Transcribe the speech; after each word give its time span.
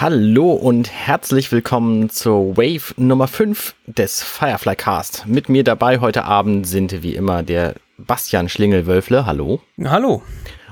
Hallo 0.00 0.52
und 0.52 0.90
herzlich 0.90 1.52
willkommen 1.52 2.08
zur 2.08 2.56
Wave 2.56 2.94
Nummer 2.96 3.28
5 3.28 3.74
des 3.86 4.22
Firefly 4.22 4.74
Cast. 4.74 5.26
Mit 5.26 5.50
mir 5.50 5.62
dabei 5.62 6.00
heute 6.00 6.24
Abend 6.24 6.66
sind 6.66 7.02
wie 7.02 7.14
immer 7.14 7.42
der 7.42 7.74
Bastian 7.98 8.48
Schlingelwölfle, 8.48 9.26
hallo. 9.26 9.60
Hallo. 9.84 10.22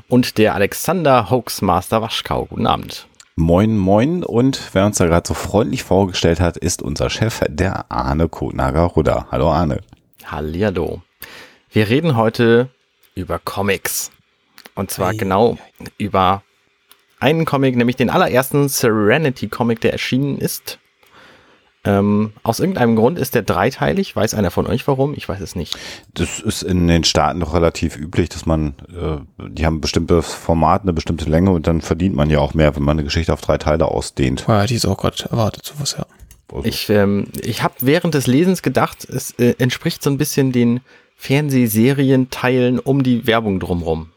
Und 0.08 0.38
der 0.38 0.54
Alexander 0.54 1.28
Hoaxmaster 1.28 2.00
Waschkau, 2.00 2.46
guten 2.46 2.66
Abend. 2.66 3.06
Moin, 3.36 3.76
moin. 3.76 4.24
Und 4.24 4.62
wer 4.72 4.86
uns 4.86 4.96
da 4.96 5.04
gerade 5.04 5.28
so 5.28 5.34
freundlich 5.34 5.82
vorgestellt 5.82 6.40
hat, 6.40 6.56
ist 6.56 6.80
unser 6.80 7.10
Chef, 7.10 7.42
der 7.50 7.92
Arne 7.92 8.30
Kotnager-Rudder. 8.30 9.26
Hallo 9.30 9.50
Arne. 9.50 9.82
Hallihallo. 10.24 11.02
Wir 11.70 11.90
reden 11.90 12.16
heute 12.16 12.70
über 13.14 13.38
Comics. 13.38 14.10
Und 14.74 14.90
zwar 14.90 15.10
hey. 15.10 15.18
genau 15.18 15.58
über 15.98 16.42
einen 17.20 17.44
Comic, 17.44 17.76
nämlich 17.76 17.96
den 17.96 18.10
allerersten 18.10 18.68
Serenity 18.68 19.48
Comic, 19.48 19.80
der 19.80 19.92
erschienen 19.92 20.38
ist. 20.38 20.78
Ähm, 21.84 22.32
aus 22.42 22.60
irgendeinem 22.60 22.96
Grund 22.96 23.18
ist 23.18 23.34
der 23.34 23.42
dreiteilig. 23.42 24.14
Weiß 24.14 24.34
einer 24.34 24.50
von 24.50 24.66
euch 24.66 24.86
warum? 24.88 25.14
Ich 25.14 25.28
weiß 25.28 25.40
es 25.40 25.54
nicht. 25.54 25.78
Das 26.12 26.40
ist 26.40 26.62
in 26.62 26.88
den 26.88 27.04
Staaten 27.04 27.40
doch 27.40 27.54
relativ 27.54 27.96
üblich, 27.96 28.28
dass 28.28 28.46
man, 28.46 28.74
äh, 28.88 29.46
die 29.48 29.64
haben 29.64 29.76
ein 29.76 29.80
bestimmtes 29.80 30.32
Format, 30.32 30.82
eine 30.82 30.92
bestimmte 30.92 31.30
Länge 31.30 31.50
und 31.52 31.66
dann 31.66 31.80
verdient 31.80 32.16
man 32.16 32.30
ja 32.30 32.40
auch 32.40 32.52
mehr, 32.52 32.74
wenn 32.74 32.82
man 32.82 32.96
eine 32.96 33.04
Geschichte 33.04 33.32
auf 33.32 33.40
drei 33.40 33.58
Teile 33.58 33.86
ausdehnt. 33.86 34.44
Ja, 34.48 34.66
die 34.66 34.74
ist 34.74 34.86
auch 34.86 34.98
gerade 34.98 35.16
erwartet, 35.30 35.64
sowas, 35.64 35.96
ja. 35.98 36.06
Also. 36.52 36.64
Ich, 36.66 36.88
ähm, 36.88 37.26
ich 37.42 37.62
habe 37.62 37.74
während 37.80 38.14
des 38.14 38.26
Lesens 38.26 38.62
gedacht, 38.62 39.04
es 39.08 39.32
äh, 39.32 39.54
entspricht 39.58 40.02
so 40.02 40.10
ein 40.10 40.18
bisschen 40.18 40.50
den 40.50 40.80
Fernsehserienteilen 41.16 42.78
um 42.78 43.02
die 43.02 43.26
Werbung 43.26 43.60
drumrum. 43.60 44.10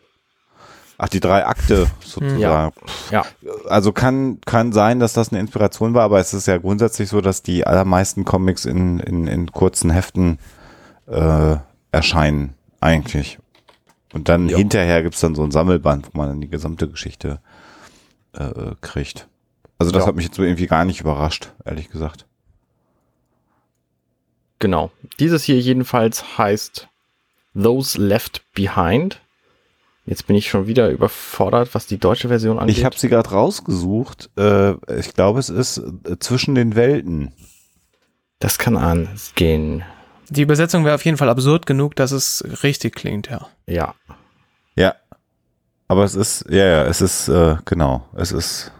Ach, 1.03 1.09
die 1.09 1.19
drei 1.19 1.47
Akte 1.47 1.87
sozusagen. 1.99 2.39
Ja. 2.39 2.71
ja. 3.09 3.25
Also 3.67 3.91
kann, 3.91 4.39
kann 4.41 4.71
sein, 4.71 4.99
dass 4.99 5.13
das 5.13 5.31
eine 5.31 5.39
Inspiration 5.39 5.95
war, 5.95 6.03
aber 6.03 6.19
es 6.19 6.31
ist 6.35 6.45
ja 6.45 6.59
grundsätzlich 6.59 7.09
so, 7.09 7.21
dass 7.21 7.41
die 7.41 7.65
allermeisten 7.65 8.23
Comics 8.23 8.65
in, 8.65 8.99
in, 8.99 9.25
in 9.25 9.51
kurzen 9.51 9.89
Heften 9.89 10.37
äh, 11.07 11.55
erscheinen, 11.91 12.53
eigentlich. 12.81 13.39
Und 14.13 14.29
dann 14.29 14.47
ja. 14.47 14.57
hinterher 14.57 15.01
gibt's 15.01 15.21
dann 15.21 15.33
so 15.33 15.43
ein 15.43 15.49
Sammelband, 15.49 16.09
wo 16.13 16.19
man 16.19 16.27
dann 16.27 16.41
die 16.41 16.49
gesamte 16.49 16.87
Geschichte 16.87 17.39
äh, 18.33 18.75
kriegt. 18.81 19.27
Also 19.79 19.91
das 19.91 20.03
ja. 20.03 20.07
hat 20.07 20.15
mich 20.15 20.25
jetzt 20.25 20.35
so 20.35 20.43
irgendwie 20.43 20.67
gar 20.67 20.85
nicht 20.85 21.01
überrascht, 21.01 21.51
ehrlich 21.65 21.89
gesagt. 21.89 22.27
Genau. 24.59 24.91
Dieses 25.19 25.43
hier 25.43 25.59
jedenfalls 25.59 26.37
heißt 26.37 26.89
Those 27.55 27.99
Left 27.99 28.43
Behind. 28.53 29.19
Jetzt 30.05 30.25
bin 30.25 30.35
ich 30.35 30.49
schon 30.49 30.67
wieder 30.67 30.89
überfordert, 30.89 31.75
was 31.75 31.85
die 31.85 31.99
deutsche 31.99 32.27
Version 32.27 32.57
angeht. 32.57 32.77
Ich 32.77 32.85
habe 32.85 32.97
sie 32.97 33.07
gerade 33.07 33.29
rausgesucht. 33.29 34.29
Äh, 34.37 34.71
ich 34.97 35.13
glaube, 35.13 35.39
es 35.39 35.49
ist 35.49 35.77
äh, 35.77 36.17
zwischen 36.19 36.55
den 36.55 36.75
Welten. 36.75 37.33
Das 38.39 38.57
kann 38.57 38.77
angehen. 38.77 39.83
Die 40.29 40.41
Übersetzung 40.41 40.85
wäre 40.85 40.95
auf 40.95 41.05
jeden 41.05 41.17
Fall 41.17 41.29
absurd 41.29 41.65
genug, 41.65 41.95
dass 41.95 42.11
es 42.11 42.43
richtig 42.63 42.95
klingt, 42.95 43.29
ja. 43.29 43.47
Ja. 43.67 43.93
Ja. 44.75 44.95
Aber 45.87 46.03
es 46.03 46.15
ist, 46.15 46.45
ja, 46.49 46.65
ja, 46.65 46.83
es 46.85 47.01
ist, 47.01 47.27
äh, 47.27 47.57
genau, 47.65 48.07
es 48.15 48.31
ist, 48.31 48.71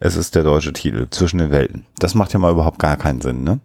es 0.00 0.16
ist 0.16 0.34
der 0.34 0.42
deutsche 0.42 0.72
Titel, 0.72 1.06
zwischen 1.10 1.38
den 1.38 1.50
Welten. 1.50 1.86
Das 1.98 2.14
macht 2.14 2.32
ja 2.32 2.38
mal 2.38 2.52
überhaupt 2.52 2.78
gar 2.78 2.96
keinen 2.96 3.20
Sinn, 3.20 3.44
ne? 3.44 3.60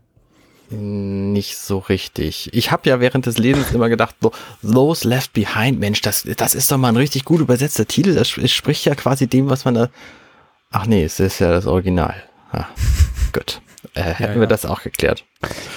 Nicht 0.72 1.58
so 1.58 1.80
richtig. 1.80 2.50
Ich 2.54 2.72
habe 2.72 2.90
ja 2.90 3.02
während 3.02 3.26
des 3.26 3.38
Lesens 3.38 3.72
immer 3.72 3.90
gedacht, 3.90 4.16
so, 4.22 4.32
Those 4.62 5.08
Left 5.08 5.34
Behind, 5.34 5.80
Mensch, 5.80 6.02
das, 6.02 6.26
das 6.38 6.56
ist 6.56 6.72
doch 6.72 6.78
mal 6.78 6.90
ein 6.90 6.98
richtig 6.98 7.26
gut 7.26 7.42
übersetzter 7.42 7.86
Titel. 7.86 8.16
Das 8.16 8.30
spricht 8.30 8.86
ja 8.86 8.96
quasi 8.96 9.28
dem, 9.28 9.50
was 9.50 9.66
man 9.66 9.74
da. 9.74 9.90
Ach 10.72 10.86
nee, 10.86 11.04
es 11.04 11.20
ist 11.20 11.40
ja 11.40 11.52
das 11.52 11.68
Original. 11.68 12.16
Ah, 12.52 12.66
gut. 13.34 13.62
Äh, 13.94 14.02
hätten 14.04 14.24
ja, 14.24 14.34
ja. 14.36 14.40
wir 14.40 14.48
das 14.48 14.66
auch 14.66 14.82
geklärt. 14.82 15.26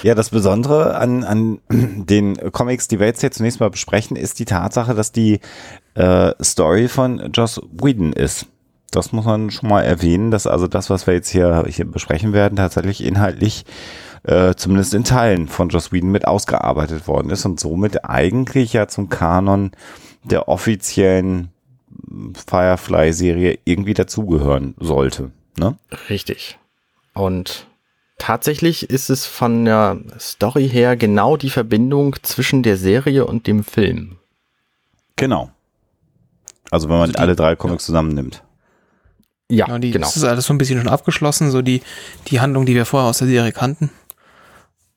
Ja, 0.03 0.15
das 0.15 0.29
Besondere 0.29 0.95
an, 0.95 1.23
an 1.23 1.59
den 1.69 2.51
Comics, 2.51 2.87
die 2.87 2.99
wir 2.99 3.07
jetzt 3.07 3.19
hier 3.19 3.31
zunächst 3.31 3.59
mal 3.59 3.69
besprechen, 3.69 4.15
ist 4.15 4.39
die 4.39 4.45
Tatsache, 4.45 4.93
dass 4.93 5.11
die 5.11 5.39
äh, 5.95 6.31
Story 6.41 6.87
von 6.87 7.31
Joss 7.33 7.61
Whedon 7.71 8.13
ist. 8.13 8.45
Das 8.91 9.11
muss 9.11 9.25
man 9.25 9.51
schon 9.51 9.67
mal 9.67 9.81
erwähnen, 9.81 10.31
dass 10.31 10.47
also 10.47 10.67
das, 10.67 10.89
was 10.89 11.05
wir 11.05 11.15
jetzt 11.15 11.29
hier, 11.29 11.65
hier 11.67 11.85
besprechen 11.85 12.31
werden, 12.31 12.55
tatsächlich 12.55 13.03
inhaltlich 13.03 13.65
äh, 14.25 14.55
zumindest 14.55 14.93
in 14.93 15.03
Teilen 15.03 15.47
von 15.47 15.69
Joss 15.69 15.91
Whedon 15.91 16.11
mit 16.11 16.27
ausgearbeitet 16.27 17.07
worden 17.07 17.29
ist 17.29 17.45
und 17.45 17.59
somit 17.59 18.05
eigentlich 18.05 18.73
ja 18.73 18.87
zum 18.87 19.09
Kanon 19.09 19.71
der 20.23 20.47
offiziellen 20.47 21.49
Firefly-Serie 22.47 23.59
irgendwie 23.65 23.93
dazugehören 23.93 24.75
sollte. 24.79 25.31
Ne? 25.57 25.77
Richtig. 26.09 26.57
Und 27.13 27.67
tatsächlich 28.17 28.89
ist 28.89 29.09
es 29.09 29.25
von 29.25 29.65
der 29.65 29.99
Story 30.19 30.67
her 30.67 30.97
genau 30.97 31.37
die 31.37 31.49
Verbindung 31.49 32.15
zwischen 32.23 32.63
der 32.63 32.77
Serie 32.77 33.25
und 33.25 33.47
dem 33.47 33.63
Film. 33.63 34.17
Genau. 35.15 35.51
Also 36.71 36.89
wenn 36.89 36.97
man 36.97 37.03
also 37.03 37.13
die, 37.13 37.19
alle 37.19 37.35
drei 37.35 37.55
Comics 37.55 37.83
ja. 37.83 37.87
zusammennimmt. 37.87 38.43
Ja, 39.49 39.67
genau, 39.67 39.77
die, 39.77 39.91
genau. 39.91 40.07
Das 40.07 40.17
ist 40.17 40.23
alles 40.23 40.45
so 40.45 40.53
ein 40.53 40.57
bisschen 40.57 40.79
schon 40.79 40.89
abgeschlossen, 40.89 41.51
so 41.51 41.61
die, 41.61 41.83
die 42.27 42.39
Handlung, 42.39 42.65
die 42.65 42.73
wir 42.73 42.85
vorher 42.85 43.09
aus 43.09 43.19
der 43.19 43.27
Serie 43.27 43.51
kannten. 43.51 43.91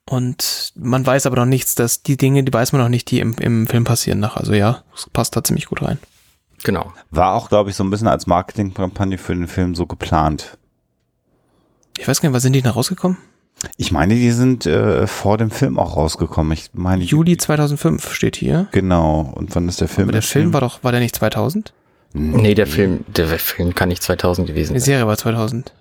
Und 0.09 0.73
man 0.75 1.05
weiß 1.05 1.27
aber 1.27 1.35
noch 1.35 1.45
nichts, 1.45 1.75
dass 1.75 2.01
die 2.01 2.17
Dinge, 2.17 2.43
die 2.43 2.51
weiß 2.51 2.71
man 2.71 2.81
noch 2.81 2.89
nicht, 2.89 3.11
die 3.11 3.19
im, 3.19 3.35
im 3.35 3.67
Film 3.67 3.83
passieren 3.83 4.19
nach. 4.19 4.37
Also 4.37 4.53
ja, 4.53 4.83
es 4.95 5.07
passt 5.07 5.35
da 5.35 5.43
ziemlich 5.43 5.67
gut 5.67 5.83
rein. 5.83 5.99
Genau. 6.63 6.91
War 7.11 7.35
auch, 7.35 7.47
glaube 7.47 7.69
ich, 7.69 7.75
so 7.75 7.83
ein 7.83 7.91
bisschen 7.91 8.07
als 8.07 8.25
Marketingkampagne 8.25 9.19
für 9.19 9.35
den 9.35 9.47
Film 9.47 9.75
so 9.75 9.85
geplant. 9.85 10.57
Ich 11.99 12.07
weiß 12.07 12.21
gar 12.21 12.29
nicht, 12.29 12.35
was 12.35 12.41
sind 12.41 12.53
die 12.53 12.63
da 12.63 12.71
rausgekommen? 12.71 13.19
Ich 13.77 13.91
meine, 13.91 14.15
die 14.15 14.31
sind 14.31 14.65
äh, 14.65 15.05
vor 15.05 15.37
dem 15.37 15.51
Film 15.51 15.77
auch 15.77 15.95
rausgekommen. 15.95 16.53
Ich 16.53 16.71
meine, 16.73 17.03
Juli 17.03 17.37
2005 17.37 18.11
steht 18.11 18.35
hier. 18.35 18.67
Genau. 18.71 19.31
Und 19.35 19.55
wann 19.55 19.69
ist 19.69 19.79
der 19.79 19.87
Film? 19.87 20.07
Aber 20.07 20.13
der 20.13 20.23
Film 20.23 20.53
war 20.53 20.61
doch, 20.61 20.83
war 20.83 20.91
der 20.91 21.01
nicht 21.01 21.15
2000? 21.15 21.71
Nee, 22.13 22.41
nee 22.41 22.55
der 22.55 22.65
Film, 22.65 23.05
der 23.15 23.27
Film 23.27 23.75
kann 23.75 23.89
nicht 23.89 24.01
2000 24.01 24.47
gewesen 24.47 24.69
sein. 24.69 24.73
Die 24.75 24.79
Serie 24.79 25.05
war 25.05 25.17
2000. 25.17 25.71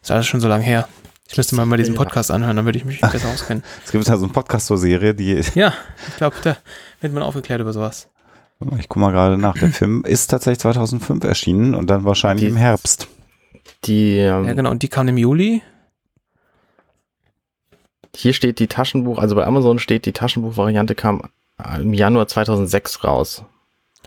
Ist 0.00 0.10
alles 0.10 0.26
schon 0.26 0.40
so 0.40 0.48
lang 0.48 0.62
her. 0.62 0.88
Ich 1.28 1.36
müsste 1.36 1.56
mal 1.56 1.64
mal 1.66 1.76
diesen 1.76 1.94
Podcast 1.94 2.30
anhören, 2.30 2.56
dann 2.56 2.64
würde 2.64 2.78
ich 2.78 2.84
mich 2.84 3.00
besser 3.00 3.28
auskennen. 3.28 3.62
Es 3.84 3.92
gibt 3.92 4.06
ja 4.06 4.16
so 4.16 4.24
eine 4.24 4.32
Podcast 4.32 4.66
Serie, 4.66 5.14
die. 5.14 5.40
Ja, 5.54 5.72
ich 6.08 6.16
glaube, 6.16 6.36
da 6.42 6.56
wird 7.00 7.12
man 7.12 7.22
aufgeklärt 7.22 7.60
über 7.60 7.72
sowas. 7.72 8.08
Ich 8.78 8.88
gucke 8.88 9.00
mal 9.00 9.10
gerade 9.10 9.36
nach. 9.36 9.54
Der 9.54 9.70
Film 9.70 10.04
ist 10.04 10.28
tatsächlich 10.28 10.60
2005 10.60 11.24
erschienen 11.24 11.74
und 11.74 11.88
dann 11.88 12.04
wahrscheinlich 12.04 12.44
die, 12.44 12.50
im 12.50 12.56
Herbst. 12.56 13.08
Die. 13.84 14.18
Ähm, 14.18 14.44
ja, 14.44 14.52
genau. 14.52 14.70
Und 14.70 14.82
die 14.82 14.88
kam 14.88 15.08
im 15.08 15.18
Juli. 15.18 15.62
Hier 18.14 18.32
steht 18.32 18.60
die 18.60 18.68
Taschenbuch, 18.68 19.18
also 19.18 19.34
bei 19.34 19.44
Amazon 19.44 19.78
steht 19.78 20.06
die 20.06 20.12
Taschenbuchvariante 20.12 20.94
kam 20.94 21.22
im 21.80 21.94
Januar 21.94 22.28
2006 22.28 23.04
raus. 23.04 23.44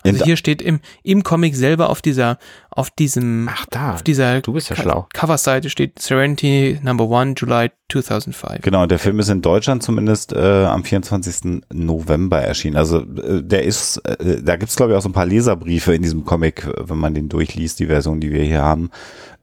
Also 0.03 0.23
hier 0.23 0.37
steht 0.37 0.61
im, 0.61 0.79
im 1.03 1.23
Comic 1.23 1.55
selber 1.55 1.89
auf 1.89 2.01
dieser, 2.01 2.37
auf 2.69 2.89
diesem, 2.89 3.49
Ach 3.51 3.65
da, 3.69 3.93
auf 3.93 4.03
dieser 4.03 4.41
du 4.41 4.53
bist 4.53 4.69
ja 4.69 4.75
schlau. 4.75 5.07
Coverseite 5.13 5.69
steht 5.69 5.99
Serenity 5.99 6.79
Number 6.83 7.09
One, 7.09 7.33
July 7.35 7.71
2005. 7.89 8.61
Genau, 8.61 8.85
der 8.85 8.99
Film 8.99 9.19
ist 9.19 9.29
in 9.29 9.41
Deutschland 9.41 9.81
zumindest 9.81 10.33
äh, 10.33 10.65
am 10.65 10.83
24. 10.83 11.61
November 11.73 12.41
erschienen. 12.41 12.77
Also 12.77 12.99
äh, 12.99 13.41
der 13.41 13.63
ist, 13.63 13.97
äh, 13.97 14.41
da 14.41 14.55
gibt's 14.55 14.75
glaube 14.75 14.91
ich 14.91 14.97
auch 14.97 15.01
so 15.01 15.09
ein 15.09 15.13
paar 15.13 15.25
Leserbriefe 15.25 15.93
in 15.93 16.01
diesem 16.01 16.25
Comic, 16.25 16.67
wenn 16.77 16.97
man 16.97 17.13
den 17.13 17.29
durchliest, 17.29 17.79
die 17.79 17.87
Version, 17.87 18.19
die 18.19 18.31
wir 18.31 18.43
hier 18.43 18.61
haben. 18.61 18.91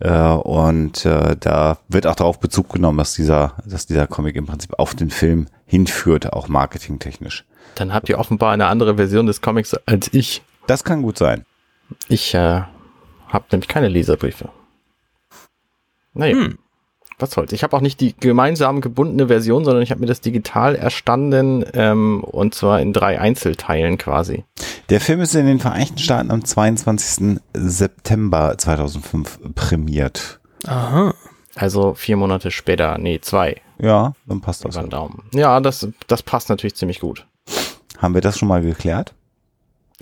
Äh, 0.01 0.13
und 0.13 1.05
äh, 1.05 1.37
da 1.39 1.79
wird 1.89 2.07
auch 2.07 2.17
darauf 2.17 2.39
Bezug 2.39 2.73
genommen, 2.73 2.99
dass 2.99 3.15
dieser, 3.15 3.55
dass 3.65 3.87
dieser 3.87 4.07
Comic 4.07 4.37
im 4.37 4.47
Prinzip 4.47 4.79
auf 4.79 4.95
den 4.95 5.11
Film 5.11 5.47
hinführt, 5.67 6.33
auch 6.33 6.49
marketingtechnisch. 6.49 7.45
Dann 7.75 7.93
habt 7.93 8.09
ihr 8.09 8.19
offenbar 8.19 8.53
eine 8.53 8.67
andere 8.67 8.97
Version 8.97 9.27
des 9.27 9.41
Comics 9.41 9.75
als 9.87 10.13
ich. 10.13 10.43
Das 10.67 10.85
kann 10.85 11.03
gut 11.03 11.19
sein. 11.19 11.45
Ich 12.09 12.35
äh, 12.35 12.63
habe 13.29 13.45
nämlich 13.51 13.69
keine 13.69 13.89
Leserbriefe. 13.89 14.49
Naja, 16.15 16.37
hm. 16.37 16.59
was 17.19 17.33
soll's. 17.33 17.53
Ich 17.53 17.63
habe 17.63 17.77
auch 17.77 17.81
nicht 17.81 18.01
die 18.01 18.15
gemeinsam 18.17 18.81
gebundene 18.81 19.27
Version, 19.29 19.65
sondern 19.65 19.83
ich 19.83 19.91
habe 19.91 20.01
mir 20.01 20.07
das 20.07 20.21
digital 20.21 20.77
erstanden 20.77 21.65
ähm, 21.75 22.23
und 22.23 22.55
zwar 22.55 22.81
in 22.81 22.93
drei 22.93 23.21
Einzelteilen 23.21 23.99
quasi. 23.99 24.45
Der 24.91 25.01
Film 25.01 25.21
ist 25.21 25.35
in 25.35 25.47
den 25.47 25.61
Vereinigten 25.61 25.99
Staaten 25.99 26.31
am 26.31 26.45
22. 26.45 27.41
September 27.53 28.57
2005 28.57 29.41
prämiert. 29.55 30.41
Aha. 30.67 31.15
Also 31.57 31.95
vier 31.95 32.17
Monate 32.17 32.51
später, 32.51 32.99
nee, 32.99 33.21
zwei. 33.21 33.61
Ja, 33.79 34.13
dann 34.27 34.41
passt 34.41 34.65
das. 34.65 34.75
Daumen. 34.89 35.23
Ja, 35.33 35.61
das, 35.61 35.89
das 36.07 36.23
passt 36.23 36.49
natürlich 36.49 36.75
ziemlich 36.75 37.01
gut. 37.01 37.27
Haben 37.99 38.15
wir 38.15 38.21
das 38.21 38.39
schon 38.39 38.49
mal 38.49 38.63
geklärt? 38.63 39.15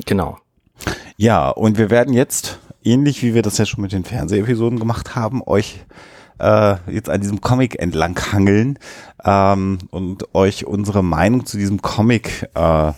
Genau. 0.06 0.38
Ja, 1.16 1.50
und 1.50 1.78
wir 1.78 1.90
werden 1.90 2.14
jetzt, 2.14 2.58
ähnlich 2.82 3.22
wie 3.22 3.34
wir 3.34 3.42
das 3.42 3.58
ja 3.58 3.66
schon 3.66 3.82
mit 3.82 3.92
den 3.92 4.04
Fernsehepisoden 4.04 4.78
gemacht 4.78 5.14
haben, 5.14 5.42
euch 5.42 5.84
äh, 6.38 6.76
jetzt 6.90 7.08
an 7.08 7.20
diesem 7.20 7.40
Comic 7.40 7.78
entlang 7.78 8.18
hangeln 8.32 8.78
ähm, 9.24 9.78
und 9.90 10.34
euch 10.34 10.66
unsere 10.66 11.02
Meinung 11.02 11.46
zu 11.46 11.56
diesem 11.56 11.82
Comic 11.82 12.48
äh, 12.54 12.92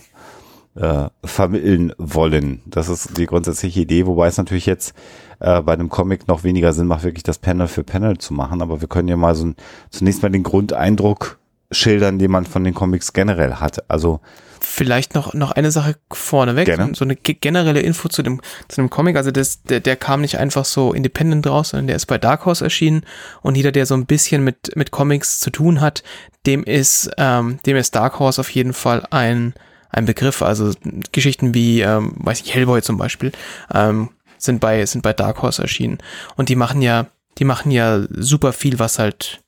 äh, 0.75 1.09
vermitteln 1.23 1.93
wollen. 1.97 2.61
Das 2.65 2.89
ist 2.89 3.17
die 3.17 3.25
grundsätzliche 3.25 3.81
Idee, 3.81 4.05
wobei 4.05 4.27
es 4.27 4.37
natürlich 4.37 4.65
jetzt 4.65 4.93
äh, 5.39 5.61
bei 5.61 5.73
einem 5.73 5.89
Comic 5.89 6.27
noch 6.27 6.43
weniger 6.43 6.73
Sinn 6.73 6.87
macht, 6.87 7.03
wirklich 7.03 7.23
das 7.23 7.39
Panel 7.39 7.67
für 7.67 7.83
Panel 7.83 8.17
zu 8.17 8.33
machen. 8.33 8.61
Aber 8.61 8.81
wir 8.81 8.87
können 8.87 9.07
ja 9.07 9.17
mal 9.17 9.35
so 9.35 9.45
ein, 9.45 9.55
zunächst 9.89 10.21
mal 10.23 10.29
den 10.29 10.43
Grundeindruck 10.43 11.39
schildern, 11.71 12.19
den 12.19 12.31
man 12.31 12.45
von 12.45 12.63
den 12.63 12.73
Comics 12.73 13.13
generell 13.13 13.55
hat. 13.55 13.89
Also 13.89 14.21
Vielleicht 14.59 15.13
noch, 15.13 15.33
noch 15.33 15.51
eine 15.51 15.69
Sache 15.69 15.95
vorneweg, 16.11 16.65
Gerne. 16.65 16.95
so 16.95 17.05
eine 17.05 17.15
generelle 17.15 17.81
Info 17.81 18.09
zu 18.09 18.23
dem, 18.23 18.41
zu 18.67 18.81
dem 18.81 18.89
Comic. 18.89 19.15
Also 19.15 19.29
das, 19.31 19.61
der, 19.63 19.79
der 19.79 19.95
kam 19.95 20.21
nicht 20.21 20.37
einfach 20.39 20.65
so 20.65 20.91
independent 20.91 21.45
raus, 21.45 21.69
sondern 21.69 21.87
der 21.87 21.95
ist 21.95 22.07
bei 22.07 22.17
Dark 22.17 22.45
Horse 22.45 22.63
erschienen 22.63 23.05
und 23.41 23.55
jeder, 23.55 23.71
der 23.71 23.85
so 23.85 23.93
ein 23.93 24.05
bisschen 24.05 24.43
mit, 24.43 24.75
mit 24.75 24.91
Comics 24.91 25.39
zu 25.39 25.51
tun 25.51 25.81
hat, 25.81 26.03
dem 26.45 26.63
ist, 26.63 27.11
ähm, 27.17 27.59
dem 27.65 27.77
ist 27.77 27.95
Dark 27.95 28.19
Horse 28.19 28.41
auf 28.41 28.49
jeden 28.49 28.73
Fall 28.73 29.05
ein, 29.11 29.53
ein 29.89 30.05
Begriff. 30.05 30.41
Also 30.41 30.71
Geschichten 31.11 31.53
wie, 31.53 31.81
ähm, 31.81 32.13
weiß 32.17 32.41
ich, 32.41 32.53
Hellboy 32.53 32.81
zum 32.81 32.97
Beispiel, 32.97 33.31
ähm, 33.73 34.09
sind 34.37 34.59
bei, 34.59 34.85
sind 34.85 35.01
bei 35.01 35.13
Dark 35.13 35.41
Horse 35.41 35.61
erschienen. 35.61 35.99
Und 36.35 36.49
die 36.49 36.55
machen 36.55 36.81
ja, 36.81 37.07
die 37.37 37.45
machen 37.45 37.71
ja 37.71 38.03
super 38.09 38.53
viel, 38.53 38.79
was 38.79 38.99
halt, 38.99 39.41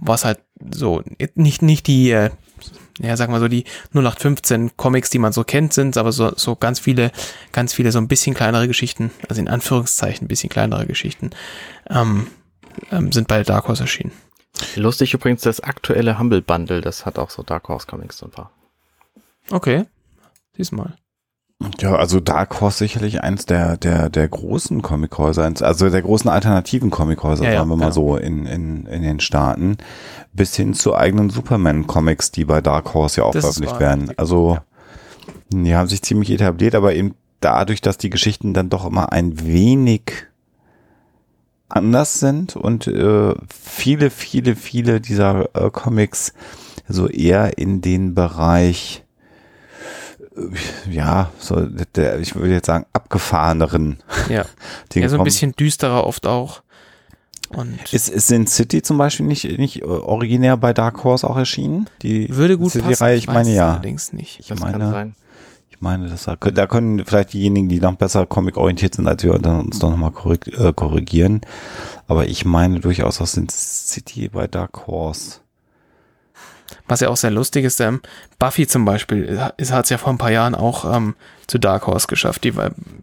was 0.00 0.24
halt 0.24 0.40
so, 0.72 1.02
nicht, 1.34 1.62
nicht 1.62 1.86
die, 1.86 2.10
äh, 2.10 2.30
ja, 3.00 3.16
sagen 3.16 3.32
wir 3.32 3.40
so, 3.40 3.48
die 3.48 3.64
0815 3.92 4.76
Comics, 4.76 5.10
die 5.10 5.18
man 5.18 5.32
so 5.32 5.44
kennt, 5.44 5.72
sind, 5.72 5.96
aber 5.96 6.12
so, 6.12 6.32
so 6.36 6.56
ganz 6.56 6.80
viele, 6.80 7.12
ganz 7.52 7.74
viele 7.74 7.92
so 7.92 7.98
ein 7.98 8.08
bisschen 8.08 8.34
kleinere 8.34 8.66
Geschichten, 8.66 9.10
also 9.28 9.40
in 9.40 9.48
Anführungszeichen 9.48 10.24
ein 10.24 10.28
bisschen 10.28 10.50
kleinere 10.50 10.86
Geschichten, 10.86 11.30
ähm, 11.88 12.28
ähm, 12.90 13.12
sind 13.12 13.28
bei 13.28 13.42
Dark 13.42 13.68
Horse 13.68 13.84
erschienen. 13.84 14.12
Lustig 14.74 15.14
übrigens, 15.14 15.42
das 15.42 15.60
aktuelle 15.60 16.18
Humble 16.18 16.42
Bundle, 16.42 16.80
das 16.80 17.06
hat 17.06 17.18
auch 17.18 17.30
so 17.30 17.42
Dark 17.42 17.68
Horse 17.68 17.86
Comics 17.86 18.22
und 18.22 18.36
war. 18.36 18.50
Okay, 19.50 19.84
diesmal. 20.56 20.96
Ja, 21.80 21.96
also 21.96 22.20
Dark 22.20 22.60
Horse 22.60 22.78
sicherlich 22.78 23.24
eins 23.24 23.44
der, 23.44 23.76
der, 23.76 24.10
der 24.10 24.28
großen 24.28 24.80
Comichäuser, 24.80 25.52
also 25.60 25.90
der 25.90 26.02
großen 26.02 26.30
alternativen 26.30 26.90
Comichäuser, 26.90 27.44
ja, 27.44 27.58
sagen 27.58 27.68
wir 27.68 27.74
ja, 27.74 27.78
mal 27.78 27.90
genau. 27.90 28.12
so, 28.12 28.16
in, 28.16 28.46
in, 28.46 28.86
in 28.86 29.02
den 29.02 29.18
Staaten, 29.18 29.76
bis 30.32 30.54
hin 30.54 30.72
zu 30.72 30.94
eigenen 30.94 31.30
Superman-Comics, 31.30 32.30
die 32.30 32.44
bei 32.44 32.60
Dark 32.60 32.94
Horse 32.94 33.20
ja 33.20 33.24
auch 33.24 33.32
das 33.32 33.42
veröffentlicht 33.42 33.80
werden. 33.80 34.12
Also, 34.16 34.54
ja. 34.54 34.62
die 35.48 35.74
haben 35.74 35.88
sich 35.88 36.02
ziemlich 36.02 36.30
etabliert, 36.30 36.76
aber 36.76 36.94
eben 36.94 37.16
dadurch, 37.40 37.80
dass 37.80 37.98
die 37.98 38.10
Geschichten 38.10 38.54
dann 38.54 38.70
doch 38.70 38.86
immer 38.86 39.12
ein 39.12 39.44
wenig 39.44 40.12
anders 41.68 42.20
sind 42.20 42.54
und 42.54 42.86
äh, 42.86 43.34
viele, 43.52 44.10
viele, 44.10 44.54
viele 44.54 45.00
dieser 45.00 45.48
äh, 45.54 45.70
Comics 45.70 46.34
so 46.86 47.08
eher 47.08 47.58
in 47.58 47.80
den 47.80 48.14
Bereich 48.14 49.04
ja, 50.90 51.30
so 51.38 51.66
der, 51.94 52.18
ich 52.20 52.34
würde 52.34 52.54
jetzt 52.54 52.66
sagen, 52.66 52.86
abgefahreneren. 52.92 53.98
Ja, 54.28 54.44
ja 54.94 55.08
so 55.08 55.18
ein 55.18 55.24
bisschen 55.24 55.52
düsterer 55.52 56.06
oft 56.06 56.26
auch. 56.26 56.62
Und 57.50 57.78
ist, 57.92 58.10
ist 58.10 58.26
Sin 58.26 58.46
City 58.46 58.82
zum 58.82 58.98
Beispiel 58.98 59.24
nicht, 59.24 59.44
nicht 59.58 59.82
originär 59.82 60.56
bei 60.56 60.74
Dark 60.74 61.02
Horse 61.02 61.28
auch 61.28 61.36
erschienen? 61.36 61.88
Die 62.02 62.34
würde 62.36 62.58
gut 62.58 62.74
passen. 62.74 62.94
Reihe, 62.94 63.16
ich, 63.16 63.24
ich 63.24 63.28
meine 63.28 63.54
ja. 63.54 63.72
Allerdings 63.72 64.12
nicht. 64.12 64.40
Ich 64.40 64.48
das 64.48 64.60
meine, 64.60 65.14
ich 65.70 65.80
meine, 65.80 66.08
das, 66.08 66.24
da 66.24 66.66
können 66.66 67.04
vielleicht 67.04 67.32
diejenigen, 67.32 67.68
die 67.68 67.80
noch 67.80 67.94
besser 67.94 68.26
comic-orientiert 68.26 68.96
sind 68.96 69.06
als 69.06 69.22
wir, 69.22 69.34
uns 69.34 69.78
doch 69.78 69.90
nochmal 69.90 70.12
äh, 70.46 70.72
korrigieren. 70.72 71.40
Aber 72.06 72.26
ich 72.26 72.44
meine 72.44 72.80
durchaus 72.80 73.18
dass 73.18 73.32
Sin 73.32 73.48
City 73.48 74.28
bei 74.28 74.46
Dark 74.46 74.86
Horse. 74.86 75.40
Was 76.86 77.00
ja 77.00 77.08
auch 77.08 77.16
sehr 77.16 77.30
lustig 77.30 77.64
ist, 77.64 77.80
ähm, 77.80 78.00
Buffy 78.38 78.66
zum 78.66 78.84
Beispiel 78.84 79.40
hat 79.40 79.58
es 79.58 79.88
ja 79.90 79.98
vor 79.98 80.12
ein 80.12 80.18
paar 80.18 80.30
Jahren 80.30 80.54
auch 80.54 80.94
ähm, 80.94 81.14
zu 81.46 81.58
Dark 81.58 81.86
Horse 81.86 82.06
geschafft. 82.06 82.44
Die, 82.44 82.52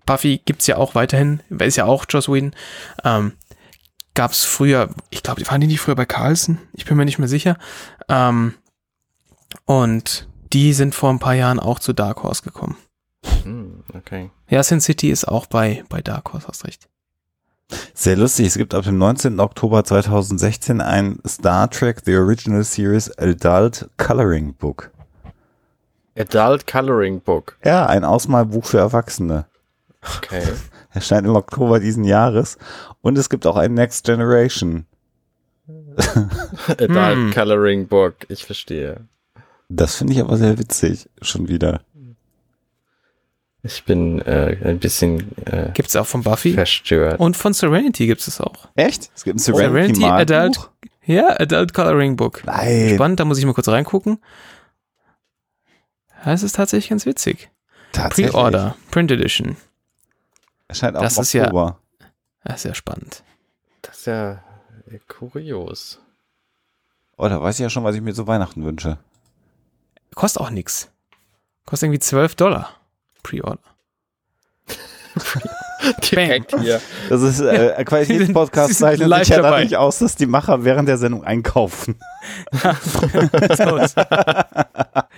Buffy 0.05 0.41
gibt's 0.45 0.67
ja 0.67 0.77
auch 0.77 0.95
weiterhin, 0.95 1.41
ist 1.49 1.77
ja 1.77 1.85
auch 1.85 2.05
Joss 2.09 2.29
Whedon. 2.29 2.53
Ähm, 3.03 3.33
Gab 4.15 4.31
es 4.31 4.45
früher, 4.45 4.89
ich 5.09 5.23
glaube, 5.23 5.45
waren 5.47 5.59
die 5.59 5.67
nicht 5.67 5.81
früher 5.81 5.95
bei 5.95 6.05
Carlson? 6.05 6.57
Ich 6.71 6.85
bin 6.85 6.95
mir 6.95 7.03
nicht 7.03 7.19
mehr 7.19 7.27
sicher. 7.27 7.57
Ähm, 8.07 8.53
und 9.65 10.29
die 10.53 10.71
sind 10.71 10.95
vor 10.95 11.09
ein 11.09 11.19
paar 11.19 11.33
Jahren 11.33 11.59
auch 11.59 11.79
zu 11.79 11.91
Dark 11.91 12.23
Horse 12.23 12.41
gekommen. 12.41 12.77
Hm, 13.43 13.83
okay. 13.93 14.31
Ja, 14.49 14.63
Sin 14.63 14.79
City 14.79 15.09
ist 15.09 15.27
auch 15.27 15.47
bei, 15.47 15.83
bei 15.89 16.01
Dark 16.01 16.31
Horse, 16.31 16.47
hast 16.47 16.65
recht. 16.65 16.87
Sehr 17.93 18.15
lustig. 18.15 18.47
Es 18.47 18.57
gibt 18.57 18.73
ab 18.73 18.83
dem 18.83 18.97
19. 18.97 19.39
Oktober 19.39 19.83
2016 19.83 20.81
ein 20.81 21.19
Star 21.27 21.69
Trek 21.69 22.01
The 22.05 22.17
Original 22.17 22.63
Series 22.63 23.11
Adult 23.17 23.89
Coloring 23.97 24.53
Book. 24.53 24.91
Adult 26.17 26.67
Coloring 26.67 27.19
Book. 27.21 27.57
Ja, 27.63 27.87
ein 27.87 28.03
Ausmalbuch 28.05 28.65
für 28.65 28.77
Erwachsene. 28.77 29.45
Okay. 30.17 30.43
Erscheint 30.93 31.27
im 31.27 31.35
Oktober 31.35 31.79
diesen 31.79 32.03
Jahres. 32.03 32.57
Und 33.01 33.17
es 33.17 33.29
gibt 33.29 33.45
auch 33.45 33.57
ein 33.57 33.73
Next 33.73 34.05
Generation. 34.05 34.85
Adult 36.67 37.15
hm. 37.15 37.31
Coloring 37.33 37.87
Book. 37.87 38.15
Ich 38.29 38.45
verstehe. 38.45 39.01
Das 39.67 39.95
finde 39.95 40.13
ich 40.13 40.21
aber 40.21 40.37
sehr 40.37 40.57
witzig. 40.57 41.09
Schon 41.21 41.47
wieder. 41.47 41.81
Ich 43.65 43.83
bin 43.83 44.21
äh, 44.21 44.57
ein 44.63 44.77
bisschen 44.77 45.35
äh, 45.47 45.71
Gibt 45.73 45.89
es 45.89 45.95
auch 45.95 46.05
von 46.05 46.21
Buffy? 46.21 46.53
Verstört. 46.53 47.19
Und 47.19 47.35
von 47.35 47.51
Serenity 47.51 48.05
gibt 48.05 48.25
es 48.27 48.39
auch. 48.39 48.67
Echt? 48.75 49.09
Es 49.15 49.23
gibt 49.23 49.37
ein 49.37 49.39
Serenity, 49.39 50.01
Serenity 50.01 50.33
Adult. 50.33 50.69
Ja, 51.05 51.39
Adult 51.39 51.73
Coloring 51.73 52.15
Book. 52.15 52.43
Nein. 52.45 52.93
Spannend, 52.93 53.19
da 53.19 53.25
muss 53.25 53.39
ich 53.39 53.45
mal 53.45 53.53
kurz 53.53 53.67
reingucken. 53.67 54.19
Ja, 56.23 56.33
es 56.33 56.43
ist 56.43 56.55
tatsächlich 56.55 56.89
ganz 56.89 57.07
witzig. 57.07 57.49
Tatsächlich. 57.91 58.33
Pre-Order, 58.33 58.75
Print 58.91 59.11
Edition. 59.11 59.57
Erscheint 60.67 60.95
auch 60.95 61.01
das 61.01 61.17
ist 61.17 61.33
ja, 61.33 61.49
das 62.43 62.57
ist 62.57 62.65
ja 62.65 62.75
spannend. 62.75 63.23
Das 63.81 63.97
ist 63.97 64.05
ja 64.05 64.43
kurios. 65.07 65.99
Oh, 67.17 67.27
da 67.27 67.41
weiß 67.41 67.55
ich 67.55 67.61
ja 67.61 67.69
schon, 67.71 67.83
was 67.83 67.95
ich 67.95 68.01
mir 68.01 68.13
zu 68.13 68.27
Weihnachten 68.27 68.63
wünsche. 68.63 68.99
Kostet 70.13 70.43
auch 70.43 70.51
nichts. 70.51 70.91
Kostet 71.65 71.87
irgendwie 71.87 71.99
12 71.99 72.35
Dollar. 72.35 72.69
Pre-Order. 73.25 73.59
Direkt 76.11 76.59
hier. 76.59 76.81
Das 77.09 77.21
ist 77.21 77.39
äh, 77.39 77.83
Qualitätspodcast 77.83 78.75
zeichnet 78.75 79.13
sich 79.19 79.29
ja 79.29 79.41
dadurch 79.41 79.77
aus, 79.77 79.99
dass 79.99 80.15
die 80.15 80.25
Macher 80.25 80.63
während 80.63 80.87
der 80.87 80.97
Sendung 80.97 81.23
einkaufen. 81.23 81.95
Ja, 82.63 82.75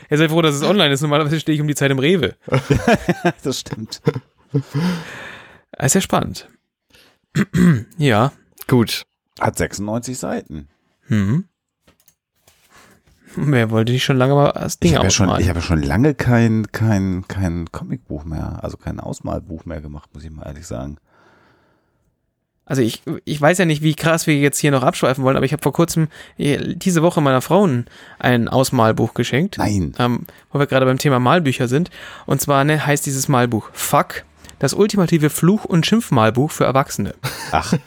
ja 0.10 0.18
sei 0.18 0.30
froh, 0.30 0.42
dass 0.42 0.56
es 0.56 0.64
online 0.64 0.94
ist. 0.94 1.02
Normalerweise 1.02 1.40
stehe 1.40 1.56
ich 1.56 1.62
um 1.62 1.68
die 1.68 1.76
Zeit 1.76 1.92
im 1.92 2.00
Rewe. 2.00 2.36
das 3.44 3.60
stimmt. 3.62 4.02
ist 5.80 5.96
ja 5.96 6.02
spannend. 6.02 6.50
ja. 7.98 8.32
Gut. 8.68 9.04
Hat 9.40 9.58
96 9.58 10.18
Seiten. 10.18 10.68
Mhm. 11.08 11.46
Wer 13.52 13.70
wollte 13.70 13.92
nicht 13.92 14.04
schon 14.04 14.18
lange 14.18 14.34
mal 14.34 14.52
das 14.52 14.80
Ding 14.80 14.92
ich 14.92 14.98
habe 14.98 15.12
schon, 15.12 15.40
Ich 15.40 15.50
habe 15.50 15.62
schon 15.62 15.84
lange 15.84 16.16
kein, 16.16 16.68
kein, 16.72 17.26
kein 17.28 17.72
Comicbuch 17.72 18.26
mehr, 18.26 18.60
also 18.64 18.78
kein 18.78 19.00
Ausmalbuch 19.00 19.66
mehr 19.66 19.80
gemacht, 19.80 20.10
muss 20.14 20.24
ich 20.24 20.32
mal 20.32 20.48
ehrlich 20.48 20.66
sagen. 20.66 20.98
Also 22.66 22.82
ich, 22.82 23.02
ich 23.24 23.40
weiß 23.40 23.60
ja 23.60 23.66
nicht, 23.66 23.82
wie 23.82 23.96
krass 23.96 24.28
wir 24.28 24.36
jetzt 24.36 24.60
hier 24.60 24.72
noch 24.72 24.84
abschweifen 24.84 25.24
wollen, 25.24 25.38
aber 25.38 25.46
ich 25.46 25.54
habe 25.54 25.64
vor 25.64 25.72
kurzem 25.72 26.10
äh, 26.38 26.76
diese 26.76 27.02
Woche 27.02 27.22
meiner 27.22 27.42
Frau 27.42 27.68
ein 28.20 28.48
Ausmalbuch 28.50 29.14
geschenkt. 29.14 29.58
Nein. 29.58 29.94
Ähm, 30.00 30.26
wo 30.52 30.60
wir 30.60 30.68
gerade 30.68 30.86
beim 30.86 30.98
Thema 30.98 31.20
Malbücher 31.20 31.70
sind. 31.70 31.92
Und 32.26 32.42
zwar 32.42 32.66
ne, 32.66 32.86
heißt 32.86 33.06
dieses 33.06 33.30
Malbuch 33.30 33.70
Fuck, 33.72 34.24
das 34.60 34.74
ultimative 34.74 35.30
Fluch- 35.30 35.64
und 35.64 35.86
Schimpfmalbuch 35.86 36.52
für 36.52 36.66
Erwachsene. 36.66 37.16
Ach. 37.52 37.74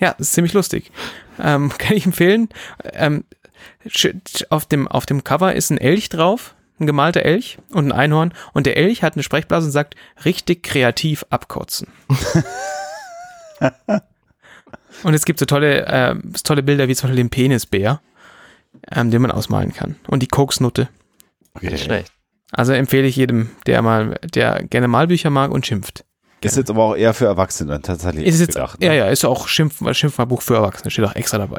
Ja, 0.00 0.14
das 0.16 0.28
ist 0.28 0.34
ziemlich 0.34 0.52
lustig. 0.52 0.92
Ähm, 1.40 1.72
kann 1.78 1.96
ich 1.96 2.06
empfehlen. 2.06 2.48
Ähm, 2.92 3.24
auf 4.50 4.66
dem, 4.66 4.88
auf 4.88 5.06
dem 5.06 5.24
Cover 5.24 5.54
ist 5.54 5.70
ein 5.70 5.78
Elch 5.78 6.08
drauf, 6.08 6.54
ein 6.80 6.86
gemalter 6.86 7.22
Elch 7.22 7.58
und 7.70 7.86
ein 7.86 7.92
Einhorn. 7.92 8.32
Und 8.52 8.66
der 8.66 8.76
Elch 8.76 9.02
hat 9.02 9.14
eine 9.14 9.22
Sprechblase 9.22 9.66
und 9.66 9.72
sagt, 9.72 9.94
richtig 10.24 10.62
kreativ 10.62 11.24
abkotzen. 11.30 11.88
und 15.02 15.14
es 15.14 15.24
gibt 15.24 15.38
so 15.38 15.46
tolle, 15.46 15.86
äh, 15.86 16.14
tolle 16.44 16.62
Bilder 16.62 16.88
wie 16.88 16.94
zum 16.94 17.08
Beispiel 17.08 17.22
den 17.22 17.30
Penisbär, 17.30 18.00
ähm, 18.90 19.10
den 19.10 19.22
man 19.22 19.30
ausmalen 19.30 19.72
kann. 19.72 19.96
Und 20.06 20.22
die 20.22 20.28
Koksnutte. 20.28 20.88
Okay. 21.54 21.70
Nicht 21.70 21.84
schlecht. 21.84 22.12
Also 22.50 22.72
empfehle 22.72 23.06
ich 23.06 23.16
jedem, 23.16 23.50
der 23.66 23.82
mal, 23.82 24.18
der 24.22 24.62
gerne 24.64 24.88
Malbücher 24.88 25.30
mag 25.30 25.50
und 25.50 25.66
schimpft. 25.66 26.04
Ist 26.40 26.56
jetzt 26.56 26.70
aber 26.70 26.84
auch 26.84 26.96
eher 26.96 27.14
für 27.14 27.26
Erwachsene 27.26 27.82
tatsächlich. 27.82 28.24
Ist 28.26 28.40
jetzt, 28.40 28.54
gedacht, 28.54 28.80
ne? 28.80 28.86
Ja, 28.86 28.92
ja, 28.92 29.08
ist 29.08 29.24
auch 29.24 29.48
Schimpf, 29.48 29.82
Schimpfmalbuch 29.92 30.40
für 30.40 30.54
Erwachsene, 30.54 30.90
steht 30.90 31.04
auch 31.04 31.14
extra 31.16 31.38
dabei. 31.38 31.58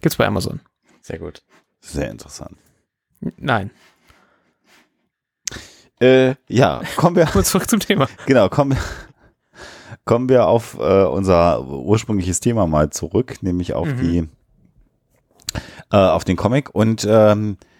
Gibt's 0.00 0.16
bei 0.16 0.26
Amazon. 0.26 0.60
Sehr 1.12 1.18
gut. 1.18 1.42
Sehr 1.82 2.10
interessant. 2.10 2.56
Nein. 3.36 3.70
Äh, 6.00 6.36
ja, 6.48 6.80
kommen 6.96 7.16
wir. 7.16 7.26
Kurz 7.32 7.50
zurück 7.50 7.68
zum 7.68 7.80
Thema. 7.80 8.08
Genau, 8.24 8.48
kommen, 8.48 8.78
kommen 10.06 10.30
wir 10.30 10.46
auf 10.46 10.78
äh, 10.78 11.04
unser 11.04 11.68
ursprüngliches 11.68 12.40
Thema 12.40 12.66
mal 12.66 12.88
zurück, 12.88 13.42
nämlich 13.42 13.74
auf 13.74 13.88
mhm. 13.88 13.96
die 14.00 14.28
äh, 15.92 15.96
auf 15.98 16.24
den 16.24 16.36
Comic. 16.36 16.74
Und 16.74 17.06
ähm, 17.06 17.58
äh, 17.60 17.71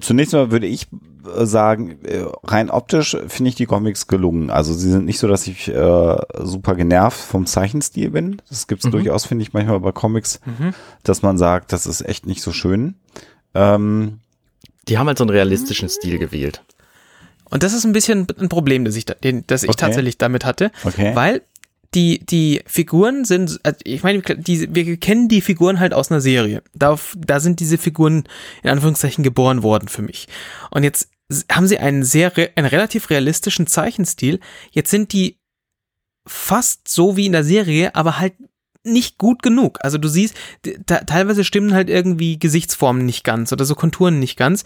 zunächst 0.00 0.32
mal 0.32 0.50
würde 0.50 0.66
ich 0.66 0.88
äh, 1.36 1.46
sagen, 1.46 1.98
äh, 2.04 2.24
rein 2.44 2.70
optisch 2.70 3.16
finde 3.28 3.50
ich 3.50 3.54
die 3.54 3.66
Comics 3.66 4.06
gelungen. 4.06 4.50
Also 4.50 4.72
sie 4.72 4.90
sind 4.90 5.04
nicht 5.04 5.18
so, 5.18 5.28
dass 5.28 5.46
ich 5.46 5.68
äh, 5.68 6.16
super 6.40 6.74
genervt 6.74 7.18
vom 7.18 7.46
Zeichenstil 7.46 8.10
bin. 8.10 8.42
Das 8.48 8.66
gibt 8.66 8.80
es 8.80 8.86
mhm. 8.86 8.92
durchaus, 8.92 9.26
finde 9.26 9.42
ich, 9.42 9.52
manchmal 9.52 9.80
bei 9.80 9.92
Comics, 9.92 10.40
mhm. 10.44 10.74
dass 11.04 11.22
man 11.22 11.38
sagt, 11.38 11.72
das 11.72 11.86
ist 11.86 12.02
echt 12.02 12.26
nicht 12.26 12.42
so 12.42 12.52
schön. 12.52 12.94
Ähm, 13.54 14.18
die 14.88 14.98
haben 14.98 15.06
halt 15.06 15.18
so 15.18 15.24
einen 15.24 15.30
realistischen 15.30 15.88
Stil 15.88 16.18
gewählt. 16.18 16.62
Und 17.50 17.62
das 17.62 17.72
ist 17.72 17.84
ein 17.84 17.92
bisschen 17.92 18.26
ein 18.40 18.48
Problem, 18.48 18.84
das 18.84 18.96
ich, 18.96 19.04
das 19.04 19.62
ich 19.62 19.68
okay. 19.68 19.78
tatsächlich 19.78 20.18
damit 20.18 20.44
hatte, 20.44 20.72
okay. 20.84 21.14
weil 21.14 21.42
die, 21.94 22.24
die 22.24 22.62
Figuren 22.66 23.24
sind, 23.24 23.60
also 23.62 23.78
ich 23.84 24.02
meine, 24.02 24.22
die, 24.22 24.74
wir 24.74 24.96
kennen 24.96 25.28
die 25.28 25.40
Figuren 25.40 25.78
halt 25.78 25.92
aus 25.92 26.10
einer 26.10 26.20
Serie. 26.20 26.62
Da, 26.74 26.98
da 27.16 27.40
sind 27.40 27.60
diese 27.60 27.78
Figuren 27.78 28.24
in 28.62 28.70
Anführungszeichen 28.70 29.22
geboren 29.22 29.62
worden 29.62 29.88
für 29.88 30.02
mich. 30.02 30.28
Und 30.70 30.84
jetzt 30.84 31.10
haben 31.50 31.66
sie 31.66 31.78
einen 31.78 32.02
sehr, 32.02 32.32
einen 32.56 32.66
relativ 32.66 33.10
realistischen 33.10 33.66
Zeichenstil. 33.66 34.40
Jetzt 34.70 34.90
sind 34.90 35.12
die 35.12 35.38
fast 36.26 36.88
so 36.88 37.16
wie 37.16 37.26
in 37.26 37.32
der 37.32 37.44
Serie, 37.44 37.94
aber 37.94 38.18
halt 38.18 38.34
nicht 38.84 39.18
gut 39.18 39.42
genug. 39.42 39.78
Also 39.82 39.98
du 39.98 40.08
siehst, 40.08 40.34
teilweise 40.86 41.44
stimmen 41.44 41.74
halt 41.74 41.88
irgendwie 41.88 42.38
Gesichtsformen 42.38 43.06
nicht 43.06 43.22
ganz 43.22 43.52
oder 43.52 43.64
so 43.64 43.74
Konturen 43.74 44.18
nicht 44.18 44.36
ganz. 44.36 44.64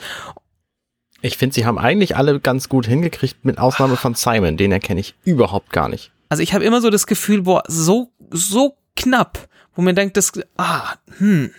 Ich 1.23 1.37
finde, 1.37 1.55
sie 1.55 1.67
haben 1.67 1.79
eigentlich 1.79 2.17
alle 2.17 2.41
ganz 2.41 2.69
gut 2.69 2.87
hingekriegt, 2.87 3.45
mit 3.45 3.59
Ausnahme 3.59 3.97
von 3.97 4.15
Simon, 4.15 4.57
den 4.57 4.73
erkenne 4.73 5.01
ich 5.01 5.15
überhaupt 5.25 5.73
gar 5.73 5.89
nicht. 5.89 6.13
Also 6.29 6.43
ich 6.43 6.55
habe 6.55 6.65
immer 6.65 6.81
so 6.81 6.91
das 6.91 7.07
Gefühl, 7.07 7.43
boah, 7.43 7.63
so, 7.69 8.13
so 8.31 8.77
knapp, 8.97 9.49
wo 9.75 9.83
man 9.83 9.95
denkt, 9.95 10.17
das, 10.17 10.33
ah, 10.57 10.95
hm. 11.19 11.51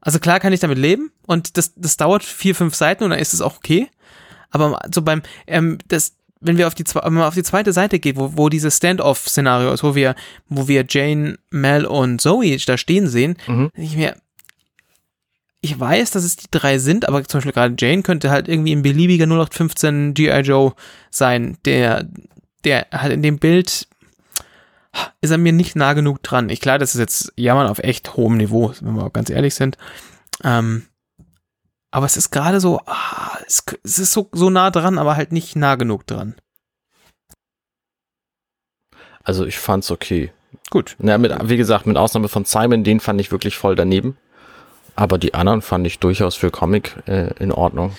Also 0.00 0.18
klar 0.18 0.40
kann 0.40 0.52
ich 0.52 0.60
damit 0.60 0.78
leben 0.78 1.12
und 1.26 1.56
das, 1.56 1.74
das 1.76 1.96
dauert 1.96 2.24
vier, 2.24 2.54
fünf 2.54 2.74
Seiten 2.74 3.04
und 3.04 3.10
dann 3.10 3.18
ist 3.18 3.34
es 3.34 3.40
auch 3.40 3.56
okay. 3.56 3.88
Aber 4.50 4.80
so 4.92 5.02
beim, 5.02 5.22
ähm, 5.46 5.78
das, 5.86 6.16
wenn 6.40 6.58
wir 6.58 6.66
auf 6.66 6.74
die, 6.74 6.84
wenn 6.84 7.12
man 7.12 7.22
auf 7.24 7.34
die 7.34 7.44
zweite 7.44 7.72
Seite 7.72 7.98
geht, 8.00 8.16
wo, 8.16 8.36
wo 8.36 8.48
dieses 8.48 8.76
Standoff-Szenario 8.76 9.72
ist, 9.72 9.84
wo 9.84 9.94
wir, 9.94 10.14
wo 10.48 10.66
wir 10.66 10.84
Jane, 10.88 11.38
Mel 11.50 11.86
und 11.86 12.20
Zoe 12.20 12.56
da 12.66 12.76
stehen 12.76 13.06
sehen, 13.06 13.36
mhm. 13.46 13.70
ich 13.76 13.96
mir, 13.96 14.16
ich 15.60 15.78
weiß, 15.78 16.10
dass 16.10 16.24
es 16.24 16.36
die 16.36 16.48
drei 16.50 16.78
sind, 16.78 17.08
aber 17.08 17.22
zum 17.24 17.38
Beispiel 17.38 17.52
gerade 17.52 17.76
Jane 17.78 18.02
könnte 18.02 18.30
halt 18.30 18.48
irgendwie 18.48 18.74
ein 18.74 18.82
beliebiger 18.82 19.26
0815 19.26 20.14
G.I. 20.14 20.40
Joe 20.40 20.72
sein, 21.10 21.56
der 21.64 22.08
der 22.64 22.86
halt 22.92 23.12
in 23.12 23.22
dem 23.22 23.38
Bild 23.38 23.88
ist 25.20 25.30
er 25.30 25.38
mir 25.38 25.52
nicht 25.52 25.76
nah 25.76 25.94
genug 25.94 26.22
dran. 26.22 26.50
Ich 26.50 26.60
klar, 26.60 26.78
das 26.78 26.94
ist 26.94 27.00
jetzt 27.00 27.32
Jammern 27.36 27.66
auf 27.66 27.78
echt 27.78 28.16
hohem 28.16 28.36
Niveau, 28.36 28.72
wenn 28.80 28.94
wir 28.94 29.10
ganz 29.10 29.30
ehrlich 29.30 29.54
sind. 29.54 29.78
Ähm, 30.44 30.86
aber 31.90 32.06
es 32.06 32.16
ist 32.16 32.30
gerade 32.30 32.60
so, 32.60 32.80
ah, 32.86 33.38
es, 33.46 33.64
es, 33.84 33.98
ist 33.98 34.12
so, 34.12 34.28
so 34.32 34.50
nah 34.50 34.70
dran, 34.70 34.98
aber 34.98 35.16
halt 35.16 35.32
nicht 35.32 35.56
nah 35.56 35.76
genug 35.76 36.06
dran. 36.06 36.34
Also 39.22 39.44
ich 39.44 39.58
fand's 39.58 39.90
okay. 39.90 40.32
Gut. 40.70 40.96
Na, 40.98 41.18
mit, 41.18 41.32
wie 41.48 41.56
gesagt, 41.56 41.86
mit 41.86 41.96
Ausnahme 41.96 42.28
von 42.28 42.44
Simon, 42.44 42.84
den 42.84 43.00
fand 43.00 43.20
ich 43.20 43.30
wirklich 43.30 43.56
voll 43.56 43.76
daneben. 43.76 44.16
Aber 44.94 45.18
die 45.18 45.34
anderen 45.34 45.62
fand 45.62 45.86
ich 45.86 45.98
durchaus 45.98 46.34
für 46.34 46.50
Comic 46.50 46.96
äh, 47.06 47.32
in 47.38 47.50
Ordnung. 47.50 47.92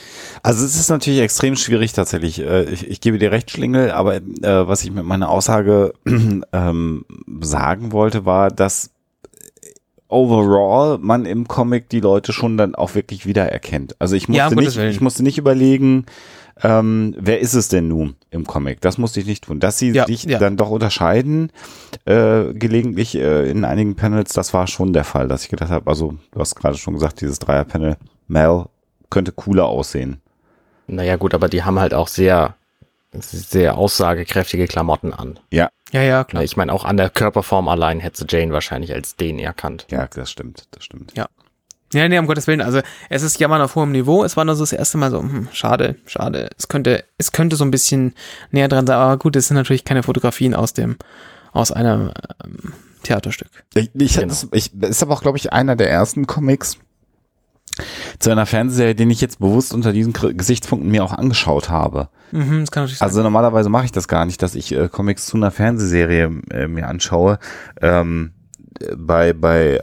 Also 0.43 0.63
es 0.63 0.75
ist 0.75 0.89
natürlich 0.89 1.21
extrem 1.21 1.55
schwierig 1.55 1.93
tatsächlich. 1.93 2.39
Äh, 2.39 2.63
ich, 2.65 2.87
ich 2.87 3.01
gebe 3.01 3.17
dir 3.17 3.31
recht, 3.31 3.49
Schlingel, 3.49 3.91
aber 3.91 4.15
äh, 4.15 4.21
was 4.41 4.83
ich 4.83 4.91
mit 4.91 5.03
meiner 5.03 5.29
Aussage 5.29 5.93
ähm, 6.53 7.05
sagen 7.41 7.91
wollte, 7.91 8.25
war, 8.25 8.49
dass 8.49 8.91
overall 10.07 10.99
man 10.99 11.25
im 11.25 11.47
Comic 11.47 11.89
die 11.89 11.99
Leute 11.99 12.31
schon 12.31 12.57
dann 12.57 12.75
auch 12.75 12.93
wirklich 12.93 13.25
wiedererkennt. 13.25 13.95
Also 13.99 14.15
ich 14.15 14.27
musste 14.27 14.43
ja, 14.43 14.49
nicht, 14.51 14.77
ich 14.77 15.01
musste 15.01 15.23
nicht 15.23 15.39
überlegen, 15.39 16.05
ähm, 16.61 17.15
wer 17.17 17.39
ist 17.39 17.53
es 17.53 17.67
denn 17.67 17.87
nun 17.87 18.15
im 18.29 18.45
Comic? 18.45 18.81
Das 18.81 18.97
musste 18.97 19.19
ich 19.19 19.25
nicht 19.25 19.45
tun. 19.45 19.59
Dass 19.59 19.79
sie 19.79 19.91
ja, 19.91 20.05
sich 20.05 20.23
ja. 20.23 20.39
dann 20.39 20.57
doch 20.57 20.69
unterscheiden, 20.69 21.51
äh, 22.05 22.53
gelegentlich 22.53 23.15
äh, 23.15 23.49
in 23.49 23.65
einigen 23.65 23.95
Panels, 23.95 24.33
das 24.33 24.53
war 24.53 24.67
schon 24.67 24.93
der 24.93 25.03
Fall, 25.03 25.27
dass 25.27 25.43
ich 25.43 25.49
gedacht 25.49 25.71
habe, 25.71 25.89
also 25.89 26.15
du 26.31 26.39
hast 26.39 26.55
gerade 26.55 26.77
schon 26.77 26.93
gesagt, 26.93 27.21
dieses 27.21 27.39
Dreier-Panel, 27.39 27.97
Mel 28.27 28.65
könnte 29.09 29.31
cooler 29.31 29.65
aussehen. 29.65 30.21
Naja 30.87 31.15
gut, 31.15 31.33
aber 31.33 31.49
die 31.49 31.63
haben 31.63 31.79
halt 31.79 31.93
auch 31.93 32.07
sehr, 32.07 32.55
sehr 33.11 33.77
aussagekräftige 33.77 34.67
Klamotten 34.67 35.13
an. 35.13 35.39
Ja. 35.51 35.69
Ja, 35.91 36.01
ja, 36.01 36.23
klar. 36.23 36.43
Ich 36.43 36.57
meine, 36.57 36.73
auch 36.73 36.85
an 36.85 36.97
der 36.97 37.11
Körperform 37.11 37.67
allein 37.67 37.99
hätte 37.99 38.25
Jane 38.27 38.51
wahrscheinlich 38.51 38.93
als 38.93 39.15
den 39.15 39.37
erkannt. 39.37 39.85
Ja, 39.91 40.07
das 40.07 40.31
stimmt, 40.31 40.67
das 40.71 40.83
stimmt. 40.83 41.13
Ja. 41.15 41.27
Ja, 41.93 42.07
nee, 42.07 42.17
um 42.17 42.27
Gottes 42.27 42.47
Willen. 42.47 42.61
Also 42.61 42.81
es 43.09 43.23
ist 43.23 43.39
Jammern 43.39 43.61
auf 43.61 43.75
hohem 43.75 43.91
Niveau. 43.91 44.23
Es 44.23 44.37
war 44.37 44.45
nur 44.45 44.55
so 44.55 44.63
das 44.63 44.73
erste 44.73 44.97
Mal 44.97 45.11
so, 45.11 45.19
hm, 45.19 45.47
schade, 45.51 45.95
schade. 46.05 46.49
Es 46.57 46.67
könnte, 46.67 47.03
es 47.17 47.31
könnte 47.31 47.55
so 47.55 47.63
ein 47.63 47.71
bisschen 47.71 48.13
näher 48.51 48.67
dran 48.67 48.87
sein. 48.87 48.97
Aber 48.97 49.17
gut, 49.17 49.35
es 49.35 49.47
sind 49.47 49.55
natürlich 49.55 49.85
keine 49.85 50.03
Fotografien 50.03 50.53
aus 50.53 50.73
dem, 50.73 50.97
aus 51.51 51.71
einem 51.71 52.11
ähm, 52.43 52.73
Theaterstück. 53.03 53.49
Ich, 53.75 53.91
ich, 53.93 54.15
genau. 54.15 54.27
das, 54.27 54.47
ich, 54.51 54.71
das 54.73 54.91
ist 54.91 55.03
aber 55.03 55.13
auch, 55.13 55.21
glaube 55.21 55.37
ich, 55.37 55.53
einer 55.53 55.75
der 55.75 55.89
ersten 55.89 56.27
Comics 56.27 56.77
zu 58.19 58.29
einer 58.29 58.45
Fernsehserie, 58.45 58.95
den 58.95 59.09
ich 59.09 59.21
jetzt 59.21 59.39
bewusst 59.39 59.73
unter 59.73 59.93
diesen 59.93 60.13
Gesichtspunkten 60.13 60.91
mir 60.91 61.03
auch 61.03 61.13
angeschaut 61.13 61.69
habe. 61.69 62.09
Mhm, 62.31 62.61
das 62.61 62.71
kann 62.71 62.83
natürlich 62.83 63.01
also 63.01 63.23
normalerweise 63.23 63.69
mache 63.69 63.85
ich 63.85 63.91
das 63.91 64.07
gar 64.07 64.25
nicht, 64.25 64.41
dass 64.41 64.55
ich 64.55 64.71
äh, 64.73 64.89
Comics 64.89 65.25
zu 65.25 65.37
einer 65.37 65.51
Fernsehserie 65.51 66.31
äh, 66.51 66.67
mir 66.67 66.87
anschaue. 66.87 67.39
Ähm, 67.81 68.32
bei, 68.97 69.33
bei 69.33 69.79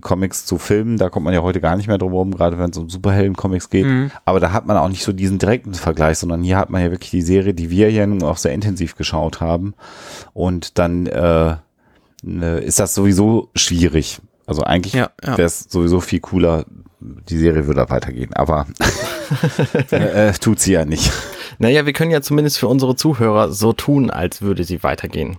Comics 0.00 0.46
zu 0.46 0.58
Filmen, 0.58 0.98
da 0.98 1.08
kommt 1.08 1.24
man 1.24 1.34
ja 1.34 1.42
heute 1.42 1.60
gar 1.60 1.76
nicht 1.76 1.88
mehr 1.88 1.98
drum 1.98 2.12
herum, 2.12 2.34
gerade 2.34 2.58
wenn 2.58 2.70
es 2.70 2.78
um 2.78 2.88
Superhelden-Comics 2.88 3.70
geht. 3.70 3.86
Mhm. 3.86 4.10
Aber 4.24 4.40
da 4.40 4.52
hat 4.52 4.66
man 4.66 4.76
auch 4.76 4.88
nicht 4.88 5.04
so 5.04 5.12
diesen 5.12 5.38
direkten 5.38 5.74
Vergleich, 5.74 6.18
sondern 6.18 6.42
hier 6.42 6.56
hat 6.56 6.70
man 6.70 6.82
ja 6.82 6.90
wirklich 6.90 7.10
die 7.10 7.22
Serie, 7.22 7.54
die 7.54 7.70
wir 7.70 7.90
ja 7.90 8.06
nun 8.06 8.22
auch 8.22 8.36
sehr 8.36 8.52
intensiv 8.52 8.96
geschaut 8.96 9.40
haben. 9.40 9.74
Und 10.34 10.78
dann 10.78 11.06
äh, 11.06 11.56
ne, 12.22 12.58
ist 12.58 12.80
das 12.80 12.94
sowieso 12.94 13.48
schwierig. 13.54 14.20
Also 14.46 14.62
eigentlich 14.62 14.94
ja, 14.94 15.10
ja. 15.22 15.36
wäre 15.36 15.46
es 15.46 15.66
sowieso 15.68 16.00
viel 16.00 16.20
cooler, 16.20 16.64
die 17.00 17.36
Serie 17.36 17.66
würde 17.66 17.88
weitergehen, 17.90 18.32
aber 18.32 18.66
äh, 19.90 20.32
tut 20.32 20.58
sie 20.58 20.72
ja 20.72 20.84
nicht. 20.84 21.12
Naja, 21.58 21.86
wir 21.86 21.92
können 21.92 22.10
ja 22.10 22.22
zumindest 22.22 22.58
für 22.58 22.68
unsere 22.68 22.96
Zuhörer 22.96 23.52
so 23.52 23.72
tun, 23.72 24.10
als 24.10 24.42
würde 24.42 24.64
sie 24.64 24.82
weitergehen. 24.82 25.36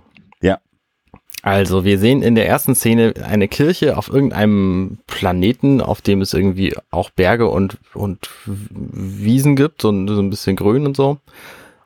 Also, 1.42 1.86
wir 1.86 2.00
sehen 2.00 2.22
in 2.22 2.36
der 2.36 2.48
ersten 2.48 2.76
Szene 2.76 3.14
eine 3.24 3.48
Kirche 3.48 3.98
auf 3.98 4.10
irgendeinem 4.10 4.98
Planeten, 5.08 5.80
auf 5.80 6.02
dem 6.02 6.22
es 6.22 6.34
irgendwie 6.34 6.76
auch 6.92 7.10
Berge 7.12 7.48
und, 7.48 7.78
und 7.94 8.30
Wiesen 8.46 9.56
gibt, 9.56 9.82
so, 9.82 9.90
so 10.08 10.22
ein 10.22 10.30
bisschen 10.30 10.58
grün 10.58 10.86
und 10.86 10.98
so. 10.98 11.18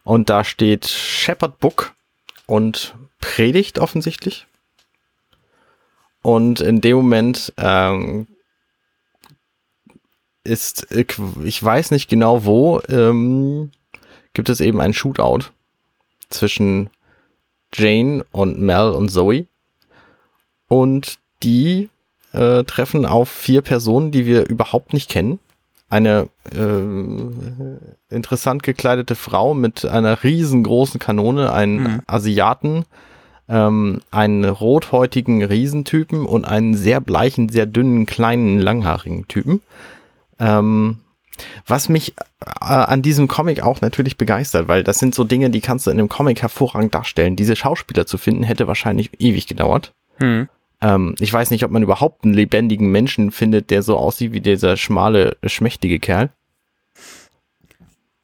Und 0.04 0.30
da 0.30 0.44
steht 0.44 0.88
Shepherd 0.88 1.60
Book 1.60 1.94
und 2.48 2.96
predigt 3.20 3.78
offensichtlich. 3.78 4.48
Und 6.24 6.60
in 6.62 6.82
dem 6.82 6.98
Moment 6.98 7.54
ähm, 7.58 8.28
ist, 10.44 10.88
ich 10.92 11.64
weiß 11.64 11.92
nicht 11.92 12.10
genau 12.10 12.46
wo, 12.46 12.82
ähm, 12.90 13.72
gibt 14.34 14.50
es 14.50 14.62
eben 14.62 14.82
ein 14.82 14.94
Shootout 14.94 15.52
zwischen 16.30 16.90
Jane 17.74 18.26
und 18.32 18.60
Mel 18.60 18.92
und 18.92 19.10
Zoe. 19.10 19.46
Und 20.68 21.20
die 21.44 21.90
äh, 22.32 22.64
treffen 22.64 23.06
auf 23.06 23.30
vier 23.30 23.62
Personen, 23.62 24.12
die 24.12 24.26
wir 24.26 24.50
überhaupt 24.50 24.94
nicht 24.94 25.10
kennen. 25.10 25.40
Eine 25.90 26.30
äh, 26.56 28.14
interessant 28.14 28.64
gekleidete 28.64 29.16
Frau 29.16 29.54
mit 29.54 29.86
einer 29.86 30.24
riesengroßen 30.24 31.00
Kanone, 31.00 31.54
einen 31.54 31.84
mhm. 31.84 32.02
Asiaten, 32.08 32.86
ähm, 33.48 34.02
einen 34.10 34.46
rothäutigen 34.46 35.44
Riesentypen 35.44 36.26
und 36.26 36.46
einen 36.46 36.74
sehr 36.74 37.00
bleichen, 37.00 37.50
sehr 37.50 37.68
dünnen, 37.68 38.08
kleinen, 38.08 38.60
langhaarigen 38.60 39.28
Typen. 39.28 39.62
Ähm, 40.40 40.98
was 41.66 41.90
mich 41.90 42.14
äh, 42.42 42.46
an 42.60 43.02
diesem 43.02 43.28
Comic 43.28 43.62
auch 43.62 43.82
natürlich 43.82 44.18
begeistert, 44.18 44.68
weil 44.68 44.84
das 44.84 45.00
sind 45.00 45.16
so 45.16 45.24
Dinge, 45.24 45.50
die 45.50 45.62
kannst 45.62 45.88
du 45.88 45.92
in 45.92 46.00
einem 46.00 46.10
Comic 46.10 46.42
hervorragend 46.42 46.94
darstellen. 46.94 47.36
Diese 47.36 47.56
Schauspieler 47.56 48.06
zu 48.06 48.18
finden, 48.18 48.44
hätte 48.44 48.68
wahrscheinlich 48.68 49.10
ewig 49.20 49.48
gedauert. 49.48 49.94
Hm. 50.18 50.48
Ähm, 50.82 51.16
ich 51.20 51.32
weiß 51.32 51.52
nicht, 51.52 51.64
ob 51.64 51.72
man 51.72 51.84
überhaupt 51.84 52.24
einen 52.24 52.34
lebendigen 52.34 52.92
Menschen 52.92 53.32
findet, 53.32 53.70
der 53.70 53.84
so 53.84 53.98
aussieht 53.98 54.34
wie 54.34 54.42
dieser 54.42 54.78
schmale, 54.78 55.38
schmächtige 55.46 56.00
Kerl. 56.00 56.30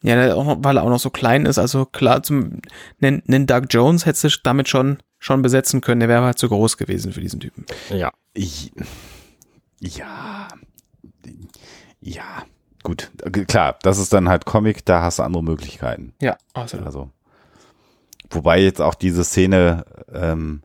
Ja, 0.01 0.16
weil 0.63 0.78
er 0.78 0.84
auch 0.84 0.89
noch 0.89 1.00
so 1.00 1.10
klein 1.10 1.46
ist. 1.46 1.58
Also 1.58 1.86
klar, 1.86 2.24
zum 2.24 2.62
nennen 3.00 3.48
Doug 3.48 3.63
Jones 3.70 4.06
hättest 4.06 4.24
du 4.24 4.30
damit 4.44 4.70
schon, 4.70 5.00
schon 5.18 5.42
besetzen 5.42 5.82
können. 5.82 6.00
Der 6.00 6.08
wäre 6.08 6.24
halt 6.24 6.39
zu 6.39 6.48
groß 6.48 6.78
gewesen 6.78 7.12
für 7.12 7.20
diesen 7.20 7.42
Typen. 7.42 7.66
Ja. 7.89 8.13
Ich, 8.34 8.72
ja. 9.82 10.48
Ja 12.00 12.46
gut, 12.89 13.48
klar, 13.48 13.77
das 13.81 13.98
ist 14.00 14.13
dann 14.13 14.29
halt 14.29 14.46
Comic, 14.46 14.86
da 14.86 15.01
hast 15.01 15.19
du 15.19 15.24
andere 15.24 15.43
Möglichkeiten. 15.43 16.13
Ja, 16.22 16.38
absolut. 16.53 16.86
Also, 16.86 17.10
wobei 18.29 18.60
jetzt 18.60 18.81
auch 18.81 18.96
diese 18.96 19.24
Szene 19.24 19.86
ähm, 20.13 20.62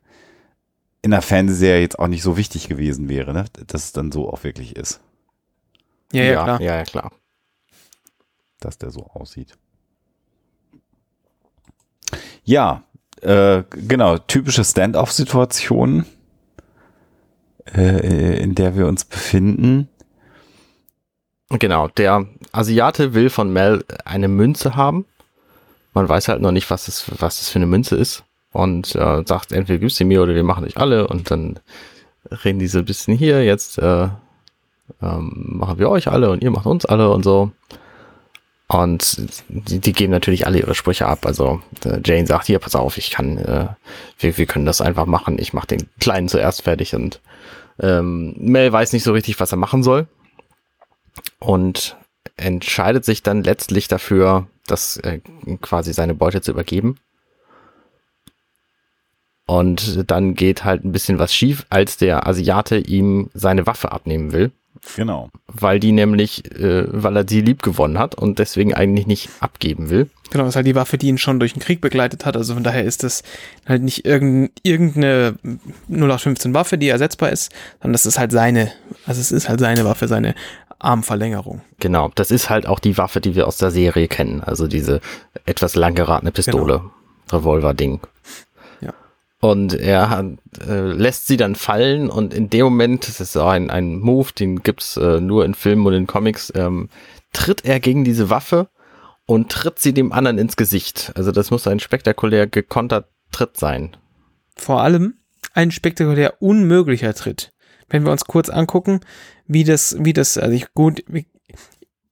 in 1.03 1.11
der 1.11 1.23
Fernsehserie 1.23 1.83
jetzt 1.83 1.99
auch 1.99 2.09
nicht 2.09 2.23
so 2.23 2.37
wichtig 2.37 2.69
gewesen 2.69 3.09
wäre, 3.09 3.33
ne? 3.33 3.45
dass 3.67 3.85
es 3.85 3.93
dann 3.93 4.11
so 4.11 4.33
auch 4.33 4.43
wirklich 4.43 4.77
ist. 4.77 5.01
Ja, 6.13 6.23
ja, 6.23 6.45
klar. 6.45 6.61
Ja, 6.61 6.77
ja, 6.77 6.85
klar. 6.85 7.13
dass 8.61 8.79
der 8.79 8.91
so 8.91 9.07
aussieht. 9.13 9.59
Ja, 12.45 12.85
äh, 13.21 13.65
genau, 13.71 14.19
typische 14.19 14.65
Stand-off-Situation, 14.65 16.07
äh, 17.75 18.43
in 18.43 18.55
der 18.55 18.77
wir 18.77 18.87
uns 18.87 19.05
befinden. 19.05 19.89
Genau, 21.59 21.89
der 21.89 22.27
Asiate 22.53 23.15
will 23.15 23.31
von 23.31 23.53
Mel 23.53 23.85
eine 24.05 24.29
Münze 24.29 24.77
haben. 24.77 25.05
Man 25.93 26.09
weiß 26.09 26.29
halt 26.29 26.41
noch 26.41 26.51
nicht, 26.51 26.69
was 26.71 26.87
das, 26.87 27.05
was 27.21 27.39
das 27.39 27.49
für 27.49 27.57
eine 27.59 27.67
Münze 27.67 27.97
ist. 27.97 28.25
Und 28.53 28.95
äh, 28.95 29.23
sagt, 29.25 29.53
entweder 29.53 29.79
gibst 29.79 29.99
du 30.01 30.05
mir 30.05 30.23
oder 30.23 30.35
wir 30.35 30.45
machen 30.45 30.65
euch 30.65 30.77
alle. 30.77 31.07
Und 31.07 31.31
dann 31.31 31.61
reden 32.45 32.59
die 32.59 32.67
so 32.67 32.79
ein 32.79 32.85
bisschen 32.85 33.17
hier, 33.17 33.45
jetzt 33.45 33.79
äh, 33.79 34.09
ähm, 35.03 35.33
machen 35.59 35.79
wir 35.79 35.91
euch 35.91 36.09
alle 36.09 36.31
und 36.31 36.43
ihr 36.43 36.51
macht 36.51 36.67
uns 36.67 36.85
alle 36.85 37.11
und 37.11 37.23
so. 37.23 37.53
Und 38.67 39.21
die, 39.49 39.79
die 39.79 39.93
geben 39.93 40.11
natürlich 40.11 40.47
alle 40.47 40.59
ihre 40.59 40.75
Sprüche 40.75 41.07
ab. 41.07 41.27
Also 41.27 41.61
äh, 41.85 42.01
Jane 42.05 42.27
sagt, 42.27 42.47
hier, 42.47 42.59
pass 42.59 42.75
auf, 42.75 42.97
ich 42.97 43.11
kann, 43.11 43.39
äh, 43.39 43.69
wir, 44.19 44.39
wir 44.39 44.47
können 44.47 44.67
das 44.67 44.81
einfach 44.81 45.07
machen. 45.07 45.39
Ich 45.39 45.53
mache 45.53 45.69
den 45.69 45.89
Kleinen 46.01 46.29
zuerst 46.29 46.63
fertig 46.63 46.95
und 46.95 47.21
ähm, 47.81 48.35
Mel 48.39 48.73
weiß 48.73 48.93
nicht 48.93 49.05
so 49.05 49.13
richtig, 49.13 49.39
was 49.39 49.53
er 49.53 49.59
machen 49.59 49.83
soll. 49.83 50.07
Und 51.39 51.97
entscheidet 52.37 53.05
sich 53.05 53.23
dann 53.23 53.43
letztlich 53.43 53.89
dafür, 53.89 54.47
das 54.67 54.97
äh, 54.99 55.21
quasi 55.61 55.93
seine 55.93 56.15
Beute 56.15 56.41
zu 56.41 56.53
übergeben. 56.53 56.99
Und 59.47 60.11
dann 60.11 60.35
geht 60.35 60.65
halt 60.65 60.85
ein 60.85 60.93
bisschen 60.93 61.19
was 61.19 61.35
schief, 61.35 61.67
als 61.69 61.99
der 61.99 62.27
Asiate 62.27 62.79
ihm 62.79 63.31
seine 63.35 63.67
Waffe 63.67 63.93
abnehmen 63.93 64.33
will. 64.33 64.53
Genau. 64.97 65.31
Weil 65.47 65.81
die 65.81 65.93
nämlich, 65.93 66.51
äh, 66.59 66.87
weil 66.89 67.17
er 67.17 67.29
sie 67.29 67.41
lieb 67.41 67.63
gewonnen 67.63 67.99
hat 67.99 68.15
und 68.15 68.39
deswegen 68.39 68.75
eigentlich 68.75 69.07
nicht 69.07 69.31
abgeben 69.41 69.91
will. 69.91 70.11
Genau, 70.31 70.45
das 70.45 70.53
ist 70.53 70.57
halt 70.57 70.67
die 70.67 70.75
Waffe, 70.75 70.99
die 70.99 71.09
ihn 71.09 71.19
schon 71.19 71.39
durch 71.39 71.53
den 71.53 71.63
Krieg 71.63 71.81
begleitet 71.81 72.27
hat. 72.27 72.37
Also 72.37 72.55
von 72.55 72.65
daher 72.65 72.85
ist 72.85 73.03
das 73.03 73.23
halt 73.67 73.83
nicht 73.83 74.05
irgendeine 74.05 75.37
0815 75.89 76.55
Waffe, 76.55 76.77
die 76.77 76.89
ersetzbar 76.89 77.31
ist, 77.31 77.53
sondern 77.81 77.93
das 77.93 78.07
ist 78.07 78.19
halt 78.19 78.33
seine, 78.33 78.73
also 79.07 79.21
es 79.21 79.31
ist 79.31 79.49
halt 79.49 79.61
seine 79.61 79.85
Waffe, 79.85 80.09
seine 80.09 80.35
Armverlängerung. 80.85 81.63
Genau, 81.81 82.11
das 82.15 82.31
ist 82.31 82.51
halt 82.51 82.67
auch 82.67 82.79
die 82.79 82.97
Waffe, 82.99 83.21
die 83.21 83.35
wir 83.35 83.47
aus 83.47 83.57
der 83.57 83.71
Serie 83.71 84.09
kennen. 84.09 84.43
Also 84.43 84.67
diese 84.67 85.01
etwas 85.45 85.75
lang 85.75 85.95
geratene 85.95 86.33
Pistole, 86.33 86.79
genau. 86.79 86.93
Revolver-Ding. 87.33 88.01
Und 89.45 89.75
er 89.75 90.09
hat, 90.09 90.25
äh, 90.67 90.93
lässt 90.93 91.27
sie 91.27 91.37
dann 91.37 91.55
fallen 91.55 92.09
und 92.09 92.33
in 92.33 92.49
dem 92.49 92.65
Moment, 92.65 93.07
das 93.07 93.21
ist 93.21 93.37
auch 93.37 93.51
ein, 93.51 93.69
ein 93.69 93.99
Move, 93.99 94.33
den 94.33 94.63
gibt's 94.63 94.97
äh, 94.97 95.21
nur 95.21 95.45
in 95.45 95.53
Filmen 95.53 95.85
und 95.85 95.93
in 95.93 96.07
Comics, 96.07 96.51
ähm, 96.57 96.89
tritt 97.35 97.63
er 97.63 97.79
gegen 97.79 98.05
diese 98.05 98.31
Waffe 98.31 98.71
und 99.27 99.53
tritt 99.53 99.79
sie 99.81 99.93
dem 99.93 100.13
anderen 100.13 100.39
ins 100.39 100.57
Gesicht. 100.57 101.13
Also 101.15 101.31
das 101.31 101.51
muss 101.51 101.67
ein 101.67 101.79
spektakulär 101.79 102.47
gekonter 102.47 103.05
Tritt 103.33 103.59
sein. 103.59 103.95
Vor 104.57 104.81
allem 104.81 105.19
ein 105.53 105.71
spektakulär 105.73 106.41
unmöglicher 106.41 107.13
Tritt. 107.13 107.53
Wenn 107.91 108.07
wir 108.07 108.13
uns 108.13 108.25
kurz 108.25 108.49
angucken, 108.49 109.01
wie 109.47 109.65
das, 109.65 109.97
wie 110.01 110.13
das, 110.13 110.39
also 110.39 110.55
ich, 110.55 110.73
gut, 110.75 111.05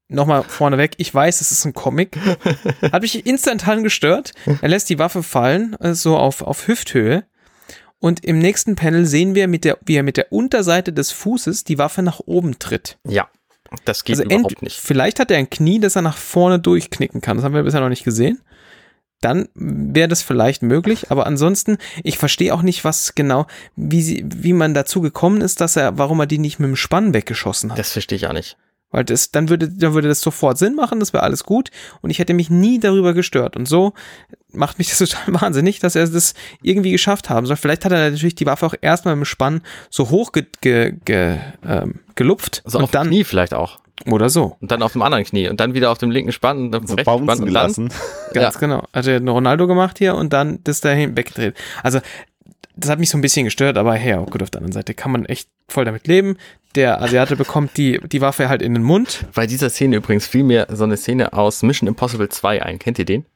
nochmal 0.09 0.43
vorneweg, 0.43 0.95
ich 0.99 1.13
weiß, 1.13 1.41
es 1.41 1.53
ist 1.53 1.65
ein 1.65 1.73
Comic. 1.73 2.17
Hat 2.93 3.03
mich 3.03 3.27
instantan 3.27 3.83
gestört. 3.83 4.33
Er 4.61 4.69
lässt 4.69 4.91
die 4.91 4.99
Waffe 4.99 5.23
fallen, 5.23 5.75
äh, 5.81 5.95
so 5.95 6.17
auf, 6.17 6.43
auf 6.43 6.69
Hüfthöhe. 6.69 7.25
Und 7.99 8.25
im 8.25 8.39
nächsten 8.39 8.75
Panel 8.75 9.07
sehen 9.07 9.35
wir, 9.35 9.47
mit 9.47 9.65
der, 9.65 9.79
wie 9.85 9.95
er 9.95 10.03
mit 10.03 10.17
der 10.17 10.33
Unterseite 10.33 10.93
des 10.93 11.13
Fußes 11.13 11.65
die 11.65 11.79
Waffe 11.79 12.03
nach 12.03 12.21
oben 12.27 12.59
tritt. 12.59 12.99
Ja, 13.07 13.29
das 13.85 14.05
geht 14.05 14.19
also 14.19 14.25
überhaupt 14.25 14.61
nicht. 14.63 14.79
Vielleicht 14.81 15.21
hat 15.21 15.31
er 15.31 15.39
ein 15.39 15.49
Knie, 15.49 15.79
das 15.79 15.97
er 15.97 16.03
nach 16.03 16.17
vorne 16.17 16.59
durchknicken 16.59 17.21
kann. 17.21 17.37
Das 17.37 17.45
haben 17.45 17.55
wir 17.55 17.63
bisher 17.63 17.81
noch 17.81 17.89
nicht 17.89 18.05
gesehen. 18.05 18.41
Dann 19.23 19.49
wäre 19.55 20.09
das 20.09 20.21
vielleicht 20.21 20.63
möglich, 20.63 21.11
aber 21.11 21.27
ansonsten, 21.27 21.79
ich 22.03 22.19
verstehe 22.19 22.53
auch 22.53 22.63
nicht, 22.63 22.85
was 22.85 23.15
genau, 23.15 23.47
wie, 23.77 24.03
sie, 24.03 24.25
wie 24.27 24.53
man 24.53 24.75
dazu 24.75 25.01
gekommen 25.01 25.41
ist, 25.41 25.61
dass 25.61 25.77
er, 25.77 25.97
warum 25.97 26.21
er 26.21 26.27
die 26.27 26.39
nicht 26.39 26.59
mit 26.59 26.69
dem 26.69 26.77
Spann 26.77 27.15
weggeschossen 27.15 27.71
hat. 27.71 27.79
Das 27.79 27.93
verstehe 27.93 28.17
ich 28.17 28.27
auch 28.27 28.33
nicht. 28.33 28.57
Weil 28.91 29.05
das, 29.05 29.31
dann 29.31 29.49
würde, 29.49 29.71
dann 29.71 29.95
würde 29.95 30.09
das 30.09 30.21
sofort 30.21 30.59
Sinn 30.59 30.75
machen, 30.75 31.01
das 31.01 31.15
wäre 31.15 31.23
alles 31.23 31.45
gut 31.45 31.71
und 32.03 32.11
ich 32.11 32.19
hätte 32.19 32.35
mich 32.35 32.51
nie 32.51 32.79
darüber 32.79 33.15
gestört. 33.15 33.57
Und 33.57 33.67
so 33.67 33.95
macht 34.53 34.79
mich 34.79 34.91
das 34.97 34.99
total 34.99 35.41
wahnsinnig, 35.41 35.79
dass 35.81 35.97
er 35.97 36.07
das 36.07 36.35
irgendwie 36.63 36.93
geschafft 36.93 37.31
haben 37.31 37.47
soll. 37.47 37.57
Vielleicht 37.57 37.85
hat 37.85 37.93
er 37.93 38.11
natürlich 38.11 38.35
die 38.35 38.47
Waffe 38.47 38.67
auch 38.67 38.75
erstmal 38.81 39.15
im 39.15 39.25
Spann 39.25 39.63
so 39.89 40.11
hoch 40.11 40.33
ge, 40.33 40.47
ge, 40.61 40.95
ge, 41.05 41.39
ähm, 41.65 42.01
gelupft. 42.17 42.63
Also 42.65 42.79
und 42.79 42.85
auf 42.85 42.91
dann, 42.91 43.09
Knie 43.09 43.25
vielleicht 43.25 43.55
auch. 43.55 43.81
Oder 44.07 44.31
so. 44.31 44.57
Und 44.61 44.71
dann 44.71 44.83
auf 44.83 44.93
dem 44.93 45.03
anderen 45.03 45.25
Knie 45.25 45.49
und 45.49 45.61
dann 45.61 45.75
wieder 45.75 45.91
auf 45.91 45.99
dem 45.99 46.11
linken 46.11 46.33
Spann 46.33 46.67
und 46.67 46.75
auf 46.75 46.83
dem 46.83 46.89
so 46.89 46.95
rechten 46.95 47.25
Spann 47.25 47.41
und 47.41 47.53
dann. 47.53 47.75
Ganz 48.33 48.55
ja. 48.55 48.61
genau. 48.61 48.85
Hat 48.93 49.07
er 49.07 49.21
Ronaldo 49.21 49.67
gemacht 49.67 49.99
hier 49.99 50.15
und 50.15 50.33
dann 50.33 50.59
das 50.65 50.81
dahin 50.81 51.17
weggedreht. 51.17 51.55
Also 51.83 52.01
das 52.75 52.91
hat 52.91 52.99
mich 52.99 53.11
so 53.11 53.19
ein 53.19 53.21
bisschen 53.21 53.45
gestört, 53.45 53.77
aber 53.77 53.95
her, 53.95 54.19
hey, 54.19 54.27
gut, 54.31 54.43
auf 54.43 54.51
der 54.51 54.61
anderen 54.61 54.73
Seite 54.73 54.95
kann 54.95 55.13
man 55.13 55.27
echt 55.27 55.49
voll 55.69 55.85
damit 55.85 56.07
leben. 56.07 56.37
Der 56.75 57.03
Asiate 57.03 57.37
bekommt 57.37 57.77
die, 57.77 58.01
die 58.05 58.21
Waffe 58.21 58.49
halt 58.49 58.63
in 58.63 58.73
den 58.73 58.83
Mund. 58.83 59.27
Bei 59.35 59.47
dieser 59.47 59.69
Szene 59.69 59.97
übrigens 59.97 60.27
fiel 60.27 60.43
mir 60.43 60.67
so 60.71 60.85
eine 60.85 60.97
Szene 60.97 61.35
aus 61.35 61.63
Mission 61.63 61.87
Impossible 61.87 62.29
2 62.29 62.63
ein. 62.63 62.79
Kennt 62.79 62.99
ihr 62.99 63.05
den? 63.05 63.27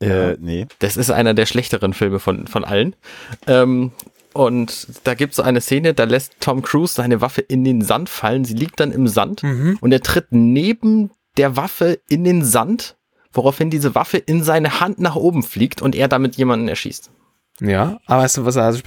Äh, 0.00 0.36
nee. 0.38 0.66
Das 0.78 0.96
ist 0.96 1.10
einer 1.10 1.34
der 1.34 1.46
schlechteren 1.46 1.92
Filme 1.92 2.18
von, 2.18 2.46
von 2.46 2.64
allen. 2.64 2.96
Ähm, 3.46 3.92
und 4.38 4.88
da 5.04 5.14
gibt 5.14 5.32
es 5.32 5.36
so 5.36 5.42
eine 5.42 5.60
Szene, 5.60 5.94
da 5.94 6.04
lässt 6.04 6.34
Tom 6.40 6.62
Cruise 6.62 6.94
seine 6.94 7.20
Waffe 7.20 7.40
in 7.40 7.64
den 7.64 7.82
Sand 7.82 8.08
fallen. 8.08 8.44
Sie 8.44 8.54
liegt 8.54 8.80
dann 8.80 8.92
im 8.92 9.08
Sand 9.08 9.42
mhm. 9.42 9.78
und 9.80 9.92
er 9.92 10.02
tritt 10.02 10.26
neben 10.30 11.10
der 11.36 11.56
Waffe 11.56 12.00
in 12.08 12.24
den 12.24 12.44
Sand, 12.44 12.96
woraufhin 13.32 13.70
diese 13.70 13.94
Waffe 13.94 14.18
in 14.18 14.42
seine 14.42 14.80
Hand 14.80 14.98
nach 14.98 15.16
oben 15.16 15.42
fliegt 15.42 15.82
und 15.82 15.94
er 15.94 16.08
damit 16.08 16.36
jemanden 16.36 16.68
erschießt. 16.68 17.10
Ja, 17.60 17.98
aber 18.06 18.24
es 18.24 18.34
sah 18.34 18.66
also 18.66 18.80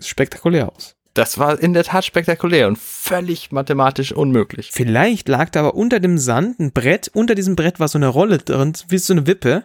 spektakulär 0.00 0.72
aus. 0.72 0.96
Das 1.14 1.38
war 1.38 1.58
in 1.58 1.72
der 1.72 1.84
Tat 1.84 2.04
spektakulär 2.04 2.68
und 2.68 2.78
völlig 2.78 3.50
mathematisch 3.50 4.12
unmöglich. 4.12 4.70
Vielleicht 4.70 5.28
lag 5.28 5.48
da 5.48 5.60
aber 5.60 5.74
unter 5.74 5.98
dem 5.98 6.18
Sand 6.18 6.60
ein 6.60 6.72
Brett, 6.72 7.10
unter 7.14 7.34
diesem 7.34 7.56
Brett 7.56 7.80
war 7.80 7.88
so 7.88 7.96
eine 7.96 8.08
Rolle 8.08 8.36
drin, 8.36 8.74
wie 8.88 8.98
so 8.98 9.14
eine 9.14 9.26
Wippe. 9.26 9.64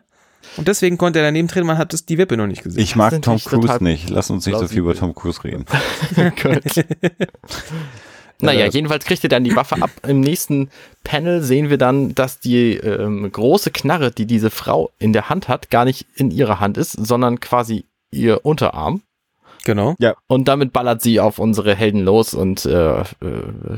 Und 0.58 0.68
deswegen 0.68 0.98
konnte 0.98 1.20
er 1.20 1.26
daneben 1.26 1.48
drehen, 1.48 1.66
man 1.66 1.78
hat 1.78 1.94
das, 1.94 2.06
die 2.06 2.18
Wippe 2.18 2.38
noch 2.38 2.48
nicht 2.48 2.64
gesehen. 2.64 2.82
Ich 2.82 2.96
mag 2.96 3.22
Tom 3.22 3.40
Cruise 3.40 3.84
nicht. 3.84 4.10
Lass 4.10 4.30
uns 4.30 4.46
nicht 4.46 4.58
so 4.58 4.68
viel 4.68 4.80
über 4.80 4.96
Tom 4.96 5.14
Cruise 5.16 5.44
reden. 5.44 5.66
Naja, 8.42 8.66
jedenfalls 8.66 9.06
kriegt 9.06 9.24
er 9.24 9.30
dann 9.30 9.44
die 9.44 9.56
Waffe 9.56 9.82
ab. 9.82 9.92
Im 10.08 10.20
nächsten 10.20 10.70
Panel 11.04 11.42
sehen 11.42 11.70
wir 11.70 11.78
dann, 11.78 12.16
dass 12.16 12.40
die 12.40 12.76
ähm, 12.76 13.32
große 13.32 13.72
Knarre, 13.72 14.12
die 14.12 14.26
diese 14.26 14.50
Frau 14.50 14.92
in 15.00 15.14
der 15.14 15.30
Hand 15.30 15.48
hat, 15.48 15.70
gar 15.70 15.86
nicht 15.86 16.08
in 16.16 16.32
ihrer 16.32 16.60
Hand 16.60 16.78
ist, 16.78 16.94
sondern 16.94 17.40
quasi 17.40 17.86
ihr 18.10 18.46
Unterarm. 18.46 19.02
Genau. 19.63 19.95
Ja. 20.00 20.15
Und 20.28 20.47
damit 20.47 20.74
ballert 20.74 21.02
sie 21.02 21.19
auf 21.19 21.39
unsere 21.39 21.76
Helden 21.76 22.02
los 22.02 22.34
und 22.34 22.65
äh, 22.65 23.02
äh, 23.02 23.04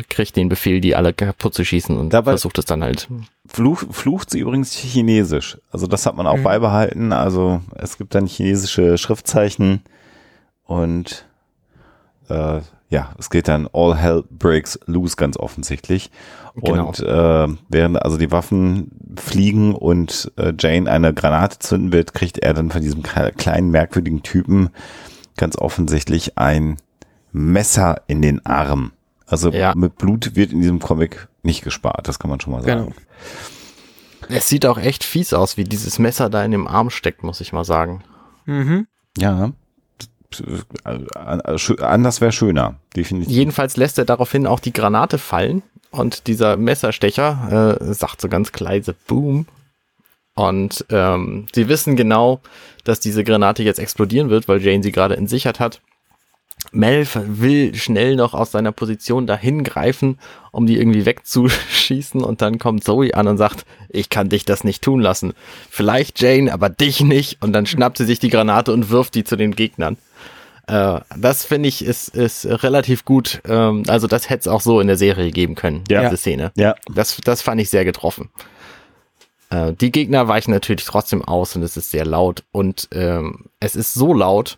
kriegt 0.09 0.35
den 0.35 0.49
Befehl, 0.49 0.79
die 0.79 0.95
alle 0.95 1.13
kaputt 1.13 1.53
zu 1.53 1.65
schießen 1.65 1.97
und 1.97 2.13
Dabei 2.13 2.31
versucht 2.31 2.57
es 2.57 2.65
dann 2.65 2.83
halt. 2.83 3.07
Fluch, 3.45 3.83
flucht 3.91 4.29
sie 4.29 4.39
übrigens 4.39 4.73
chinesisch. 4.73 5.57
Also 5.71 5.87
das 5.87 6.05
hat 6.05 6.15
man 6.15 6.27
auch 6.27 6.37
mhm. 6.37 6.43
beibehalten. 6.43 7.11
Also 7.11 7.61
es 7.75 7.97
gibt 7.97 8.15
dann 8.15 8.27
chinesische 8.27 8.97
Schriftzeichen 8.97 9.81
und 10.65 11.25
äh, 12.29 12.61
ja, 12.89 13.09
es 13.17 13.29
geht 13.29 13.47
dann 13.47 13.67
All 13.73 13.97
Hell 13.97 14.23
Breaks 14.29 14.79
Loose 14.85 15.15
ganz 15.15 15.35
offensichtlich. 15.35 16.11
Genau. 16.55 16.89
Und 16.89 16.99
äh, 16.99 17.47
während 17.67 18.01
also 18.01 18.17
die 18.17 18.31
Waffen 18.31 18.91
fliegen 19.17 19.73
und 19.73 20.31
äh, 20.37 20.53
Jane 20.57 20.89
eine 20.89 21.13
Granate 21.13 21.57
zünden 21.59 21.91
wird, 21.91 22.13
kriegt 22.13 22.37
er 22.37 22.53
dann 22.53 22.69
von 22.69 22.81
diesem 22.81 23.01
kleinen 23.01 23.71
merkwürdigen 23.71 24.21
Typen 24.21 24.69
ganz 25.37 25.57
offensichtlich 25.57 26.37
ein 26.37 26.77
Messer 27.31 28.01
in 28.07 28.21
den 28.21 28.45
Arm. 28.45 28.91
Also 29.25 29.51
ja. 29.51 29.73
mit 29.75 29.97
Blut 29.97 30.35
wird 30.35 30.51
in 30.51 30.61
diesem 30.61 30.79
Comic 30.79 31.27
nicht 31.41 31.63
gespart, 31.63 32.07
das 32.07 32.19
kann 32.19 32.29
man 32.29 32.39
schon 32.39 32.53
mal 32.53 32.63
sagen. 32.63 32.93
Genau. 32.93 32.95
Es 34.29 34.47
sieht 34.47 34.65
auch 34.65 34.77
echt 34.77 35.03
fies 35.03 35.33
aus, 35.33 35.57
wie 35.57 35.63
dieses 35.63 35.99
Messer 35.99 36.29
da 36.29 36.43
in 36.43 36.51
dem 36.51 36.67
Arm 36.67 36.89
steckt, 36.89 37.23
muss 37.23 37.41
ich 37.41 37.51
mal 37.51 37.65
sagen. 37.65 38.03
Mhm. 38.45 38.87
Ja. 39.17 39.51
Anders 40.83 42.21
wäre 42.21 42.31
schöner, 42.31 42.75
definitiv. 42.95 43.33
Jedenfalls 43.33 43.77
lässt 43.77 43.97
er 43.97 44.05
daraufhin 44.05 44.47
auch 44.47 44.59
die 44.59 44.73
Granate 44.73 45.17
fallen 45.17 45.61
und 45.91 46.27
dieser 46.27 46.57
Messerstecher 46.57 47.77
äh, 47.79 47.93
sagt 47.93 48.21
so 48.21 48.29
ganz 48.29 48.51
leise 48.59 48.95
Boom. 49.07 49.45
Und 50.35 50.85
ähm, 50.89 51.45
sie 51.53 51.67
wissen 51.67 51.95
genau, 51.95 52.41
dass 52.83 52.99
diese 52.99 53.23
Granate 53.23 53.63
jetzt 53.63 53.79
explodieren 53.79 54.29
wird, 54.29 54.47
weil 54.47 54.61
Jane 54.61 54.83
sie 54.83 54.91
gerade 54.91 55.15
entsichert 55.15 55.59
hat. 55.59 55.81
Mel 56.71 57.07
will 57.13 57.75
schnell 57.75 58.15
noch 58.15 58.33
aus 58.33 58.51
seiner 58.51 58.71
Position 58.71 59.27
dahin 59.27 59.63
greifen, 59.63 60.17
um 60.51 60.65
die 60.65 60.77
irgendwie 60.77 61.05
wegzuschießen 61.05 62.23
und 62.23 62.41
dann 62.41 62.57
kommt 62.57 62.83
Zoe 62.83 63.13
an 63.13 63.27
und 63.27 63.37
sagt, 63.37 63.65
ich 63.89 64.09
kann 64.09 64.29
dich 64.29 64.45
das 64.45 64.63
nicht 64.63 64.81
tun 64.81 65.01
lassen. 65.01 65.33
Vielleicht 65.69 66.21
Jane, 66.21 66.51
aber 66.51 66.69
dich 66.69 67.01
nicht. 67.01 67.41
Und 67.41 67.53
dann 67.53 67.65
schnappt 67.65 67.97
sie 67.97 68.05
sich 68.05 68.19
die 68.19 68.29
Granate 68.29 68.71
und 68.71 68.89
wirft 68.89 69.15
die 69.15 69.23
zu 69.23 69.35
den 69.35 69.55
Gegnern. 69.55 69.97
Äh, 70.67 71.01
das 71.17 71.45
finde 71.45 71.69
ich 71.69 71.83
ist, 71.83 72.09
ist 72.09 72.45
relativ 72.45 73.05
gut. 73.05 73.41
Ähm, 73.47 73.83
also 73.87 74.07
das 74.07 74.29
hätte 74.29 74.41
es 74.41 74.47
auch 74.47 74.61
so 74.61 74.79
in 74.79 74.87
der 74.87 74.97
Serie 74.97 75.31
geben 75.31 75.55
können, 75.55 75.83
ja. 75.89 76.03
diese 76.03 76.17
Szene. 76.17 76.51
Ja. 76.55 76.75
Das, 76.93 77.17
das 77.23 77.41
fand 77.41 77.61
ich 77.61 77.69
sehr 77.69 77.85
getroffen. 77.85 78.29
Äh, 79.53 79.73
die 79.73 79.91
Gegner 79.91 80.27
weichen 80.27 80.51
natürlich 80.51 80.85
trotzdem 80.85 81.23
aus 81.23 81.55
und 81.55 81.63
es 81.63 81.77
ist 81.77 81.91
sehr 81.91 82.05
laut. 82.05 82.43
Und 82.51 82.89
ähm, 82.91 83.45
es 83.59 83.75
ist 83.75 83.93
so 83.93 84.13
laut, 84.13 84.57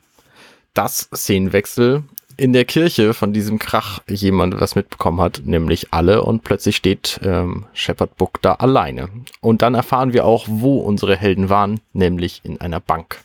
dass 0.74 1.10
Szenenwechsel 1.14 2.04
in 2.38 2.54
der 2.54 2.66
Kirche 2.66 3.14
von 3.14 3.32
diesem 3.32 3.60
Krach 3.60 4.00
jemand 4.08 4.60
was 4.60 4.76
mitbekommen 4.76 5.22
hat, 5.22 5.44
nämlich 5.46 5.94
alle, 5.94 6.22
und 6.22 6.44
plötzlich 6.44 6.76
steht 6.76 7.20
ähm, 7.24 7.66
Shepard 7.74 8.18
Book 8.18 8.42
da 8.42 8.54
alleine. 8.54 9.10
Und 9.40 9.62
dann 9.62 9.74
erfahren 9.74 10.12
wir 10.12 10.26
auch, 10.26 10.46
wo 10.50 10.80
unsere 10.80 11.16
Helden 11.16 11.50
waren, 11.50 11.80
nämlich 11.94 12.42
in 12.44 12.60
einer 12.60 12.82
Bank. 12.82 13.20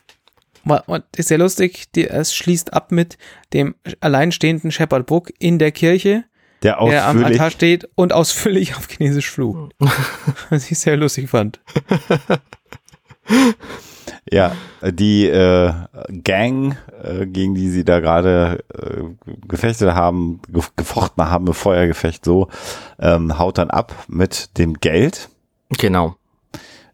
Und 0.85 1.03
ist 1.17 1.27
sehr 1.27 1.39
lustig, 1.39 1.91
die, 1.93 2.07
es 2.07 2.35
schließt 2.35 2.71
ab 2.71 2.91
mit 2.91 3.17
dem 3.51 3.75
alleinstehenden 3.99 4.71
Shepard 4.71 5.07
Book 5.07 5.33
in 5.39 5.59
der 5.59 5.71
Kirche, 5.71 6.23
der, 6.63 6.77
der 6.85 7.07
am 7.07 7.23
Altar 7.23 7.51
steht 7.51 7.89
und 7.95 8.13
ausführlich 8.13 8.75
auf 8.75 8.87
Chinesisch 8.87 9.29
flucht. 9.29 9.73
Was 10.49 10.69
ich 10.71 10.79
sehr 10.79 10.97
lustig 10.97 11.29
fand. 11.29 11.59
Ja, 14.29 14.53
die 14.81 15.27
äh, 15.27 15.73
Gang, 16.23 16.77
äh, 17.03 17.25
gegen 17.25 17.55
die 17.55 17.69
sie 17.69 17.83
da 17.83 17.99
gerade 17.99 18.63
äh, 18.73 19.03
gefechtet 19.47 19.93
haben, 19.93 20.41
ge 20.47 20.61
gefochten 20.75 21.29
haben, 21.29 21.47
ein 21.47 21.53
Feuergefecht 21.53 22.23
so, 22.23 22.47
ähm, 22.99 23.39
haut 23.39 23.57
dann 23.57 23.69
ab 23.69 23.93
mit 24.07 24.57
dem 24.57 24.75
Geld. 24.75 25.29
Genau. 25.77 26.15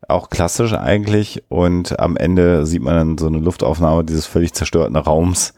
Auch 0.07 0.29
klassisch 0.29 0.73
eigentlich. 0.73 1.43
Und 1.49 1.99
am 1.99 2.15
Ende 2.15 2.65
sieht 2.65 2.81
man 2.81 2.95
dann 2.95 3.17
so 3.17 3.27
eine 3.27 3.39
Luftaufnahme 3.39 4.05
dieses 4.05 4.25
völlig 4.25 4.53
zerstörten 4.53 4.95
Raums. 4.95 5.53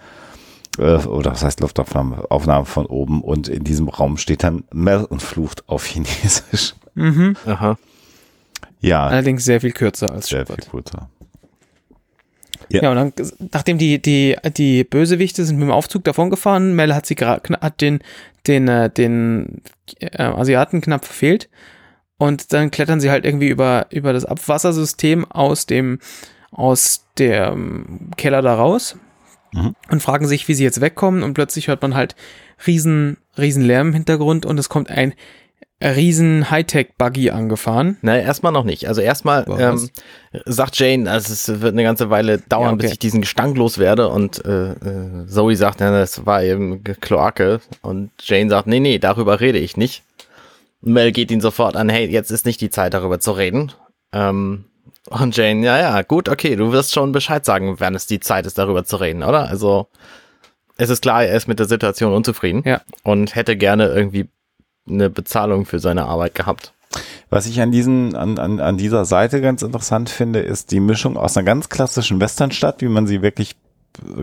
Äh, 0.80 1.06
oder 1.06 1.32
was 1.32 1.44
heißt 1.44 1.60
Luftaufnahme? 1.60 2.26
Aufnahme 2.30 2.66
von 2.66 2.86
oben. 2.86 3.22
Und 3.22 3.48
in 3.48 3.64
diesem 3.64 3.90
Raum 3.90 4.18
steht 4.18 4.44
dann 4.44 4.64
Mel 4.72 5.06
und 5.06 5.22
flucht 5.22 5.68
auf 5.68 5.86
Chinesisch. 5.86 6.74
Mhm. 6.96 7.36
Aha. 7.46 7.78
Ja. 8.82 9.08
Allerdings 9.08 9.44
sehr 9.46 9.62
viel 9.62 9.72
kürzer 9.72 10.12
als 10.12 10.28
Sehr 10.28 10.40
Shepard. 10.40 10.64
viel 10.64 10.72
kürzer. 10.72 11.10
Ja. 12.70 12.84
ja, 12.84 12.92
und 12.92 12.96
dann, 12.98 13.14
nachdem 13.52 13.78
die, 13.78 14.02
die, 14.02 14.36
die 14.56 14.84
Bösewichte 14.84 15.44
sind 15.44 15.58
mit 15.58 15.68
dem 15.68 15.72
Aufzug 15.72 16.04
davon 16.04 16.30
gefahren, 16.30 16.76
Mel 16.76 16.94
hat 16.94 17.06
sie 17.08 17.16
hat 17.16 17.82
den, 17.82 18.00
den, 18.48 18.68
äh, 18.68 18.90
den 18.90 19.62
äh, 20.00 20.24
Asiaten 20.24 20.82
knapp 20.82 21.06
verfehlt. 21.06 21.50
Und 22.18 22.54
dann 22.54 22.70
klettern 22.70 23.00
sie 23.00 23.10
halt 23.10 23.26
irgendwie 23.26 23.48
über, 23.48 23.88
über 23.90 24.14
das 24.14 24.26
Abwassersystem 24.26 25.26
aus 25.32 25.66
dem, 25.66 26.00
aus 26.52 27.06
dem 27.18 28.12
Keller 28.18 28.42
da 28.42 28.56
raus 28.56 28.98
mhm. 29.54 29.76
und 29.90 30.02
fragen 30.02 30.28
sich, 30.28 30.48
wie 30.48 30.54
sie 30.54 30.64
jetzt 30.64 30.82
wegkommen. 30.82 31.24
Und 31.24 31.34
plötzlich 31.34 31.68
hört 31.68 31.82
man 31.82 31.96
halt 31.96 32.16
riesen, 32.66 33.18
riesen 33.38 33.64
Lärm 33.64 33.90
im 33.90 33.94
Hintergrund 33.94 34.46
und 34.46 34.60
es 34.60 34.70
kommt 34.70 34.90
ein 34.90 35.14
riesen 35.82 36.52
Hightech-Buggy 36.52 37.32
angefahren. 37.32 37.98
Nein, 38.02 38.26
erstmal 38.26 38.52
noch 38.52 38.66
nicht. 38.66 38.88
Also 38.88 39.02
erstmal 39.02 39.46
ähm, 39.58 39.90
sagt 40.46 40.78
Jane, 40.78 41.10
also 41.10 41.32
es 41.32 41.62
wird 41.62 41.74
eine 41.74 41.84
ganze 41.84 42.10
Weile 42.10 42.40
dauern, 42.40 42.66
ja, 42.66 42.74
okay. 42.74 42.82
bis 42.82 42.92
ich 42.94 43.00
diesen 43.00 43.22
Gestank 43.22 43.58
los 43.58 43.78
werde. 43.78 44.10
Und 44.10 44.44
äh, 44.46 44.72
äh, 44.72 45.28
Zoe 45.28 45.56
sagt, 45.56 45.80
ja, 45.80 45.92
das 45.92 46.26
war 46.26 46.44
eben 46.44 46.84
Kloake. 46.84 47.62
Und 47.82 48.12
Jane 48.22 48.50
sagt, 48.50 48.68
nee, 48.68 48.82
nee, 48.82 49.00
darüber 49.00 49.40
rede 49.40 49.60
ich 49.60 49.78
nicht. 49.78 50.04
Mel 50.82 51.12
geht 51.12 51.32
ihn 51.32 51.42
sofort 51.42 51.76
an, 51.76 51.90
hey, 51.90 52.08
jetzt 52.08 52.32
ist 52.32 52.46
nicht 52.46 52.62
die 52.62 52.70
Zeit, 52.70 52.94
darüber 52.94 53.20
zu 53.20 53.32
reden. 53.32 53.72
Ähm, 54.12 54.66
und 55.10 55.36
Jane, 55.36 55.66
ja, 55.66 55.78
ja, 55.78 56.02
gut, 56.02 56.30
okay, 56.30 56.56
du 56.56 56.72
wirst 56.72 56.94
schon 56.94 57.12
Bescheid 57.12 57.46
sagen, 57.46 57.80
wenn 57.80 57.96
es 57.96 58.08
die 58.08 58.20
Zeit 58.20 58.46
ist, 58.46 58.58
darüber 58.58 58.84
zu 58.84 58.98
reden, 58.98 59.24
oder? 59.24 59.48
Also, 59.50 59.88
es 60.78 60.90
ist 60.90 61.02
klar, 61.02 61.26
er 61.26 61.36
ist 61.36 61.48
mit 61.48 61.60
der 61.60 61.68
Situation 61.68 62.14
unzufrieden 62.14 62.64
ja. 62.66 62.82
und 63.04 63.36
hätte 63.36 63.58
gerne 63.58 63.88
irgendwie 63.88 64.30
eine 64.88 65.10
Bezahlung 65.10 65.66
für 65.66 65.80
seine 65.80 66.06
Arbeit 66.06 66.36
gehabt. 66.36 66.74
Was 67.30 67.46
ich 67.46 67.62
an 67.62 67.72
diesen, 67.72 68.16
an, 68.16 68.40
an, 68.40 68.60
an 68.60 68.78
dieser 68.78 69.06
Seite 69.06 69.42
ganz 69.42 69.62
interessant 69.62 70.10
finde, 70.10 70.40
ist 70.40 70.72
die 70.72 70.80
Mischung 70.80 71.18
aus 71.18 71.38
einer 71.38 71.46
ganz 71.46 71.70
klassischen 71.70 72.20
Westernstadt, 72.20 72.82
wie 72.82 72.88
man 72.88 73.06
sie 73.06 73.22
wirklich 73.22 73.56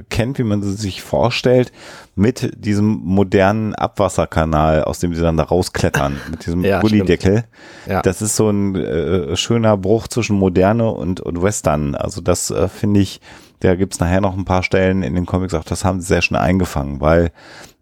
kennt, 0.09 0.38
wie 0.38 0.44
man 0.44 0.62
sie 0.62 0.72
sich 0.72 1.02
vorstellt, 1.02 1.72
mit 2.14 2.64
diesem 2.64 2.87
modernen 2.87 3.74
Abwasserkanal, 3.74 4.85
aus 4.85 4.98
dem 5.00 5.14
sie 5.14 5.22
dann 5.22 5.37
da 5.37 5.44
rausklettern, 5.44 6.18
mit 6.31 6.46
diesem 6.46 6.64
ja, 6.64 6.81
Gullideckel. 6.81 7.44
Ja. 7.88 8.02
Das 8.02 8.22
ist 8.22 8.37
so 8.37 8.50
ein 8.50 8.74
äh, 8.74 9.37
schöner 9.37 9.76
Bruch 9.76 10.09
zwischen 10.09 10.37
Moderne 10.37 10.90
und, 10.90 11.20
und 11.20 11.42
Western. 11.42 11.94
Also 11.94 12.20
das 12.20 12.50
äh, 12.50 12.68
finde 12.68 13.00
ich, 13.00 13.20
da 13.61 13.74
gibt's 13.74 14.00
nachher 14.00 14.20
noch 14.20 14.37
ein 14.37 14.44
paar 14.44 14.62
Stellen 14.62 15.02
in 15.02 15.14
den 15.14 15.26
Comics, 15.26 15.55
auch 15.55 15.64
das 15.64 15.85
haben 15.85 16.00
sie 16.00 16.07
sehr 16.07 16.22
schnell 16.22 16.40
eingefangen, 16.40 17.00
weil 17.00 17.31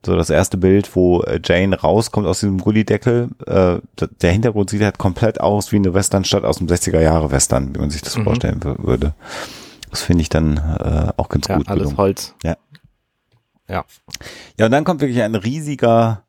so 0.05 0.17
das 0.17 0.31
erste 0.31 0.57
Bild, 0.57 0.95
wo 0.95 1.23
äh, 1.23 1.41
Jane 1.43 1.81
rauskommt 1.81 2.27
aus 2.27 2.41
diesem 2.41 2.59
Gullideckel, 2.59 3.31
äh, 3.47 3.79
der 4.21 4.33
Hintergrund 4.33 4.71
sieht 4.71 4.83
halt 4.83 4.99
komplett 4.99 5.41
aus 5.41 5.73
wie 5.73 5.77
eine 5.77 5.95
Westernstadt 5.95 6.45
aus 6.45 6.59
dem 6.59 6.67
60er 6.67 7.01
Jahre 7.01 7.31
Western, 7.31 7.75
wie 7.75 7.81
man 7.81 7.91
sich 7.91 8.03
das 8.03 8.17
mhm. 8.19 8.25
vorstellen 8.25 8.61
würde. 8.63 9.15
Das 9.95 10.03
finde 10.03 10.23
ich 10.23 10.29
dann 10.29 10.57
äh, 10.57 11.13
auch 11.17 11.29
ganz 11.29 11.47
ja, 11.47 11.57
gut. 11.57 11.69
Alles 11.69 11.83
gelungen. 11.83 11.99
Holz. 11.99 12.35
Ja. 12.43 12.57
Ja. 13.69 13.85
Ja, 14.59 14.67
und 14.67 14.73
dann 14.73 14.83
kommt 14.83 15.01
wirklich 15.01 15.23
ein 15.23 15.37
riesiger 15.37 16.25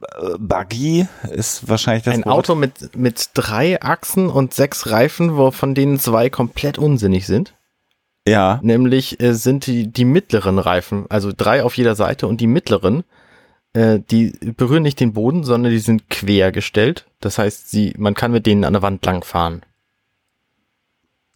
äh, 0.00 0.38
Buggy 0.38 1.08
ist 1.32 1.68
wahrscheinlich 1.68 2.04
das 2.04 2.14
Ein 2.14 2.24
Wort. 2.24 2.34
Auto 2.36 2.54
mit, 2.54 2.96
mit 2.96 3.30
drei 3.34 3.82
Achsen 3.82 4.28
und 4.28 4.54
sechs 4.54 4.88
Reifen, 4.88 5.36
wo 5.36 5.50
von 5.50 5.74
denen 5.74 5.98
zwei 5.98 6.30
komplett 6.30 6.78
unsinnig 6.78 7.26
sind. 7.26 7.54
Ja. 8.24 8.60
Nämlich 8.62 9.20
äh, 9.20 9.34
sind 9.34 9.66
die, 9.66 9.88
die 9.88 10.04
mittleren 10.04 10.60
Reifen, 10.60 11.06
also 11.08 11.32
drei 11.36 11.64
auf 11.64 11.76
jeder 11.76 11.96
Seite 11.96 12.28
und 12.28 12.40
die 12.40 12.46
mittleren, 12.46 13.02
äh, 13.72 13.98
die 13.98 14.30
berühren 14.56 14.84
nicht 14.84 15.00
den 15.00 15.12
Boden, 15.12 15.42
sondern 15.42 15.72
die 15.72 15.80
sind 15.80 16.08
quer 16.08 16.52
gestellt. 16.52 17.04
Das 17.18 17.38
heißt, 17.38 17.68
sie, 17.68 17.94
man 17.98 18.14
kann 18.14 18.30
mit 18.30 18.46
denen 18.46 18.62
an 18.62 18.74
der 18.74 18.82
Wand 18.82 19.04
lang 19.04 19.24
fahren. 19.24 19.62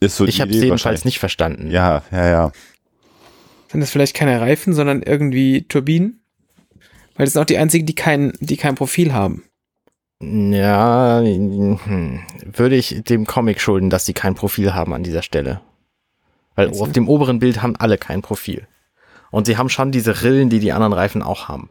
Ist 0.00 0.16
so 0.16 0.26
ich 0.26 0.40
habe 0.40 0.50
es 0.50 0.62
jedenfalls 0.62 1.04
nicht 1.04 1.18
verstanden. 1.18 1.70
Ja, 1.70 2.02
ja, 2.12 2.28
ja. 2.28 2.52
Sind 3.70 3.80
das 3.80 3.90
vielleicht 3.90 4.14
keine 4.14 4.40
Reifen, 4.40 4.74
sondern 4.74 5.02
irgendwie 5.02 5.62
Turbinen? 5.62 6.20
Weil 7.16 7.26
das 7.26 7.32
sind 7.32 7.42
auch 7.42 7.46
die 7.46 7.58
einzigen, 7.58 7.86
die 7.86 7.94
kein, 7.94 8.32
die 8.40 8.56
kein 8.56 8.74
Profil 8.74 9.12
haben. 9.12 9.44
Ja, 10.20 11.20
hm, 11.20 12.20
würde 12.44 12.76
ich 12.76 13.02
dem 13.04 13.26
Comic 13.26 13.60
schulden, 13.60 13.90
dass 13.90 14.06
sie 14.06 14.14
kein 14.14 14.34
Profil 14.34 14.74
haben 14.74 14.94
an 14.94 15.02
dieser 15.02 15.22
Stelle. 15.22 15.60
Weil 16.54 16.70
auf 16.70 16.92
dem 16.92 17.08
oberen 17.08 17.38
Bild 17.38 17.62
haben 17.62 17.76
alle 17.76 17.98
kein 17.98 18.22
Profil. 18.22 18.66
Und 19.30 19.46
sie 19.46 19.58
haben 19.58 19.68
schon 19.68 19.92
diese 19.92 20.22
Rillen, 20.22 20.48
die 20.48 20.58
die 20.58 20.72
anderen 20.72 20.94
Reifen 20.94 21.22
auch 21.22 21.48
haben. 21.48 21.68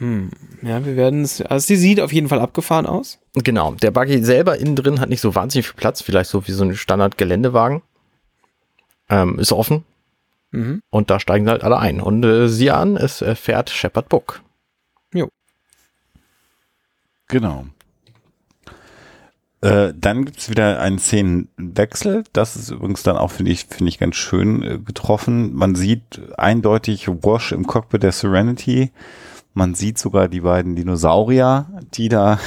Hm. 0.00 0.30
Ja, 0.62 0.84
wir 0.84 0.96
werden 0.96 1.22
es. 1.22 1.42
Also 1.42 1.66
sie 1.66 1.76
sieht 1.76 2.00
auf 2.00 2.12
jeden 2.12 2.28
Fall 2.28 2.40
abgefahren 2.40 2.86
aus. 2.86 3.18
Genau. 3.34 3.74
Der 3.74 3.90
Buggy 3.90 4.24
selber 4.24 4.56
innen 4.56 4.74
drin 4.74 4.98
hat 4.98 5.10
nicht 5.10 5.20
so 5.20 5.34
wahnsinnig 5.34 5.68
viel 5.68 5.76
Platz, 5.76 6.00
vielleicht 6.00 6.30
so 6.30 6.46
wie 6.48 6.52
so 6.52 6.64
ein 6.64 6.74
Standard-Geländewagen. 6.74 7.82
Ähm, 9.10 9.38
ist 9.38 9.52
offen. 9.52 9.84
Mhm. 10.52 10.82
Und 10.88 11.10
da 11.10 11.20
steigen 11.20 11.48
halt 11.50 11.62
alle 11.62 11.78
ein. 11.78 12.00
Und 12.00 12.24
äh, 12.24 12.48
sie 12.48 12.70
an, 12.70 12.96
es 12.96 13.20
äh, 13.20 13.34
fährt 13.34 13.68
Shepard 13.68 14.08
Book. 14.08 14.40
Jo. 15.12 15.28
Genau. 17.28 17.66
Äh, 19.60 19.92
dann 19.94 20.24
gibt's 20.24 20.48
wieder 20.48 20.80
einen 20.80 20.98
Szenenwechsel. 20.98 22.24
Das 22.32 22.56
ist 22.56 22.70
übrigens 22.70 23.02
dann 23.02 23.18
auch, 23.18 23.30
finde 23.30 23.52
ich, 23.52 23.66
finde 23.66 23.90
ich 23.90 23.98
ganz 23.98 24.16
schön 24.16 24.62
äh, 24.62 24.78
getroffen. 24.78 25.54
Man 25.54 25.74
sieht 25.74 26.22
eindeutig 26.38 27.06
Wash 27.08 27.52
im 27.52 27.66
Cockpit 27.66 28.02
der 28.02 28.12
Serenity. 28.12 28.92
Man 29.54 29.74
sieht 29.74 29.98
sogar 29.98 30.28
die 30.28 30.40
beiden 30.40 30.76
Dinosaurier, 30.76 31.66
die 31.94 32.08
da 32.08 32.38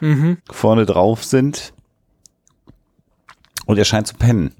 mhm. 0.00 0.38
vorne 0.50 0.86
drauf 0.86 1.24
sind. 1.24 1.72
Und 3.66 3.78
er 3.78 3.84
scheint 3.84 4.06
zu 4.06 4.14
pennen. 4.14 4.54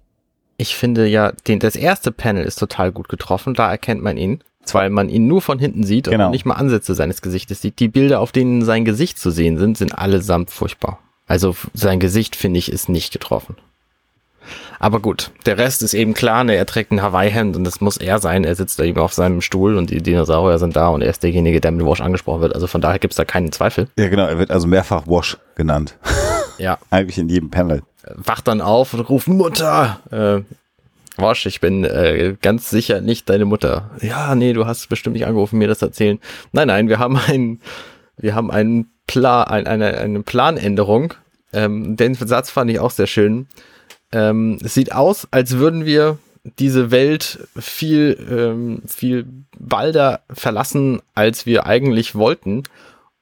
Ich 0.57 0.77
finde 0.77 1.07
ja, 1.07 1.33
den, 1.33 1.59
das 1.59 1.77
erste 1.77 2.13
Panel 2.13 2.45
ist 2.45 2.59
total 2.59 2.93
gut 2.93 3.09
getroffen. 3.09 3.55
Da 3.55 3.71
erkennt 3.71 4.03
man 4.03 4.17
ihn 4.17 4.43
weil 4.73 4.91
man 4.91 5.09
ihn 5.09 5.27
nur 5.27 5.43
von 5.43 5.59
hinten 5.59 5.85
sieht 5.85 6.09
genau. 6.09 6.27
und 6.27 6.31
nicht 6.31 6.47
mal 6.47 6.55
Ansätze 6.55 6.95
seines 6.95 7.21
Gesichtes 7.21 7.61
sieht. 7.61 7.81
Die 7.81 7.89
Bilder, 7.89 8.21
auf 8.21 8.33
denen 8.33 8.65
sein 8.65 8.85
Gesicht 8.85 9.19
zu 9.19 9.31
sehen 9.31 9.59
sind, 9.59 9.77
sind 9.77 9.99
allesamt 9.99 10.51
furchtbar. 10.51 11.01
Also 11.27 11.57
sein 11.73 12.01
Gesicht, 12.01 12.37
finde 12.37 12.59
ich, 12.59 12.71
ist 12.71 12.89
nicht 12.89 13.13
getroffen. 13.13 13.57
Aber 14.78 15.00
gut, 15.00 15.30
der 15.46 15.59
Rest 15.59 15.83
ist 15.83 15.94
eben 15.94 16.14
klar, 16.14 16.44
ne, 16.44 16.54
er 16.54 16.66
trägt 16.66 16.92
ein 16.92 17.02
Hawaii-Hemd 17.02 17.57
und 17.57 17.64
das 17.64 17.80
muss 17.80 17.96
er 17.96 18.18
sein. 18.18 18.44
Er 18.44 18.54
sitzt 18.54 18.78
da 18.78 18.85
eben 18.85 18.98
auf 18.98 19.12
seinem 19.12 19.40
Stuhl 19.40 19.76
und 19.76 19.90
die 19.90 20.02
Dinosaurier 20.02 20.59
sind 20.59 20.76
da 20.76 20.88
und 20.88 21.02
er 21.02 21.11
ist 21.11 21.22
derjenige, 21.22 21.61
der 21.61 21.70
mit 21.70 21.87
Wash 21.87 22.00
angesprochen 22.00 22.40
wird. 22.40 22.54
Also 22.54 22.66
von 22.66 22.80
daher 22.80 22.98
gibt's 22.98 23.16
da 23.16 23.24
keinen 23.24 23.52
Zweifel. 23.52 23.88
Ja, 23.98 24.09
genau, 24.09 24.26
er 24.26 24.38
wird 24.38 24.50
also 24.50 24.66
mehrfach 24.66 25.07
Wash 25.07 25.37
genannt. 25.54 25.96
Ja. 26.59 26.78
Eigentlich 26.90 27.18
in 27.18 27.28
jedem 27.28 27.50
Panel. 27.50 27.83
Wacht 28.14 28.46
dann 28.46 28.61
auf 28.61 28.94
und 28.94 29.00
ruft 29.00 29.26
Mutter. 29.26 29.98
Äh, 30.12 31.20
Wash, 31.20 31.46
ich 31.46 31.61
bin 31.61 31.85
äh, 31.85 32.37
ganz 32.40 32.70
sicher 32.70 33.00
nicht 33.00 33.28
deine 33.28 33.44
Mutter. 33.44 33.90
Ja, 34.00 34.35
nee, 34.35 34.52
du 34.52 34.66
hast 34.66 34.88
bestimmt 34.88 35.14
nicht 35.14 35.26
angerufen, 35.26 35.59
mir 35.59 35.68
das 35.68 35.78
zu 35.78 35.87
erzählen. 35.87 36.18
Nein, 36.52 36.68
nein, 36.68 36.88
wir 36.88 36.98
haben 36.98 37.16
einen, 37.16 37.61
wir 38.16 38.35
haben 38.35 38.50
einen 38.50 38.90
Plan, 39.07 39.46
ein, 39.46 39.66
eine, 39.66 39.96
eine 39.98 40.22
Planänderung. 40.22 41.14
Ähm, 41.52 41.96
den 41.96 42.14
Satz 42.14 42.50
fand 42.50 42.70
ich 42.70 42.80
auch 42.80 42.90
sehr 42.90 43.07
schön. 43.07 43.46
Ähm, 44.14 44.59
es 44.62 44.74
sieht 44.74 44.92
aus, 44.92 45.27
als 45.33 45.59
würden 45.59 45.85
wir 45.85 46.18
diese 46.59 46.92
Welt 46.92 47.48
viel, 47.59 48.16
ähm, 48.31 48.83
viel 48.87 49.27
balder 49.59 50.20
verlassen, 50.31 51.03
als 51.14 51.46
wir 51.46 51.66
eigentlich 51.66 52.14
wollten. 52.14 52.62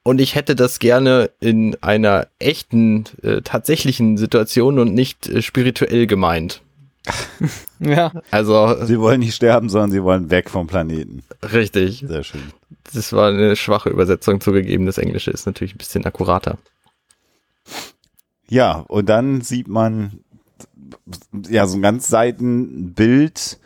Und 0.03 0.21
ich 0.21 0.35
hätte 0.35 0.55
das 0.55 0.79
gerne 0.79 1.31
in 1.39 1.77
einer 1.81 2.27
echten, 2.37 3.05
äh, 3.23 3.41
tatsächlichen 3.41 4.17
Situation 4.17 4.77
und 4.77 4.93
nicht 4.93 5.27
äh, 5.29 5.41
spirituell 5.41 6.05
gemeint. 6.05 6.61
ja. 7.79 8.11
Also. 8.29 8.85
Sie 8.85 8.99
wollen 8.99 9.21
nicht 9.21 9.35
sterben, 9.35 9.69
sondern 9.69 9.91
sie 9.91 10.03
wollen 10.03 10.29
weg 10.29 10.49
vom 10.49 10.67
Planeten. 10.67 11.23
Richtig. 11.41 12.05
Sehr 12.07 12.23
schön. 12.23 12.53
Das 12.93 13.13
war 13.13 13.29
eine 13.29 13.55
schwache 13.55 13.89
Übersetzung 13.89 14.41
zugegeben. 14.41 14.85
Das 14.85 14.99
Englische 14.99 15.31
ist 15.31 15.47
natürlich 15.47 15.73
ein 15.73 15.79
bisschen 15.79 16.05
akkurater. 16.05 16.57
Ja, 18.47 18.73
und 18.87 19.09
dann 19.09 19.41
sieht 19.41 19.67
man 19.67 20.19
ja 21.49 21.67
so 21.67 21.77
ein 21.77 21.81
ganz 21.81 22.07
Seitenbild 22.07 23.59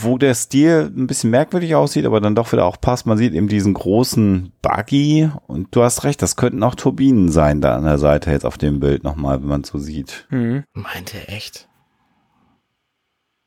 wo 0.00 0.18
der 0.18 0.34
Stil 0.34 0.92
ein 0.94 1.06
bisschen 1.06 1.30
merkwürdig 1.30 1.74
aussieht, 1.74 2.06
aber 2.06 2.20
dann 2.20 2.34
doch 2.34 2.52
wieder 2.52 2.64
auch 2.64 2.80
passt. 2.80 3.06
Man 3.06 3.18
sieht 3.18 3.34
eben 3.34 3.48
diesen 3.48 3.74
großen 3.74 4.52
Buggy 4.62 5.30
und 5.46 5.74
du 5.74 5.82
hast 5.82 6.04
recht, 6.04 6.22
das 6.22 6.36
könnten 6.36 6.62
auch 6.62 6.74
Turbinen 6.74 7.30
sein 7.30 7.60
da 7.60 7.76
an 7.76 7.84
der 7.84 7.98
Seite 7.98 8.30
jetzt 8.30 8.46
auf 8.46 8.58
dem 8.58 8.80
Bild 8.80 9.04
nochmal, 9.04 9.40
wenn 9.40 9.48
man 9.48 9.64
so 9.64 9.78
sieht. 9.78 10.26
Mhm. 10.30 10.64
Meint 10.72 11.14
er 11.14 11.28
echt? 11.32 11.68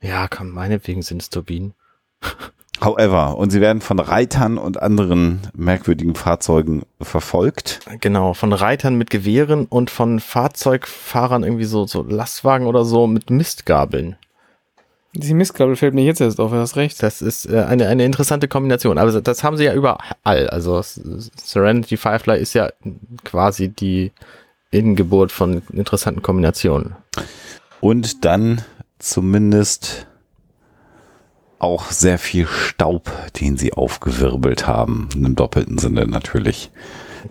Ja, 0.02 0.28
komm, 0.28 0.50
meinetwegen 0.50 1.02
sind 1.02 1.22
es 1.22 1.30
Turbinen. 1.30 1.74
However, 2.84 3.38
und 3.38 3.52
sie 3.52 3.62
werden 3.62 3.82
von 3.82 4.00
Reitern 4.00 4.58
und 4.58 4.82
anderen 4.82 5.41
merkwürdigen 5.56 6.15
Fahrzeugen 6.15 6.84
verfolgt. 7.00 7.80
Genau, 8.00 8.34
von 8.34 8.54
Reitern 8.54 8.96
mit 8.96 9.12
Gewehren 9.12 9.65
und 9.65 9.91
von 9.91 10.20
Fahrzeugfahrern 10.20 11.44
irgendwie 11.44 11.65
so, 11.65 11.86
so 11.86 12.02
Lastwagen 12.02 12.65
oder 12.65 12.84
so 12.84 13.06
mit 13.06 13.30
Mistgabeln. 13.30 14.15
Die 15.13 15.34
Mistgabel 15.34 15.76
fällt 15.76 15.94
mir 15.94 16.06
jetzt 16.06 16.22
erst 16.22 16.39
auf, 16.39 16.52
du 16.52 16.58
hast 16.58 16.78
recht. 16.78 17.04
Das 17.04 17.22
ist 17.22 17.46
äh, 17.46 17.63
eine, 17.63 17.88
eine 17.88 18.06
interessante 18.06 18.48
Kombination. 18.48 18.98
Aber 18.98 19.22
das 19.22 19.44
haben 19.44 19.58
sie 19.58 19.65
ja 19.65 19.74
überall. 19.74 20.50
Also 20.50 20.82
Serenity 20.82 21.98
Firefly 21.98 22.39
ist 22.39 22.54
ja 22.54 22.70
quasi 23.26 23.67
die 23.67 24.12
Innengeburt 24.72 25.34
von 25.34 25.62
interessanten 25.74 26.22
Kombinationen. 26.22 26.96
Und 27.82 28.24
dann 28.24 28.62
zumindest 29.00 30.08
auch 31.62 31.91
sehr 31.91 32.17
viel 32.17 32.47
Staub, 32.47 33.12
den 33.39 33.58
sie 33.58 33.74
aufgewirbelt 33.74 34.67
haben. 34.67 35.10
In 35.15 35.26
einem 35.26 35.36
doppelten 35.36 35.78
Sinne 35.78 36.08
natürlich. 36.08 36.71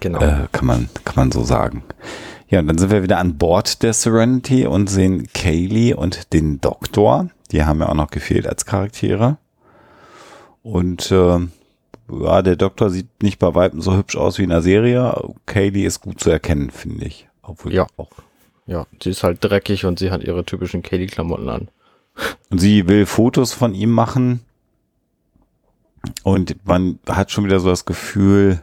Genau. 0.00 0.20
Äh, 0.20 0.46
kann, 0.52 0.66
man, 0.66 0.88
kann 1.04 1.16
man 1.16 1.32
so 1.32 1.42
sagen. 1.42 1.82
Ja, 2.48 2.60
und 2.60 2.68
dann 2.68 2.78
sind 2.78 2.90
wir 2.90 3.02
wieder 3.02 3.18
an 3.18 3.38
Bord 3.38 3.82
der 3.82 3.92
Serenity 3.92 4.66
und 4.66 4.88
sehen 4.88 5.28
Kaylee 5.32 5.94
und 5.94 6.32
den 6.32 6.60
Doktor 6.60 7.30
die 7.52 7.64
haben 7.64 7.80
ja 7.80 7.88
auch 7.88 7.94
noch 7.94 8.10
gefehlt 8.10 8.46
als 8.46 8.64
Charaktere. 8.64 9.38
Und 10.62 11.10
äh, 11.10 11.38
ja, 12.10 12.42
der 12.42 12.56
Doktor 12.56 12.90
sieht 12.90 13.22
nicht 13.22 13.38
bei 13.38 13.54
Weitem 13.54 13.80
so 13.80 13.96
hübsch 13.96 14.16
aus 14.16 14.38
wie 14.38 14.44
in 14.44 14.50
der 14.50 14.62
Serie. 14.62 15.14
Kaylee 15.46 15.84
ist 15.84 16.00
gut 16.00 16.20
zu 16.20 16.30
erkennen, 16.30 16.70
finde 16.70 17.06
ich. 17.06 17.28
Obwohl 17.42 17.72
ja. 17.72 17.86
auch. 17.96 18.10
Ja, 18.66 18.86
sie 19.02 19.10
ist 19.10 19.24
halt 19.24 19.38
dreckig 19.42 19.84
und 19.84 19.98
sie 19.98 20.10
hat 20.10 20.22
ihre 20.22 20.44
typischen 20.44 20.82
Kaylee-Klamotten 20.82 21.48
an. 21.48 21.68
Und 22.50 22.58
sie 22.58 22.88
will 22.88 23.06
Fotos 23.06 23.52
von 23.52 23.74
ihm 23.74 23.90
machen. 23.90 24.40
Und 26.22 26.56
man 26.66 26.98
hat 27.08 27.30
schon 27.30 27.44
wieder 27.44 27.60
so 27.60 27.68
das 27.68 27.84
Gefühl, 27.84 28.62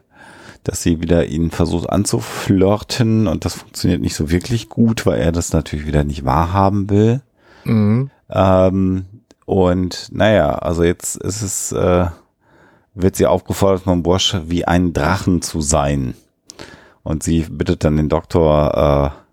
dass 0.63 0.83
sie 0.83 1.01
wieder 1.01 1.25
ihn 1.27 1.51
versucht 1.51 1.89
anzuflirten 1.89 3.27
und 3.27 3.45
das 3.45 3.53
funktioniert 3.53 4.01
nicht 4.01 4.15
so 4.15 4.29
wirklich 4.29 4.67
gut, 4.67 5.05
weil 5.05 5.19
er 5.19 5.31
das 5.31 5.53
natürlich 5.53 5.87
wieder 5.87 6.03
nicht 6.03 6.25
wahrhaben 6.25 6.89
will. 6.89 7.21
Mhm. 7.63 8.09
Ähm, 8.29 9.05
und 9.45 10.09
naja, 10.11 10.55
also 10.55 10.83
jetzt 10.83 11.15
ist 11.15 11.41
es, 11.41 11.71
äh, 11.71 12.07
wird 12.95 13.15
sie 13.15 13.27
aufgefordert 13.27 13.83
von 13.83 14.03
Bosch, 14.03 14.35
wie 14.47 14.65
ein 14.65 14.91
Drachen 14.91 15.41
zu 15.41 15.61
sein. 15.61 16.15
Und 17.03 17.23
sie 17.23 17.43
bittet 17.43 17.85
dann 17.85 17.95
den 17.95 18.09
Doktor, 18.09 19.13
äh, 19.15 19.26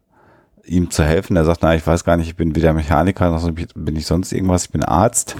ihm 0.66 0.90
zu 0.90 1.04
helfen. 1.04 1.36
Er 1.36 1.44
sagt, 1.44 1.62
na, 1.62 1.74
ich 1.74 1.86
weiß 1.86 2.04
gar 2.04 2.16
nicht, 2.16 2.28
ich 2.28 2.36
bin 2.36 2.56
weder 2.56 2.72
Mechaniker, 2.72 3.30
noch 3.30 3.50
bin 3.52 3.96
ich 3.96 4.06
sonst 4.06 4.32
irgendwas, 4.32 4.64
ich 4.64 4.70
bin 4.70 4.84
Arzt. 4.84 5.36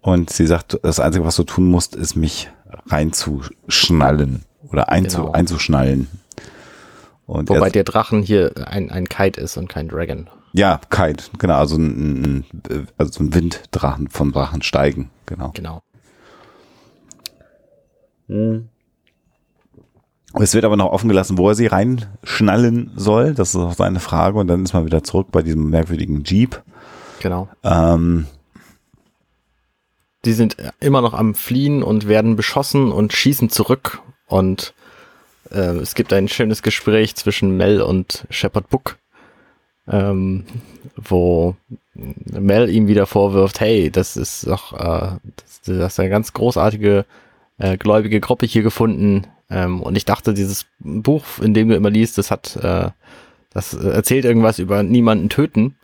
Und 0.00 0.30
sie 0.30 0.46
sagt, 0.46 0.78
das 0.82 1.00
Einzige, 1.00 1.24
was 1.24 1.36
du 1.36 1.44
tun 1.44 1.70
musst, 1.70 1.96
ist 1.96 2.14
mich 2.14 2.50
reinzuschnallen 2.86 4.42
oder 4.70 4.90
einzu, 4.90 5.22
genau. 5.22 5.32
einzuschnallen. 5.32 6.08
Und 7.26 7.48
Wobei 7.48 7.70
der 7.70 7.84
Drachen 7.84 8.22
hier 8.22 8.52
ein, 8.66 8.90
ein 8.90 9.08
Kite 9.08 9.40
ist 9.40 9.56
und 9.56 9.68
kein 9.68 9.88
Dragon. 9.88 10.28
Ja, 10.52 10.80
Kite, 10.90 11.24
genau, 11.38 11.54
also 11.54 11.76
ein, 11.76 12.44
also 12.98 13.24
ein 13.24 13.34
Winddrachen 13.34 14.08
vom 14.08 14.32
Drachen 14.32 14.62
steigen, 14.62 15.10
genau. 15.26 15.52
Genau. 15.54 15.82
Hm. 18.28 18.68
Es 20.40 20.54
wird 20.54 20.64
aber 20.64 20.76
noch 20.76 20.90
offen 20.90 21.08
gelassen, 21.08 21.38
wo 21.38 21.48
er 21.48 21.54
sie 21.54 21.66
reinschnallen 21.66 22.90
soll. 22.96 23.34
Das 23.34 23.50
ist 23.50 23.56
auch 23.56 23.74
seine 23.74 24.00
Frage. 24.00 24.38
Und 24.38 24.48
dann 24.48 24.64
ist 24.64 24.74
man 24.74 24.86
wieder 24.86 25.04
zurück 25.04 25.28
bei 25.30 25.42
diesem 25.42 25.70
merkwürdigen 25.70 26.24
Jeep. 26.24 26.62
Genau. 27.20 27.48
Ähm, 27.62 28.26
die 30.24 30.32
sind 30.32 30.56
immer 30.80 31.02
noch 31.02 31.14
am 31.14 31.34
Fliehen 31.34 31.82
und 31.82 32.08
werden 32.08 32.36
beschossen 32.36 32.90
und 32.90 33.12
schießen 33.12 33.50
zurück. 33.50 34.00
Und 34.26 34.74
äh, 35.50 35.76
es 35.76 35.94
gibt 35.94 36.12
ein 36.12 36.28
schönes 36.28 36.62
Gespräch 36.62 37.14
zwischen 37.14 37.56
Mel 37.56 37.80
und 37.80 38.26
Shepard 38.30 38.68
Book, 38.70 38.96
ähm, 39.86 40.44
wo 40.96 41.56
Mel 41.94 42.70
ihm 42.70 42.88
wieder 42.88 43.06
vorwirft, 43.06 43.60
hey, 43.60 43.90
das 43.90 44.16
ist 44.16 44.46
doch, 44.46 44.72
äh, 44.72 45.18
das, 45.36 45.60
das 45.64 45.92
ist 45.92 46.00
eine 46.00 46.08
ganz 46.08 46.32
großartige 46.32 47.04
äh, 47.58 47.76
gläubige 47.76 48.20
Gruppe 48.20 48.46
hier 48.46 48.62
gefunden. 48.62 49.26
Ähm, 49.54 49.80
und 49.80 49.96
ich 49.96 50.04
dachte, 50.04 50.34
dieses 50.34 50.66
Buch, 50.80 51.24
in 51.40 51.54
dem 51.54 51.68
du 51.68 51.76
immer 51.76 51.90
liest, 51.90 52.18
das 52.18 52.32
hat, 52.32 52.56
äh, 52.56 52.90
das 53.50 53.72
erzählt 53.72 54.24
irgendwas 54.24 54.58
über 54.58 54.82
niemanden 54.82 55.28
töten. 55.28 55.76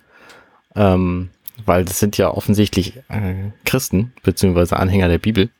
Ähm, 0.74 1.30
weil 1.66 1.84
das 1.84 1.98
sind 1.98 2.16
ja 2.16 2.30
offensichtlich 2.30 2.96
äh, 3.08 3.50
Christen, 3.64 4.12
beziehungsweise 4.22 4.76
Anhänger 4.76 5.08
der 5.08 5.18
Bibel, 5.18 5.50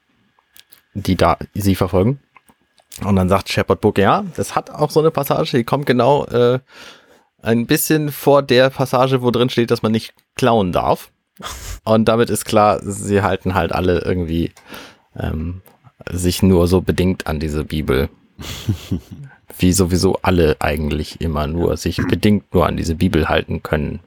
die 0.94 1.14
da 1.16 1.36
sie 1.54 1.74
verfolgen. 1.74 2.20
Und 3.04 3.16
dann 3.16 3.28
sagt 3.28 3.48
Shepard 3.48 3.80
Book, 3.80 3.98
ja, 3.98 4.24
das 4.36 4.56
hat 4.56 4.70
auch 4.70 4.90
so 4.90 5.00
eine 5.00 5.10
Passage, 5.10 5.56
die 5.56 5.64
kommt 5.64 5.86
genau 5.86 6.24
äh, 6.26 6.58
ein 7.42 7.66
bisschen 7.66 8.10
vor 8.10 8.42
der 8.42 8.70
Passage, 8.70 9.22
wo 9.22 9.30
drin 9.30 9.50
steht, 9.50 9.70
dass 9.70 9.82
man 9.82 9.92
nicht 9.92 10.14
klauen 10.34 10.72
darf. 10.72 11.12
Und 11.84 12.06
damit 12.06 12.28
ist 12.28 12.44
klar, 12.44 12.80
sie 12.82 13.22
halten 13.22 13.54
halt 13.54 13.72
alle 13.72 14.00
irgendwie 14.00 14.52
ähm, 15.16 15.62
sich 16.10 16.42
nur 16.42 16.68
so 16.68 16.80
bedingt 16.80 17.26
an 17.26 17.40
diese 17.40 17.64
Bibel. 17.64 18.08
Wie 19.58 19.72
sowieso 19.72 20.18
alle 20.22 20.56
eigentlich 20.60 21.20
immer 21.20 21.46
nur 21.46 21.76
sich 21.76 21.98
bedingt 22.08 22.54
nur 22.54 22.66
an 22.66 22.76
diese 22.76 22.94
Bibel 22.94 23.28
halten 23.28 23.62
können. 23.62 24.00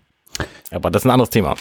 Aber 0.71 0.89
das 0.89 1.03
ist 1.03 1.05
ein 1.05 1.11
anderes 1.11 1.29
Thema. 1.29 1.55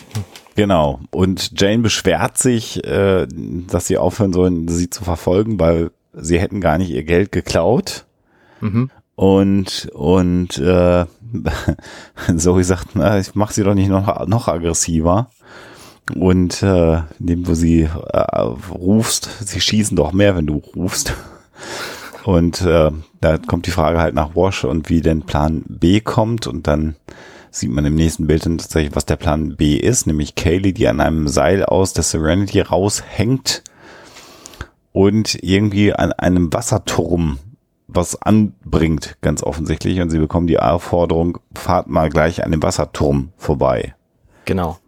Genau. 0.55 1.01
Und 1.11 1.61
Jane 1.61 1.83
beschwert 1.83 2.39
sich, 2.39 2.83
äh, 2.85 3.27
dass 3.29 3.87
sie 3.87 3.99
aufhören 3.99 4.33
sollen, 4.33 4.69
sie 4.69 4.89
zu 4.89 5.05
verfolgen, 5.05 5.61
weil 5.61 5.91
sie 6.15 6.41
hätten 6.41 6.61
gar 6.61 6.79
nicht 6.79 6.91
ihr 6.91 7.05
Geld 7.05 7.33
geklaut. 7.33 8.07
Mhm. 8.61 8.91
Und, 9.15 9.91
und 9.93 10.59
äh, 10.59 11.05
Zoe 12.37 12.65
sagt, 12.65 12.95
na, 12.95 13.19
ich 13.19 13.35
mach 13.35 13.51
sie 13.51 13.63
doch 13.63 13.75
nicht 13.75 13.89
noch, 13.89 14.27
noch 14.27 14.49
aggressiver. 14.49 15.31
Und 16.15 16.63
äh, 16.63 17.03
indem 17.21 17.45
du 17.45 17.55
sie 17.55 17.83
äh, 17.83 18.41
rufst, 18.71 19.31
sie 19.47 19.61
schießen 19.61 19.97
doch 19.97 20.13
mehr, 20.13 20.37
wenn 20.37 20.47
du 20.47 20.63
rufst. 20.77 21.15
Und 22.25 22.61
äh, 22.63 22.91
da 23.21 23.39
kommt 23.39 23.67
die 23.67 23.71
Frage 23.73 23.99
halt 23.99 24.15
nach 24.15 24.35
Wash 24.35 24.65
und 24.65 24.89
wie 24.89 25.01
denn 25.01 25.23
Plan 25.23 25.63
B 25.67 26.01
kommt. 26.01 26.47
Und 26.47 26.67
dann 26.67 26.97
sieht 27.51 27.71
man 27.71 27.85
im 27.85 27.95
nächsten 27.95 28.27
Bild 28.27 28.47
dann 28.47 28.59
tatsächlich, 28.59 28.97
was 28.97 29.07
der 29.07 29.17
Plan 29.17 29.57
B 29.57 29.77
ist, 29.77 30.07
nämlich 30.07 30.35
Kaylee, 30.35 30.73
die 30.73 30.89
an 30.89 31.01
einem 31.01 31.29
Seil 31.29 31.65
aus 31.65 31.93
der 31.93 32.05
Serenity 32.05 32.61
raushängt 32.61 33.63
und 34.93 35.43
irgendwie 35.43 35.93
an 35.93 36.13
einem 36.13 36.53
Wasserturm 36.53 37.39
was 37.95 38.21
anbringt, 38.23 39.17
ganz 39.21 39.43
offensichtlich. 39.43 40.01
Und 40.01 40.11
sie 40.11 40.19
bekommen 40.19 40.47
die 40.47 40.59
Aufforderung, 40.59 41.39
fahrt 41.55 41.89
mal 41.89 42.09
gleich 42.09 42.45
an 42.45 42.51
dem 42.51 42.63
Wasserturm 42.63 43.33
vorbei. 43.37 43.95
Genau. 44.45 44.79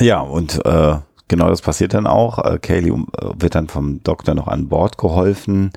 Ja, 0.00 0.20
und 0.20 0.64
äh, 0.66 0.96
genau 1.28 1.48
das 1.48 1.62
passiert 1.62 1.94
dann 1.94 2.06
auch. 2.06 2.44
Äh, 2.44 2.58
Kaylee 2.58 2.90
äh, 2.90 2.94
wird 3.38 3.54
dann 3.54 3.68
vom 3.68 4.02
Doktor 4.02 4.34
noch 4.34 4.48
an 4.48 4.68
Bord 4.68 4.98
geholfen 4.98 5.72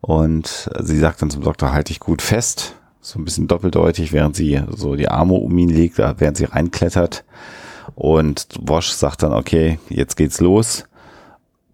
und 0.00 0.70
sie 0.80 0.98
sagt 0.98 1.22
dann 1.22 1.30
zum 1.30 1.42
Doktor, 1.42 1.72
halte 1.72 1.92
ich 1.92 2.00
gut 2.00 2.20
fest. 2.20 2.76
So 3.00 3.18
ein 3.18 3.24
bisschen 3.24 3.48
doppeldeutig, 3.48 4.12
während 4.12 4.34
sie 4.34 4.62
so 4.70 4.96
die 4.96 5.08
Arme 5.08 5.34
um 5.34 5.56
ihn 5.58 5.68
legt, 5.68 5.98
während 5.98 6.36
sie 6.36 6.44
reinklettert. 6.44 7.24
Und 7.94 8.48
Wosch 8.60 8.88
sagt 8.88 9.22
dann, 9.22 9.32
okay, 9.32 9.78
jetzt 9.90 10.16
geht's 10.16 10.40
los. 10.40 10.84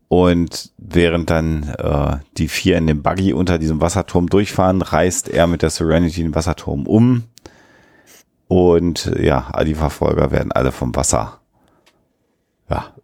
Und 0.08 0.72
während 0.76 1.30
dann 1.30 1.68
äh, 1.78 2.16
die 2.36 2.48
vier 2.48 2.78
in 2.78 2.88
dem 2.88 3.02
Buggy 3.02 3.32
unter 3.32 3.58
diesem 3.58 3.80
Wasserturm 3.80 4.28
durchfahren, 4.28 4.82
reißt 4.82 5.28
er 5.28 5.46
mit 5.46 5.62
der 5.62 5.70
Serenity 5.70 6.22
den 6.22 6.34
Wasserturm 6.34 6.86
um. 6.86 7.24
Und 8.48 9.12
ja, 9.20 9.52
die 9.64 9.76
Verfolger 9.76 10.32
werden 10.32 10.50
alle 10.50 10.72
vom 10.72 10.94
Wasser 10.96 11.39
ja, 12.70 12.94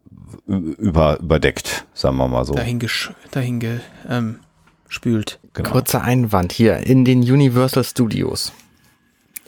über, 0.46 1.18
überdeckt, 1.20 1.86
sagen 1.94 2.16
wir 2.16 2.28
mal 2.28 2.44
so. 2.44 2.54
Dahin, 2.54 2.80
dahin 3.30 3.60
ge, 3.60 3.80
ähm, 4.08 4.40
spült. 4.88 5.38
Genau. 5.54 5.70
Kurzer 5.70 6.02
Einwand 6.02 6.52
hier 6.52 6.78
in 6.78 7.04
den 7.04 7.20
Universal 7.20 7.84
Studios 7.84 8.52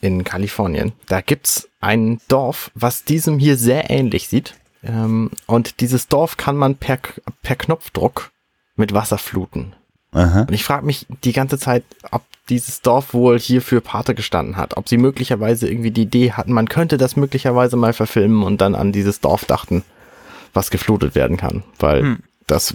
in 0.00 0.24
Kalifornien. 0.24 0.92
Da 1.06 1.20
gibt's 1.20 1.68
ein 1.80 2.20
Dorf, 2.28 2.70
was 2.74 3.04
diesem 3.04 3.38
hier 3.38 3.56
sehr 3.56 3.90
ähnlich 3.90 4.28
sieht. 4.28 4.54
Ähm, 4.82 5.30
und 5.46 5.80
dieses 5.80 6.08
Dorf 6.08 6.36
kann 6.36 6.56
man 6.56 6.76
per, 6.76 6.98
per 7.42 7.56
Knopfdruck 7.56 8.30
mit 8.76 8.92
Wasser 8.92 9.18
fluten. 9.18 9.74
Aha. 10.12 10.42
Und 10.42 10.52
ich 10.52 10.64
frage 10.64 10.86
mich 10.86 11.06
die 11.24 11.32
ganze 11.32 11.58
Zeit, 11.58 11.84
ob 12.10 12.22
dieses 12.48 12.80
Dorf 12.80 13.12
wohl 13.12 13.38
hier 13.38 13.60
für 13.60 13.80
Pate 13.80 14.14
gestanden 14.14 14.56
hat. 14.56 14.76
Ob 14.76 14.88
sie 14.88 14.96
möglicherweise 14.96 15.68
irgendwie 15.68 15.90
die 15.90 16.02
Idee 16.02 16.32
hatten, 16.32 16.52
man 16.52 16.68
könnte 16.68 16.96
das 16.96 17.16
möglicherweise 17.16 17.76
mal 17.76 17.92
verfilmen 17.92 18.42
und 18.42 18.60
dann 18.60 18.74
an 18.74 18.92
dieses 18.92 19.20
Dorf 19.20 19.44
dachten, 19.44 19.84
was 20.52 20.70
geflutet 20.70 21.14
werden 21.14 21.36
kann. 21.36 21.64
Weil 21.78 22.02
hm. 22.02 22.18
das, 22.46 22.74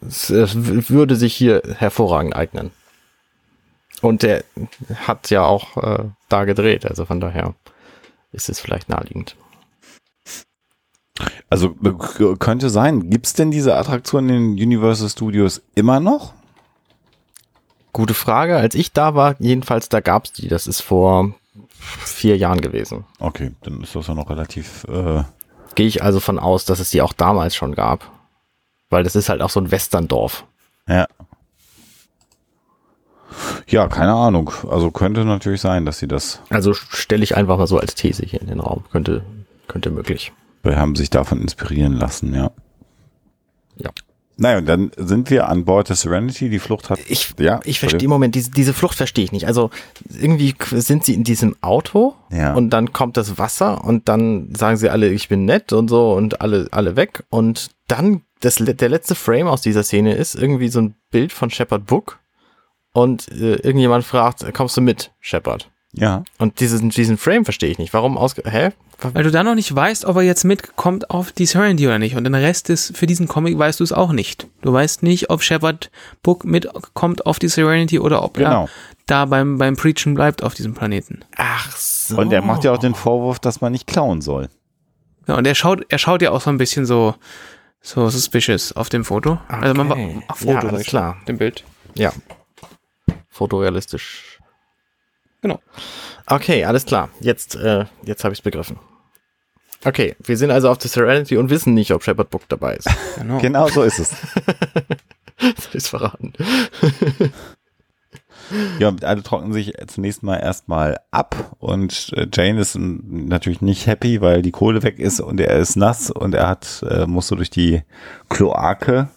das 0.00 0.30
würde 0.54 1.16
sich 1.16 1.34
hier 1.34 1.62
hervorragend 1.76 2.34
eignen. 2.34 2.70
Und 4.00 4.22
der 4.22 4.44
hat 5.06 5.30
ja 5.30 5.44
auch 5.44 5.76
äh, 5.76 6.04
da 6.28 6.44
gedreht, 6.44 6.86
also 6.86 7.04
von 7.04 7.20
daher 7.20 7.54
ist 8.32 8.48
es 8.48 8.58
vielleicht 8.58 8.88
naheliegend. 8.88 9.36
Also 11.48 11.74
könnte 12.38 12.70
sein. 12.70 13.10
Gibt 13.10 13.26
es 13.26 13.34
denn 13.34 13.50
diese 13.50 13.76
Attraktion 13.76 14.28
in 14.28 14.56
den 14.56 14.66
Universal 14.66 15.08
Studios 15.08 15.62
immer 15.74 16.00
noch? 16.00 16.32
Gute 17.92 18.14
Frage. 18.14 18.56
Als 18.56 18.74
ich 18.74 18.92
da 18.92 19.14
war, 19.14 19.36
jedenfalls, 19.38 19.88
da 19.90 20.00
gab 20.00 20.24
es 20.24 20.32
die. 20.32 20.48
Das 20.48 20.66
ist 20.66 20.80
vor 20.80 21.34
vier 21.78 22.38
Jahren 22.38 22.62
gewesen. 22.62 23.04
Okay, 23.18 23.52
dann 23.62 23.82
ist 23.82 23.94
das 23.94 24.06
ja 24.06 24.14
noch 24.14 24.30
relativ. 24.30 24.84
Äh 24.84 25.24
Gehe 25.74 25.86
ich 25.86 26.02
also 26.02 26.20
von 26.20 26.38
aus, 26.38 26.64
dass 26.64 26.80
es 26.80 26.90
die 26.90 27.02
auch 27.02 27.12
damals 27.12 27.54
schon 27.54 27.74
gab. 27.74 28.10
Weil 28.90 29.04
das 29.04 29.16
ist 29.16 29.28
halt 29.28 29.40
auch 29.40 29.50
so 29.50 29.60
ein 29.60 29.70
Westerndorf. 29.70 30.44
Ja. 30.86 31.06
Ja, 33.66 33.88
keine 33.88 34.12
Ahnung. 34.12 34.52
Also 34.70 34.90
könnte 34.90 35.24
natürlich 35.24 35.60
sein, 35.60 35.86
dass 35.86 35.98
sie 35.98 36.08
das. 36.08 36.40
Also 36.50 36.74
stelle 36.74 37.24
ich 37.24 37.36
einfach 37.36 37.56
mal 37.56 37.66
so 37.66 37.78
als 37.78 37.94
These 37.94 38.24
hier 38.26 38.40
in 38.40 38.48
den 38.48 38.60
Raum. 38.60 38.84
Könnte, 38.92 39.24
könnte 39.68 39.90
möglich. 39.90 40.32
Wir 40.62 40.76
haben 40.76 40.94
sich 40.94 41.10
davon 41.10 41.40
inspirieren 41.40 41.94
lassen, 41.94 42.34
ja. 42.34 42.50
Ja. 43.76 43.90
Naja, 44.36 44.58
und 44.58 44.66
dann 44.66 44.90
sind 44.96 45.30
wir 45.30 45.48
an 45.48 45.64
Bord 45.64 45.88
der 45.88 45.96
Serenity. 45.96 46.48
Die 46.48 46.58
Flucht 46.58 46.90
hat. 46.90 46.98
Ich, 47.08 47.34
ja, 47.38 47.60
ich 47.64 47.80
verstehe, 47.80 48.08
Moment, 48.08 48.34
diese, 48.34 48.50
diese 48.50 48.72
Flucht 48.72 48.96
verstehe 48.96 49.24
ich 49.24 49.32
nicht. 49.32 49.46
Also 49.46 49.70
irgendwie 50.08 50.54
sind 50.70 51.04
sie 51.04 51.14
in 51.14 51.24
diesem 51.24 51.56
Auto 51.60 52.14
ja. 52.30 52.54
und 52.54 52.70
dann 52.70 52.92
kommt 52.92 53.16
das 53.16 53.38
Wasser 53.38 53.84
und 53.84 54.08
dann 54.08 54.54
sagen 54.54 54.76
sie 54.76 54.90
alle, 54.90 55.08
ich 55.08 55.28
bin 55.28 55.44
nett 55.44 55.72
und 55.72 55.88
so 55.88 56.12
und 56.14 56.40
alle, 56.40 56.68
alle 56.70 56.96
weg. 56.96 57.24
Und 57.28 57.70
dann, 57.88 58.22
das, 58.40 58.56
der 58.56 58.88
letzte 58.88 59.14
Frame 59.14 59.48
aus 59.48 59.60
dieser 59.60 59.82
Szene 59.82 60.14
ist 60.14 60.34
irgendwie 60.34 60.68
so 60.68 60.80
ein 60.80 60.94
Bild 61.10 61.32
von 61.32 61.50
Shepard 61.50 61.86
Book 61.86 62.18
und 62.92 63.28
äh, 63.32 63.56
irgendjemand 63.56 64.04
fragt, 64.04 64.52
kommst 64.54 64.76
du 64.76 64.80
mit, 64.80 65.12
Shepard? 65.20 65.70
Ja. 65.94 66.24
Und 66.38 66.60
diesen, 66.60 66.90
diesen 66.90 67.18
Frame 67.18 67.44
verstehe 67.44 67.70
ich 67.70 67.78
nicht. 67.78 67.92
Warum 67.92 68.16
aus, 68.16 68.34
hä? 68.44 68.70
Weil 69.00 69.24
du 69.24 69.30
da 69.30 69.42
noch 69.42 69.54
nicht 69.54 69.74
weißt, 69.74 70.04
ob 70.04 70.16
er 70.16 70.22
jetzt 70.22 70.44
mitkommt 70.44 71.10
auf 71.10 71.32
die 71.32 71.44
Serenity 71.44 71.86
oder 71.86 71.98
nicht. 71.98 72.16
Und 72.16 72.24
den 72.24 72.34
Rest 72.34 72.70
ist, 72.70 72.96
für 72.96 73.06
diesen 73.06 73.28
Comic 73.28 73.58
weißt 73.58 73.80
du 73.80 73.84
es 73.84 73.92
auch 73.92 74.12
nicht. 74.12 74.46
Du 74.62 74.72
weißt 74.72 75.02
nicht, 75.02 75.28
ob 75.28 75.42
Shepard 75.42 75.90
Book 76.22 76.44
mitkommt 76.44 77.26
auf 77.26 77.38
die 77.38 77.48
Serenity 77.48 77.98
oder 77.98 78.22
ob 78.22 78.34
genau. 78.34 78.64
er 78.64 78.68
da 79.06 79.24
beim, 79.24 79.58
beim 79.58 79.76
Preachen 79.76 80.14
bleibt 80.14 80.42
auf 80.42 80.54
diesem 80.54 80.74
Planeten. 80.74 81.24
Ach 81.36 81.76
so. 81.76 82.16
Und 82.16 82.32
er 82.32 82.42
macht 82.42 82.64
ja 82.64 82.72
auch 82.72 82.78
den 82.78 82.94
Vorwurf, 82.94 83.38
dass 83.38 83.60
man 83.60 83.72
nicht 83.72 83.86
klauen 83.86 84.22
soll. 84.22 84.48
Ja, 85.26 85.36
und 85.36 85.46
er 85.46 85.54
schaut, 85.54 85.84
er 85.88 85.98
schaut 85.98 86.22
ja 86.22 86.30
auch 86.30 86.40
so 86.40 86.50
ein 86.50 86.58
bisschen 86.58 86.86
so, 86.86 87.14
so 87.80 88.08
suspicious 88.08 88.72
auf 88.72 88.88
dem 88.88 89.04
Foto. 89.04 89.32
Okay. 89.32 89.60
Also 89.60 89.74
man 89.74 89.88
war, 89.88 89.98
ach, 90.28 90.36
Foto, 90.36 90.68
ja, 90.68 90.82
klar. 90.82 91.16
Dem 91.28 91.38
Bild. 91.38 91.64
Ja. 91.94 92.12
Fotorealistisch. 93.28 94.31
Genau. 95.42 95.60
Okay, 96.26 96.64
alles 96.64 96.86
klar. 96.86 97.10
Jetzt, 97.20 97.56
äh, 97.56 97.84
jetzt 98.04 98.24
habe 98.24 98.32
ich 98.32 98.38
es 98.38 98.42
begriffen. 98.42 98.78
Okay, 99.84 100.14
wir 100.20 100.36
sind 100.36 100.52
also 100.52 100.70
auf 100.70 100.78
der 100.78 100.88
Serenity 100.88 101.36
und 101.36 101.50
wissen 101.50 101.74
nicht, 101.74 101.90
ob 101.90 102.04
Shepard 102.04 102.30
Book 102.30 102.48
dabei 102.48 102.76
ist. 102.76 102.88
Genau, 103.18 103.38
genau 103.38 103.68
so 103.68 103.82
ist 103.82 103.98
es. 103.98 104.10
Soll 105.38 105.74
ich 105.74 105.84
verraten? 105.84 106.32
ja, 108.78 108.94
alle 109.02 109.22
trocknen 109.22 109.52
sich 109.52 109.72
zunächst 109.88 110.22
mal 110.22 110.36
erstmal 110.36 111.00
ab 111.10 111.56
und 111.58 112.12
äh, 112.16 112.26
Jane 112.32 112.60
ist 112.60 112.76
natürlich 112.78 113.60
nicht 113.60 113.86
happy, 113.86 114.20
weil 114.20 114.42
die 114.42 114.50
Kohle 114.50 114.82
weg 114.82 114.98
ist 114.98 115.20
und 115.20 115.40
er 115.40 115.58
ist 115.58 115.76
nass 115.76 116.10
und 116.10 116.34
er 116.34 116.48
hat, 116.48 116.84
äh, 116.88 117.06
muss 117.06 117.28
so 117.28 117.36
durch 117.36 117.50
die 117.50 117.82
Kloake 118.28 119.08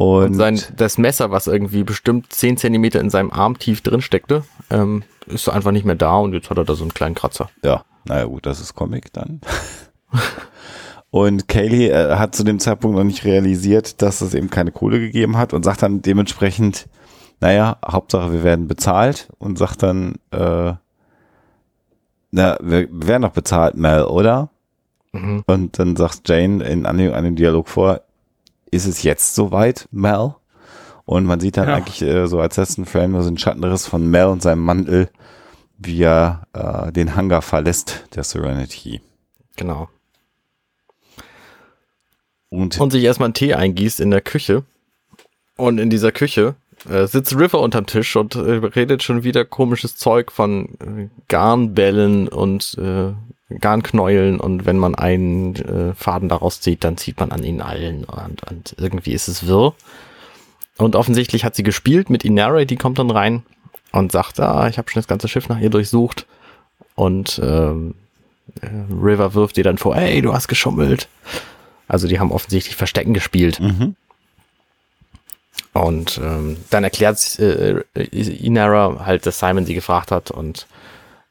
und, 0.00 0.28
und 0.28 0.34
sein, 0.34 0.58
das 0.76 0.96
Messer, 0.96 1.30
was 1.30 1.46
irgendwie 1.46 1.84
bestimmt 1.84 2.32
10 2.32 2.56
Zentimeter 2.56 3.00
in 3.00 3.10
seinem 3.10 3.30
Arm 3.30 3.58
tief 3.58 3.82
drin 3.82 4.00
steckte, 4.00 4.44
ähm, 4.70 5.02
ist 5.26 5.46
einfach 5.50 5.72
nicht 5.72 5.84
mehr 5.84 5.94
da 5.94 6.16
und 6.16 6.32
jetzt 6.32 6.48
hat 6.48 6.56
er 6.56 6.64
da 6.64 6.74
so 6.74 6.84
einen 6.84 6.94
kleinen 6.94 7.14
Kratzer. 7.14 7.50
Ja, 7.62 7.84
naja 8.06 8.24
gut, 8.24 8.46
das 8.46 8.60
ist 8.60 8.74
Comic 8.74 9.12
dann. 9.12 9.42
und 11.10 11.48
Kaylee 11.48 11.90
äh, 11.90 12.16
hat 12.16 12.34
zu 12.34 12.44
dem 12.44 12.60
Zeitpunkt 12.60 12.96
noch 12.96 13.04
nicht 13.04 13.26
realisiert, 13.26 14.00
dass 14.00 14.22
es 14.22 14.32
eben 14.32 14.48
keine 14.48 14.72
Kohle 14.72 15.00
gegeben 15.00 15.36
hat 15.36 15.52
und 15.52 15.66
sagt 15.66 15.82
dann 15.82 16.00
dementsprechend, 16.00 16.88
naja, 17.40 17.76
Hauptsache 17.86 18.32
wir 18.32 18.42
werden 18.42 18.68
bezahlt 18.68 19.28
und 19.38 19.58
sagt 19.58 19.82
dann, 19.82 20.14
äh, 20.30 20.72
na, 22.30 22.56
wir 22.62 22.88
werden 22.90 23.20
doch 23.20 23.32
bezahlt, 23.32 23.74
Mel, 23.74 24.04
oder? 24.04 24.48
Mhm. 25.12 25.42
Und 25.46 25.78
dann 25.78 25.94
sagt 25.94 26.26
Jane 26.26 26.64
in 26.64 26.86
Anlehnung 26.86 27.14
an 27.16 27.24
den 27.24 27.36
Dialog 27.36 27.68
vor, 27.68 28.00
ist 28.70 28.86
es 28.86 29.02
jetzt 29.02 29.34
soweit, 29.34 29.88
Mel? 29.90 30.34
Und 31.04 31.24
man 31.24 31.40
sieht 31.40 31.56
dann 31.56 31.68
ja. 31.68 31.74
eigentlich 31.74 32.02
äh, 32.02 32.26
so 32.26 32.40
als 32.40 32.56
letzten 32.56 32.86
Frame 32.86 33.20
so 33.20 33.28
einen 33.28 33.38
Schattenriss 33.38 33.86
von 33.86 34.08
Mel 34.08 34.26
und 34.26 34.42
seinem 34.42 34.62
Mantel, 34.62 35.10
wie 35.78 36.02
er 36.02 36.46
äh, 36.52 36.92
den 36.92 37.16
Hangar 37.16 37.42
verlässt, 37.42 38.04
der 38.14 38.22
Serenity. 38.22 39.00
Genau. 39.56 39.88
Und, 42.48 42.78
und 42.80 42.90
sich 42.90 43.02
erstmal 43.04 43.26
einen 43.26 43.34
Tee 43.34 43.54
eingießt 43.54 44.00
in 44.00 44.10
der 44.10 44.20
Küche. 44.20 44.64
Und 45.56 45.78
in 45.78 45.90
dieser 45.90 46.12
Küche 46.12 46.54
äh, 46.88 47.06
sitzt 47.06 47.36
River 47.36 47.60
unterm 47.60 47.86
Tisch 47.86 48.16
und 48.16 48.34
äh, 48.34 48.40
redet 48.40 49.02
schon 49.02 49.22
wieder 49.22 49.44
komisches 49.44 49.96
Zeug 49.96 50.32
von 50.32 50.66
äh, 50.80 51.08
Garnbällen 51.28 52.28
und 52.28 52.76
äh, 52.78 53.12
Garnknäueln 53.58 54.38
und 54.38 54.64
wenn 54.64 54.78
man 54.78 54.94
einen 54.94 55.56
äh, 55.56 55.94
Faden 55.94 56.28
daraus 56.28 56.60
zieht, 56.60 56.84
dann 56.84 56.96
zieht 56.96 57.18
man 57.18 57.32
an 57.32 57.42
ihnen 57.42 57.60
allen 57.60 58.04
und, 58.04 58.48
und 58.48 58.76
irgendwie 58.78 59.12
ist 59.12 59.28
es 59.28 59.46
wirr. 59.46 59.74
Und 60.78 60.96
offensichtlich 60.96 61.44
hat 61.44 61.56
sie 61.56 61.62
gespielt 61.62 62.08
mit 62.08 62.24
Inara, 62.24 62.64
die 62.64 62.76
kommt 62.76 62.98
dann 62.98 63.10
rein 63.10 63.42
und 63.92 64.12
sagt, 64.12 64.40
ah, 64.40 64.68
ich 64.68 64.78
habe 64.78 64.88
schon 64.88 65.00
das 65.00 65.08
ganze 65.08 65.28
Schiff 65.28 65.48
nach 65.48 65.58
ihr 65.58 65.70
durchsucht. 65.70 66.26
Und 66.94 67.40
ähm, 67.42 67.94
äh, 68.60 68.68
River 68.90 69.34
wirft 69.34 69.58
ihr 69.58 69.64
dann 69.64 69.78
vor, 69.78 69.96
ey, 69.96 70.22
du 70.22 70.32
hast 70.32 70.48
geschummelt. 70.48 71.08
Also 71.88 72.06
die 72.06 72.20
haben 72.20 72.32
offensichtlich 72.32 72.76
Verstecken 72.76 73.14
gespielt. 73.14 73.60
Mhm. 73.60 73.96
Und 75.72 76.20
ähm, 76.22 76.56
dann 76.70 76.84
erklärt 76.84 77.38
äh, 77.38 77.80
Inara 77.94 79.04
halt, 79.06 79.26
dass 79.26 79.38
Simon 79.38 79.66
sie 79.66 79.74
gefragt 79.74 80.10
hat 80.10 80.30
und 80.30 80.66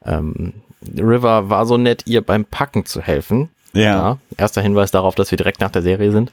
ähm, 0.04 0.54
River 0.96 1.50
war 1.50 1.66
so 1.66 1.76
nett, 1.76 2.04
ihr 2.06 2.22
beim 2.22 2.46
Packen 2.46 2.86
zu 2.86 3.02
helfen. 3.02 3.50
Ja. 3.72 3.82
ja. 3.82 4.18
Erster 4.36 4.62
Hinweis 4.62 4.90
darauf, 4.90 5.14
dass 5.14 5.30
wir 5.30 5.36
direkt 5.36 5.60
nach 5.60 5.70
der 5.70 5.82
Serie 5.82 6.10
sind. 6.10 6.32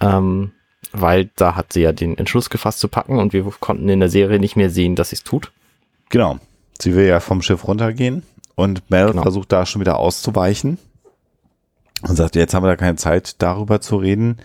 Ähm, 0.00 0.52
weil 0.92 1.30
da 1.36 1.54
hat 1.54 1.72
sie 1.72 1.82
ja 1.82 1.92
den 1.92 2.16
Entschluss 2.18 2.50
gefasst 2.50 2.80
zu 2.80 2.88
packen 2.88 3.18
und 3.18 3.32
wir 3.32 3.44
konnten 3.60 3.88
in 3.88 4.00
der 4.00 4.08
Serie 4.08 4.38
nicht 4.38 4.56
mehr 4.56 4.70
sehen, 4.70 4.96
dass 4.96 5.10
sie 5.10 5.16
es 5.16 5.24
tut. 5.24 5.52
Genau. 6.08 6.38
Sie 6.80 6.94
will 6.94 7.06
ja 7.06 7.20
vom 7.20 7.42
Schiff 7.42 7.66
runtergehen 7.66 8.22
und 8.54 8.88
Mel 8.90 9.10
genau. 9.10 9.22
versucht 9.22 9.52
da 9.52 9.66
schon 9.66 9.80
wieder 9.80 9.98
auszuweichen 9.98 10.78
und 12.02 12.16
sagt, 12.16 12.36
jetzt 12.36 12.54
haben 12.54 12.62
wir 12.62 12.68
da 12.68 12.76
keine 12.76 12.96
Zeit, 12.96 13.40
darüber 13.42 13.80
zu 13.80 13.96
reden. 13.96 14.38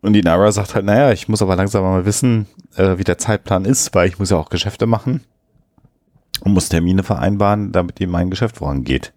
Und 0.00 0.12
die 0.12 0.22
Nara 0.22 0.50
sagt 0.52 0.74
halt, 0.74 0.84
naja, 0.84 1.12
ich 1.12 1.28
muss 1.28 1.42
aber 1.42 1.56
langsam 1.56 1.82
mal 1.82 2.04
wissen, 2.04 2.46
äh, 2.76 2.98
wie 2.98 3.04
der 3.04 3.18
Zeitplan 3.18 3.64
ist, 3.64 3.94
weil 3.94 4.08
ich 4.08 4.18
muss 4.18 4.30
ja 4.30 4.36
auch 4.36 4.50
Geschäfte 4.50 4.86
machen 4.86 5.22
und 6.40 6.52
muss 6.52 6.68
Termine 6.68 7.02
vereinbaren, 7.02 7.72
damit 7.72 8.00
eben 8.00 8.12
mein 8.12 8.30
Geschäft 8.30 8.58
vorangeht. 8.58 9.12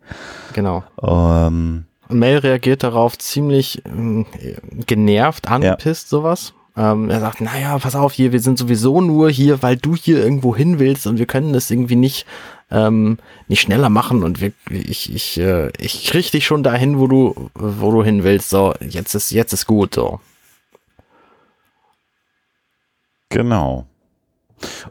Genau. 0.54 0.84
Ähm, 1.02 1.86
Mel 2.10 2.40
reagiert 2.40 2.84
darauf 2.84 3.18
ziemlich 3.18 3.84
äh, 3.86 4.26
genervt, 4.86 5.50
angepisst, 5.50 6.12
ja. 6.12 6.18
sowas. 6.18 6.54
Ähm, 6.78 7.10
er 7.10 7.20
sagt, 7.20 7.42
naja, 7.42 7.78
pass 7.80 7.96
auf 7.96 8.14
hier, 8.14 8.32
wir 8.32 8.40
sind 8.40 8.58
sowieso 8.58 9.02
nur 9.02 9.30
hier, 9.30 9.62
weil 9.62 9.76
du 9.76 9.96
hier 9.96 10.24
irgendwo 10.24 10.56
hin 10.56 10.80
willst 10.80 11.06
und 11.06 11.20
wir 11.20 11.26
können 11.26 11.52
das 11.52 11.70
irgendwie 11.70 11.98
nicht, 11.98 12.26
ähm, 12.70 13.18
nicht 13.50 13.62
schneller 13.62 13.90
machen 13.90 14.24
und 14.24 14.40
wir, 14.40 14.54
ich, 14.70 15.14
ich, 15.14 15.38
äh, 15.38 15.70
ich 15.78 16.06
krieg 16.06 16.32
dich 16.32 16.46
schon 16.46 16.64
dahin, 16.64 16.98
wo 16.98 17.08
du, 17.08 17.50
wo 17.56 17.92
du 17.92 18.04
hin 18.04 18.24
willst. 18.24 18.50
So, 18.50 18.74
jetzt 18.80 19.16
ist, 19.16 19.32
jetzt 19.32 19.52
ist 19.52 19.68
gut, 19.68 19.96
so. 19.96 20.22
Genau. 23.32 23.86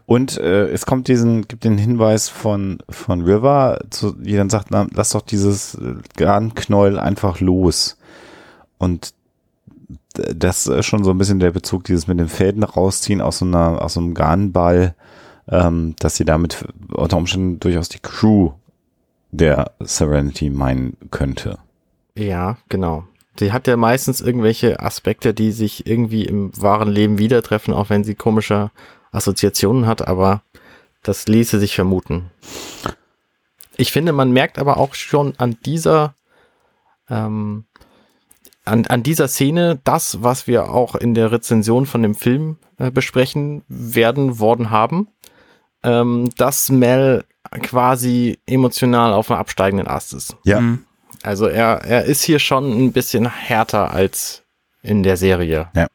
Und 0.05 0.37
äh, 0.37 0.67
es 0.67 0.85
kommt 0.85 1.07
diesen, 1.07 1.47
gibt 1.47 1.63
den 1.63 1.77
Hinweis 1.77 2.27
von, 2.27 2.79
von 2.89 3.21
River, 3.21 3.79
zu, 3.89 4.11
die 4.11 4.35
dann 4.35 4.49
sagt, 4.49 4.67
na, 4.69 4.87
lass 4.93 5.11
doch 5.11 5.21
dieses 5.21 5.75
äh, 5.75 5.95
Garnknäuel 6.17 6.99
einfach 6.99 7.39
los. 7.39 7.97
und 8.77 9.13
das 10.13 10.67
ist 10.67 10.85
schon 10.85 11.03
so 11.03 11.11
ein 11.11 11.17
bisschen 11.17 11.39
der 11.39 11.51
Bezug, 11.51 11.85
dieses 11.85 12.07
mit 12.07 12.19
den 12.19 12.27
Fäden 12.27 12.63
rausziehen 12.63 13.21
aus 13.21 13.39
so 13.39 13.45
einer, 13.45 13.81
aus 13.81 13.93
so 13.93 14.01
einem 14.01 14.13
Garnball, 14.13 14.95
ähm, 15.47 15.95
dass 15.99 16.15
sie 16.15 16.25
damit 16.25 16.65
unter 16.91 17.17
Umständen 17.17 17.59
durchaus 17.59 17.89
die 17.89 17.99
Crew 17.99 18.51
der 19.31 19.71
Serenity 19.79 20.49
meinen 20.49 20.97
könnte. 21.09 21.59
Ja, 22.17 22.57
genau. 22.67 23.05
Sie 23.39 23.51
hat 23.51 23.67
ja 23.67 23.77
meistens 23.77 24.21
irgendwelche 24.21 24.79
Aspekte, 24.79 25.33
die 25.33 25.51
sich 25.51 25.87
irgendwie 25.87 26.25
im 26.25 26.51
wahren 26.61 26.89
Leben 26.89 27.17
wieder 27.17 27.41
treffen, 27.41 27.73
auch 27.73 27.89
wenn 27.89 28.03
sie 28.03 28.15
komische 28.15 28.71
Assoziationen 29.11 29.87
hat, 29.87 30.07
aber 30.07 30.43
das 31.03 31.27
ließe 31.27 31.59
sich 31.59 31.75
vermuten. 31.75 32.29
Ich 33.77 33.91
finde, 33.91 34.11
man 34.11 34.31
merkt 34.31 34.59
aber 34.59 34.77
auch 34.77 34.93
schon 34.93 35.33
an 35.37 35.57
dieser 35.65 36.13
ähm, 37.09 37.65
an, 38.63 38.85
an 38.85 39.03
dieser 39.03 39.27
Szene 39.27 39.79
das, 39.83 40.21
was 40.21 40.47
wir 40.47 40.71
auch 40.71 40.95
in 40.95 41.13
der 41.13 41.31
Rezension 41.31 41.85
von 41.85 42.03
dem 42.03 42.15
Film 42.15 42.57
äh, 42.77 42.91
besprechen 42.91 43.63
werden 43.67 44.39
worden 44.39 44.69
haben, 44.69 45.07
ähm, 45.83 46.29
dass 46.37 46.69
Mel 46.69 47.25
quasi 47.63 48.39
emotional 48.45 49.13
auf 49.13 49.27
dem 49.27 49.35
absteigenden 49.35 49.87
Ast 49.87 50.13
ist. 50.13 50.37
Ja. 50.43 50.61
Mhm. 50.61 50.85
Also 51.23 51.47
er, 51.47 51.83
er 51.83 52.05
ist 52.05 52.23
hier 52.23 52.39
schon 52.39 52.85
ein 52.85 52.91
bisschen 52.91 53.29
härter 53.29 53.91
als 53.91 54.43
in 54.81 55.03
der 55.03 55.17
Serie. 55.17 55.69
Ja. 55.75 55.87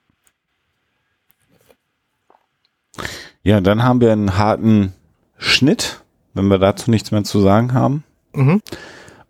Ja, 3.42 3.60
dann 3.60 3.82
haben 3.84 4.00
wir 4.00 4.12
einen 4.12 4.38
harten 4.38 4.92
Schnitt, 5.38 6.00
wenn 6.34 6.48
wir 6.48 6.58
dazu 6.58 6.90
nichts 6.90 7.12
mehr 7.12 7.22
zu 7.22 7.40
sagen 7.40 7.74
haben. 7.74 8.02
Mhm. 8.32 8.60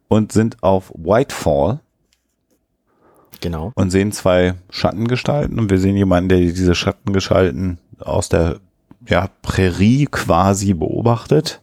Und 0.08 0.32
sind 0.32 0.62
auf 0.62 0.90
Whitefall. 0.94 1.80
Genau. 3.40 3.72
Und 3.74 3.90
sehen 3.90 4.12
zwei 4.12 4.54
Schattengestalten 4.70 5.58
und 5.58 5.68
wir 5.68 5.78
sehen 5.78 5.96
jemanden, 5.96 6.30
der 6.30 6.38
diese 6.38 6.74
Schattengestalten 6.74 7.78
aus 7.98 8.28
der 8.28 8.60
ja, 9.06 9.28
Prärie 9.42 10.06
quasi 10.06 10.72
beobachtet. 10.72 11.60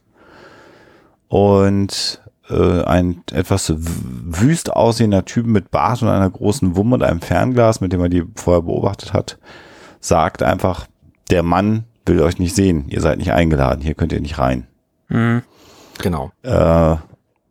Und 1.29 2.21
äh, 2.49 2.83
ein 2.83 3.23
etwas 3.31 3.73
wüst 3.75 4.71
aussehender 4.71 5.25
Typ 5.25 5.45
mit 5.45 5.71
Bart 5.71 6.01
und 6.01 6.09
einer 6.09 6.29
großen 6.29 6.75
Wumme 6.75 6.95
und 6.95 7.03
einem 7.03 7.21
Fernglas, 7.21 7.81
mit 7.81 7.93
dem 7.93 8.01
er 8.01 8.09
die 8.09 8.23
vorher 8.35 8.63
beobachtet 8.63 9.13
hat, 9.13 9.37
sagt 9.99 10.43
einfach, 10.43 10.87
der 11.29 11.43
Mann 11.43 11.85
will 12.05 12.21
euch 12.21 12.39
nicht 12.39 12.55
sehen, 12.55 12.85
ihr 12.89 13.01
seid 13.01 13.17
nicht 13.17 13.31
eingeladen, 13.31 13.81
hier 13.81 13.95
könnt 13.95 14.11
ihr 14.11 14.21
nicht 14.21 14.39
rein. 14.39 14.67
Mhm. 15.07 15.43
Genau. 16.01 16.31
Äh, 16.41 16.95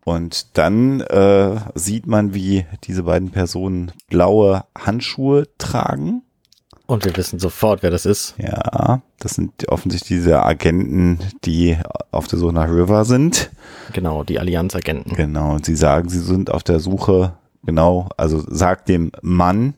und 0.05 0.57
dann 0.57 1.01
äh, 1.01 1.55
sieht 1.75 2.07
man, 2.07 2.33
wie 2.33 2.65
diese 2.83 3.03
beiden 3.03 3.31
Personen 3.31 3.91
blaue 4.09 4.65
Handschuhe 4.77 5.47
tragen. 5.57 6.23
Und 6.85 7.05
wir 7.05 7.15
wissen 7.15 7.39
sofort, 7.39 7.81
wer 7.81 7.91
das 7.91 8.05
ist. 8.05 8.35
Ja, 8.37 9.01
das 9.19 9.35
sind 9.35 9.69
offensichtlich 9.69 10.19
diese 10.19 10.43
Agenten, 10.43 11.19
die 11.45 11.77
auf 12.11 12.27
der 12.27 12.39
Suche 12.39 12.53
nach 12.53 12.67
River 12.67 13.05
sind. 13.05 13.51
Genau, 13.93 14.23
die 14.23 14.37
Allianz-Agenten. 14.37 15.15
Genau, 15.15 15.53
und 15.53 15.65
sie 15.65 15.75
sagen, 15.75 16.09
sie 16.09 16.19
sind 16.19 16.51
auf 16.51 16.63
der 16.63 16.79
Suche, 16.79 17.33
genau, 17.65 18.09
also 18.17 18.43
sagt 18.45 18.89
dem 18.89 19.11
Mann, 19.21 19.75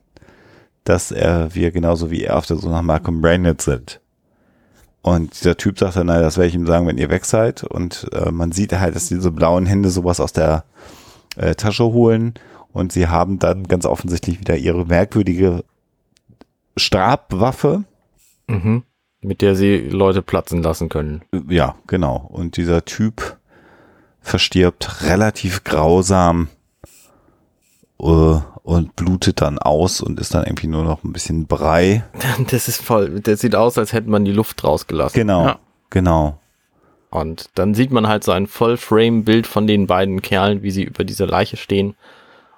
dass 0.83 1.11
er, 1.11 1.53
wir 1.53 1.71
genauso 1.71 2.09
wie 2.09 2.23
er 2.23 2.37
auf 2.37 2.47
der 2.47 2.57
Suche 2.57 2.71
nach 2.71 2.81
Malcolm 2.81 3.21
Brainerd 3.21 3.61
sind. 3.61 3.99
Und 5.03 5.39
dieser 5.39 5.55
Typ 5.55 5.77
sagt 5.77 5.97
dann, 5.97 6.07
naja, 6.07 6.21
das 6.21 6.37
werde 6.37 6.47
ich 6.47 6.55
ihm 6.55 6.65
sagen, 6.65 6.87
wenn 6.87 6.97
ihr 6.97 7.11
weg 7.11 7.25
seid. 7.25 7.63
Und 7.63 8.07
äh, 8.13 8.31
man 8.31 8.51
sieht 8.51 8.73
halt, 8.73 8.95
dass 8.95 9.07
diese 9.07 9.29
blauen 9.29 9.67
Hände 9.67 9.91
sowas 9.91 10.19
aus 10.19 10.33
der 10.33 10.63
äh, 11.35 11.53
Tasche 11.53 11.83
holen. 11.83 12.33
Und 12.73 12.91
sie 12.91 13.07
haben 13.07 13.37
dann 13.37 13.67
ganz 13.67 13.85
offensichtlich 13.85 14.39
wieder 14.39 14.57
ihre 14.57 14.85
merkwürdige 14.85 15.63
Stabwaffe. 16.78 17.84
Mhm. 18.47 18.84
Mit 19.21 19.41
der 19.41 19.55
sie 19.55 19.78
Leute 19.78 20.21
platzen 20.21 20.61
lassen 20.61 20.89
können. 20.89 21.23
Ja, 21.49 21.76
genau. 21.88 22.30
Und 22.32 22.57
dieser 22.57 22.86
Typ 22.86 23.38
verstirbt 24.21 25.03
relativ 25.03 25.63
grausam 25.63 26.49
äh, 27.99 28.05
und 28.63 28.95
blutet 28.95 29.41
dann 29.41 29.59
aus 29.59 30.01
und 30.01 30.19
ist 30.19 30.34
dann 30.34 30.45
irgendwie 30.45 30.67
nur 30.67 30.84
noch 30.84 31.03
ein 31.03 31.13
bisschen 31.13 31.47
Brei. 31.47 32.03
Das 32.49 32.67
ist 32.67 32.82
voll, 32.82 33.21
der 33.21 33.38
sieht 33.38 33.55
aus, 33.55 33.78
als 33.78 33.93
hätte 33.93 34.09
man 34.09 34.26
die 34.26 34.32
Luft 34.32 34.63
rausgelassen. 34.63 35.19
Genau, 35.19 35.45
ja. 35.45 35.59
genau. 35.89 36.39
Und 37.09 37.49
dann 37.55 37.73
sieht 37.73 37.91
man 37.91 38.07
halt 38.07 38.23
so 38.23 38.32
ein 38.32 38.47
Vollframe-Bild 38.47 39.47
von 39.47 39.67
den 39.67 39.88
beiden 39.88 40.21
Kerlen, 40.21 40.63
wie 40.63 40.71
sie 40.71 40.84
über 40.84 41.03
dieser 41.03 41.28
Leiche 41.28 41.55
stehen. 41.55 41.95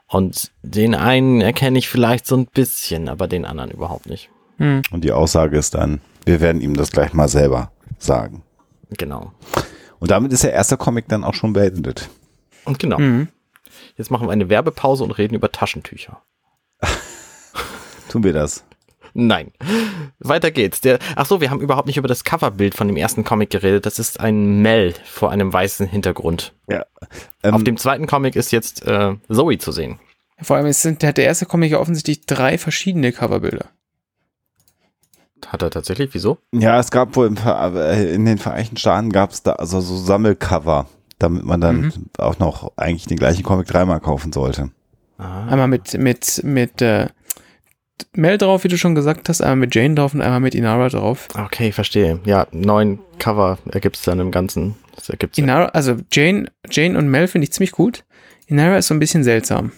Und 0.07 0.51
den 0.63 0.95
einen 0.95 1.41
erkenne 1.41 1.77
ich 1.77 1.89
vielleicht 1.89 2.25
so 2.25 2.37
ein 2.37 2.45
bisschen, 2.45 3.09
aber 3.09 3.27
den 3.27 3.45
anderen 3.45 3.71
überhaupt 3.71 4.07
nicht. 4.07 4.29
Hm. 4.57 4.81
Und 4.91 5.03
die 5.03 5.11
Aussage 5.11 5.57
ist 5.57 5.75
dann, 5.75 6.01
wir 6.25 6.41
werden 6.41 6.61
ihm 6.61 6.75
das 6.75 6.91
gleich 6.91 7.13
mal 7.13 7.27
selber 7.27 7.71
sagen. 7.97 8.43
Genau. 8.97 9.33
Und 9.99 10.11
damit 10.11 10.31
ist 10.31 10.43
der 10.43 10.53
erste 10.53 10.77
Comic 10.77 11.07
dann 11.09 11.23
auch 11.23 11.33
schon 11.33 11.53
beendet. 11.53 12.09
Und 12.65 12.79
genau. 12.79 12.99
Mhm. 12.99 13.27
Jetzt 13.95 14.11
machen 14.11 14.27
wir 14.27 14.31
eine 14.31 14.49
Werbepause 14.49 15.03
und 15.03 15.11
reden 15.11 15.35
über 15.35 15.51
Taschentücher. 15.51 16.21
Tun 18.09 18.23
wir 18.23 18.33
das? 18.33 18.63
Nein. 19.19 19.51
Weiter 20.19 20.51
geht's. 20.51 20.81
Der, 20.81 20.99
ach 21.15 21.25
so, 21.25 21.41
wir 21.41 21.49
haben 21.49 21.61
überhaupt 21.61 21.87
nicht 21.87 21.97
über 21.97 22.07
das 22.07 22.23
Coverbild 22.23 22.75
von 22.75 22.87
dem 22.87 22.97
ersten 22.97 23.23
Comic 23.23 23.49
geredet. 23.49 23.85
Das 23.85 23.99
ist 23.99 24.19
ein 24.19 24.61
Mel 24.61 24.93
vor 25.05 25.31
einem 25.31 25.51
weißen 25.51 25.87
Hintergrund. 25.87 26.53
Ja. 26.69 26.85
Ähm, 27.43 27.55
Auf 27.55 27.63
dem 27.63 27.77
zweiten 27.77 28.05
Comic 28.05 28.35
ist 28.35 28.51
jetzt 28.51 28.85
äh, 28.85 29.15
Zoe 29.27 29.57
zu 29.57 29.71
sehen. 29.71 29.99
Vor 30.39 30.57
allem 30.57 30.67
ist, 30.67 30.83
sind, 30.83 31.03
hat 31.03 31.17
der 31.17 31.25
erste 31.25 31.47
Comic 31.47 31.71
ja 31.71 31.79
offensichtlich 31.79 32.25
drei 32.25 32.57
verschiedene 32.57 33.11
Coverbilder. 33.11 33.65
Hat 35.47 35.61
er 35.61 35.71
tatsächlich? 35.71 36.13
Wieso? 36.13 36.37
Ja, 36.51 36.79
es 36.79 36.91
gab 36.91 37.15
wohl 37.15 37.27
im, 37.27 37.37
äh, 37.37 38.13
in 38.13 38.25
den 38.25 38.37
Vereinigten 38.37 38.77
Staaten 38.77 39.11
gab 39.11 39.31
es 39.31 39.41
da 39.41 39.53
also 39.53 39.81
so 39.81 39.97
Sammelcover 39.97 40.87
damit 41.19 41.43
man 41.43 41.61
dann 41.61 41.81
mhm. 41.81 41.93
auch 42.17 42.39
noch 42.39 42.71
eigentlich 42.75 43.05
den 43.05 43.17
gleichen 43.17 43.43
Comic 43.43 43.67
dreimal 43.67 43.99
kaufen 43.99 44.31
sollte. 44.31 44.69
Ah. 45.17 45.47
Einmal 45.47 45.67
mit, 45.67 45.97
mit, 45.97 46.41
mit 46.43 46.81
äh, 46.81 47.07
Mel 48.13 48.37
drauf, 48.37 48.63
wie 48.63 48.67
du 48.67 48.77
schon 48.77 48.95
gesagt 48.95 49.29
hast, 49.29 49.41
einmal 49.41 49.57
mit 49.57 49.75
Jane 49.75 49.95
drauf 49.95 50.13
und 50.13 50.21
einmal 50.21 50.39
mit 50.39 50.55
Inara 50.55 50.89
drauf. 50.89 51.27
Okay, 51.37 51.71
verstehe. 51.71 52.19
Ja, 52.25 52.47
neun 52.51 52.99
Cover 53.19 53.57
ergibt 53.71 53.95
es 53.95 54.03
dann 54.03 54.19
im 54.19 54.31
Ganzen. 54.31 54.75
Das 54.95 55.09
ergibt's 55.09 55.37
Inara, 55.37 55.63
ja. 55.63 55.69
also 55.69 55.95
Jane, 56.11 56.51
Jane 56.69 56.97
und 56.97 57.09
Mel 57.09 57.27
finde 57.27 57.45
ich 57.45 57.53
ziemlich 57.53 57.71
gut. 57.71 58.03
Inara 58.47 58.77
ist 58.77 58.87
so 58.87 58.93
ein 58.93 58.99
bisschen 58.99 59.23
seltsam. 59.23 59.71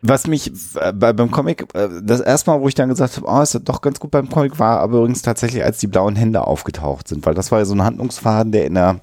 Was 0.00 0.28
mich 0.28 0.52
äh, 0.76 0.92
bei, 0.92 1.12
beim 1.12 1.30
Comic, 1.30 1.66
äh, 1.74 1.88
das 2.02 2.20
erste 2.20 2.50
Mal, 2.50 2.60
wo 2.60 2.68
ich 2.68 2.74
dann 2.74 2.88
gesagt 2.88 3.16
habe, 3.16 3.26
oh, 3.28 3.42
ist 3.42 3.58
doch 3.64 3.80
ganz 3.80 3.98
gut 3.98 4.12
beim 4.12 4.28
Comic, 4.28 4.58
war 4.58 4.78
aber 4.78 4.98
übrigens 4.98 5.22
tatsächlich, 5.22 5.64
als 5.64 5.78
die 5.78 5.88
blauen 5.88 6.14
Hände 6.14 6.46
aufgetaucht 6.46 7.08
sind, 7.08 7.26
weil 7.26 7.34
das 7.34 7.50
war 7.50 7.58
ja 7.58 7.64
so 7.64 7.74
ein 7.74 7.82
Handlungsfaden, 7.82 8.52
der 8.52 8.66
in 8.66 8.74
der 8.74 9.00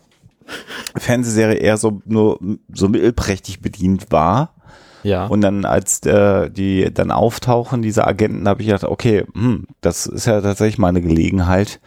Fernsehserie 0.95 1.55
eher 1.55 1.78
so 1.78 2.01
nur 2.05 2.39
so 2.73 2.88
mittelprächtig 2.88 3.61
bedient 3.61 4.11
war. 4.11 4.53
Ja. 5.06 5.28
Und 5.28 5.41
dann, 5.41 5.66
als 5.66 5.99
äh, 6.08 6.49
die 6.49 6.91
dann 6.91 7.12
auftauchen, 7.12 7.84
diese 7.84 8.08
Agenten, 8.08 8.47
habe 8.47 8.64
ich 8.64 8.68
gedacht, 8.68 8.86
okay, 8.86 9.26
hm, 9.36 9.68
das 9.82 10.08
ist 10.08 10.26
ja 10.26 10.41
tatsächlich 10.41 10.80
mal 10.80 10.88
eine 10.88 11.01
Gelegenheit, 11.01 11.80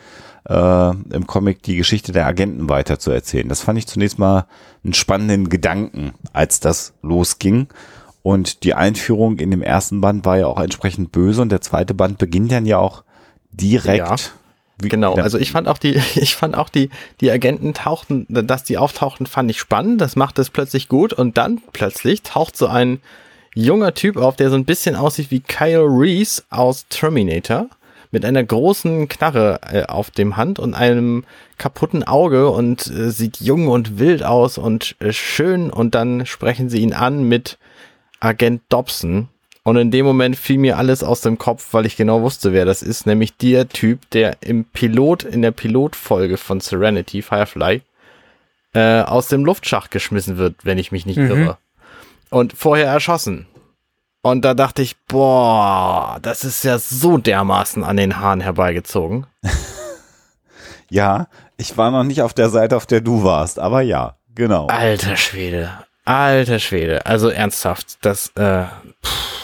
äh, 0.49 0.91
im 0.91 1.27
Comic 1.27 1.65
die 1.65 1.75
Geschichte 1.75 2.13
der 2.13 2.27
Agenten 2.27 2.69
weiter 2.69 3.01
zu 3.01 3.11
erzählen. 3.11 3.49
Das 3.49 3.61
fand 3.61 3.77
ich 3.77 3.89
zunächst 3.89 4.21
mal 4.21 4.47
einen 4.85 4.95
spannenden 4.95 5.49
Gedanken, 5.49 6.13
als 6.33 6.61
das 6.61 6.95
losging. 7.03 7.67
Und 8.23 8.63
die 8.63 8.75
Einführung 8.75 9.41
in 9.41 9.51
dem 9.51 9.63
ersten 9.63 10.01
Band 10.01 10.25
war 10.25 10.39
ja 10.39 10.47
auch 10.47 10.61
entsprechend 10.61 11.11
böse 11.11 11.43
und 11.43 11.51
der 11.51 11.61
zweite 11.61 11.95
Band 11.95 12.19
beginnt 12.19 12.53
dann 12.53 12.67
ja 12.67 12.79
auch 12.79 13.03
direkt. 13.51 14.33
Wie, 14.81 14.89
genau, 14.89 15.15
also 15.15 15.39
ich 15.39 15.51
fand 15.51 15.69
auch 15.69 15.79
die, 15.79 16.01
ich 16.15 16.37
fand 16.37 16.57
auch 16.57 16.69
die, 16.69 16.91
die 17.21 17.31
Agenten 17.31 17.75
tauchten, 17.75 18.27
dass 18.29 18.65
die 18.65 18.79
auftauchten, 18.79 19.27
fand 19.27 19.51
ich 19.51 19.59
spannend. 19.59 20.01
Das 20.01 20.17
macht 20.17 20.39
es 20.39 20.51
plötzlich 20.51 20.89
gut 20.89 21.13
und 21.13 21.37
dann 21.37 21.61
plötzlich 21.73 22.23
taucht 22.23 22.57
so 22.57 22.67
ein 22.67 23.01
junger 23.55 23.95
Typ 23.95 24.17
auf, 24.17 24.37
der 24.37 24.51
so 24.51 24.57
ein 24.57 24.65
bisschen 24.65 24.95
aussieht 24.95 25.31
wie 25.31 25.41
Kyle 25.41 25.85
Reese 25.85 26.43
aus 26.51 26.87
Terminator 26.89 27.69
mit 28.11 28.25
einer 28.25 28.43
großen 28.43 29.09
Knarre 29.09 29.61
äh, 29.71 29.83
auf 29.85 30.11
dem 30.11 30.37
Hand 30.37 30.59
und 30.59 30.75
einem 30.75 31.25
kaputten 31.59 32.05
Auge 32.05 32.49
und 32.51 32.87
äh, 32.87 33.11
sieht 33.11 33.41
jung 33.41 33.69
und 33.69 33.99
wild 33.99 34.23
aus 34.23 34.59
und 34.59 34.97
äh, 35.01 35.13
schön. 35.13 35.71
Und 35.71 35.95
dann 35.95 36.25
sprechen 36.25 36.71
sie 36.71 36.81
ihn 36.81 36.95
an 36.95 37.25
mit 37.25 37.59
Agent 38.21 38.63
Dobson 38.69 39.29
und 39.69 39.77
in 39.77 39.91
dem 39.91 40.07
Moment 40.07 40.35
fiel 40.35 40.57
mir 40.57 40.79
alles 40.79 41.05
aus 41.05 41.21
dem 41.21 41.37
Kopf, 41.37 41.69
weil 41.73 41.85
ich 41.85 41.95
genau 41.95 42.23
wusste, 42.23 42.55
wer 42.55 42.65
das 42.65 42.81
ist, 42.81 43.05
nämlich 43.05 43.37
der 43.37 43.69
Typ, 43.69 44.09
der 44.13 44.39
im 44.41 44.65
Pilot, 44.65 45.25
in 45.25 45.43
der 45.43 45.51
Pilotfolge 45.51 46.39
von 46.39 46.61
Serenity, 46.61 47.21
Firefly, 47.21 47.83
äh, 48.73 49.03
aus 49.03 49.29
dem 49.29 49.45
Luftschacht 49.45 49.91
geschmissen 49.91 50.39
wird, 50.39 50.55
wenn 50.65 50.79
ich 50.79 50.91
mich 50.91 51.05
nicht 51.05 51.19
mhm. 51.19 51.31
irre. 51.31 51.59
Und 52.31 52.55
vorher 52.55 52.87
erschossen. 52.87 53.47
Und 54.23 54.43
da 54.43 54.55
dachte 54.55 54.81
ich, 54.81 54.97
boah, 55.07 56.19
das 56.23 56.45
ist 56.45 56.65
ja 56.65 56.79
so 56.79 57.19
dermaßen 57.19 57.85
an 57.85 57.99
den 57.99 58.19
Haaren 58.19 58.41
herbeigezogen. 58.41 59.27
ja, 60.89 61.29
ich 61.59 61.77
war 61.77 61.91
noch 61.91 62.05
nicht 62.05 62.23
auf 62.23 62.33
der 62.33 62.49
Seite, 62.49 62.75
auf 62.75 62.87
der 62.87 63.03
du 63.03 63.23
warst, 63.23 63.59
aber 63.59 63.83
ja, 63.83 64.17
genau. 64.35 64.69
Alter 64.69 65.19
Schwede, 65.19 65.73
alter 66.07 66.59
Schwede. 66.59 67.05
Also 67.05 67.29
ernsthaft, 67.29 67.99
das, 68.01 68.29
äh, 68.29 68.65
pff 69.05 69.39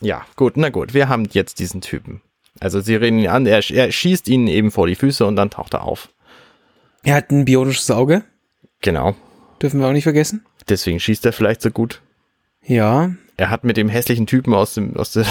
Ja, 0.00 0.24
gut, 0.36 0.56
na 0.56 0.70
gut, 0.70 0.94
wir 0.94 1.08
haben 1.08 1.28
jetzt 1.30 1.58
diesen 1.58 1.80
Typen. 1.80 2.22
Also 2.58 2.80
sie 2.80 2.94
reden 2.94 3.18
ihn 3.18 3.28
an, 3.28 3.46
er, 3.46 3.62
er 3.70 3.92
schießt 3.92 4.28
ihnen 4.28 4.48
eben 4.48 4.70
vor 4.70 4.86
die 4.86 4.94
Füße 4.94 5.24
und 5.26 5.36
dann 5.36 5.50
taucht 5.50 5.74
er 5.74 5.84
auf. 5.84 6.08
Er 7.02 7.14
hat 7.14 7.30
ein 7.30 7.44
bionisches 7.44 7.90
Auge. 7.90 8.24
Genau. 8.80 9.14
Dürfen 9.62 9.80
wir 9.80 9.86
auch 9.86 9.92
nicht 9.92 10.04
vergessen. 10.04 10.44
Deswegen 10.68 11.00
schießt 11.00 11.24
er 11.26 11.32
vielleicht 11.32 11.62
so 11.62 11.70
gut. 11.70 12.00
Ja. 12.64 13.14
Er 13.36 13.50
hat 13.50 13.64
mit 13.64 13.76
dem 13.76 13.88
hässlichen 13.88 14.26
Typen 14.26 14.54
aus 14.54 14.74
dem, 14.74 14.96
aus 14.96 15.12
der, 15.12 15.26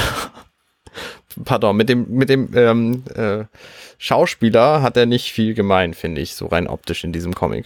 pardon, 1.45 1.75
mit 1.75 1.89
dem, 1.89 2.09
mit 2.09 2.29
dem 2.29 2.49
ähm, 2.55 3.03
äh, 3.15 3.45
Schauspieler 3.97 4.81
hat 4.81 4.97
er 4.97 5.05
nicht 5.05 5.31
viel 5.31 5.53
gemein, 5.53 5.93
finde 5.93 6.21
ich, 6.21 6.35
so 6.35 6.47
rein 6.47 6.67
optisch 6.67 7.03
in 7.03 7.11
diesem 7.11 7.35
Comic. 7.35 7.65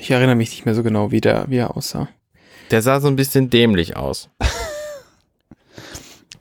Ich 0.00 0.10
erinnere 0.10 0.36
mich 0.36 0.50
nicht 0.50 0.64
mehr 0.64 0.74
so 0.74 0.82
genau, 0.82 1.10
wie, 1.10 1.20
der, 1.20 1.46
wie 1.48 1.58
er 1.58 1.76
aussah. 1.76 2.08
Der 2.70 2.82
sah 2.82 3.00
so 3.00 3.08
ein 3.08 3.16
bisschen 3.16 3.50
dämlich 3.50 3.96
aus. 3.96 4.28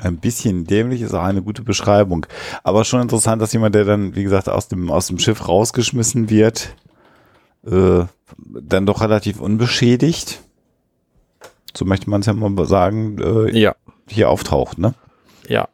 Ein 0.03 0.17
bisschen 0.17 0.65
dämlich 0.65 1.01
ist 1.01 1.13
auch 1.13 1.23
eine 1.23 1.41
gute 1.41 1.61
Beschreibung. 1.61 2.25
Aber 2.63 2.83
schon 2.83 3.01
interessant, 3.01 3.41
dass 3.41 3.53
jemand, 3.53 3.73
der 3.73 3.85
dann, 3.85 4.15
wie 4.15 4.23
gesagt, 4.23 4.49
aus 4.49 4.67
dem, 4.67 4.91
aus 4.91 5.07
dem 5.07 5.17
Schiff 5.17 5.47
rausgeschmissen 5.47 6.29
wird, 6.29 6.75
äh, 7.65 8.03
dann 8.37 8.85
doch 8.85 8.99
relativ 8.99 9.39
unbeschädigt, 9.39 10.41
so 11.73 11.85
möchte 11.85 12.09
man 12.09 12.19
es 12.19 12.27
ja 12.27 12.33
mal 12.33 12.65
sagen, 12.65 13.17
äh, 13.19 13.57
ja. 13.57 13.75
hier 14.09 14.29
auftaucht, 14.29 14.77
ne? 14.77 14.93
Ja. 15.47 15.69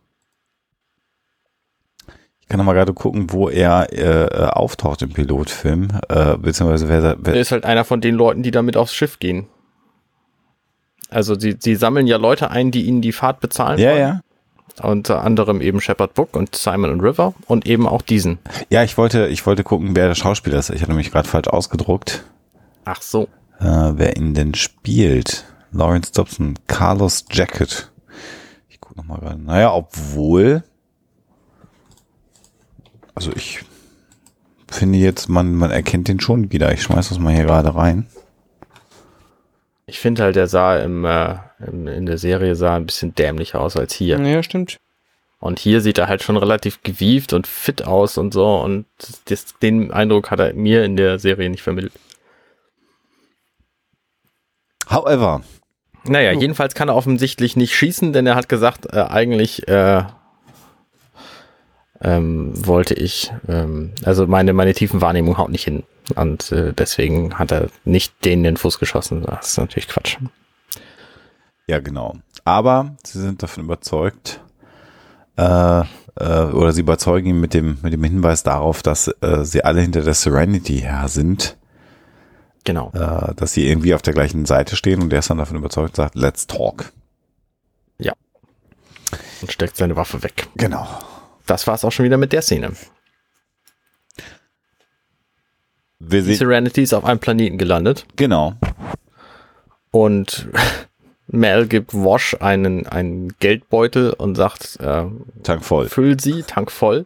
Ich 2.40 2.48
kann 2.48 2.60
noch 2.60 2.66
mal 2.66 2.74
gerade 2.74 2.94
gucken, 2.94 3.32
wo 3.32 3.50
er 3.50 3.92
äh, 3.92 4.50
auftaucht 4.52 5.02
im 5.02 5.12
Pilotfilm, 5.12 5.88
äh, 6.08 6.38
beziehungsweise 6.38 6.88
wer, 6.88 7.18
wer 7.20 7.34
Er 7.34 7.42
ist 7.42 7.52
halt 7.52 7.66
einer 7.66 7.84
von 7.84 8.00
den 8.00 8.14
Leuten, 8.14 8.44
die 8.44 8.52
damit 8.52 8.78
aufs 8.78 8.94
Schiff 8.94 9.18
gehen. 9.18 9.48
Also 11.10 11.38
sie, 11.38 11.57
sie 11.60 11.76
sammeln 11.76 12.07
ja 12.07 12.18
Leute 12.18 12.51
ein, 12.51 12.72
die 12.72 12.86
ihnen 12.86 13.01
die 13.01 13.12
Fahrt 13.12 13.39
bezahlen 13.39 13.80
ja, 13.80 13.91
wollen. 13.91 13.99
Ja, 13.99 14.22
Unter 14.84 15.24
anderem 15.24 15.62
eben 15.62 15.82
Shepard 15.82 16.14
Book 16.14 16.36
und 16.36 16.55
Simon 16.55 16.91
und 16.91 17.01
River 17.01 17.34
und 17.47 17.66
eben 17.66 17.88
auch 17.88 18.01
diesen. 18.01 18.38
Ja, 18.70 18.84
ich 18.84 18.97
wollte, 18.97 19.28
ich 19.28 19.45
wollte 19.45 19.64
gucken, 19.64 19.95
wer 19.95 20.07
der 20.07 20.16
Schauspieler 20.16 20.60
ist. 20.60 20.70
Ich 20.70 20.82
hatte 20.82 20.93
mich 20.93 21.12
gerade 21.12 21.28
falsch 21.28 21.47
ausgedruckt. 21.47 22.24
Ach 22.86 23.01
so. 23.01 23.28
Äh, 23.60 23.91
wer 23.95 24.16
ihn 24.16 24.34
denn 24.34 24.53
spielt? 24.53 25.45
Lawrence 25.72 26.12
Dobson, 26.12 26.57
Carlos 26.68 27.26
Jacket. 27.32 27.91
Ich 28.70 28.80
gucke 28.80 28.97
nochmal 28.97 29.20
gerade. 29.20 29.41
Naja, 29.41 29.74
obwohl. 29.74 30.64
Also 33.16 33.32
ich 33.36 33.66
finde 34.68 34.97
jetzt, 34.99 35.28
man, 35.28 35.53
man 35.55 35.72
erkennt 35.72 36.07
den 36.07 36.20
schon 36.20 36.51
wieder. 36.51 36.72
Ich 36.72 36.84
schmeiß 36.84 37.10
das 37.10 37.20
mal 37.20 37.34
hier 37.34 37.45
gerade 37.45 37.76
rein. 37.76 38.07
Ich 39.90 40.00
finde 40.00 40.24
halt, 40.24 40.36
der 40.36 40.48
sah 40.48 40.78
im, 40.78 41.04
äh, 41.04 41.36
im, 41.66 41.88
in 41.88 42.06
der 42.06 42.18
Serie 42.18 42.56
sah 42.56 42.76
ein 42.76 42.86
bisschen 42.86 43.16
dämlicher 43.16 43.60
aus 43.60 43.76
als 43.76 43.94
hier. 43.94 44.20
Ja, 44.20 44.44
stimmt. 44.44 44.80
Und 45.40 45.60
hier 45.60 45.82
sieht 45.82 45.98
er 45.98 46.08
halt 46.08 46.22
schon 46.22 46.38
relativ 46.38 46.84
gewieft 46.84 47.34
und 47.34 47.48
fit 47.48 47.86
aus 47.86 48.18
und 48.18 48.34
so. 48.34 48.58
Und 48.58 48.86
das, 49.26 49.58
den 49.62 49.92
Eindruck 49.92 50.32
hat 50.32 50.40
er 50.40 50.54
mir 50.54 50.84
in 50.84 50.96
der 50.96 51.18
Serie 51.18 51.50
nicht 51.50 51.64
vermittelt. 51.64 51.94
However. 54.90 55.42
Naja, 56.04 56.34
oh. 56.36 56.40
jedenfalls 56.40 56.76
kann 56.76 56.90
er 56.90 56.96
offensichtlich 56.96 57.56
nicht 57.56 57.74
schießen, 57.74 58.14
denn 58.14 58.28
er 58.28 58.36
hat 58.36 58.50
gesagt, 58.50 58.88
äh, 58.94 59.02
eigentlich 59.02 59.68
äh, 59.68 60.04
ähm, 62.02 62.52
wollte 62.66 62.94
ich, 62.94 63.32
ähm, 63.48 63.92
also 64.04 64.28
meine, 64.28 64.54
meine 64.54 64.74
tiefen 64.74 65.02
Wahrnehmung 65.02 65.38
haut 65.38 65.50
nicht 65.50 65.64
hin. 65.64 65.84
Und 66.16 66.51
äh, 66.51 66.74
deswegen 66.74 67.38
hat 67.38 67.51
er 67.51 67.70
nicht 67.86 68.14
den 68.26 68.39
in 68.39 68.43
den 68.43 68.57
Fuß 68.57 68.80
geschossen. 68.80 69.24
Das 69.24 69.49
ist 69.49 69.57
natürlich 69.57 69.88
Quatsch. 69.88 70.18
Ja, 71.68 71.80
genau. 71.80 72.16
Aber 72.45 72.95
sie 73.03 73.20
sind 73.20 73.43
davon 73.43 73.66
überzeugt, 73.66 74.41
äh, 75.38 75.82
äh, 75.82 76.43
oder 76.51 76.72
sie 76.72 76.82
überzeugen 76.82 77.28
ihn 77.28 77.39
mit 77.39 77.53
dem, 77.53 77.78
mit 77.82 77.93
dem 77.93 78.03
Hinweis 78.03 78.43
darauf, 78.43 78.82
dass 78.82 79.07
äh, 79.22 79.43
sie 79.43 79.64
alle 79.64 79.82
hinter 79.82 80.01
der 80.01 80.14
Serenity 80.14 80.80
her 80.80 81.07
sind. 81.07 81.57
Genau. 82.64 82.91
Äh, 82.93 83.34
dass 83.36 83.53
sie 83.53 83.68
irgendwie 83.68 83.93
auf 83.93 84.01
der 84.01 84.14
gleichen 84.14 84.45
Seite 84.45 84.76
stehen 84.76 85.01
und 85.01 85.10
der 85.10 85.20
ist 85.20 85.30
dann 85.30 85.38
davon 85.38 85.57
überzeugt, 85.57 85.95
sagt, 85.95 86.16
let's 86.16 86.47
talk. 86.47 86.91
Ja. 87.97 88.14
Und 89.41 89.51
steckt 89.51 89.78
seine 89.78 89.95
Waffe 89.95 90.22
weg. 90.24 90.47
Genau. 90.55 90.88
Das 91.45 91.68
war 91.68 91.76
es 91.76 91.86
auch 91.86 91.91
schon 91.91 92.05
wieder 92.05 92.18
mit 92.18 92.34
der 92.34 92.41
Szene. 92.41 92.74
Wir 96.00 96.22
Die 96.22 96.36
Serenity 96.36 96.84
ist 96.84 96.93
auf 96.93 97.06
einem 97.06 97.20
Planeten 97.20 97.58
gelandet. 97.58 98.06
Genau. 98.16 98.54
Und 99.91 100.47
Mel 101.28 101.68
gibt 101.68 101.93
Wash 101.93 102.36
einen, 102.39 102.88
einen 102.88 103.34
Geldbeutel 103.39 104.14
und 104.14 104.36
sagt, 104.36 104.80
äh, 104.80 105.04
Tank 105.43 105.64
voll. 105.64 105.89
Füll 105.89 106.20
sie, 106.20 106.43
Tank 106.43 106.72
voll. 106.72 107.06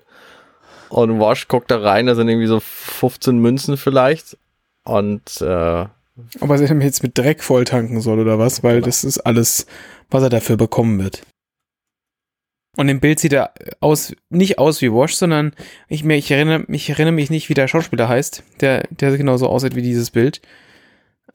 Und 0.89 1.19
Wash 1.19 1.47
guckt 1.47 1.71
da 1.71 1.79
rein, 1.79 2.05
da 2.05 2.15
sind 2.15 2.29
irgendwie 2.29 2.47
so 2.47 2.59
15 2.59 3.37
Münzen 3.37 3.77
vielleicht. 3.77 4.37
Und 4.83 5.41
äh, 5.41 5.85
ob 6.39 6.49
er 6.49 6.57
sich 6.57 6.69
jetzt 6.69 7.01
mit 7.01 7.17
Dreck 7.17 7.43
voll 7.43 7.63
tanken 7.63 7.99
soll 7.99 8.19
oder 8.19 8.37
was, 8.37 8.63
weil 8.63 8.75
genau. 8.75 8.85
das 8.85 9.03
ist 9.03 9.19
alles, 9.19 9.65
was 10.11 10.23
er 10.23 10.29
dafür 10.29 10.57
bekommen 10.57 11.01
wird. 11.01 11.23
Und 12.75 12.89
im 12.89 12.99
Bild 12.99 13.19
sieht 13.19 13.33
er 13.33 13.53
aus, 13.81 14.15
nicht 14.29 14.57
aus 14.57 14.81
wie 14.81 14.91
Wash, 14.91 15.15
sondern 15.15 15.53
ich, 15.87 16.03
ich, 16.03 16.31
erinnere, 16.31 16.65
ich 16.69 16.89
erinnere 16.89 17.13
mich 17.13 17.29
nicht, 17.29 17.49
wie 17.49 17.53
der 17.53 17.67
Schauspieler 17.67 18.09
heißt, 18.09 18.43
der, 18.61 18.87
der 18.89 19.15
genauso 19.15 19.47
aussieht 19.47 19.75
wie 19.75 19.83
dieses 19.83 20.09
Bild. 20.09 20.41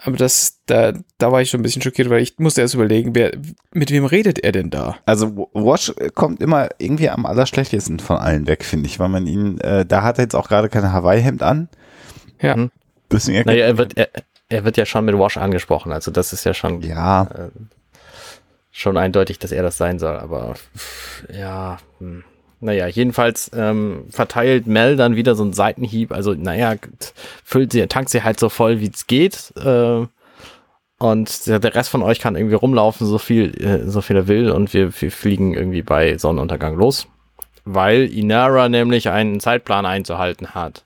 Aber 0.00 0.16
das, 0.16 0.60
da, 0.66 0.92
da 1.18 1.32
war 1.32 1.40
ich 1.42 1.50
schon 1.50 1.60
ein 1.60 1.64
bisschen 1.64 1.82
schockiert, 1.82 2.08
weil 2.08 2.22
ich 2.22 2.38
musste 2.38 2.60
erst 2.60 2.74
überlegen, 2.74 3.14
wer, 3.14 3.32
mit 3.72 3.90
wem 3.90 4.04
redet 4.04 4.38
er 4.38 4.52
denn 4.52 4.70
da? 4.70 4.96
Also 5.06 5.48
Wash 5.54 5.92
kommt 6.14 6.40
immer 6.40 6.68
irgendwie 6.78 7.10
am 7.10 7.26
allerschlechtesten 7.26 7.98
von 7.98 8.16
allen 8.16 8.46
weg, 8.46 8.64
finde 8.64 8.86
ich, 8.86 9.00
weil 9.00 9.08
man 9.08 9.26
ihn, 9.26 9.60
äh, 9.60 9.84
da 9.84 10.02
hat 10.02 10.18
er 10.18 10.24
jetzt 10.24 10.36
auch 10.36 10.48
gerade 10.48 10.68
kein 10.68 10.92
Hawaii-Hemd 10.92 11.42
an. 11.42 11.68
Ja. 12.40 12.56
Mhm. 12.56 12.70
Deswegen 13.10 13.44
naja, 13.46 13.64
er 13.64 13.78
wird, 13.78 13.96
er, 13.96 14.08
er, 14.48 14.64
wird 14.64 14.76
ja 14.76 14.86
schon 14.86 15.04
mit 15.04 15.18
Wash 15.18 15.36
angesprochen, 15.36 15.92
also 15.92 16.10
das 16.10 16.32
ist 16.32 16.44
ja 16.44 16.54
schon. 16.54 16.82
Ja. 16.82 17.22
Äh, 17.22 17.50
schon 18.78 18.96
eindeutig, 18.96 19.38
dass 19.38 19.52
er 19.52 19.62
das 19.62 19.76
sein 19.76 19.98
soll, 19.98 20.16
aber 20.16 20.54
ja, 21.32 21.78
hm. 21.98 22.22
naja, 22.60 22.86
jedenfalls 22.86 23.50
ähm, 23.54 24.04
verteilt 24.08 24.66
Mel 24.66 24.96
dann 24.96 25.16
wieder 25.16 25.34
so 25.34 25.42
einen 25.42 25.52
Seitenhieb, 25.52 26.12
also 26.12 26.34
naja, 26.34 26.76
füllt 27.44 27.72
sie, 27.72 27.84
tankt 27.88 28.10
sie 28.10 28.22
halt 28.22 28.38
so 28.38 28.48
voll, 28.48 28.80
wie 28.80 28.90
es 28.90 29.06
geht, 29.08 29.52
äh, 29.56 30.06
und 31.00 31.46
der, 31.46 31.74
Rest 31.74 31.90
von 31.90 32.02
euch 32.02 32.20
kann 32.20 32.36
irgendwie 32.36 32.56
rumlaufen, 32.56 33.06
so 33.06 33.18
viel, 33.18 33.54
äh, 33.62 33.88
so 33.88 34.00
viel 34.00 34.16
er 34.16 34.28
will, 34.28 34.50
und 34.50 34.72
wir, 34.72 34.92
wir 35.00 35.10
fliegen 35.10 35.54
irgendwie 35.54 35.82
bei 35.82 36.16
Sonnenuntergang 36.16 36.76
los, 36.76 37.08
weil 37.64 38.04
Inara 38.04 38.68
nämlich 38.68 39.08
einen 39.08 39.40
Zeitplan 39.40 39.86
einzuhalten 39.86 40.54
hat. 40.54 40.84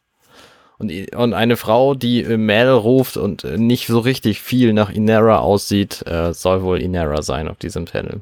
Und, 0.83 1.15
und 1.15 1.33
eine 1.33 1.57
Frau, 1.57 1.95
die 1.95 2.25
Mel 2.25 2.69
ruft 2.69 3.17
und 3.17 3.45
nicht 3.45 3.87
so 3.87 4.01
richtig 4.01 4.41
viel 4.41 4.73
nach 4.73 4.91
Inera 4.91 5.39
aussieht, 5.39 6.05
äh, 6.09 6.35
soll 6.35 6.65
wohl 6.65 6.83
Inera 6.83 7.23
sein 7.23 7.47
auf 7.47 7.57
diesem 7.59 7.85
Panel. 7.85 8.21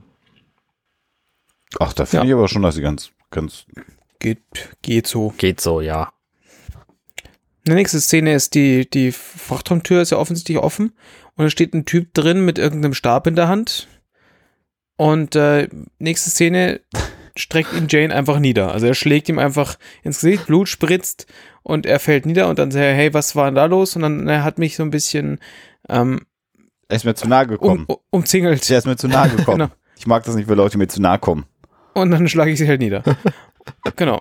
Ach, 1.79 1.95
da 1.95 2.05
finde 2.05 2.27
ja. 2.27 2.31
ich 2.31 2.35
aber 2.37 2.49
schon, 2.49 2.61
dass 2.61 2.75
sie 2.75 2.83
ganz, 2.83 3.13
ganz. 3.31 3.65
Geht, 4.19 4.43
geht 4.83 5.07
so. 5.07 5.33
Geht 5.39 5.63
so, 5.63 5.81
ja. 5.81 6.13
Die 7.67 7.73
nächste 7.73 8.01
Szene 8.01 8.35
ist 8.35 8.55
die, 8.55 8.89
die 8.89 9.11
Frachtraumtür 9.11 10.03
ist 10.03 10.11
ja 10.11 10.19
offensichtlich 10.19 10.59
offen 10.59 10.93
und 11.37 11.45
da 11.45 11.51
steht 11.51 11.73
ein 11.73 11.87
Typ 11.87 12.13
drin 12.13 12.45
mit 12.45 12.59
irgendeinem 12.59 12.95
Stab 12.95 13.27
in 13.27 13.37
der 13.37 13.49
Hand. 13.49 13.89
Und 14.97 15.35
äh, 15.35 15.69
nächste 15.99 16.29
Szene 16.29 16.81
streckt 17.37 17.73
ihn 17.73 17.87
Jane 17.89 18.15
einfach 18.15 18.39
nieder. 18.39 18.73
Also 18.73 18.87
er 18.87 18.95
schlägt 18.95 19.31
ihm 19.31 19.39
einfach 19.39 19.79
ins 20.03 20.21
Gesicht, 20.21 20.47
Blut 20.47 20.69
spritzt 20.69 21.27
und 21.63 21.87
er 21.87 22.01
fällt 22.01 22.27
nieder 22.27 22.49
und 22.49 22.59
dann 22.59 22.71
sagt 22.71 22.83
er, 22.85 22.95
hey, 22.95 23.13
was 23.15 23.37
war 23.37 23.47
denn 23.47 23.55
da 23.55 23.67
los? 23.67 23.97
Und 23.97 24.03
dann 24.03 24.29
er 24.29 24.45
hat 24.45 24.59
mich 24.59 24.77
so 24.77 24.83
ein 24.83 24.91
bisschen 24.91 25.39
ähm, 25.89 26.27
Er 26.89 26.97
ist 26.97 27.05
mir 27.05 27.15
zu 27.15 27.29
nahe 27.29 27.47
gekommen. 27.47 27.85
Um, 27.87 27.97
umzingelt. 28.11 28.69
Er 28.71 28.79
ist 28.79 28.87
mir 28.87 28.97
zu 28.97 29.09
nahe 29.09 29.29
gekommen. 29.37 29.59
genau. 29.59 29.71
Ich 29.97 30.07
mag 30.07 30.25
das 30.25 30.35
nicht, 30.35 30.49
wenn 30.49 30.57
Leute 30.57 30.79
mir 30.79 30.89
zu 30.89 31.01
nahe 31.03 31.19
kommen. 31.19 31.45
Und 31.95 32.11
dann 32.11 32.29
schlage 32.29 32.51
ich 32.53 32.59
sie 32.59 32.69
halt 32.69 32.81
nieder. 32.81 33.03
genau. 33.97 34.21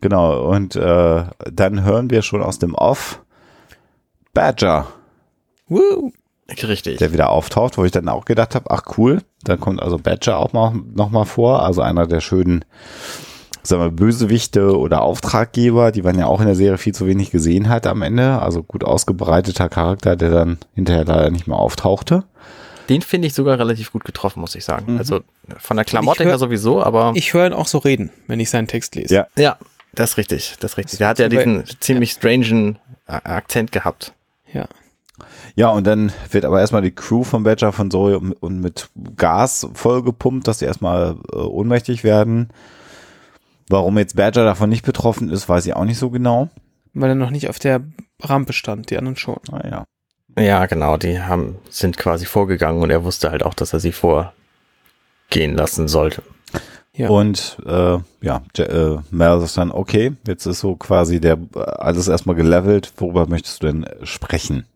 Genau, 0.00 0.48
und 0.50 0.74
äh, 0.74 1.24
dann 1.52 1.84
hören 1.84 2.10
wir 2.10 2.22
schon 2.22 2.42
aus 2.42 2.58
dem 2.58 2.74
Off 2.74 3.22
Badger. 4.32 4.86
Woo. 5.68 6.12
Richtig. 6.48 6.98
Der 6.98 7.12
wieder 7.12 7.30
auftaucht, 7.30 7.78
wo 7.78 7.84
ich 7.84 7.92
dann 7.92 8.08
auch 8.08 8.24
gedacht 8.24 8.56
habe, 8.56 8.70
ach 8.70 8.82
cool, 8.98 9.22
dann 9.44 9.60
kommt 9.60 9.80
also 9.80 9.98
Badger 9.98 10.38
auch 10.38 10.52
mal, 10.52 10.74
noch 10.94 11.10
mal 11.10 11.24
vor, 11.24 11.62
also 11.62 11.80
einer 11.80 12.08
der 12.08 12.20
schönen 12.20 12.64
sagen 13.70 13.82
wir, 13.82 13.90
Bösewichte 13.90 14.76
oder 14.76 15.02
Auftraggeber, 15.02 15.92
die 15.92 16.02
man 16.02 16.18
ja 16.18 16.26
auch 16.26 16.40
in 16.40 16.46
der 16.46 16.54
Serie 16.54 16.78
viel 16.78 16.94
zu 16.94 17.06
wenig 17.06 17.30
gesehen 17.30 17.68
hat 17.68 17.86
am 17.86 18.02
Ende. 18.02 18.40
Also 18.40 18.62
gut 18.62 18.84
ausgebreiteter 18.84 19.68
Charakter, 19.68 20.16
der 20.16 20.30
dann 20.30 20.58
hinterher 20.74 21.04
leider 21.04 21.30
nicht 21.30 21.46
mehr 21.46 21.56
auftauchte. 21.56 22.24
Den 22.88 23.02
finde 23.02 23.28
ich 23.28 23.34
sogar 23.34 23.58
relativ 23.58 23.92
gut 23.92 24.04
getroffen, 24.04 24.40
muss 24.40 24.54
ich 24.54 24.64
sagen. 24.64 24.94
Mhm. 24.94 24.98
Also 24.98 25.20
von 25.58 25.76
der 25.76 25.84
Klamotte 25.84 26.24
her 26.24 26.38
sowieso, 26.38 26.82
aber. 26.82 27.12
Ich 27.14 27.32
höre 27.32 27.46
ihn 27.46 27.52
auch 27.52 27.68
so 27.68 27.78
reden, 27.78 28.10
wenn 28.26 28.40
ich 28.40 28.50
seinen 28.50 28.66
Text 28.66 28.96
lese. 28.96 29.14
Ja, 29.14 29.26
ja 29.38 29.58
das 29.94 30.10
ist 30.10 30.16
richtig. 30.16 30.56
Das 30.60 30.72
ist 30.72 30.76
richtig. 30.76 30.98
Der 30.98 31.08
hat 31.08 31.18
ja 31.18 31.28
diesen 31.28 31.64
ziemlich 31.80 32.12
strangen 32.12 32.78
Akzent 33.06 33.72
gehabt. 33.72 34.12
Ja. 34.52 34.66
Ja, 35.54 35.68
und 35.68 35.86
dann 35.86 36.12
wird 36.30 36.44
aber 36.44 36.60
erstmal 36.60 36.82
die 36.82 36.92
Crew 36.92 37.24
von 37.24 37.42
Badger 37.42 37.72
von 37.72 37.90
Zoe 37.90 38.18
und 38.18 38.60
mit 38.60 38.88
Gas 39.16 39.68
vollgepumpt, 39.74 40.48
dass 40.48 40.60
sie 40.60 40.64
erstmal 40.64 41.16
äh, 41.32 41.36
ohnmächtig 41.36 42.04
werden. 42.04 42.48
Warum 43.70 43.98
jetzt 43.98 44.16
Badger 44.16 44.44
davon 44.44 44.68
nicht 44.68 44.84
betroffen 44.84 45.30
ist, 45.30 45.48
weiß 45.48 45.64
ich 45.64 45.76
auch 45.76 45.84
nicht 45.84 45.98
so 45.98 46.10
genau. 46.10 46.48
Weil 46.92 47.10
er 47.10 47.14
noch 47.14 47.30
nicht 47.30 47.48
auf 47.48 47.60
der 47.60 47.80
Rampe 48.20 48.52
stand, 48.52 48.90
die 48.90 48.98
anderen 48.98 49.16
schon. 49.16 49.38
Ah, 49.52 49.62
ja. 49.64 49.84
Ja, 50.36 50.66
genau, 50.66 50.96
die 50.96 51.20
haben, 51.20 51.56
sind 51.68 51.96
quasi 51.96 52.24
vorgegangen 52.24 52.82
und 52.82 52.90
er 52.90 53.04
wusste 53.04 53.30
halt 53.30 53.44
auch, 53.44 53.54
dass 53.54 53.72
er 53.72 53.78
sie 53.78 53.92
vorgehen 53.92 55.54
lassen 55.54 55.86
sollte. 55.86 56.22
Ja. 56.94 57.08
Und 57.08 57.58
äh, 57.64 57.98
ja, 58.20 58.42
äh, 58.58 58.96
Mel 59.10 59.40
sagt 59.40 59.56
dann, 59.56 59.70
okay, 59.70 60.12
jetzt 60.26 60.46
ist 60.46 60.60
so 60.60 60.74
quasi 60.74 61.20
der 61.20 61.38
alles 61.54 62.08
erstmal 62.08 62.34
gelevelt, 62.34 62.92
worüber 62.96 63.28
möchtest 63.28 63.62
du 63.62 63.68
denn 63.68 63.86
sprechen? 64.02 64.66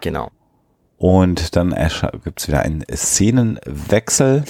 Genau. 0.00 0.30
Und 0.96 1.54
dann 1.54 1.72
gibt 2.24 2.40
es 2.40 2.48
wieder 2.48 2.62
einen 2.62 2.84
Szenenwechsel. 2.92 4.44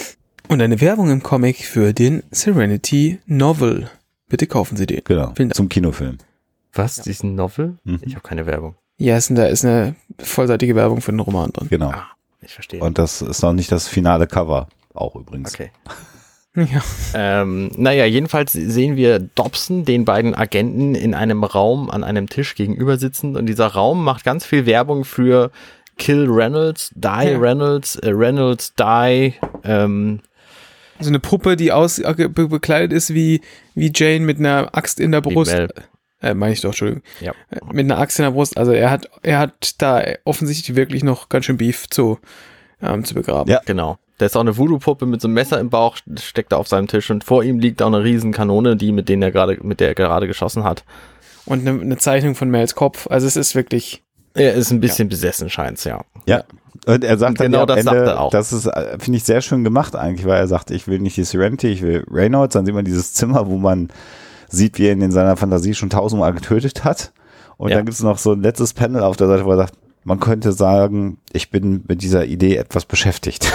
Und 0.49 0.63
eine 0.63 0.81
Werbung 0.81 1.11
im 1.11 1.23
Comic 1.23 1.59
für 1.59 1.93
den 1.93 2.23
Serenity 2.31 3.19
Novel. 3.27 3.91
Bitte 4.29 4.47
kaufen 4.47 4.77
Sie 4.77 4.87
den. 4.87 5.03
Genau, 5.05 5.33
zum 5.53 5.69
Kinofilm. 5.69 6.17
Was, 6.73 6.97
ja. 6.97 7.03
diesen 7.05 7.35
Novel? 7.35 7.77
Mhm. 7.85 8.01
Ich 8.03 8.15
habe 8.15 8.27
keine 8.27 8.47
Werbung. 8.47 8.75
Ja, 8.97 9.17
ist, 9.19 9.31
da 9.37 9.47
ist 9.47 9.65
eine 9.65 9.95
vollseitige 10.19 10.75
Werbung 10.75 11.03
für 11.03 11.13
den 11.13 11.21
Roman 11.21 11.53
drin. 11.53 11.69
Genau. 11.69 11.91
Ah, 11.91 12.07
ich 12.41 12.55
verstehe. 12.55 12.81
Und 12.81 12.97
das 12.97 13.21
ist 13.21 13.43
noch 13.43 13.53
nicht 13.53 13.71
das 13.71 13.89
finale 13.89 14.27
Cover, 14.27 14.69
auch 14.95 15.15
übrigens. 15.17 15.55
Okay. 15.55 15.71
Ja. 16.57 16.83
Ähm, 17.15 17.71
naja, 17.77 18.05
jedenfalls 18.05 18.53
sehen 18.53 18.97
wir 18.97 19.21
Dobson, 19.21 19.85
den 19.85 20.05
beiden 20.05 20.35
Agenten, 20.35 20.97
in 20.97 21.15
einem 21.15 21.45
Raum 21.45 21.89
an 21.89 22.03
einem 22.03 22.29
Tisch 22.29 22.57
gegenüber 22.57 22.97
sitzen 22.97 23.37
und 23.37 23.47
dieser 23.47 23.69
Raum 23.69 24.03
macht 24.03 24.25
ganz 24.25 24.45
viel 24.45 24.67
Werbung 24.67 25.05
für 25.05 25.53
Kill 25.99 26.27
Reynolds, 26.29 26.91
Die 26.97 27.07
ja. 27.07 27.39
Reynolds, 27.39 27.97
äh, 27.97 28.11
Reynolds 28.11 28.75
Die. 28.75 29.35
Ähm, 29.63 30.21
so 31.01 31.09
eine 31.09 31.21
Puppe, 31.21 31.57
die 31.57 31.73
aus 31.73 31.99
äh, 31.99 32.29
bekleidet 32.29 32.93
ist 32.93 33.15
wie, 33.15 33.41
wie 33.75 33.93
Jane 33.95 34.25
mit 34.25 34.39
einer 34.39 34.75
Axt 34.75 35.01
in 35.01 35.13
der 35.13 35.21
Brust. 35.21 35.57
Äh, 36.21 36.35
meine 36.35 36.53
ich 36.53 36.61
doch, 36.61 36.71
Entschuldigung. 36.71 37.03
Ja. 37.21 37.33
Äh, 37.51 37.59
mit 37.73 37.85
einer 37.85 37.99
Axt 37.99 38.19
in 38.19 38.25
der 38.25 38.33
Brust. 38.33 38.57
Also 38.59 38.73
er 38.73 38.91
hat, 38.91 39.09
er 39.23 39.39
hat 39.39 39.81
da 39.81 40.03
offensichtlich 40.25 40.77
wirklich 40.77 41.05
noch 41.05 41.29
ganz 41.29 41.45
schön 41.45 41.59
Beef 41.59 41.89
zu, 41.89 42.19
ähm, 42.83 43.05
zu 43.05 43.15
begraben. 43.15 43.51
Ja, 43.51 43.61
genau. 43.65 43.99
Da 44.19 44.27
ist 44.27 44.37
auch 44.37 44.41
eine 44.41 44.57
Voodoo-Puppe 44.57 45.07
mit 45.07 45.21
so 45.21 45.29
einem 45.29 45.35
Messer 45.35 45.61
im 45.61 45.71
Bauch, 45.71 45.97
steckt 46.21 46.51
da 46.51 46.57
auf 46.57 46.67
seinem 46.67 46.89
Tisch 46.89 47.09
und 47.11 47.23
vor 47.23 47.45
ihm 47.45 47.61
liegt 47.61 47.81
auch 47.83 47.87
eine 47.87 48.03
riesen 48.03 48.33
Kanone, 48.33 48.77
die 48.77 48.91
mit 48.91 49.09
denen 49.09 49.23
er 49.23 49.31
gerade, 49.31 49.59
mit 49.63 49.79
der 49.79 49.89
er 49.89 49.95
gerade 49.95 50.27
geschossen 50.27 50.65
hat. 50.65 50.85
Und 51.47 51.67
eine, 51.67 51.81
eine 51.81 51.97
Zeichnung 51.99 52.35
von 52.35 52.51
Mels 52.51 52.75
Kopf. 52.75 53.07
Also 53.09 53.27
es 53.27 53.37
ist 53.37 53.55
wirklich. 53.55 54.03
Er 54.35 54.55
ist 54.55 54.71
ein 54.71 54.81
bisschen 54.81 55.09
ja. 55.09 55.11
besessen, 55.11 55.51
scheint's, 55.51 55.85
ja. 55.85 56.03
Ja. 56.27 56.45
Und 56.87 57.05
er 57.05 57.19
sagt 57.19 57.33
und 57.33 57.41
dann 57.41 57.53
genau 57.53 57.67
das 57.67 57.79
Ende, 57.79 57.91
sagt 57.91 58.07
er 58.07 58.21
auch. 58.21 58.31
Das 58.31 58.53
ist, 58.53 58.67
äh, 58.67 58.99
finde 58.99 59.19
ich, 59.19 59.25
sehr 59.25 59.41
schön 59.41 59.65
gemacht 59.65 59.97
eigentlich, 59.97 60.27
weil 60.27 60.39
er 60.39 60.47
sagt, 60.47 60.71
ich 60.71 60.87
will 60.87 61.01
nicht 61.01 61.17
die 61.17 61.25
Serenity, 61.25 61.69
ich 61.69 61.83
will 61.83 62.05
Reynolds. 62.11 62.55
Dann 62.55 62.65
sieht 62.65 62.75
man 62.75 62.85
dieses 62.85 63.13
Zimmer, 63.13 63.47
wo 63.47 63.59
man 63.59 63.89
sieht, 64.49 64.79
wie 64.79 64.87
er 64.87 64.93
ihn 64.93 65.03
in 65.03 65.13
seiner 65.13 65.37
Fantasie 65.37 65.75
schon 65.75 65.91
tausendmal 65.91 66.33
getötet 66.33 66.85
hat. 66.85 67.13
Und 67.57 67.71
ja. 67.71 67.77
dann 67.77 67.85
gibt 67.85 67.95
es 67.95 68.03
noch 68.03 68.19
so 68.19 68.33
ein 68.33 68.43
letztes 68.43 68.73
Panel 68.73 69.03
auf 69.03 69.17
der 69.17 69.27
Seite, 69.27 69.45
wo 69.45 69.51
er 69.51 69.57
sagt, 69.59 69.75
man 70.05 70.21
könnte 70.21 70.53
sagen, 70.53 71.19
ich 71.33 71.51
bin 71.51 71.85
mit 71.89 72.03
dieser 72.03 72.25
Idee 72.25 72.57
etwas 72.57 72.85
beschäftigt. 72.85 73.53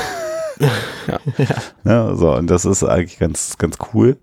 ja. 0.60 0.70
ja. 1.38 1.56
Ne, 1.84 2.16
so, 2.16 2.36
und 2.36 2.48
das 2.48 2.66
ist 2.66 2.84
eigentlich 2.84 3.18
ganz, 3.18 3.58
ganz 3.58 3.78
cool. 3.94 4.18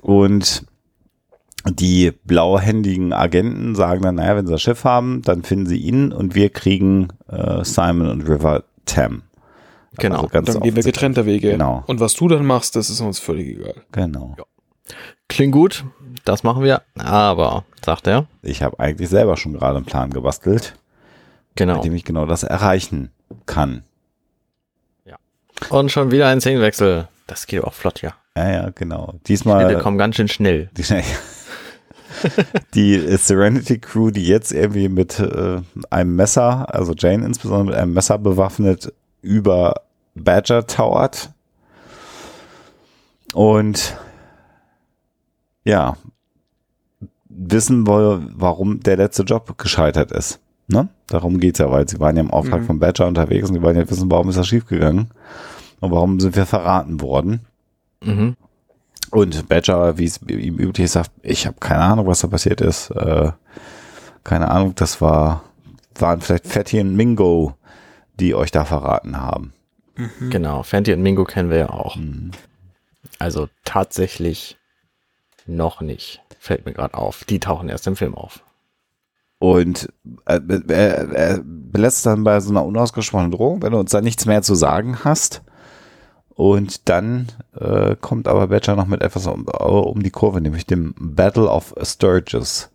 Und 0.00 0.64
die 1.68 2.12
blauhändigen 2.24 3.12
Agenten 3.12 3.74
sagen 3.74 4.02
dann, 4.02 4.14
naja, 4.16 4.36
wenn 4.36 4.46
sie 4.46 4.52
das 4.52 4.62
Schiff 4.62 4.84
haben, 4.84 5.22
dann 5.22 5.42
finden 5.42 5.66
sie 5.66 5.78
ihn 5.78 6.12
und 6.12 6.34
wir 6.34 6.50
kriegen 6.50 7.08
äh, 7.28 7.64
Simon 7.64 8.08
und 8.08 8.22
River 8.22 8.64
Tam. 8.86 9.22
Genau. 9.98 10.28
Also 10.32 10.52
dann 10.52 10.62
gehen 10.62 10.76
wir 10.76 10.82
getrennter 10.82 11.26
Wege. 11.26 11.50
Genau. 11.50 11.84
Und 11.86 12.00
was 12.00 12.14
du 12.14 12.28
dann 12.28 12.46
machst, 12.46 12.76
das 12.76 12.88
ist 12.88 13.00
uns 13.00 13.18
völlig 13.18 13.48
egal. 13.48 13.74
Genau. 13.92 14.34
Ja. 14.38 14.44
Klingt 15.28 15.52
gut, 15.52 15.84
das 16.24 16.42
machen 16.42 16.62
wir, 16.62 16.82
aber, 16.96 17.64
sagt 17.84 18.06
er. 18.06 18.26
Ich 18.42 18.62
habe 18.62 18.80
eigentlich 18.80 19.08
selber 19.08 19.36
schon 19.36 19.52
gerade 19.52 19.76
einen 19.76 19.86
Plan 19.86 20.10
gebastelt. 20.10 20.74
Genau. 21.56 21.74
Mit 21.74 21.84
dem 21.84 21.94
ich 21.94 22.04
genau 22.04 22.26
das 22.26 22.42
erreichen 22.42 23.10
kann. 23.46 23.82
Und 25.68 25.92
schon 25.92 26.10
wieder 26.10 26.28
ein 26.28 26.40
Szenenwechsel. 26.40 27.08
Das 27.26 27.46
geht 27.46 27.62
auch 27.62 27.74
flott, 27.74 28.00
ja. 28.02 28.14
Ja, 28.36 28.50
ja, 28.50 28.70
genau. 28.70 29.14
Diesmal. 29.26 29.74
Die 29.74 29.80
kommen 29.80 29.98
ganz 29.98 30.16
schön 30.16 30.28
schnell. 30.28 30.70
Die, 30.76 30.82
die 32.74 32.98
Serenity 33.16 33.78
Crew, 33.78 34.10
die 34.10 34.26
jetzt 34.26 34.52
irgendwie 34.52 34.88
mit 34.88 35.18
äh, 35.18 35.60
einem 35.90 36.16
Messer, 36.16 36.72
also 36.74 36.94
Jane 36.96 37.24
insbesondere 37.24 37.66
mit 37.66 37.74
einem 37.76 37.94
Messer 37.94 38.18
bewaffnet, 38.18 38.92
über 39.22 39.82
Badger 40.14 40.66
towert. 40.66 41.30
Und 43.32 43.96
ja, 45.64 45.96
wissen 47.28 47.86
wir, 47.86 48.22
warum 48.34 48.80
der 48.80 48.96
letzte 48.96 49.22
Job 49.22 49.56
gescheitert 49.58 50.12
ist. 50.12 50.40
Ne? 50.66 50.88
Darum 51.08 51.40
geht's 51.40 51.58
ja, 51.58 51.70
weil 51.70 51.88
sie 51.88 52.00
waren 52.00 52.16
ja 52.16 52.22
im 52.22 52.30
Auftrag 52.30 52.62
mhm. 52.62 52.66
von 52.66 52.78
Badger 52.78 53.06
unterwegs 53.06 53.48
und 53.48 53.54
sie 53.54 53.62
wollen 53.62 53.76
ja 53.76 53.88
wissen, 53.88 54.10
warum 54.10 54.28
ist 54.28 54.38
das 54.38 54.46
schiefgegangen. 54.46 55.10
Und 55.80 55.90
warum 55.92 56.20
sind 56.20 56.36
wir 56.36 56.46
verraten 56.46 57.00
worden? 57.00 57.40
Mhm. 58.04 58.36
Und 59.10 59.48
Badger, 59.48 59.98
wie 59.98 60.04
es 60.04 60.20
ihm 60.22 60.58
üblich 60.58 60.84
ist, 60.84 60.92
sagt, 60.92 61.10
ich 61.22 61.46
habe 61.46 61.56
keine 61.58 61.82
Ahnung, 61.82 62.06
was 62.06 62.20
da 62.20 62.28
passiert 62.28 62.60
ist. 62.60 62.90
Äh, 62.90 63.32
keine 64.22 64.50
Ahnung, 64.50 64.74
das 64.76 65.00
war, 65.00 65.42
waren 65.98 66.20
vielleicht 66.20 66.46
Fatty 66.46 66.80
und 66.80 66.94
Mingo, 66.94 67.54
die 68.18 68.34
euch 68.34 68.50
da 68.50 68.64
verraten 68.64 69.20
haben. 69.20 69.52
Mhm. 69.96 70.30
Genau, 70.30 70.62
Fatty 70.62 70.92
und 70.92 71.02
Mingo 71.02 71.24
kennen 71.24 71.50
wir 71.50 71.58
ja 71.58 71.70
auch. 71.70 71.96
Mhm. 71.96 72.30
Also 73.18 73.48
tatsächlich 73.64 74.58
noch 75.46 75.80
nicht. 75.80 76.22
Fällt 76.38 76.64
mir 76.64 76.72
gerade 76.72 76.94
auf. 76.94 77.24
Die 77.24 77.40
tauchen 77.40 77.68
erst 77.68 77.86
im 77.86 77.96
Film 77.96 78.14
auf. 78.14 78.42
Und 79.38 79.88
äh, 80.26 80.40
er, 80.68 81.10
er 81.12 81.40
belässt 81.42 82.06
dann 82.06 82.24
bei 82.24 82.38
so 82.40 82.50
einer 82.50 82.64
unausgesprochenen 82.64 83.30
Drohung, 83.30 83.62
wenn 83.62 83.72
du 83.72 83.78
uns 83.78 83.90
da 83.90 84.00
nichts 84.00 84.26
mehr 84.26 84.42
zu 84.42 84.54
sagen 84.54 85.02
hast, 85.02 85.42
und 86.40 86.88
dann 86.88 87.26
äh, 87.54 87.96
kommt 88.00 88.26
aber 88.26 88.46
Badger 88.46 88.74
noch 88.74 88.86
mit 88.86 89.02
etwas 89.02 89.26
um, 89.26 89.44
um, 89.44 90.02
die 90.02 90.10
Kurve, 90.10 90.40
nämlich 90.40 90.64
dem 90.64 90.94
Battle 90.98 91.46
of 91.46 91.74
Sturgis. 91.82 92.70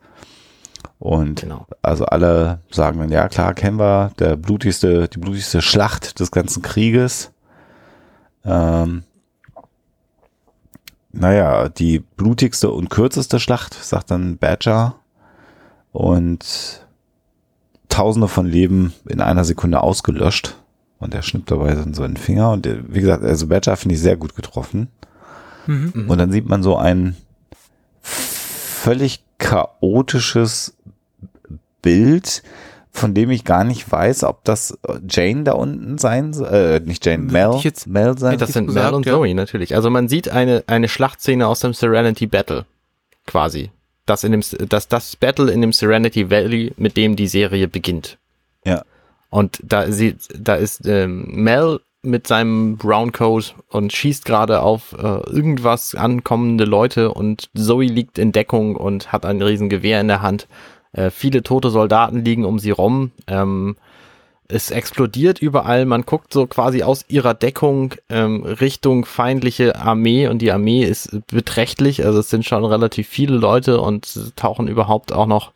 Und 1.00 1.42
genau. 1.42 1.66
also 1.82 2.06
alle 2.06 2.60
sagen 2.70 3.00
dann, 3.00 3.10
ja 3.10 3.28
klar, 3.28 3.56
kennen 3.56 3.80
wir, 3.80 4.12
der 4.20 4.36
blutigste, 4.36 5.08
die 5.08 5.18
blutigste 5.18 5.64
Schlacht 5.64 6.20
des 6.20 6.30
ganzen 6.30 6.62
Krieges. 6.62 7.32
Ähm, 8.44 9.02
naja, 11.12 11.68
die 11.68 11.98
blutigste 11.98 12.70
und 12.70 12.92
kürzeste 12.92 13.40
Schlacht, 13.40 13.74
sagt 13.74 14.12
dann 14.12 14.38
Badger. 14.38 14.94
Und 15.92 16.86
Tausende 17.90 18.28
von 18.28 18.46
Leben 18.46 18.94
in 19.10 19.22
einer 19.22 19.44
Sekunde 19.44 19.82
ausgelöscht. 19.82 20.56
Und 21.06 21.14
er 21.14 21.22
schnippt 21.22 21.50
dabei 21.52 21.76
so 21.76 22.04
einen 22.04 22.18
Finger. 22.18 22.52
Und 22.52 22.66
der, 22.66 22.78
wie 22.94 23.00
gesagt, 23.00 23.24
also 23.24 23.48
Badger 23.48 23.78
finde 23.78 23.96
ich 23.96 24.02
sehr 24.02 24.18
gut 24.18 24.36
getroffen. 24.36 24.90
Mhm. 25.68 26.06
Und 26.08 26.18
dann 26.18 26.32
sieht 26.32 26.48
man 26.48 26.64
so 26.64 26.78
ein 26.78 27.16
völlig 28.02 29.24
chaotisches 29.38 30.76
Bild, 31.82 32.44
von 32.92 33.14
dem 33.14 33.30
ich 33.30 33.44
gar 33.44 33.64
nicht 33.64 33.92
weiß, 33.92 34.24
ob 34.24 34.44
das 34.44 34.78
Jane 35.10 35.44
da 35.44 35.54
unten 35.54 35.98
sein 35.98 36.34
soll, 36.34 36.48
äh, 36.48 36.80
nicht 36.80 37.06
Jane, 37.06 37.24
Mel, 37.24 37.60
jetzt, 37.62 37.88
Mel 37.88 38.18
sein 38.18 38.38
Das 38.38 38.54
sind 38.54 38.74
Mel 38.74 38.94
und 38.94 39.06
Zoe, 39.06 39.34
natürlich. 39.34 39.76
Also 39.76 39.90
man 39.90 40.08
sieht 40.08 40.30
eine, 40.30 40.64
eine 40.68 40.88
Schlachtszene 40.88 41.46
aus 41.46 41.60
dem 41.60 41.74
Serenity 41.74 42.28
Battle, 42.28 42.66
quasi. 43.28 43.72
Das 44.06 44.24
in 44.24 44.32
dem, 44.32 44.42
das, 44.70 44.88
das 44.88 45.16
Battle 45.16 45.52
in 45.52 45.62
dem 45.62 45.74
Serenity 45.74 46.30
Valley, 46.30 46.74
mit 46.78 46.96
dem 46.96 47.16
die 47.16 47.28
Serie 47.28 47.68
beginnt. 47.68 48.18
Ja. 48.64 48.84
Und 49.30 49.60
da, 49.64 49.92
sie, 49.92 50.16
da 50.38 50.56
ist 50.56 50.88
ähm, 50.88 51.26
Mel 51.28 51.80
mit 52.06 52.28
seinem 52.28 52.78
Browncoat 52.78 53.56
und 53.70 53.92
schießt 53.92 54.26
gerade 54.26 54.62
auf 54.62 54.94
äh, 54.94 55.30
irgendwas 55.30 55.96
ankommende 55.96 56.66
Leute 56.66 57.12
und 57.12 57.50
Zoe 57.56 57.86
liegt 57.86 58.18
in 58.18 58.32
Deckung 58.32 58.76
und 58.76 59.12
hat 59.12 59.26
ein 59.26 59.42
Riesengewehr 59.42 60.00
in 60.00 60.08
der 60.08 60.22
Hand. 60.22 60.48
Äh, 60.94 61.10
viele 61.10 61.44
tote 61.44 61.70
Soldaten 61.70 62.24
liegen 62.24 62.46
um 62.46 62.60
sie 62.60 62.72
rum. 62.72 63.12
Ähm, 63.28 63.76
es 64.48 64.70
explodiert 64.70 65.42
überall. 65.42 65.86
Man 65.86 66.04
guckt 66.04 66.32
so 66.32 66.46
quasi 66.46 66.84
aus 66.84 67.06
ihrer 67.08 67.34
Deckung 67.34 67.96
ähm, 68.10 68.44
Richtung 68.44 69.06
feindliche 69.06 69.76
Armee 69.76 70.28
und 70.28 70.40
die 70.40 70.52
Armee 70.52 70.84
ist 70.84 71.20
beträchtlich. 71.28 72.06
Also 72.06 72.20
es 72.20 72.30
sind 72.30 72.46
schon 72.46 72.64
relativ 72.64 73.08
viele 73.08 73.36
Leute 73.36 73.82
und 73.82 74.36
tauchen 74.36 74.68
überhaupt 74.68 75.12
auch 75.12 75.26
noch 75.26 75.52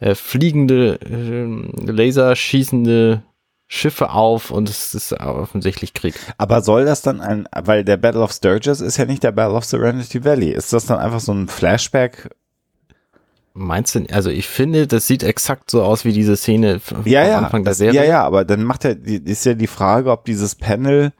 äh, 0.00 0.14
fliegende, 0.14 0.98
äh, 1.00 1.90
laserschießende 1.90 3.22
Schiffe 3.68 4.10
auf 4.10 4.50
und 4.50 4.68
es 4.68 4.94
ist 4.94 5.12
offensichtlich 5.12 5.92
Krieg. 5.92 6.14
Aber 6.38 6.62
soll 6.62 6.84
das 6.84 7.02
dann 7.02 7.20
ein, 7.20 7.48
weil 7.52 7.84
der 7.84 7.96
Battle 7.96 8.20
of 8.22 8.32
Sturgis 8.32 8.80
ist 8.80 8.96
ja 8.96 9.06
nicht 9.06 9.24
der 9.24 9.32
Battle 9.32 9.54
of 9.56 9.64
Serenity 9.64 10.24
Valley, 10.24 10.50
ist 10.50 10.72
das 10.72 10.86
dann 10.86 10.98
einfach 10.98 11.20
so 11.20 11.32
ein 11.32 11.48
Flashback 11.48 12.30
Meinst 13.58 13.94
du, 13.94 14.04
also 14.12 14.28
ich 14.28 14.46
finde, 14.48 14.86
das 14.86 15.06
sieht 15.06 15.22
exakt 15.22 15.70
so 15.70 15.82
aus 15.82 16.04
wie 16.04 16.12
diese 16.12 16.36
Szene 16.36 16.78
ja, 17.06 17.22
am 17.22 17.28
ja, 17.28 17.38
Anfang 17.38 17.64
der 17.64 17.70
das, 17.70 17.78
Serie. 17.78 18.02
Ja, 18.02 18.06
ja, 18.06 18.22
aber 18.22 18.44
dann 18.44 18.64
macht 18.64 18.84
er, 18.84 19.02
ist 19.02 19.46
ja 19.46 19.54
die 19.54 19.66
Frage, 19.66 20.10
ob 20.10 20.26
dieses 20.26 20.56
Panel 20.56 21.14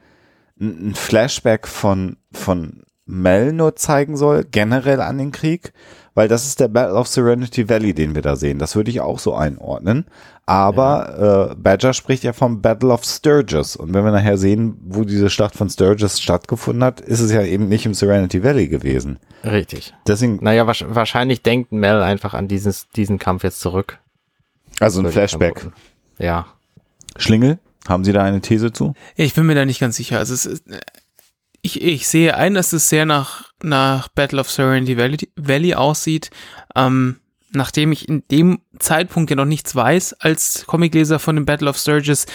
ein 0.59 0.93
Flashback 0.93 1.67
von, 1.67 2.17
von 2.31 2.83
Mel 3.07 3.53
nur 3.53 3.75
zeigen 3.75 4.17
soll, 4.17 4.43
generell 4.43 5.01
an 5.01 5.17
den 5.17 5.31
Krieg, 5.31 5.73
weil 6.17 6.27
das 6.27 6.47
ist 6.47 6.59
der 6.59 6.67
Battle 6.67 6.95
of 6.95 7.07
Serenity 7.07 7.69
Valley, 7.69 7.93
den 7.93 8.15
wir 8.15 8.23
da 8.23 8.35
sehen. 8.35 8.57
Das 8.57 8.75
würde 8.75 8.89
ich 8.89 9.01
auch 9.01 9.19
so 9.19 9.35
einordnen. 9.35 10.05
Aber 10.47 11.15
ja. 11.19 11.51
äh, 11.51 11.55
Badger 11.55 11.93
spricht 11.93 12.23
ja 12.23 12.33
vom 12.33 12.59
Battle 12.59 12.89
of 12.89 13.03
Sturgis. 13.03 13.75
Und 13.75 13.93
wenn 13.93 14.03
wir 14.03 14.11
nachher 14.11 14.39
sehen, 14.39 14.79
wo 14.83 15.03
diese 15.03 15.29
Schlacht 15.29 15.55
von 15.55 15.69
Sturgis 15.69 16.19
stattgefunden 16.19 16.83
hat, 16.83 17.01
ist 17.01 17.19
es 17.19 17.31
ja 17.31 17.43
eben 17.43 17.69
nicht 17.69 17.85
im 17.85 17.93
Serenity 17.93 18.43
Valley 18.43 18.67
gewesen. 18.67 19.19
Richtig. 19.43 19.93
Deswegen. 20.07 20.39
Naja, 20.41 20.65
wahrscheinlich 20.65 21.43
denkt 21.43 21.71
Mel 21.71 22.01
einfach 22.01 22.33
an 22.33 22.47
dieses, 22.47 22.89
diesen 22.95 23.19
Kampf 23.19 23.43
jetzt 23.43 23.59
zurück. 23.59 23.99
Also 24.79 25.01
ein 25.01 25.11
Flashback. 25.11 25.67
Ja. 26.17 26.47
Schlingel, 27.15 27.59
haben 27.87 28.03
Sie 28.03 28.11
da 28.11 28.23
eine 28.23 28.41
These 28.41 28.73
zu? 28.73 28.95
Ich 29.17 29.35
bin 29.35 29.45
mir 29.45 29.53
da 29.53 29.65
nicht 29.65 29.79
ganz 29.79 29.97
sicher. 29.97 30.17
Also 30.17 30.33
es 30.33 30.47
ist, 30.47 30.63
ich, 31.61 31.83
ich 31.83 32.07
sehe 32.07 32.35
ein, 32.35 32.55
dass 32.55 32.73
es 32.73 32.89
sehr 32.89 33.05
nach, 33.05 33.46
nach 33.63 34.07
Battle 34.09 34.39
of 34.39 34.49
Serenity 34.51 34.97
Valley, 34.97 35.29
Valley 35.35 35.73
aussieht. 35.75 36.29
Ähm, 36.75 37.17
nachdem 37.51 37.91
ich 37.91 38.07
in 38.07 38.23
dem 38.29 38.59
Zeitpunkt 38.79 39.29
ja 39.29 39.35
noch 39.35 39.45
nichts 39.45 39.75
weiß 39.75 40.13
als 40.13 40.65
Comicleser 40.67 41.19
von 41.19 41.35
dem 41.35 41.45
Battle 41.45 41.69
of 41.69 41.77
Sturges, 41.77 42.25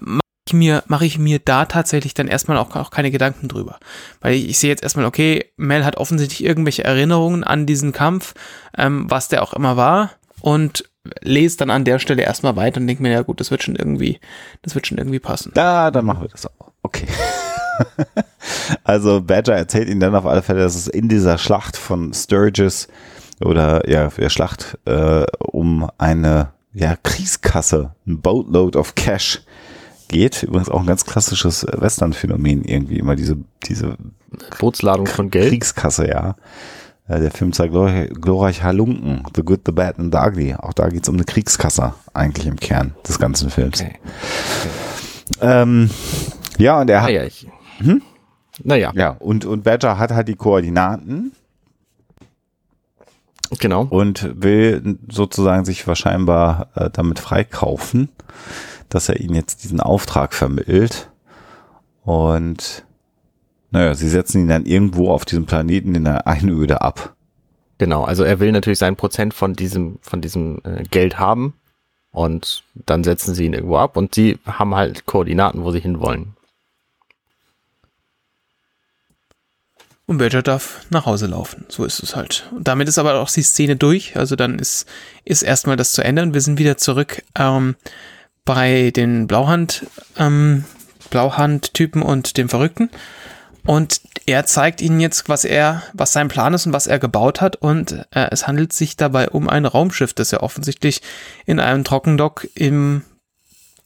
mache 0.00 0.22
ich 0.46 0.54
mir, 0.54 0.82
ich 1.00 1.18
mir 1.18 1.38
da 1.38 1.66
tatsächlich 1.66 2.14
dann 2.14 2.28
erstmal 2.28 2.56
auch, 2.56 2.74
auch 2.74 2.90
keine 2.90 3.10
Gedanken 3.10 3.48
drüber. 3.48 3.78
Weil 4.20 4.34
ich, 4.34 4.48
ich 4.48 4.58
sehe 4.58 4.70
jetzt 4.70 4.82
erstmal, 4.82 5.06
okay, 5.06 5.52
Mel 5.56 5.84
hat 5.84 5.96
offensichtlich 5.96 6.44
irgendwelche 6.44 6.84
Erinnerungen 6.84 7.44
an 7.44 7.66
diesen 7.66 7.92
Kampf, 7.92 8.34
ähm, 8.76 9.10
was 9.10 9.28
der 9.28 9.42
auch 9.42 9.52
immer 9.52 9.76
war, 9.76 10.10
und 10.40 10.84
lese 11.20 11.56
dann 11.58 11.70
an 11.70 11.84
der 11.84 11.98
Stelle 11.98 12.22
erstmal 12.22 12.56
weiter 12.56 12.80
und 12.80 12.86
denke 12.86 13.02
mir, 13.02 13.12
ja 13.12 13.22
gut, 13.22 13.40
das 13.40 13.50
wird 13.50 13.62
schon 13.62 13.76
irgendwie, 13.76 14.20
das 14.62 14.74
wird 14.74 14.86
schon 14.86 14.98
irgendwie 14.98 15.20
passen. 15.20 15.52
Da, 15.54 15.90
dann 15.90 16.04
machen 16.04 16.22
wir 16.22 16.28
das 16.28 16.46
auch. 16.46 16.72
Okay. 16.82 17.06
also 18.84 19.20
Badger 19.20 19.54
erzählt 19.54 19.88
ihnen 19.88 20.00
dann 20.00 20.14
auf 20.14 20.26
alle 20.26 20.42
Fälle, 20.42 20.60
dass 20.60 20.74
es 20.74 20.88
in 20.88 21.08
dieser 21.08 21.38
Schlacht 21.38 21.76
von 21.76 22.12
Sturgis 22.12 22.88
oder 23.40 23.88
ja, 23.88 24.08
der 24.08 24.30
Schlacht 24.30 24.78
äh, 24.84 25.24
um 25.38 25.88
eine 25.98 26.50
ja, 26.74 26.96
Kriegskasse, 27.02 27.94
ein 28.06 28.20
Boatload 28.20 28.78
of 28.78 28.94
Cash 28.94 29.42
geht. 30.08 30.42
Übrigens 30.42 30.68
auch 30.68 30.80
ein 30.80 30.86
ganz 30.86 31.04
klassisches 31.04 31.66
Western-Phänomen 31.70 32.64
irgendwie, 32.64 32.98
immer 32.98 33.16
diese, 33.16 33.36
diese 33.64 33.96
Bootsladung 34.58 35.06
von 35.06 35.30
Geld. 35.30 35.50
Kriegskasse, 35.50 36.08
ja. 36.08 36.36
Der 37.08 37.30
Film 37.30 37.52
zeigt 37.52 37.72
glorreich, 37.72 38.10
glorreich 38.10 38.62
Halunken, 38.62 39.24
The 39.34 39.42
Good, 39.42 39.62
The 39.66 39.72
Bad 39.72 39.98
and 39.98 40.14
The 40.14 40.20
Ugly. 40.20 40.54
Auch 40.54 40.72
da 40.72 40.88
geht 40.88 41.02
es 41.02 41.08
um 41.08 41.16
eine 41.16 41.24
Kriegskasse 41.24 41.94
eigentlich 42.14 42.46
im 42.46 42.56
Kern 42.56 42.94
des 43.06 43.18
ganzen 43.18 43.50
Films. 43.50 43.80
Okay. 43.80 43.98
Okay. 44.60 44.70
Ähm, 45.42 45.90
ja, 46.58 46.80
und 46.80 46.88
er 46.88 47.02
hat. 47.02 47.08
Naja, 47.08 47.24
ich, 47.24 47.48
hm? 47.78 48.02
Naja. 48.62 48.92
Ja, 48.94 49.10
und, 49.10 49.44
und 49.44 49.64
Badger 49.64 49.98
hat 49.98 50.10
halt 50.10 50.28
die 50.28 50.36
Koordinaten 50.36 51.32
Genau. 53.58 53.82
Und 53.82 54.42
will 54.42 54.98
sozusagen 55.10 55.64
sich 55.64 55.86
wahrscheinlich 55.86 56.30
äh, 56.74 56.90
damit 56.90 57.18
freikaufen, 57.18 58.08
dass 58.88 59.08
er 59.08 59.20
ihnen 59.20 59.34
jetzt 59.34 59.64
diesen 59.64 59.80
Auftrag 59.80 60.34
vermittelt. 60.34 61.10
Und 62.04 62.84
naja, 63.70 63.94
sie 63.94 64.08
setzen 64.08 64.42
ihn 64.42 64.48
dann 64.48 64.66
irgendwo 64.66 65.10
auf 65.10 65.24
diesem 65.24 65.46
Planeten 65.46 65.94
in 65.94 66.04
der 66.04 66.26
Einöde 66.26 66.80
ab. 66.80 67.14
Genau, 67.78 68.04
also 68.04 68.22
er 68.22 68.38
will 68.38 68.52
natürlich 68.52 68.78
sein 68.78 68.96
Prozent 68.96 69.34
von 69.34 69.54
diesem, 69.54 69.98
von 70.02 70.20
diesem 70.20 70.60
äh, 70.64 70.84
Geld 70.84 71.18
haben 71.18 71.54
und 72.10 72.64
dann 72.74 73.02
setzen 73.02 73.34
sie 73.34 73.46
ihn 73.46 73.54
irgendwo 73.54 73.76
ab 73.76 73.96
und 73.96 74.14
sie 74.14 74.38
haben 74.46 74.74
halt 74.74 75.06
Koordinaten, 75.06 75.64
wo 75.64 75.72
sie 75.72 75.80
hinwollen. 75.80 76.36
Und 80.12 80.18
Badger 80.18 80.42
darf 80.42 80.84
nach 80.90 81.06
Hause 81.06 81.26
laufen. 81.26 81.64
So 81.70 81.86
ist 81.86 82.02
es 82.02 82.14
halt. 82.14 82.46
Und 82.54 82.68
damit 82.68 82.86
ist 82.86 82.98
aber 82.98 83.14
auch 83.14 83.30
die 83.30 83.40
Szene 83.40 83.76
durch. 83.76 84.14
Also 84.14 84.36
dann 84.36 84.58
ist, 84.58 84.84
ist 85.24 85.40
erstmal 85.40 85.76
das 85.76 85.92
zu 85.92 86.04
ändern. 86.04 86.34
Wir 86.34 86.42
sind 86.42 86.58
wieder 86.58 86.76
zurück 86.76 87.22
ähm, 87.34 87.76
bei 88.44 88.90
den 88.90 89.26
Blauhand, 89.26 89.86
ähm, 90.18 90.66
Blauhand-Typen 91.08 92.02
und 92.02 92.36
dem 92.36 92.50
Verrückten. 92.50 92.90
Und 93.64 94.02
er 94.26 94.44
zeigt 94.44 94.82
ihnen 94.82 95.00
jetzt, 95.00 95.30
was 95.30 95.46
er, 95.46 95.82
was 95.94 96.12
sein 96.12 96.28
Plan 96.28 96.52
ist 96.52 96.66
und 96.66 96.74
was 96.74 96.86
er 96.86 96.98
gebaut 96.98 97.40
hat. 97.40 97.56
Und 97.56 97.92
äh, 98.10 98.28
es 98.30 98.46
handelt 98.46 98.74
sich 98.74 98.98
dabei 98.98 99.30
um 99.30 99.48
ein 99.48 99.64
Raumschiff, 99.64 100.12
das 100.12 100.30
er 100.30 100.42
offensichtlich 100.42 101.00
in 101.46 101.58
einem 101.58 101.84
Trockendock 101.84 102.46
im, 102.54 103.02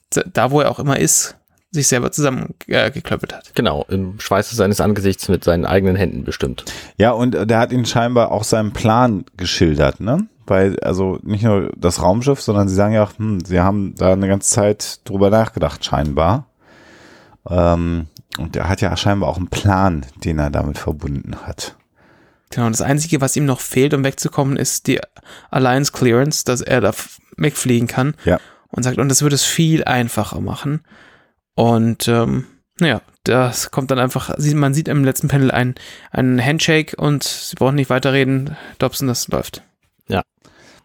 da 0.09 0.51
wo 0.51 0.59
er 0.59 0.71
auch 0.71 0.79
immer 0.79 0.99
ist, 0.99 1.36
sich 1.71 1.87
selber 1.87 2.11
zusammengeklöppelt 2.11 3.31
äh, 3.31 3.35
hat. 3.35 3.51
Genau, 3.55 3.85
im 3.89 4.19
Schweiße 4.19 4.55
seines 4.55 4.81
Angesichts 4.81 5.27
mit 5.29 5.43
seinen 5.43 5.65
eigenen 5.65 5.95
Händen 5.95 6.23
bestimmt. 6.23 6.65
Ja, 6.97 7.11
und 7.11 7.33
der 7.49 7.59
hat 7.59 7.71
ihn 7.71 7.85
scheinbar 7.85 8.31
auch 8.31 8.43
seinen 8.43 8.71
Plan 8.71 9.25
geschildert, 9.35 9.99
ne? 9.99 10.27
Weil, 10.45 10.79
also 10.79 11.19
nicht 11.23 11.43
nur 11.43 11.71
das 11.75 12.01
Raumschiff, 12.01 12.39
sondern 12.39 12.69
sie 12.69 12.75
sagen 12.75 12.93
ja 12.93 13.03
auch, 13.03 13.17
hm, 13.17 13.43
sie 13.43 13.59
haben 13.59 13.95
da 13.97 14.13
eine 14.13 14.29
ganze 14.29 14.49
Zeit 14.49 15.01
drüber 15.03 15.29
nachgedacht, 15.29 15.83
scheinbar. 15.83 16.45
Ähm, 17.49 18.07
und 18.37 18.55
er 18.55 18.69
hat 18.69 18.79
ja 18.79 18.95
scheinbar 18.95 19.29
auch 19.29 19.37
einen 19.37 19.49
Plan, 19.49 20.05
den 20.23 20.39
er 20.39 20.49
damit 20.49 20.77
verbunden 20.77 21.35
hat. 21.45 21.75
Genau, 22.49 22.69
das 22.69 22.81
Einzige, 22.81 23.19
was 23.19 23.35
ihm 23.35 23.45
noch 23.45 23.59
fehlt, 23.59 23.93
um 23.93 24.05
wegzukommen, 24.05 24.55
ist 24.55 24.87
die 24.87 25.01
Alliance 25.51 25.91
Clearance, 25.91 26.45
dass 26.45 26.61
er 26.61 26.79
da 26.79 26.93
wegfliegen 27.35 27.87
kann. 27.87 28.15
Ja. 28.23 28.39
Und 28.69 28.83
sagt, 28.83 28.97
und 28.99 29.09
das 29.09 29.21
würde 29.21 29.35
es 29.35 29.43
viel 29.43 29.83
einfacher 29.83 30.39
machen. 30.39 30.81
Und 31.57 32.07
ähm, 32.07 32.45
naja, 32.79 33.01
das 33.23 33.71
kommt 33.71 33.89
dann 33.89 33.97
einfach, 33.97 34.37
man 34.53 34.75
sieht 34.75 34.87
im 34.87 35.03
letzten 35.03 35.27
Panel 35.27 35.49
einen, 35.49 35.73
einen 36.11 36.39
Handshake 36.43 36.95
und 36.95 37.23
sie 37.23 37.55
brauchen 37.55 37.73
nicht 37.73 37.89
weiterreden. 37.89 38.55
Dobson, 38.77 39.07
das 39.07 39.27
läuft. 39.29 39.63
Ja, 40.07 40.21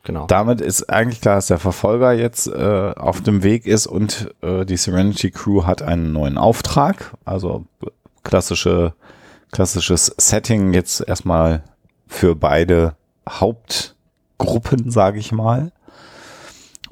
genau. 0.03 0.27
Damit 0.29 0.63
ist 0.63 0.89
eigentlich 0.89 1.21
klar, 1.21 1.35
dass 1.35 1.49
der 1.49 1.59
Verfolger 1.59 2.15
jetzt 2.15 2.47
äh, 2.47 2.93
auf 2.97 3.21
dem 3.21 3.43
Weg 3.43 3.67
ist 3.67 3.87
und 3.87 4.35
äh, 4.41 4.65
die 4.65 4.79
Serenity 4.79 5.31
Crew 5.31 5.65
hat 5.67 5.83
einen 5.83 6.15
neuen 6.15 6.39
Auftrag. 6.39 7.13
Also 7.27 7.67
klassische, 8.23 8.95
klassisches 9.51 10.07
Setting 10.17 10.73
jetzt 10.73 11.07
erstmal 11.07 11.65
für 12.09 12.35
beide 12.35 12.97
Hauptgruppen, 13.29 14.91
sage 14.91 15.19
ich 15.19 15.33
mal. 15.33 15.71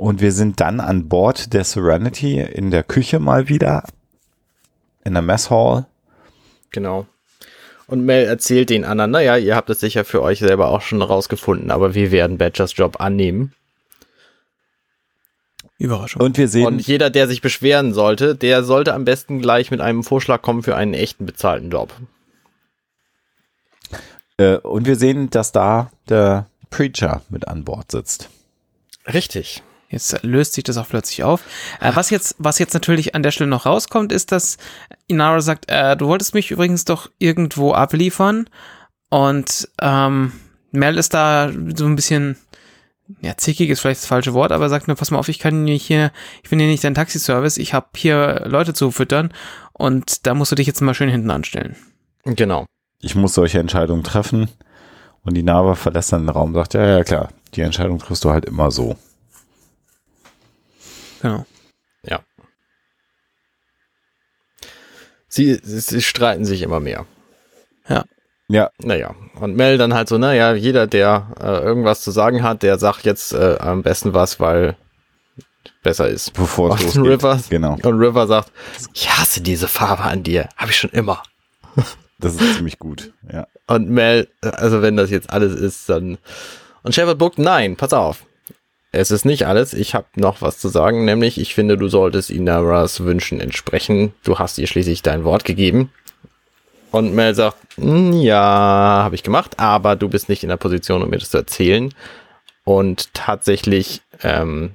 Und 0.00 0.22
wir 0.22 0.32
sind 0.32 0.60
dann 0.60 0.80
an 0.80 1.10
Bord 1.10 1.52
der 1.52 1.62
Serenity 1.62 2.40
in 2.40 2.70
der 2.70 2.82
Küche 2.82 3.18
mal 3.18 3.50
wieder. 3.50 3.84
In 5.04 5.12
der 5.12 5.22
Mess 5.22 5.50
Hall. 5.50 5.84
Genau. 6.70 7.06
Und 7.86 8.06
Mel 8.06 8.24
erzählt 8.24 8.70
den 8.70 8.86
anderen, 8.86 9.10
naja, 9.10 9.36
ihr 9.36 9.54
habt 9.54 9.68
es 9.68 9.80
sicher 9.80 10.06
für 10.06 10.22
euch 10.22 10.38
selber 10.38 10.68
auch 10.68 10.80
schon 10.80 11.02
rausgefunden, 11.02 11.70
aber 11.70 11.94
wir 11.94 12.12
werden 12.12 12.38
Badgers 12.38 12.74
Job 12.74 12.98
annehmen. 12.98 13.52
Überraschung. 15.76 16.22
Und 16.22 16.38
wir 16.38 16.48
sehen. 16.48 16.66
Und 16.66 16.80
jeder, 16.86 17.10
der 17.10 17.28
sich 17.28 17.42
beschweren 17.42 17.92
sollte, 17.92 18.34
der 18.34 18.64
sollte 18.64 18.94
am 18.94 19.04
besten 19.04 19.42
gleich 19.42 19.70
mit 19.70 19.82
einem 19.82 20.02
Vorschlag 20.02 20.40
kommen 20.40 20.62
für 20.62 20.76
einen 20.76 20.94
echten 20.94 21.26
bezahlten 21.26 21.68
Job. 21.68 21.92
Äh, 24.38 24.56
und 24.56 24.86
wir 24.86 24.96
sehen, 24.96 25.28
dass 25.28 25.52
da 25.52 25.90
der 26.08 26.46
Preacher 26.70 27.20
mit 27.28 27.48
an 27.48 27.64
Bord 27.64 27.90
sitzt. 27.90 28.30
Richtig. 29.06 29.62
Jetzt 29.90 30.22
löst 30.22 30.52
sich 30.52 30.62
das 30.62 30.76
auch 30.76 30.88
plötzlich 30.88 31.24
auf. 31.24 31.42
Äh, 31.80 31.90
was 31.94 32.10
jetzt, 32.10 32.36
was 32.38 32.60
jetzt 32.60 32.74
natürlich 32.74 33.14
an 33.14 33.24
der 33.24 33.32
Stelle 33.32 33.50
noch 33.50 33.66
rauskommt, 33.66 34.12
ist, 34.12 34.30
dass 34.30 34.56
Inara 35.08 35.40
sagt, 35.40 35.64
äh, 35.68 35.96
du 35.96 36.06
wolltest 36.06 36.32
mich 36.32 36.52
übrigens 36.52 36.84
doch 36.84 37.10
irgendwo 37.18 37.72
abliefern. 37.72 38.48
Und 39.08 39.68
ähm, 39.82 40.32
Mel 40.70 40.96
ist 40.96 41.12
da 41.12 41.50
so 41.74 41.86
ein 41.86 41.96
bisschen, 41.96 42.36
ja, 43.20 43.36
zickig 43.36 43.68
ist 43.68 43.80
vielleicht 43.80 44.02
das 44.02 44.06
falsche 44.06 44.32
Wort, 44.32 44.52
aber 44.52 44.68
sagt 44.68 44.86
mir, 44.86 44.94
pass 44.94 45.10
mal 45.10 45.18
auf, 45.18 45.28
ich 45.28 45.40
kann 45.40 45.66
hier, 45.66 46.12
ich 46.44 46.50
bin 46.50 46.60
hier 46.60 46.68
nicht 46.68 46.84
dein 46.84 46.94
Taxiservice, 46.94 47.58
ich 47.58 47.74
habe 47.74 47.88
hier 47.96 48.44
Leute 48.46 48.72
zu 48.72 48.92
füttern 48.92 49.32
und 49.72 50.26
da 50.26 50.34
musst 50.34 50.52
du 50.52 50.56
dich 50.56 50.68
jetzt 50.68 50.80
mal 50.80 50.94
schön 50.94 51.10
hinten 51.10 51.32
anstellen. 51.32 51.74
Genau. 52.24 52.64
Ich 53.00 53.16
muss 53.16 53.34
solche 53.34 53.58
Entscheidungen 53.58 54.04
treffen. 54.04 54.48
Und 55.22 55.34
die 55.34 55.42
Nava 55.42 55.74
verlässt 55.74 56.12
dann 56.12 56.22
den 56.22 56.30
Raum 56.30 56.50
und 56.50 56.54
sagt, 56.54 56.74
ja, 56.74 56.86
ja, 56.86 57.04
klar, 57.04 57.28
die 57.54 57.60
Entscheidung 57.60 57.98
triffst 57.98 58.24
du 58.24 58.30
halt 58.30 58.46
immer 58.46 58.70
so. 58.70 58.96
Genau. 61.22 61.44
Ja. 62.04 62.20
Sie, 65.28 65.60
sie 65.62 66.02
streiten 66.02 66.44
sich 66.44 66.62
immer 66.62 66.80
mehr. 66.80 67.06
Ja. 67.88 68.04
Ja. 68.48 68.70
Naja. 68.78 69.14
Und 69.38 69.56
Mel 69.56 69.78
dann 69.78 69.94
halt 69.94 70.08
so, 70.08 70.18
naja, 70.18 70.54
jeder, 70.54 70.86
der 70.86 71.34
äh, 71.40 71.62
irgendwas 71.62 72.02
zu 72.02 72.10
sagen 72.10 72.42
hat, 72.42 72.62
der 72.62 72.78
sagt 72.78 73.04
jetzt 73.04 73.32
äh, 73.32 73.56
am 73.60 73.82
besten 73.82 74.12
was, 74.12 74.40
weil 74.40 74.76
besser 75.82 76.08
ist. 76.08 76.32
Bevor 76.32 76.74
es 76.74 76.82
losgeht. 76.82 77.04
River, 77.04 77.40
genau. 77.48 77.76
Und 77.82 77.98
River 77.98 78.26
sagt, 78.26 78.50
ich 78.92 79.08
hasse 79.08 79.40
diese 79.40 79.68
Farbe 79.68 80.02
an 80.02 80.22
dir. 80.22 80.48
Habe 80.56 80.70
ich 80.70 80.78
schon 80.78 80.90
immer. 80.90 81.22
Das 82.22 82.34
ist 82.34 82.56
ziemlich 82.56 82.78
gut, 82.78 83.14
ja. 83.32 83.46
Und 83.66 83.88
Mel, 83.88 84.28
also 84.42 84.82
wenn 84.82 84.94
das 84.94 85.08
jetzt 85.08 85.30
alles 85.30 85.58
ist, 85.58 85.88
dann 85.88 86.18
Und 86.82 86.94
Shepard 86.94 87.16
buckt, 87.16 87.38
nein, 87.38 87.76
pass 87.76 87.94
auf. 87.94 88.26
Es 88.92 89.12
ist 89.12 89.24
nicht 89.24 89.46
alles. 89.46 89.72
Ich 89.72 89.94
habe 89.94 90.06
noch 90.16 90.42
was 90.42 90.58
zu 90.58 90.68
sagen, 90.68 91.04
nämlich 91.04 91.38
ich 91.40 91.54
finde, 91.54 91.76
du 91.76 91.88
solltest 91.88 92.30
Inaras 92.30 93.04
Wünschen 93.04 93.40
entsprechen. 93.40 94.12
Du 94.24 94.38
hast 94.38 94.58
ihr 94.58 94.66
schließlich 94.66 95.02
dein 95.02 95.24
Wort 95.24 95.44
gegeben. 95.44 95.92
Und 96.90 97.14
Mel 97.14 97.36
sagt, 97.36 97.56
hm, 97.76 98.14
ja, 98.14 98.36
habe 99.04 99.14
ich 99.14 99.22
gemacht, 99.22 99.60
aber 99.60 99.94
du 99.94 100.08
bist 100.08 100.28
nicht 100.28 100.42
in 100.42 100.48
der 100.48 100.56
Position, 100.56 101.02
um 101.02 101.10
mir 101.10 101.18
das 101.18 101.30
zu 101.30 101.38
erzählen. 101.38 101.94
Und 102.64 103.14
tatsächlich, 103.14 104.02
ähm, 104.24 104.74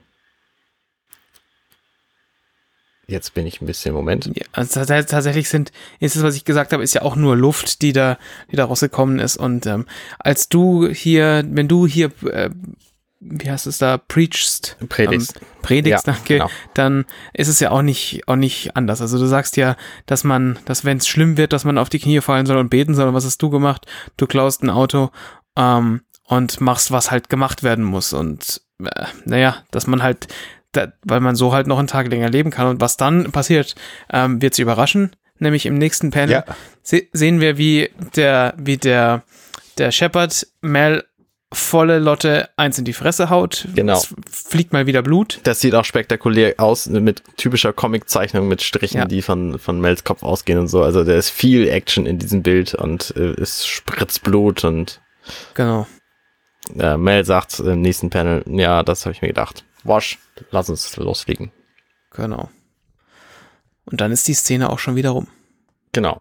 jetzt 3.08 3.34
bin 3.34 3.46
ich 3.46 3.62
ein 3.62 3.66
bisschen, 3.66 3.94
Moment. 3.94 4.32
Ja, 4.34 4.46
also 4.54 4.86
tatsächlich 4.86 5.50
sind, 5.50 5.74
ist 6.00 6.16
es, 6.16 6.24
was 6.24 6.38
ich 6.38 6.46
gesagt 6.46 6.72
habe, 6.72 6.84
ist 6.84 6.94
ja 6.94 7.02
auch 7.02 7.18
nur 7.18 7.36
Luft, 7.36 7.82
die 7.82 7.92
da, 7.92 8.18
die 8.50 8.56
da 8.56 8.64
rausgekommen 8.64 9.20
ist. 9.20 9.36
Und 9.36 9.66
ähm, 9.66 9.86
als 10.18 10.48
du 10.48 10.88
hier, 10.88 11.44
wenn 11.46 11.68
du 11.68 11.86
hier 11.86 12.12
äh, 12.32 12.50
wie 13.20 13.50
heißt 13.50 13.68
es 13.68 13.78
da, 13.78 13.98
preachst, 13.98 14.78
predigst, 14.90 15.38
ähm, 15.38 15.48
predigst, 15.62 16.08
ja, 16.08 16.14
danke, 16.14 16.34
genau. 16.36 16.50
dann 16.74 17.06
ist 17.34 17.48
es 17.48 17.60
ja 17.60 17.72
auch 17.72 17.82
nicht, 17.82 18.28
auch 18.28 18.36
nicht 18.36 18.76
anders. 18.76 19.02
Also 19.02 19.18
du 19.18 19.26
sagst 19.26 19.58
ja, 19.58 19.76
dass 20.06 20.24
man, 20.24 20.60
dass 20.66 20.86
wenn 20.86 20.98
es 20.98 21.08
schlimm 21.08 21.38
wird, 21.38 21.54
dass 21.54 21.66
man 21.66 21.78
auf 21.78 21.90
die 21.90 22.00
Knie 22.00 22.22
fallen 22.22 22.46
soll 22.46 22.58
und 22.58 22.70
beten 22.70 22.94
soll. 22.94 23.14
was 23.14 23.26
hast 23.26 23.42
du 23.42 23.50
gemacht? 23.50 23.86
Du 24.18 24.28
klaust 24.28 24.64
ein 24.64 24.70
Auto 24.70 25.12
ähm, 25.56 26.02
und 26.26 26.62
machst, 26.62 26.92
was 26.92 27.12
halt 27.12 27.30
gemacht 27.30 27.64
werden 27.64 27.86
muss. 27.86 28.14
Und 28.14 28.62
äh, 28.84 29.06
naja, 29.26 29.58
dass 29.72 29.88
man 29.88 30.04
halt, 30.04 30.28
da, 30.72 30.92
weil 31.04 31.20
man 31.20 31.36
so 31.36 31.54
halt 31.54 31.68
noch 31.68 31.80
einen 31.80 31.88
Tag 31.88 32.08
länger 32.10 32.30
leben 32.30 32.52
kann. 32.52 32.68
Und 32.68 32.82
was 32.82 32.98
dann 32.98 33.32
passiert, 33.32 33.76
ähm, 34.12 34.42
wird 34.42 34.54
sie 34.54 34.62
überraschen. 34.62 35.16
Nämlich 35.38 35.66
im 35.66 35.78
nächsten 35.78 36.12
Panel 36.12 36.32
ja. 36.32 36.46
se 36.82 37.04
sehen 37.12 37.42
wir, 37.42 37.58
wie 37.58 37.90
der, 38.16 38.54
wie 38.58 38.78
der, 38.78 39.24
der 39.78 39.92
Shepard 39.92 40.48
Mel 40.62 41.04
volle 41.56 42.00
Lotte 42.00 42.50
eins 42.58 42.78
in 42.78 42.86
die 42.86 42.94
Fresse 42.94 43.30
haut. 43.30 43.68
Genau. 43.76 43.98
Es 43.98 44.14
fliegt 44.30 44.74
mal 44.74 44.86
wieder 44.86 45.02
Blut. 45.02 45.40
Das 45.44 45.60
sieht 45.60 45.76
auch 45.76 45.86
spektakulär 45.86 46.56
aus 46.58 46.88
mit 46.88 47.24
typischer 47.38 47.74
Comiczeichnung 47.74 48.48
mit 48.48 48.62
Strichen, 48.62 49.00
ja. 49.00 49.06
die 49.06 49.22
von, 49.22 49.60
von 49.60 49.80
Mels 49.80 50.04
Kopf 50.04 50.24
ausgehen 50.24 50.60
und 50.60 50.68
so. 50.68 50.84
Also 50.84 51.04
da 51.04 51.16
ist 51.16 51.30
viel 51.30 51.68
Action 51.68 52.06
in 52.06 52.20
diesem 52.20 52.44
Bild 52.44 52.74
und 52.74 53.14
äh, 53.16 53.34
es 53.42 53.66
spritzt 53.66 54.24
Blut 54.24 54.64
und 54.64 55.02
genau. 55.54 55.88
Äh, 56.78 56.98
Mel 56.98 57.26
sagt 57.26 57.60
im 57.60 57.82
nächsten 57.82 58.10
Panel, 58.10 58.44
ja, 58.48 58.84
das 58.84 59.06
habe 59.06 59.14
ich 59.14 59.22
mir 59.22 59.28
gedacht. 59.28 59.66
Wasch, 59.84 60.20
lass 60.52 60.70
uns 60.70 60.96
losfliegen. 60.98 61.52
Genau. 62.12 62.50
Und 63.86 64.02
dann 64.02 64.12
ist 64.12 64.28
die 64.28 64.34
Szene 64.34 64.70
auch 64.70 64.80
schon 64.80 64.96
wieder 64.96 65.12
rum. 65.12 65.28
Genau. 65.92 66.20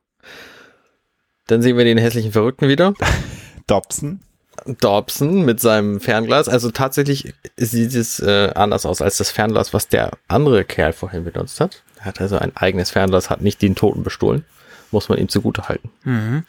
Dann 1.47 1.63
sehen 1.63 1.77
wir 1.77 1.85
den 1.85 1.99
hässlichen 1.99 2.33
Verrückten 2.33 2.69
wieder. 2.69 2.95
Dobson. 3.67 4.21
Dobson 4.67 5.45
mit 5.45 5.61
seinem 5.61 6.01
Fernglas. 6.01 6.49
Also 6.49 6.71
tatsächlich 6.71 7.35
sieht 7.57 7.95
es 7.95 8.21
äh, 8.21 8.51
anders 8.55 8.87
aus 8.87 9.03
als 9.03 9.19
das 9.19 9.31
Fernglas, 9.31 9.75
was 9.75 9.89
der 9.89 10.13
andere 10.29 10.65
Kerl 10.65 10.93
vorhin 10.93 11.25
benutzt 11.25 11.61
hat. 11.61 11.83
Er 11.99 12.07
hat 12.07 12.21
also 12.21 12.39
ein 12.39 12.57
eigenes 12.57 12.91
Fernglas, 12.91 13.31
hat 13.31 13.41
nicht 13.41 13.63
den 13.63 13.75
Toten 13.75 14.03
bestohlen. 14.03 14.45
Muss 14.91 15.09
man 15.09 15.19
ihm 15.19 15.29
zugute 15.29 15.69
halten. 15.69 15.91
Mhm. 16.05 16.45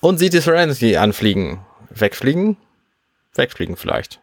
Und 0.00 0.18
sieht 0.18 0.32
die 0.32 0.40
Serenity 0.40 0.96
anfliegen. 0.96 1.60
Wegfliegen? 1.90 2.56
Wegfliegen 3.34 3.76
vielleicht. 3.76 4.20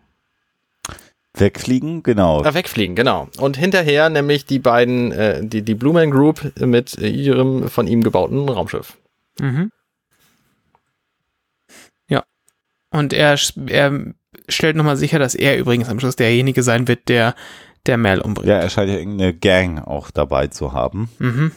Wegfliegen, 1.34 2.04
genau. 2.04 2.44
Ah, 2.44 2.54
wegfliegen, 2.54 2.96
genau. 2.96 3.30
Und 3.38 3.58
hinterher 3.58 4.10
nämlich 4.10 4.46
die 4.46 4.60
beiden, 4.60 5.12
äh, 5.12 5.46
die, 5.46 5.62
die 5.62 5.76
Blue 5.76 5.94
Man 5.94 6.12
Group 6.12 6.52
mit 6.60 6.98
ihrem 6.98 7.70
von 7.70 7.88
ihm 7.88 8.04
gebauten 8.04 8.48
Raumschiff. 8.48 8.98
Mhm. 9.40 9.72
Und 12.92 13.14
er, 13.14 13.38
er 13.68 14.14
stellt 14.48 14.76
nochmal 14.76 14.98
sicher, 14.98 15.18
dass 15.18 15.34
er 15.34 15.58
übrigens 15.58 15.90
am 15.90 16.00
Schluss 16.00 16.16
derjenige 16.16 16.62
sein 16.62 16.88
wird, 16.88 17.10
der 17.10 17.36
der 17.88 17.98
Mel 17.98 18.22
umbringt. 18.22 18.48
Ja, 18.48 18.58
er 18.58 18.70
scheint 18.70 18.90
ja 18.90 18.98
irgendeine 18.98 19.34
Gang 19.34 19.80
auch 19.80 20.12
dabei 20.12 20.48
zu 20.48 20.74
haben. 20.74 21.10
Mhm. 21.18 21.52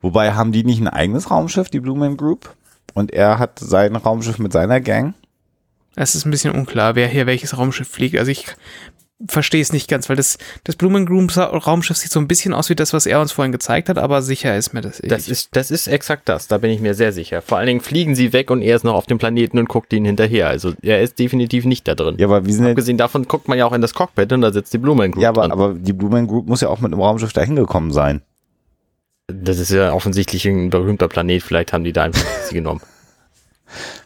Wobei 0.00 0.32
haben 0.32 0.52
die 0.52 0.64
nicht 0.64 0.80
ein 0.80 0.88
eigenes 0.88 1.30
Raumschiff, 1.30 1.68
die 1.68 1.80
Blue 1.80 1.98
Man 1.98 2.16
Group? 2.16 2.54
Und 2.94 3.12
er 3.12 3.38
hat 3.38 3.58
sein 3.58 3.96
Raumschiff 3.96 4.38
mit 4.38 4.52
seiner 4.52 4.80
Gang? 4.80 5.14
Es 5.94 6.14
ist 6.14 6.24
ein 6.24 6.30
bisschen 6.30 6.54
unklar, 6.54 6.94
wer 6.94 7.08
hier 7.08 7.26
welches 7.26 7.56
Raumschiff 7.56 7.88
fliegt. 7.88 8.16
Also 8.18 8.30
ich 8.30 8.46
verstehe 9.26 9.62
es 9.62 9.72
nicht 9.72 9.88
ganz, 9.88 10.08
weil 10.08 10.16
das, 10.16 10.36
das 10.64 10.76
Blumengroom 10.76 11.28
Raumschiff 11.28 11.96
sieht 11.96 12.10
so 12.10 12.20
ein 12.20 12.28
bisschen 12.28 12.52
aus 12.52 12.68
wie 12.68 12.74
das, 12.74 12.92
was 12.92 13.06
er 13.06 13.20
uns 13.20 13.32
vorhin 13.32 13.52
gezeigt 13.52 13.88
hat, 13.88 13.96
aber 13.96 14.20
sicher 14.20 14.56
ist 14.56 14.74
mir 14.74 14.82
das. 14.82 15.00
Das 15.02 15.28
ist, 15.28 15.56
das 15.56 15.70
ist 15.70 15.86
exakt 15.86 16.28
das, 16.28 16.48
da 16.48 16.58
bin 16.58 16.70
ich 16.70 16.80
mir 16.80 16.94
sehr 16.94 17.12
sicher. 17.12 17.40
Vor 17.40 17.56
allen 17.58 17.66
Dingen 17.66 17.80
fliegen 17.80 18.14
sie 18.14 18.32
weg 18.32 18.50
und 18.50 18.60
er 18.60 18.76
ist 18.76 18.84
noch 18.84 18.94
auf 18.94 19.06
dem 19.06 19.18
Planeten 19.18 19.58
und 19.58 19.68
guckt 19.68 19.92
ihnen 19.92 20.04
hinterher. 20.04 20.48
Also 20.48 20.74
er 20.82 21.00
ist 21.00 21.18
definitiv 21.18 21.64
nicht 21.64 21.88
da 21.88 21.94
drin. 21.94 22.16
Ja, 22.18 22.26
aber 22.26 22.44
wie 22.44 22.52
sind 22.52 22.66
Abgesehen 22.66 22.98
davon 22.98 23.26
guckt 23.26 23.48
man 23.48 23.56
ja 23.56 23.64
auch 23.64 23.72
in 23.72 23.80
das 23.80 23.94
Cockpit 23.94 24.32
und 24.32 24.42
da 24.42 24.52
sitzt 24.52 24.74
die 24.74 24.78
Blumen 24.78 25.12
Group. 25.12 25.22
Ja, 25.22 25.30
aber, 25.30 25.50
aber 25.50 25.74
die 25.74 25.94
Blumen 25.94 26.26
Group 26.26 26.46
muss 26.46 26.60
ja 26.60 26.68
auch 26.68 26.80
mit 26.80 26.92
einem 26.92 27.00
Raumschiff 27.00 27.32
da 27.32 27.40
hingekommen 27.40 27.92
sein. 27.92 28.20
Das 29.28 29.58
ist 29.58 29.70
ja 29.70 29.92
offensichtlich 29.92 30.44
ein 30.46 30.70
berühmter 30.70 31.08
Planet, 31.08 31.42
vielleicht 31.42 31.72
haben 31.72 31.84
die 31.84 31.92
da 31.92 32.04
einfach 32.04 32.22
sie 32.44 32.54
genommen. 32.54 32.80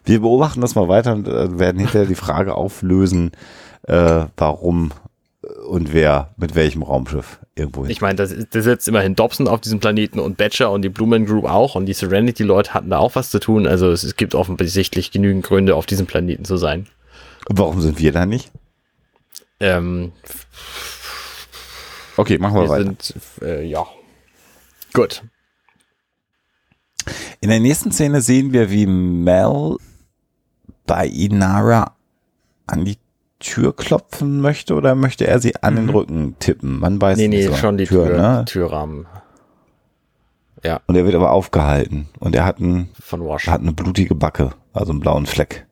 Wir 0.04 0.20
beobachten 0.20 0.60
das 0.60 0.74
mal 0.74 0.88
weiter 0.88 1.12
und 1.12 1.28
äh, 1.28 1.58
werden 1.58 1.78
hinterher 1.78 2.06
die 2.06 2.14
Frage 2.14 2.54
auflösen, 2.54 3.32
äh, 3.82 4.26
warum 4.36 4.92
und 5.68 5.92
wer 5.92 6.34
mit 6.36 6.54
welchem 6.54 6.82
Raumschiff 6.82 7.38
irgendwo 7.54 7.82
hin. 7.82 7.90
Ich 7.90 8.00
meine, 8.00 8.16
da 8.16 8.26
sitzt 8.26 8.88
immerhin 8.88 9.14
Dobson 9.14 9.48
auf 9.48 9.60
diesem 9.60 9.80
Planeten 9.80 10.18
und 10.18 10.36
Batcher 10.36 10.70
und 10.70 10.82
die 10.82 10.88
Blumen 10.88 11.26
Group 11.26 11.44
auch 11.44 11.74
und 11.74 11.86
die 11.86 11.92
Serenity-Leute 11.92 12.74
hatten 12.74 12.90
da 12.90 12.98
auch 12.98 13.14
was 13.14 13.30
zu 13.30 13.38
tun. 13.38 13.66
Also 13.66 13.90
es, 13.90 14.02
es, 14.02 14.16
gibt 14.16 14.34
offensichtlich 14.34 15.10
genügend 15.10 15.44
Gründe, 15.44 15.76
auf 15.76 15.86
diesem 15.86 16.06
Planeten 16.06 16.44
zu 16.44 16.56
sein. 16.56 16.86
Warum 17.48 17.80
sind 17.80 17.98
wir 17.98 18.12
da 18.12 18.26
nicht? 18.26 18.50
Ähm, 19.60 20.12
okay, 22.16 22.38
machen 22.38 22.54
wir, 22.54 22.62
wir 22.62 22.68
weiter. 22.68 22.84
Sind, 22.84 23.14
äh, 23.42 23.64
ja. 23.64 23.86
Gut. 24.92 25.22
In 27.40 27.48
der 27.48 27.60
nächsten 27.60 27.92
Szene 27.92 28.20
sehen 28.20 28.52
wir, 28.52 28.70
wie 28.70 28.86
Mel 28.86 29.76
bei 30.86 31.06
Inara 31.06 31.94
an 32.66 32.84
die 32.84 32.96
Tür 33.40 33.74
klopfen 33.74 34.40
möchte 34.40 34.74
oder 34.74 34.94
möchte 34.94 35.26
er 35.26 35.40
sie 35.40 35.56
an 35.56 35.74
mhm. 35.74 35.78
den 35.78 35.88
Rücken 35.90 36.36
tippen? 36.38 36.78
Man 36.78 37.00
weiß 37.00 37.18
nee, 37.18 37.28
nicht. 37.28 37.46
Nee, 37.46 37.50
so. 37.50 37.56
schon 37.56 37.76
die 37.76 37.86
Tür, 37.86 38.06
Tür 38.06 38.16
ne? 38.16 38.44
Türrahmen. 38.46 39.06
Ja. 40.62 40.80
Und 40.86 40.94
er 40.94 41.04
wird 41.04 41.14
aber 41.14 41.32
aufgehalten 41.32 42.08
und 42.18 42.34
er 42.34 42.44
hat, 42.44 42.60
ein, 42.60 42.90
Von 43.00 43.24
Wash. 43.24 43.48
hat 43.48 43.62
eine 43.62 43.72
blutige 43.72 44.14
Backe, 44.14 44.52
also 44.72 44.92
einen 44.92 45.00
blauen 45.00 45.26
Fleck. 45.26 45.66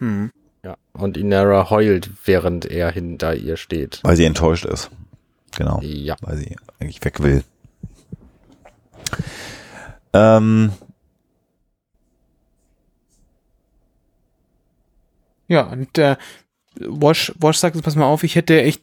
Mhm. 0.00 0.32
Ja. 0.64 0.76
Und 0.92 1.16
Inara 1.16 1.70
heult, 1.70 2.10
während 2.24 2.66
er 2.66 2.90
hinter 2.90 3.34
ihr 3.36 3.56
steht. 3.56 4.00
Weil 4.02 4.16
sie 4.16 4.24
enttäuscht 4.24 4.64
ist. 4.64 4.90
Genau. 5.56 5.80
Ja. 5.80 6.16
Weil 6.20 6.36
sie 6.38 6.56
eigentlich 6.80 7.04
weg 7.04 7.22
will. 7.22 7.44
Ähm, 10.12 10.72
ja, 15.46 15.62
und 15.62 15.96
äh, 15.98 16.16
Wash, 16.80 17.32
Wash 17.38 17.58
sagt, 17.58 17.80
pass 17.82 17.96
mal 17.96 18.06
auf, 18.06 18.22
ich 18.22 18.34
hätte 18.36 18.60
echt, 18.62 18.82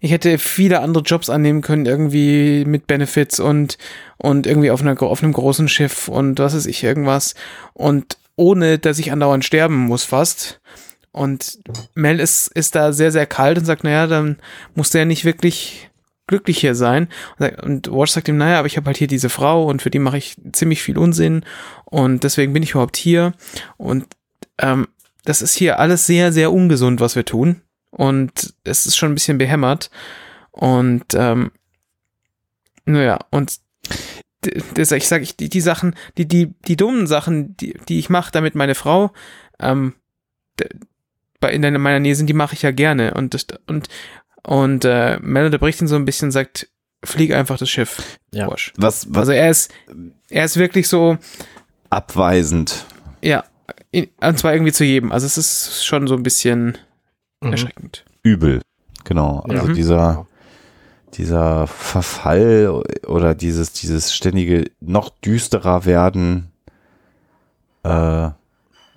ich 0.00 0.10
hätte 0.10 0.38
viele 0.38 0.80
andere 0.80 1.02
Jobs 1.02 1.30
annehmen 1.30 1.62
können, 1.62 1.86
irgendwie 1.86 2.64
mit 2.64 2.86
Benefits 2.86 3.40
und, 3.40 3.78
und 4.16 4.46
irgendwie 4.46 4.70
auf, 4.70 4.80
einer, 4.80 5.00
auf 5.02 5.22
einem 5.22 5.32
großen 5.32 5.68
Schiff 5.68 6.08
und 6.08 6.38
was 6.38 6.54
weiß 6.54 6.66
ich, 6.66 6.82
irgendwas. 6.84 7.34
Und 7.74 8.18
ohne, 8.36 8.78
dass 8.78 8.98
ich 8.98 9.12
andauernd 9.12 9.44
sterben 9.44 9.76
muss 9.76 10.04
fast. 10.04 10.60
Und 11.10 11.58
Mel 11.94 12.20
ist, 12.20 12.48
ist 12.48 12.74
da 12.74 12.92
sehr, 12.92 13.10
sehr 13.10 13.26
kalt 13.26 13.58
und 13.58 13.64
sagt, 13.64 13.82
naja, 13.82 14.06
dann 14.06 14.36
muss 14.74 14.90
der 14.90 15.04
nicht 15.04 15.24
wirklich 15.24 15.90
glücklich 16.28 16.58
hier 16.58 16.76
sein. 16.76 17.08
Und 17.62 17.90
Wash 17.90 18.12
sagt 18.12 18.28
ihm, 18.28 18.36
naja, 18.36 18.58
aber 18.60 18.66
ich 18.66 18.76
habe 18.76 18.86
halt 18.86 18.98
hier 18.98 19.08
diese 19.08 19.28
Frau 19.28 19.64
und 19.64 19.82
für 19.82 19.90
die 19.90 19.98
mache 19.98 20.18
ich 20.18 20.36
ziemlich 20.52 20.82
viel 20.82 20.98
Unsinn 20.98 21.44
und 21.86 22.22
deswegen 22.22 22.52
bin 22.52 22.62
ich 22.62 22.72
überhaupt 22.72 22.96
hier. 22.96 23.32
Und 23.76 24.06
ähm, 24.58 24.86
das 25.28 25.42
ist 25.42 25.54
hier 25.54 25.78
alles 25.78 26.06
sehr, 26.06 26.32
sehr 26.32 26.50
ungesund, 26.52 27.00
was 27.00 27.14
wir 27.14 27.26
tun. 27.26 27.60
Und 27.90 28.54
es 28.64 28.86
ist 28.86 28.96
schon 28.96 29.12
ein 29.12 29.14
bisschen 29.14 29.36
behämmert. 29.36 29.90
Und 30.52 31.04
ähm, 31.14 31.50
naja, 32.86 33.18
und 33.30 33.58
das, 34.74 34.92
ich 34.92 35.06
sage, 35.06 35.24
ich, 35.24 35.36
die, 35.36 35.50
die 35.50 35.60
Sachen, 35.60 35.94
die, 36.16 36.26
die, 36.26 36.54
die 36.66 36.76
dummen 36.76 37.06
Sachen, 37.06 37.56
die, 37.58 37.78
die 37.88 37.98
ich 37.98 38.08
mache, 38.08 38.32
damit 38.32 38.54
meine 38.54 38.74
Frau 38.74 39.12
ähm, 39.60 39.94
bei 41.40 41.52
in 41.52 41.60
meiner 41.60 42.00
Nähe 42.00 42.14
sind, 42.14 42.28
die 42.28 42.34
mache 42.34 42.54
ich 42.54 42.62
ja 42.62 42.70
gerne. 42.70 43.12
Und 43.12 43.36
und 43.66 43.88
und 44.42 44.86
äh, 44.86 45.18
Mel 45.20 45.44
unterbricht 45.44 45.82
ihn 45.82 45.88
so 45.88 45.96
ein 45.96 46.06
bisschen, 46.06 46.30
sagt, 46.30 46.70
flieg 47.04 47.34
einfach 47.34 47.58
das 47.58 47.68
Schiff. 47.68 48.18
Ja. 48.32 48.48
Was, 48.48 49.06
was? 49.10 49.18
Also 49.18 49.32
er 49.32 49.50
ist, 49.50 49.72
er 50.30 50.46
ist 50.46 50.56
wirklich 50.56 50.88
so 50.88 51.18
abweisend. 51.90 52.86
Ja, 53.20 53.44
und 53.92 54.38
zwar 54.38 54.52
irgendwie 54.52 54.72
zu 54.72 54.84
jedem. 54.84 55.12
Also 55.12 55.26
es 55.26 55.38
ist 55.38 55.84
schon 55.84 56.06
so 56.06 56.14
ein 56.14 56.22
bisschen 56.22 56.78
mhm. 57.40 57.52
erschreckend. 57.52 58.04
Übel, 58.22 58.62
genau. 59.04 59.40
Also 59.48 59.68
ja. 59.68 59.72
dieser, 59.72 60.26
dieser 61.14 61.66
Verfall 61.66 62.82
oder 63.06 63.34
dieses, 63.34 63.72
dieses 63.72 64.14
ständige 64.14 64.70
noch 64.80 65.10
düsterer 65.10 65.84
werden, 65.84 66.50
äh, 67.82 68.30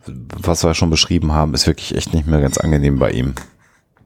was 0.06 0.64
wir 0.64 0.74
schon 0.74 0.90
beschrieben 0.90 1.32
haben, 1.32 1.54
ist 1.54 1.68
wirklich 1.68 1.96
echt 1.96 2.14
nicht 2.14 2.28
mehr 2.28 2.42
ganz 2.42 2.58
angenehm 2.58 2.98
bei 3.00 3.12
ihm. 3.12 3.36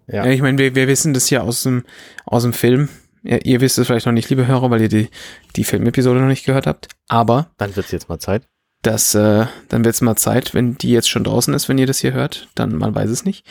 Ja, 0.08 0.26
ja 0.26 0.32
ich 0.32 0.42
meine, 0.42 0.58
wir, 0.58 0.76
wir 0.76 0.88
wissen 0.88 1.14
das 1.14 1.30
ja 1.30 1.42
aus 1.42 1.64
dem, 1.64 1.84
aus 2.26 2.44
dem 2.44 2.54
Film. 2.54 2.90
Ja, 3.24 3.38
ihr 3.38 3.62
wisst 3.62 3.78
es 3.80 3.88
vielleicht 3.88 4.06
noch 4.06 4.14
nicht, 4.14 4.30
liebe 4.30 4.46
Hörer, 4.46 4.70
weil 4.70 4.82
ihr 4.82 4.90
die, 4.90 5.10
die 5.56 5.64
Filmepisode 5.64 6.20
noch 6.20 6.28
nicht 6.28 6.46
gehört 6.46 6.68
habt. 6.68 6.90
Aber. 7.08 7.50
Dann 7.58 7.76
wird 7.76 7.88
es 7.88 7.92
jetzt 7.92 8.10
mal 8.10 8.20
Zeit. 8.20 8.44
Das, 8.86 9.16
äh, 9.16 9.48
dann 9.70 9.84
wird 9.84 9.96
es 9.96 10.02
mal 10.02 10.16
Zeit, 10.16 10.54
wenn 10.54 10.78
die 10.78 10.92
jetzt 10.92 11.10
schon 11.10 11.24
draußen 11.24 11.52
ist, 11.56 11.68
wenn 11.68 11.80
ihr 11.80 11.88
das 11.88 12.02
hier 12.02 12.14
hört, 12.14 12.50
dann 12.54 12.76
man 12.76 12.94
weiß 12.94 13.10
es 13.10 13.26
nicht. 13.26 13.44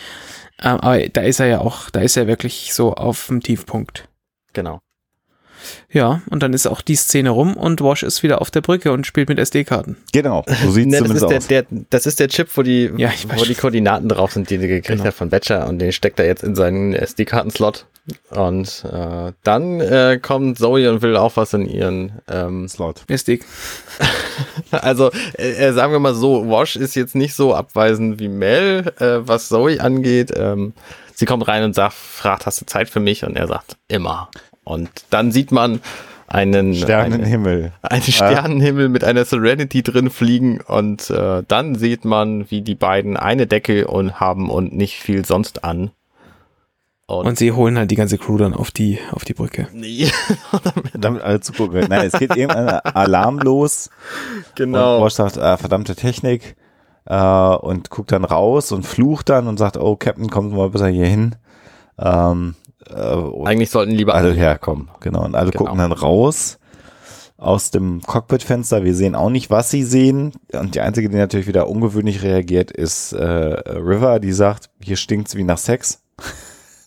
Ähm, 0.62 0.78
aber 0.78 1.09
da 1.09 1.22
ist 1.22 1.41
er 1.41 1.47
ja 1.47 1.59
auch, 1.59 1.91
da 1.91 2.03
ist 2.03 2.16
er 2.16 2.28
wirklich 2.28 2.72
so 2.72 2.95
auf 2.95 3.26
dem 3.26 3.41
Tiefpunkt. 3.41 4.09
Genau. 4.53 4.78
Ja, 5.91 6.23
und 6.31 6.43
dann 6.43 6.53
ist 6.53 6.67
auch 6.67 6.81
die 6.81 6.97
Szene 6.97 7.31
rum 7.31 7.57
und 7.57 7.81
Wash 7.81 8.03
ist 8.03 8.23
wieder 8.23 8.41
auf 8.41 8.51
der 8.51 8.61
Brücke 8.61 8.93
und 8.93 9.07
spielt 9.07 9.29
mit 9.29 9.39
SD-Karten. 9.39 9.97
Genau, 10.12 10.45
so 10.47 10.71
sieht 10.71 10.87
es 10.87 10.93
ne, 10.93 10.99
zumindest 10.99 11.23
das 11.25 11.33
aus. 11.33 11.47
Der, 11.47 11.62
der, 11.62 11.85
das 11.91 12.07
ist 12.07 12.21
der 12.21 12.29
Chip, 12.29 12.49
wo 12.55 12.62
die, 12.62 12.91
ja, 12.97 13.11
wo 13.37 13.45
die 13.45 13.55
Koordinaten 13.55 14.09
drauf 14.09 14.33
sind, 14.33 14.51
die 14.51 14.57
er 14.57 14.61
gekriegt 14.61 14.89
genau. 14.89 15.05
hat 15.05 15.15
von 15.15 15.31
Batcher 15.31 15.67
und 15.69 15.79
den 15.79 15.93
steckt 15.93 16.19
er 16.19 16.27
jetzt 16.27 16.43
in 16.43 16.55
seinen 16.55 16.95
SD-Karten-Slot. 16.95 17.87
Und 18.31 18.85
äh, 18.85 19.33
dann 19.45 19.81
äh, 19.81 20.19
kommt 20.21 20.59
Zoe 20.59 20.91
und 20.91 21.01
will 21.01 21.17
auch 21.17 21.37
was 21.37 21.55
in 21.55 21.67
ihren 21.67 22.21
ähm, 22.29 22.69
Slot. 22.69 23.03
SD. 23.09 23.41
also 24.71 25.11
äh, 25.35 25.73
sagen 25.73 25.93
wir 25.93 26.01
mal 26.01 26.15
so, 26.15 26.47
Wash 26.51 26.77
ist 26.77 26.97
jetzt 26.97 27.15
nicht 27.15 27.35
so 27.35 27.55
abweisend 27.55 28.19
wie 28.19 28.29
Mel, 28.29 28.93
äh, 28.99 29.27
was 29.27 29.49
Zoe 29.49 29.81
angeht. 29.81 30.33
Ähm, 30.37 30.75
sie 31.15 31.25
kommt 31.25 31.49
rein 31.49 31.65
und 31.65 31.75
sagt, 31.75 31.95
fragt, 31.95 32.45
hast 32.45 32.61
du 32.61 32.67
Zeit 32.67 32.91
für 32.91 33.01
mich? 33.01 33.25
Und 33.25 33.37
er 33.37 33.47
sagt, 33.47 33.77
immer. 33.89 34.29
Und 34.65 34.91
dann 35.11 35.31
sieht 35.31 35.53
man 35.53 35.81
einen 36.27 36.75
Sternenhimmel. 36.75 37.73
Eine, 37.83 37.93
einen 37.93 38.03
Sternenhimmel 38.03 38.89
mit 38.89 39.05
einer 39.05 39.25
Serenity 39.25 39.83
drin 39.83 40.11
fliegen 40.11 40.61
und 40.61 41.11
äh, 41.11 41.43
dann 41.47 41.75
sieht 41.75 42.05
man, 42.05 42.51
wie 42.51 42.62
die 42.62 42.75
beiden 42.75 43.17
eine 43.17 43.47
Decke 43.47 43.87
und 43.87 44.21
haben 44.21 44.51
und 44.51 44.75
nicht 44.75 44.97
viel 44.97 45.25
sonst 45.25 45.65
an. 45.65 45.91
Und, 47.07 47.27
und, 47.27 47.39
sie 47.39 47.53
holen 47.53 47.77
halt 47.77 47.91
die 47.91 47.97
ganze 47.97 48.17
Crew 48.17 48.39
dann 48.39 48.55
auf 48.55 48.71
die, 48.71 48.99
auf 49.11 49.25
die 49.25 49.35
Brücke. 49.35 49.69
Nee. 49.75 50.11
Damit 50.95 51.23
alle 51.23 51.41
zugucken. 51.41 51.85
Nein, 51.89 52.07
es 52.07 52.19
geht 52.19 52.35
eben 52.35 52.51
ein 52.51 52.69
Alarm 52.69 53.39
los. 53.41 53.91
Genau. 54.55 54.97
Und 54.97 55.03
Bosch 55.03 55.12
sagt, 55.12 55.37
äh, 55.37 55.59
verdammte 55.59 55.97
Technik. 55.97 56.57
Äh, 57.05 57.15
und 57.17 57.91
guckt 57.91 58.12
dann 58.12 58.25
raus 58.25 58.73
und 58.73 58.87
flucht 58.87 59.29
dann 59.29 59.47
und 59.49 59.59
sagt, 59.59 59.77
oh, 59.77 59.97
Captain, 59.97 60.31
kommt 60.31 60.55
mal 60.55 60.71
besser 60.71 60.89
hier 60.89 61.07
hin. 61.07 61.37
Ähm, 61.99 62.55
äh, 62.91 63.47
Eigentlich 63.47 63.70
sollten 63.70 63.93
lieber 63.93 64.14
alle 64.14 64.32
herkommen. 64.32 64.91
Genau, 65.01 65.24
und 65.24 65.35
alle 65.35 65.51
genau. 65.51 65.64
gucken 65.64 65.78
dann 65.78 65.93
raus 65.93 66.59
aus 67.37 67.70
dem 67.70 68.01
Cockpitfenster. 68.01 68.85
Wir 68.85 68.95
sehen 68.95 69.14
auch 69.14 69.30
nicht, 69.30 69.51
was 69.51 69.70
sie 69.70 69.82
sehen. 69.82 70.32
Und 70.53 70.74
die 70.74 70.80
einzige, 70.80 71.09
die 71.09 71.16
natürlich 71.16 71.47
wieder 71.47 71.68
ungewöhnlich 71.68 72.22
reagiert, 72.22 72.70
ist 72.70 73.12
äh, 73.12 73.24
River, 73.24 74.20
die 74.20 74.32
sagt, 74.32 74.70
hier 74.80 74.97
stinkt's 74.97 75.35
wie 75.37 75.45
nach 75.45 75.59
Sex. 75.59 76.03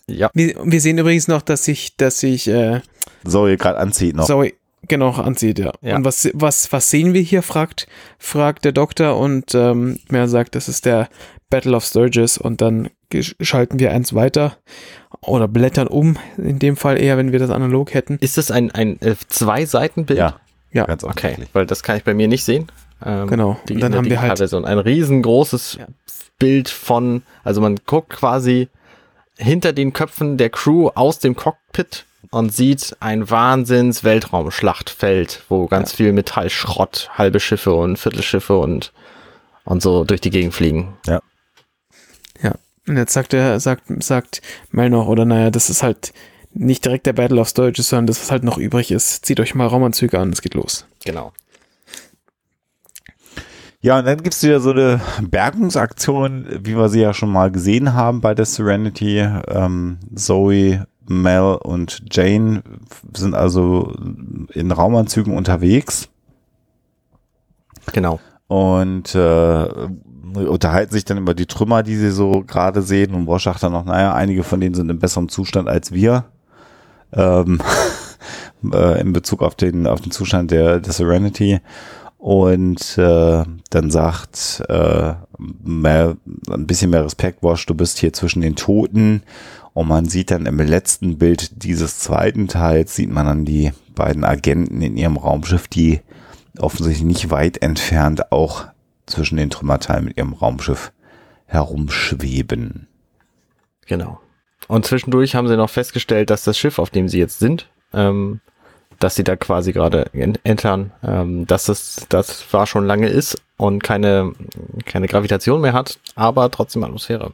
Ja. 0.06 0.30
Wir, 0.34 0.54
wir 0.64 0.80
sehen 0.80 0.98
übrigens 0.98 1.28
noch, 1.28 1.42
dass 1.42 1.64
sich, 1.64 1.96
dass 1.96 2.20
sich 2.20 2.48
äh, 2.48 2.80
Zoe 3.26 3.56
gerade 3.56 3.78
anzieht 3.78 4.16
noch. 4.16 4.26
Zoe, 4.26 4.54
genau, 4.88 5.10
anzieht, 5.10 5.58
ja. 5.58 5.72
ja. 5.82 5.96
Und 5.96 6.04
was, 6.04 6.30
was, 6.32 6.72
was 6.72 6.90
sehen 6.90 7.12
wir 7.12 7.20
hier, 7.20 7.42
fragt, 7.42 7.86
fragt 8.18 8.64
der 8.64 8.72
Doktor 8.72 9.18
und 9.18 9.54
ähm, 9.54 10.00
mehr 10.08 10.26
sagt, 10.26 10.54
das 10.54 10.68
ist 10.68 10.86
der 10.86 11.08
Battle 11.50 11.74
of 11.76 11.84
Sturges 11.84 12.38
und 12.38 12.60
dann 12.60 12.90
schalten 13.40 13.78
wir 13.78 13.92
eins 13.92 14.14
weiter 14.14 14.56
oder 15.20 15.48
blättern 15.48 15.88
um, 15.88 16.16
in 16.36 16.58
dem 16.58 16.76
Fall 16.76 17.00
eher, 17.00 17.16
wenn 17.16 17.32
wir 17.32 17.38
das 17.38 17.50
analog 17.50 17.94
hätten. 17.94 18.18
Ist 18.20 18.36
das 18.36 18.50
ein, 18.50 18.70
ein 18.70 19.00
äh, 19.00 19.14
Zwei-Seiten-Bild? 19.28 20.18
Ja. 20.18 20.40
Ja. 20.70 20.84
Ganz 20.84 21.02
okay, 21.02 21.36
weil 21.54 21.64
das 21.64 21.82
kann 21.82 21.96
ich 21.96 22.04
bei 22.04 22.12
mir 22.12 22.28
nicht 22.28 22.44
sehen. 22.44 22.66
Ähm, 23.04 23.26
genau. 23.26 23.58
Die, 23.68 23.76
dann 23.76 23.94
haben 23.94 24.04
wir 24.04 24.20
halt 24.20 24.36
Version. 24.36 24.66
ein 24.66 24.78
riesengroßes 24.78 25.78
ja. 25.80 25.86
Bild 26.38 26.68
von, 26.68 27.22
also 27.42 27.60
man 27.62 27.76
guckt 27.86 28.10
quasi 28.10 28.68
hinter 29.38 29.72
den 29.72 29.92
Köpfen 29.92 30.36
der 30.36 30.50
Crew 30.50 30.90
aus 30.94 31.20
dem 31.20 31.36
Cockpit 31.36 32.04
und 32.30 32.52
sieht 32.52 32.96
ein 33.00 33.30
Wahnsinns 33.30 34.04
Weltraumschlachtfeld, 34.04 35.44
wo 35.48 35.66
ganz 35.66 35.92
ja. 35.92 35.96
viel 35.96 36.12
Metallschrott, 36.12 37.10
halbe 37.14 37.40
Schiffe 37.40 37.72
und 37.72 37.98
Viertelschiffe 37.98 38.58
und 38.58 38.92
und 39.64 39.82
so 39.82 40.04
durch 40.04 40.20
die 40.22 40.30
Gegend 40.30 40.54
fliegen. 40.54 40.96
Ja. 41.06 41.20
Und 42.88 42.96
jetzt 42.96 43.12
sagt 43.12 43.34
er, 43.34 43.60
sagt, 43.60 43.84
sagt 44.02 44.42
Mel 44.70 44.90
noch, 44.90 45.08
oder 45.08 45.24
naja, 45.24 45.50
das 45.50 45.70
ist 45.70 45.82
halt 45.82 46.12
nicht 46.52 46.84
direkt 46.84 47.06
der 47.06 47.12
Battle 47.12 47.40
of 47.40 47.48
Sturges, 47.48 47.88
sondern 47.88 48.06
das, 48.06 48.20
was 48.20 48.30
halt 48.30 48.44
noch 48.44 48.58
übrig 48.58 48.90
ist. 48.90 49.24
Zieht 49.24 49.40
euch 49.40 49.54
mal 49.54 49.66
Raumanzüge 49.66 50.18
an, 50.18 50.30
es 50.30 50.42
geht 50.42 50.54
los. 50.54 50.86
Genau. 51.04 51.32
Ja, 53.80 53.98
und 53.98 54.06
dann 54.06 54.22
gibt 54.22 54.34
es 54.34 54.42
wieder 54.42 54.58
so 54.58 54.72
eine 54.72 55.00
Bergungsaktion, 55.22 56.46
wie 56.64 56.76
wir 56.76 56.88
sie 56.88 57.00
ja 57.00 57.14
schon 57.14 57.30
mal 57.30 57.52
gesehen 57.52 57.94
haben 57.94 58.20
bei 58.20 58.34
der 58.34 58.44
Serenity. 58.44 59.18
Ähm, 59.20 59.98
Zoe, 60.14 60.86
Mel 61.06 61.58
und 61.62 62.02
Jane 62.10 62.62
sind 63.14 63.34
also 63.34 63.94
in 64.52 64.72
Raumanzügen 64.72 65.36
unterwegs. 65.36 66.08
Genau. 67.92 68.18
Und 68.48 69.14
äh, 69.14 69.68
unterhalten 70.34 70.92
sich 70.92 71.04
dann 71.04 71.18
über 71.18 71.34
die 71.34 71.46
Trümmer, 71.46 71.82
die 71.82 71.96
sie 71.96 72.10
so 72.10 72.44
gerade 72.46 72.82
sehen. 72.82 73.14
Und 73.14 73.40
sagt 73.40 73.62
dann 73.62 73.72
noch, 73.72 73.84
naja, 73.84 74.14
einige 74.14 74.42
von 74.42 74.60
denen 74.60 74.74
sind 74.74 74.90
im 74.90 74.98
besseren 74.98 75.28
Zustand 75.28 75.68
als 75.68 75.92
wir. 75.92 76.24
Ähm, 77.12 77.60
äh, 78.72 79.00
in 79.00 79.12
Bezug 79.12 79.42
auf 79.42 79.54
den, 79.54 79.86
auf 79.86 80.00
den 80.00 80.10
Zustand 80.10 80.50
der, 80.50 80.80
der 80.80 80.92
Serenity. 80.92 81.60
Und 82.18 82.98
äh, 82.98 83.44
dann 83.70 83.90
sagt 83.90 84.64
äh, 84.68 85.14
mehr, 85.62 86.16
ein 86.50 86.66
bisschen 86.66 86.90
mehr 86.90 87.04
Respekt, 87.04 87.40
Bosch, 87.40 87.64
du 87.66 87.74
bist 87.74 87.98
hier 87.98 88.12
zwischen 88.12 88.40
den 88.40 88.56
Toten. 88.56 89.22
Und 89.72 89.86
man 89.86 90.06
sieht 90.06 90.32
dann 90.32 90.46
im 90.46 90.58
letzten 90.58 91.18
Bild 91.18 91.62
dieses 91.62 92.00
zweiten 92.00 92.48
Teils, 92.48 92.96
sieht 92.96 93.10
man 93.10 93.26
dann 93.26 93.44
die 93.44 93.72
beiden 93.94 94.24
Agenten 94.24 94.82
in 94.82 94.96
ihrem 94.96 95.16
Raumschiff, 95.16 95.68
die 95.68 96.00
offensichtlich 96.58 97.06
nicht 97.06 97.30
weit 97.30 97.62
entfernt 97.62 98.32
auch 98.32 98.66
zwischen 99.08 99.36
den 99.36 99.50
Trümmerteilen 99.50 100.04
mit 100.04 100.16
ihrem 100.16 100.32
Raumschiff 100.32 100.92
herumschweben. 101.46 102.86
Genau. 103.86 104.20
Und 104.68 104.84
zwischendurch 104.84 105.34
haben 105.34 105.48
sie 105.48 105.56
noch 105.56 105.70
festgestellt, 105.70 106.30
dass 106.30 106.44
das 106.44 106.58
Schiff, 106.58 106.78
auf 106.78 106.90
dem 106.90 107.08
sie 107.08 107.18
jetzt 107.18 107.38
sind, 107.38 107.68
ähm, 107.92 108.40
dass 108.98 109.14
sie 109.14 109.24
da 109.24 109.36
quasi 109.36 109.72
gerade 109.72 110.10
entern, 110.44 110.92
ähm, 111.02 111.46
dass 111.46 111.68
es 111.68 112.06
das 112.08 112.52
war 112.52 112.66
schon 112.66 112.84
lange 112.84 113.08
ist 113.08 113.40
und 113.56 113.82
keine 113.82 114.32
keine 114.84 115.06
Gravitation 115.06 115.60
mehr 115.60 115.72
hat, 115.72 115.98
aber 116.16 116.50
trotzdem 116.50 116.84
Atmosphäre. 116.84 117.32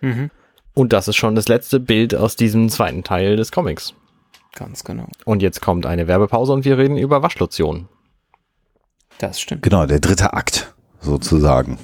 Mhm. 0.00 0.30
Und 0.74 0.92
das 0.92 1.08
ist 1.08 1.16
schon 1.16 1.34
das 1.34 1.48
letzte 1.48 1.80
Bild 1.80 2.14
aus 2.14 2.36
diesem 2.36 2.68
zweiten 2.68 3.02
Teil 3.02 3.36
des 3.36 3.52
Comics. 3.52 3.94
Ganz 4.54 4.84
genau. 4.84 5.08
Und 5.24 5.42
jetzt 5.42 5.60
kommt 5.60 5.86
eine 5.86 6.06
Werbepause 6.06 6.52
und 6.52 6.64
wir 6.64 6.78
reden 6.78 6.96
über 6.96 7.22
Waschlotion. 7.22 7.88
Das 9.20 9.38
stimmt. 9.38 9.62
Genau, 9.62 9.84
der 9.84 10.00
dritte 10.00 10.32
Akt 10.32 10.74
sozusagen. 11.00 11.78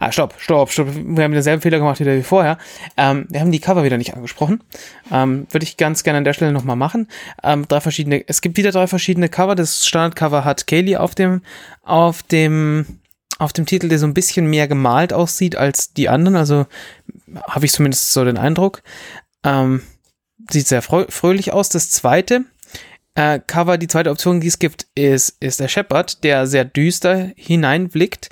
Ah, 0.00 0.10
stopp, 0.10 0.34
stopp, 0.38 0.72
stopp. 0.72 0.88
Wir 0.92 1.22
haben 1.22 1.32
denselben 1.32 1.62
Fehler 1.62 1.78
gemacht 1.78 2.00
wie 2.00 2.22
vorher. 2.24 2.58
Ähm, 2.96 3.26
wir 3.28 3.40
haben 3.40 3.52
die 3.52 3.60
Cover 3.60 3.84
wieder 3.84 3.96
nicht 3.96 4.14
angesprochen. 4.14 4.64
Ähm, 5.12 5.46
Würde 5.50 5.62
ich 5.62 5.76
ganz 5.76 6.02
gerne 6.02 6.18
an 6.18 6.24
der 6.24 6.32
Stelle 6.32 6.50
nochmal 6.50 6.74
machen. 6.74 7.06
Ähm, 7.44 7.68
drei 7.68 7.80
verschiedene, 7.80 8.26
es 8.26 8.40
gibt 8.40 8.56
wieder 8.56 8.72
drei 8.72 8.88
verschiedene 8.88 9.28
Cover. 9.28 9.54
Das 9.54 9.86
Standardcover 9.86 10.44
hat 10.44 10.66
Kaylee 10.66 10.96
auf 10.96 11.14
dem, 11.14 11.42
auf 11.82 12.24
dem, 12.24 12.98
auf 13.38 13.52
dem 13.52 13.66
Titel, 13.66 13.88
der 13.88 14.00
so 14.00 14.06
ein 14.06 14.14
bisschen 14.14 14.50
mehr 14.50 14.66
gemalt 14.66 15.12
aussieht 15.12 15.54
als 15.54 15.92
die 15.92 16.08
anderen. 16.08 16.34
Also 16.34 16.66
habe 17.48 17.64
ich 17.64 17.72
zumindest 17.72 18.12
so 18.12 18.24
den 18.24 18.38
Eindruck. 18.38 18.82
Ähm, 19.44 19.82
sieht 20.50 20.66
sehr 20.66 20.82
fröhlich 20.82 21.52
aus. 21.52 21.68
Das 21.68 21.90
zweite 21.90 22.44
äh, 23.16 23.40
Cover, 23.44 23.78
die 23.78 23.88
zweite 23.88 24.10
Option, 24.10 24.40
die 24.40 24.46
es 24.46 24.58
gibt, 24.58 24.86
ist, 24.94 25.36
ist 25.40 25.58
der 25.58 25.68
Shepard, 25.68 26.22
der 26.22 26.46
sehr 26.46 26.64
düster 26.64 27.30
hineinblickt. 27.34 28.28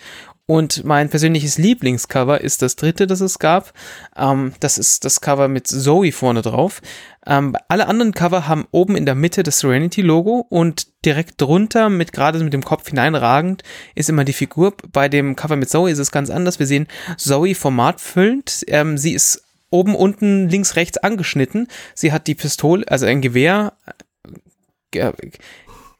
Und 0.46 0.84
mein 0.84 1.08
persönliches 1.08 1.56
Lieblingscover 1.56 2.42
ist 2.42 2.60
das 2.60 2.76
dritte, 2.76 3.06
das 3.06 3.22
es 3.22 3.38
gab. 3.38 3.72
Ähm, 4.14 4.52
das 4.60 4.76
ist 4.76 5.06
das 5.06 5.22
Cover 5.22 5.48
mit 5.48 5.66
Zoe 5.66 6.12
vorne 6.12 6.42
drauf. 6.42 6.82
Ähm, 7.26 7.56
alle 7.68 7.86
anderen 7.86 8.12
Cover 8.12 8.46
haben 8.46 8.66
oben 8.70 8.94
in 8.94 9.06
der 9.06 9.14
Mitte 9.14 9.42
das 9.42 9.60
Serenity-Logo 9.60 10.44
und 10.50 10.88
direkt 11.06 11.40
drunter, 11.40 11.88
mit 11.88 12.12
gerade 12.12 12.38
mit 12.40 12.52
dem 12.52 12.62
Kopf 12.62 12.90
hineinragend, 12.90 13.62
ist 13.94 14.10
immer 14.10 14.24
die 14.24 14.34
Figur. 14.34 14.74
Bei 14.92 15.08
dem 15.08 15.34
Cover 15.34 15.56
mit 15.56 15.70
Zoe 15.70 15.90
ist 15.90 15.98
es 15.98 16.12
ganz 16.12 16.28
anders. 16.28 16.58
Wir 16.58 16.66
sehen 16.66 16.88
Zoe 17.16 17.54
formatfüllend. 17.54 18.64
Ähm, 18.68 18.98
sie 18.98 19.14
ist 19.14 19.44
oben, 19.74 19.96
unten, 19.96 20.48
links, 20.48 20.76
rechts 20.76 20.98
angeschnitten. 20.98 21.68
Sie 21.94 22.12
hat 22.12 22.26
die 22.26 22.36
Pistole, 22.36 22.86
also 22.86 23.06
ein 23.06 23.22
Gewehr 23.22 23.72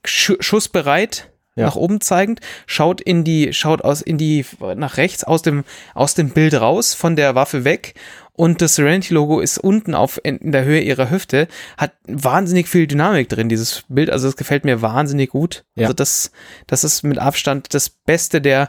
schussbereit 0.05 1.31
ja. 1.57 1.67
nach 1.67 1.77
oben 1.77 2.01
zeigend, 2.01 2.41
schaut 2.67 3.01
in 3.01 3.25
die, 3.25 3.53
schaut 3.53 3.83
aus 3.83 4.03
in 4.03 4.19
die, 4.19 4.45
nach 4.77 4.97
rechts 4.97 5.25
aus 5.25 5.43
dem, 5.43 5.65
aus 5.95 6.15
dem 6.15 6.31
Bild 6.31 6.55
raus, 6.55 6.95
von 6.95 7.17
der 7.17 7.35
Waffe 7.35 7.65
weg 7.65 7.95
Und 8.33 8.61
das 8.61 8.75
Serenity-Logo 8.75 9.41
ist 9.41 9.59
unten 9.59 9.95
auf 9.95 10.21
in 10.23 10.53
der 10.53 10.65
Höhe 10.65 10.81
ihrer 10.81 11.11
Hüfte, 11.11 11.47
hat 11.77 11.93
wahnsinnig 12.07 12.69
viel 12.69 12.87
Dynamik 12.87 13.29
drin, 13.29 13.49
dieses 13.49 13.85
Bild. 13.89 14.11
Also 14.11 14.27
das 14.27 14.37
gefällt 14.37 14.65
mir 14.65 14.83
wahnsinnig 14.83 15.31
gut. 15.31 15.65
Ja. 15.77 15.85
Also 15.85 15.95
das, 15.95 16.33
das 16.67 16.83
ist 16.83 17.05
mit 17.05 17.19
Abstand 17.19 17.73
das 17.75 17.89
Beste 17.91 18.41
der, 18.41 18.69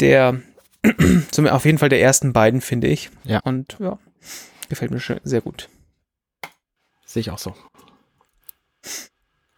der, 0.00 0.40
auf 1.50 1.64
jeden 1.64 1.78
Fall 1.78 1.90
der 1.90 2.00
ersten 2.00 2.32
beiden, 2.32 2.60
finde 2.60 2.88
ich. 2.88 3.10
Ja. 3.24 3.40
Und 3.40 3.76
ja, 3.78 3.98
gefällt 4.70 4.90
mir 4.90 5.00
sehr 5.00 5.40
gut. 5.42 5.68
Sehe 7.04 7.20
ich 7.20 7.30
auch 7.30 7.38
so. 7.38 7.54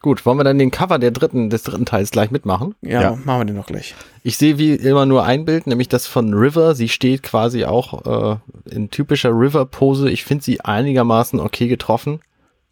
Gut, 0.05 0.23
wollen 0.23 0.37
wir 0.37 0.43
dann 0.43 0.59
den 0.59 0.69
Cover 0.69 0.99
der 0.99 1.09
dritten, 1.09 1.49
des 1.49 1.63
dritten 1.63 1.87
Teils 1.87 2.11
gleich 2.11 2.29
mitmachen? 2.29 2.75
Ja, 2.83 3.01
ja. 3.01 3.17
machen 3.25 3.39
wir 3.39 3.45
den 3.45 3.55
noch 3.55 3.65
gleich. 3.65 3.95
Ich 4.21 4.37
sehe 4.37 4.59
wie 4.59 4.75
immer 4.75 5.07
nur 5.07 5.25
ein 5.25 5.45
Bild, 5.45 5.65
nämlich 5.65 5.89
das 5.89 6.05
von 6.05 6.31
River. 6.35 6.75
Sie 6.75 6.89
steht 6.89 7.23
quasi 7.23 7.65
auch 7.65 8.35
äh, 8.35 8.37
in 8.69 8.91
typischer 8.91 9.31
River-Pose. 9.31 10.11
Ich 10.11 10.23
finde 10.23 10.43
sie 10.43 10.61
einigermaßen 10.61 11.39
okay 11.39 11.67
getroffen. 11.67 12.19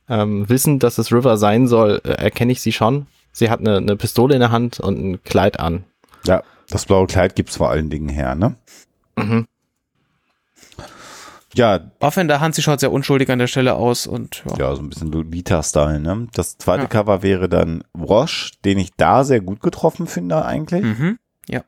Ähm, 0.08 0.48
wissend, 0.48 0.84
dass 0.84 1.00
es 1.00 1.12
River 1.12 1.38
sein 1.38 1.66
soll, 1.66 2.02
äh, 2.04 2.10
erkenne 2.10 2.52
ich 2.52 2.62
sie 2.62 2.72
schon. 2.72 3.08
Sie 3.32 3.50
hat 3.50 3.62
eine, 3.62 3.78
eine 3.78 3.96
Pistole 3.96 4.36
in 4.36 4.40
der 4.40 4.52
Hand 4.52 4.80
und 4.80 5.04
ein 5.04 5.24
Kleid 5.24 5.60
an. 5.60 5.86
Ja, 6.28 6.44
das 6.70 6.86
blaue 6.86 7.08
Kleid 7.08 7.36
gibt's 7.36 7.58
vor 7.58 7.72
allen 7.72 7.90
Dingen 7.90 8.10
her, 8.10 8.36
ne? 8.36 8.58
Mhm. 9.16 9.48
Ja. 11.56 11.92
Waffe 12.00 12.22
in 12.22 12.28
der 12.28 12.40
Hand, 12.40 12.56
sie 12.56 12.62
schaut 12.62 12.80
sehr 12.80 12.92
unschuldig 12.92 13.30
an 13.30 13.40
der 13.40 13.48
Stelle 13.48 13.76
aus 13.76 14.08
und 14.08 14.44
ja. 14.50 14.58
Ja, 14.58 14.76
so 14.76 14.82
ein 14.82 14.90
bisschen 14.90 15.12
Lolita-Style, 15.12 16.00
ne? 16.00 16.28
Das 16.34 16.58
zweite 16.58 16.84
ja. 16.84 16.88
Cover 16.88 17.22
wäre 17.22 17.50
dann 17.50 17.84
Wash, 17.94 18.52
den 18.66 18.80
ich 18.80 18.92
da 18.96 19.24
sehr 19.24 19.42
gut 19.42 19.62
getroffen 19.62 20.08
finde 20.08 20.46
eigentlich. 20.46 20.84
Mhm. 20.84 21.20
Ja. 21.48 21.64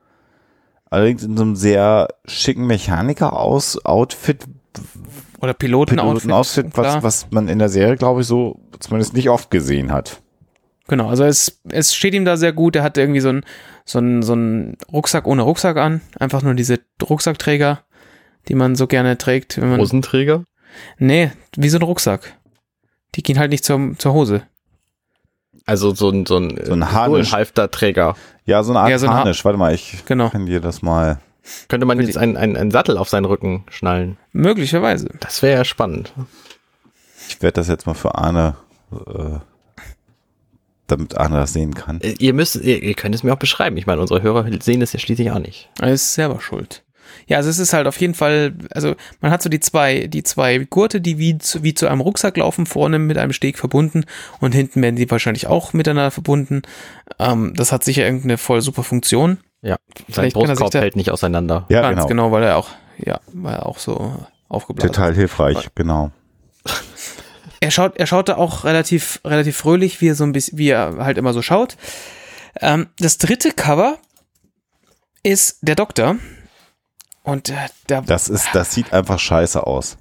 Allerdings 0.90 1.24
in 1.24 1.38
so 1.38 1.44
einem 1.44 1.56
sehr 1.56 2.08
schicken 2.26 2.66
Mechaniker-Outfit. 2.68 4.46
Oder 5.40 5.54
Piloten-Outfit. 5.54 6.24
Piloten 6.24 6.72
was, 6.76 7.04
was 7.04 7.32
man 7.32 7.48
in 7.48 7.60
der 7.60 7.70
Serie, 7.70 7.98
glaube 7.98 8.22
ich, 8.22 8.28
so 8.28 8.60
zumindest 8.80 9.14
nicht 9.14 9.30
oft 9.30 9.52
gesehen 9.52 9.92
hat. 9.92 10.22
Genau, 10.88 11.10
also 11.10 11.24
es, 11.24 11.62
es 11.70 11.96
steht 11.96 12.14
ihm 12.14 12.26
da 12.26 12.38
sehr 12.38 12.54
gut. 12.54 12.76
Er 12.76 12.84
hat 12.84 12.98
irgendwie 12.98 13.20
so 13.20 13.30
einen 13.30 13.44
so 13.86 14.00
einen, 14.00 14.24
so 14.24 14.34
einen 14.34 14.78
Rucksack 14.92 15.28
ohne 15.28 15.44
Rucksack 15.44 15.78
an. 15.78 16.02
Einfach 16.20 16.42
nur 16.42 16.56
diese 16.56 16.80
Rucksackträger 17.02 17.82
die 18.48 18.56
man 18.56 18.76
so 18.76 18.88
gerne 18.88 19.18
trägt. 19.18 19.60
Wenn 19.60 19.70
man, 19.70 19.80
Hosenträger? 19.80 20.43
Nee, 20.98 21.32
wie 21.56 21.70
so 21.70 21.78
ein 21.78 21.84
Rucksack. 21.84 22.38
Die 23.16 23.24
gehen 23.24 23.39
halt 23.39 23.52
nicht 23.52 23.64
zur, 23.64 23.93
zur 23.98 24.14
Hose. 24.14 24.43
Also 25.66 25.96
so 25.96 26.10
ein, 26.10 26.26
so 26.26 26.38
ein, 26.38 26.60
so 26.64 26.74
ein 26.74 26.91
Harnisch. 26.91 27.32
Halfterträger. 27.32 28.16
Ja, 28.46 28.62
so 28.64 28.72
eine 28.72 28.82
Art 28.82 28.89
ja, 28.89 29.00
so 29.00 29.08
ein 29.08 29.14
Harnisch. 29.14 29.43
Warte 29.46 29.58
mal, 29.58 29.74
ich 29.74 30.06
genau. 30.06 30.30
kann 30.30 30.46
dir 30.46 30.60
das 30.60 30.82
mal. 30.82 31.20
Könnte 31.68 31.86
man 31.86 32.00
jetzt 32.00 32.18
einen, 32.18 32.38
einen, 32.38 32.58
einen 32.58 32.72
Sattel 32.72 32.98
auf 32.98 33.10
seinen 33.10 33.26
Rücken 33.26 33.66
schnallen? 33.70 34.18
Möglicherweise. 34.32 35.10
Das 35.20 35.41
wäre 35.41 35.58
ja 35.58 35.66
spannend. 35.66 36.14
Ich 37.30 37.41
werde 37.41 37.54
das 37.54 37.68
jetzt 37.68 37.88
mal 37.88 37.93
für 37.93 38.16
Arne, 38.16 38.56
äh, 38.91 39.39
damit 40.88 41.18
Arne 41.18 41.38
das 41.38 41.54
sehen 41.54 41.74
kann. 41.74 42.02
Äh, 42.02 42.16
ihr 42.20 42.34
müsst, 42.34 42.56
ihr, 42.56 42.82
ihr 42.82 42.93
könnt 42.93 43.16
es 43.16 43.24
mir 43.24 43.34
auch 43.34 43.39
beschreiben. 43.39 43.78
Ich 43.78 43.88
meine, 43.88 44.02
unsere 44.02 44.22
Hörer 44.22 44.48
sehen 44.62 44.82
es 44.82 44.93
ja 44.93 45.00
schließlich 45.00 45.32
auch 45.32 45.39
nicht. 45.39 45.70
Er 45.80 45.93
ist 45.93 46.14
selber 46.14 46.41
schuld. 46.41 46.84
Ja, 47.28 47.38
also 47.38 47.49
es 47.49 47.60
ist 47.60 47.74
halt 47.74 47.88
auf 47.88 47.99
jeden 47.99 48.14
Fall, 48.14 48.53
also 48.72 48.95
man 49.22 49.32
hat 49.32 49.41
so 49.41 49.49
die 49.49 49.60
zwei, 49.60 50.08
die 50.08 50.24
zwei 50.24 50.60
Gurte, 50.60 51.01
die 51.01 51.18
wie 51.18 51.38
zu, 51.38 51.64
wie 51.64 51.74
zu 51.74 51.88
einem 51.88 52.01
Rucksack 52.01 52.38
laufen, 52.38 52.66
vorne 52.66 52.99
mit 52.99 53.18
einem 53.18 53.34
Steg 53.34 53.58
verbunden 53.58 54.06
und 54.39 54.53
hinten 54.53 54.82
werden 54.82 54.95
die 54.95 55.10
wahrscheinlich 55.10 55.47
auch 55.47 55.74
miteinander 55.74 56.12
verbunden. 56.12 56.62
Ähm, 57.20 57.53
das 57.56 57.72
hat 57.72 57.84
sicher 57.84 58.03
irgendeine 58.03 58.38
voll 58.38 58.62
super 58.62 58.84
Funktion. 58.84 59.38
Ja, 59.62 59.78
sein 60.10 60.32
Brustkorb 60.32 60.72
da, 60.72 60.80
hält 60.80 60.95
nicht 60.95 61.12
auseinander. 61.12 61.66
Ja, 61.70 61.82
ganz 61.82 62.08
genau. 62.08 62.30
genau, 62.30 62.32
weil 62.32 62.43
er 62.43 62.58
auch, 62.58 62.70
ja, 62.97 63.20
weil 63.34 63.56
er 63.56 63.66
auch 63.66 63.80
so 63.80 64.16
aufgeblasen 64.47 64.91
Total 64.93 65.14
hilfreich, 65.16 65.56
weil, 65.56 65.66
genau. 65.76 66.12
Er 67.60 67.72
schaut, 67.72 67.97
er 67.97 68.06
schaut 68.06 68.30
da 68.30 68.38
auch 68.38 68.64
relativ, 68.64 69.20
relativ 69.26 69.58
fröhlich, 69.58 70.01
wie 70.01 70.10
er 70.10 70.16
so 70.16 70.24
ein 70.24 70.34
bisschen, 70.34 70.58
wie 70.58 70.70
er 70.70 70.97
halt 70.99 71.18
immer 71.18 71.34
so 71.34 71.41
schaut. 71.41 71.78
Ähm, 72.62 72.88
das 72.99 73.18
dritte 73.18 73.51
Cover 73.51 73.97
ist 75.24 75.58
der 75.62 75.76
Doktor, 75.76 76.18
und 77.26 77.50
äh, 77.50 77.56
da, 77.88 78.02
das 78.02 78.30
ist, 78.30 78.48
das 78.54 78.74
sieht 78.74 78.94
einfach 78.94 79.20
scheiße 79.20 79.66
aus. 79.66 79.98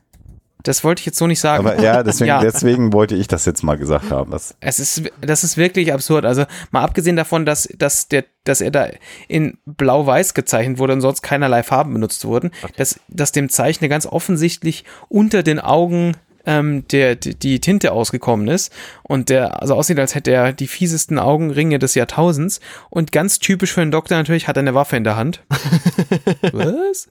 Das 0.63 0.83
wollte 0.83 1.01
ich 1.01 1.07
jetzt 1.07 1.19
so 1.19 1.27
nicht 1.27 1.41
sagen. 1.41 1.67
Aber 1.67 1.81
ja, 1.81 2.03
deswegen, 2.03 2.29
ja. 2.29 2.41
deswegen 2.41 2.93
wollte 2.93 3.15
ich 3.15 3.29
das 3.29 3.45
jetzt 3.45 3.63
mal 3.63 3.77
gesagt 3.77 4.11
haben. 4.11 4.31
Das 4.31 4.55
es 4.61 4.79
ist, 4.79 5.03
das 5.21 5.45
ist 5.45 5.57
wirklich 5.57 5.93
absurd. 5.93 6.25
Also 6.25 6.45
mal 6.71 6.83
abgesehen 6.83 7.17
davon, 7.17 7.45
dass, 7.45 7.69
dass, 7.77 8.09
der, 8.09 8.25
dass 8.45 8.61
er 8.61 8.71
da 8.71 8.89
in 9.29 9.59
blau-weiß 9.67 10.33
gezeichnet 10.33 10.79
wurde 10.79 10.95
und 10.95 11.03
sonst 11.03 11.23
keinerlei 11.23 11.63
Farben 11.63 11.93
benutzt 11.93 12.25
wurden, 12.25 12.51
okay. 12.63 12.73
dass, 12.77 12.99
dass 13.09 13.33
dem 13.33 13.51
Zeichner 13.51 13.89
ganz 13.89 14.07
offensichtlich 14.07 14.85
unter 15.09 15.43
den 15.43 15.61
Augen 15.61 16.17
ähm, 16.47 16.87
der, 16.89 17.17
die, 17.17 17.35
die 17.35 17.61
Tinte 17.61 17.93
ausgekommen 17.93 18.49
ist 18.49 18.73
und 19.03 19.29
der 19.29 19.63
also 19.63 19.75
aussieht, 19.75 19.99
als 19.99 20.15
hätte 20.15 20.31
er 20.31 20.53
die 20.53 20.67
fiesesten 20.67 21.19
Augenringe 21.19 21.79
des 21.79 21.95
Jahrtausends 21.95 22.61
und 22.91 23.13
ganz 23.13 23.39
typisch 23.39 23.73
für 23.73 23.83
einen 23.83 23.91
Doktor 23.91 24.17
natürlich 24.17 24.49
hat 24.49 24.57
er 24.57 24.61
eine 24.61 24.75
Waffe 24.75 24.97
in 24.97 25.05
der 25.05 25.17
Hand. 25.17 25.43
Was? 26.53 27.09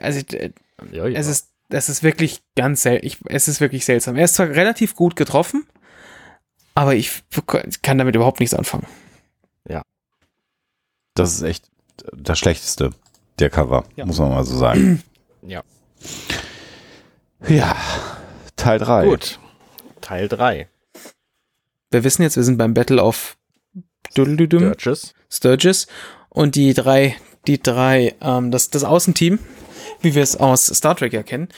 Also 0.00 0.20
äh, 0.36 0.50
ja, 0.92 1.06
ja. 1.06 1.18
es 1.18 1.26
ist 1.26 1.48
es 1.70 1.88
ist 1.88 2.02
wirklich 2.02 2.42
ganz 2.56 2.82
seltsam. 2.82 3.20
Es 3.26 3.48
ist 3.48 3.60
wirklich 3.60 3.84
seltsam. 3.84 4.16
Er 4.16 4.24
ist 4.24 4.34
zwar 4.34 4.48
relativ 4.48 4.94
gut 4.94 5.16
getroffen, 5.16 5.66
aber 6.74 6.94
ich 6.94 7.22
kann 7.82 7.98
damit 7.98 8.14
überhaupt 8.14 8.40
nichts 8.40 8.54
anfangen. 8.54 8.86
Ja. 9.68 9.82
Das 11.14 11.32
ist 11.32 11.42
echt 11.42 11.70
das 12.12 12.38
Schlechteste 12.38 12.90
der 13.38 13.50
Cover, 13.50 13.84
ja. 13.96 14.06
muss 14.06 14.18
man 14.18 14.30
mal 14.30 14.44
so 14.44 14.56
sagen. 14.56 15.02
Ja. 15.42 15.62
Ja, 17.48 17.76
Teil 18.56 18.78
3. 18.78 19.04
Gut, 19.04 19.38
Teil 20.00 20.28
3. 20.28 20.68
Wir 21.90 22.04
wissen 22.04 22.22
jetzt, 22.22 22.36
wir 22.36 22.42
sind 22.42 22.56
beim 22.56 22.74
Battle 22.74 23.02
of 23.02 23.36
Sturgis. 24.10 25.14
Sturgis. 25.28 25.86
Und 26.30 26.54
die 26.54 26.74
drei, 26.74 27.16
die 27.46 27.62
drei, 27.62 28.14
ähm, 28.20 28.50
das, 28.50 28.70
das 28.70 28.84
Außenteam, 28.84 29.38
wie 30.00 30.14
wir 30.14 30.22
es 30.22 30.36
aus 30.36 30.66
Star 30.66 30.96
Trek 30.96 31.12
erkennen, 31.12 31.48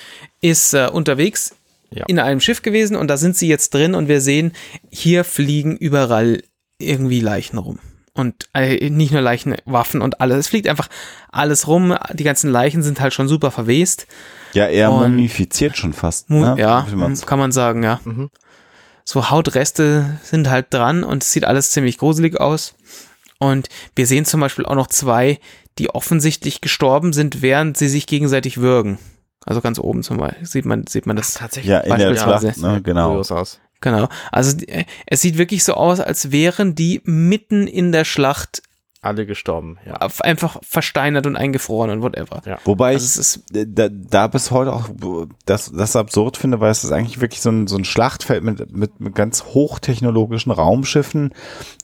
ist 0.41 0.75
äh, 0.75 0.89
unterwegs 0.93 1.55
ja. 1.91 2.05
in 2.07 2.19
einem 2.19 2.41
Schiff 2.41 2.63
gewesen 2.63 2.97
und 2.97 3.09
da 3.09 3.17
sind 3.17 3.37
sie 3.37 3.49
jetzt 3.49 3.73
drin 3.73 3.95
und 3.95 4.09
wir 4.09 4.21
sehen, 4.21 4.53
hier 4.91 5.25
fliegen 5.25 5.77
überall 5.77 6.43
irgendwie 6.79 7.21
Leichen 7.21 7.59
rum. 7.59 7.79
Und 8.17 8.49
äh, 8.55 8.89
nicht 8.89 9.13
nur 9.13 9.21
Leichen, 9.21 9.55
Waffen 9.67 10.01
und 10.01 10.21
alles. 10.21 10.39
Es 10.39 10.49
fliegt 10.49 10.69
einfach 10.69 10.89
alles 11.31 11.67
rum. 11.67 11.95
Die 12.15 12.25
ganzen 12.25 12.51
Leichen 12.51 12.83
sind 12.83 13.01
halt 13.01 13.13
schon 13.13 13.29
super 13.29 13.51
verwest. 13.51 14.07
Ja, 14.55 14.67
eher 14.67 14.91
und 14.91 15.11
mumifiziert 15.11 15.77
schon 15.77 15.93
fast. 15.93 16.31
Ne? 16.31 16.57
Ja, 16.59 16.87
kann 17.27 17.39
man 17.39 17.53
sagen, 17.53 17.83
ja. 17.83 18.01
Mhm. 18.05 18.31
So 19.05 19.31
Hautreste 19.31 20.19
sind 20.23 20.49
halt 20.49 20.73
dran 20.73 21.05
und 21.05 21.23
es 21.23 21.33
sieht 21.33 21.45
alles 21.45 21.71
ziemlich 21.71 21.99
gruselig 21.99 22.41
aus. 22.41 22.75
Und 23.39 23.69
wir 23.95 24.07
sehen 24.07 24.25
zum 24.25 24.41
Beispiel 24.41 24.65
auch 24.65 24.75
noch 24.75 24.87
zwei, 24.87 25.39
die 25.79 25.91
offensichtlich 25.91 26.63
gestorben 26.63 27.13
sind, 27.13 27.43
während 27.43 27.77
sie 27.77 27.89
sich 27.89 28.07
gegenseitig 28.07 28.59
würgen. 28.59 28.99
Also 29.45 29.61
ganz 29.61 29.79
oben 29.79 30.03
zum 30.03 30.17
Beispiel 30.17 30.47
sieht 30.47 30.65
man, 30.65 30.87
sieht 30.87 31.07
man 31.07 31.17
das 31.17 31.35
Ach, 31.37 31.43
tatsächlich. 31.43 31.71
Ja, 31.71 31.81
in 31.81 31.99
der 31.99 32.17
Schlacht, 32.17 32.57
ne? 32.57 32.81
genau. 32.83 33.23
Genau. 33.81 34.09
Also 34.33 34.57
es 35.07 35.21
sieht 35.21 35.39
wirklich 35.39 35.65
so 35.65 35.75
aus, 35.75 36.01
als 36.01 36.33
wären 36.33 36.75
die 36.75 37.01
mitten 37.05 37.67
in 37.67 37.93
der 37.93 38.05
Schlacht 38.05 38.63
alle 39.07 39.27
gestorben, 39.27 39.79
ja. 39.87 39.99
Einfach 40.21 40.59
versteinert 40.63 41.27
und 41.27 41.37
eingefroren 41.37 41.91
und 41.91 42.03
whatever. 42.03 42.43
Ja. 42.45 42.59
Wobei 42.65 42.95
also 42.95 43.21
ich 43.21 43.67
da, 43.69 43.89
da, 43.89 44.27
bis 44.27 44.51
heute 44.51 44.73
auch 44.73 44.89
das, 45.45 45.73
das 45.73 45.97
absurd 45.97 46.37
finde, 46.37 46.61
weil 46.61 46.71
es 46.71 46.85
ist 46.85 46.93
eigentlich 46.93 47.21
wirklich 47.21 47.41
so 47.41 47.51
ein, 47.51 47.67
so 47.67 47.77
ein 47.77 47.85
Schlachtfeld 47.85 48.45
mit, 48.45 48.77
mit, 48.77 49.01
mit 49.01 49.15
ganz 49.15 49.45
hochtechnologischen 49.45 50.53
Raumschiffen 50.53 51.33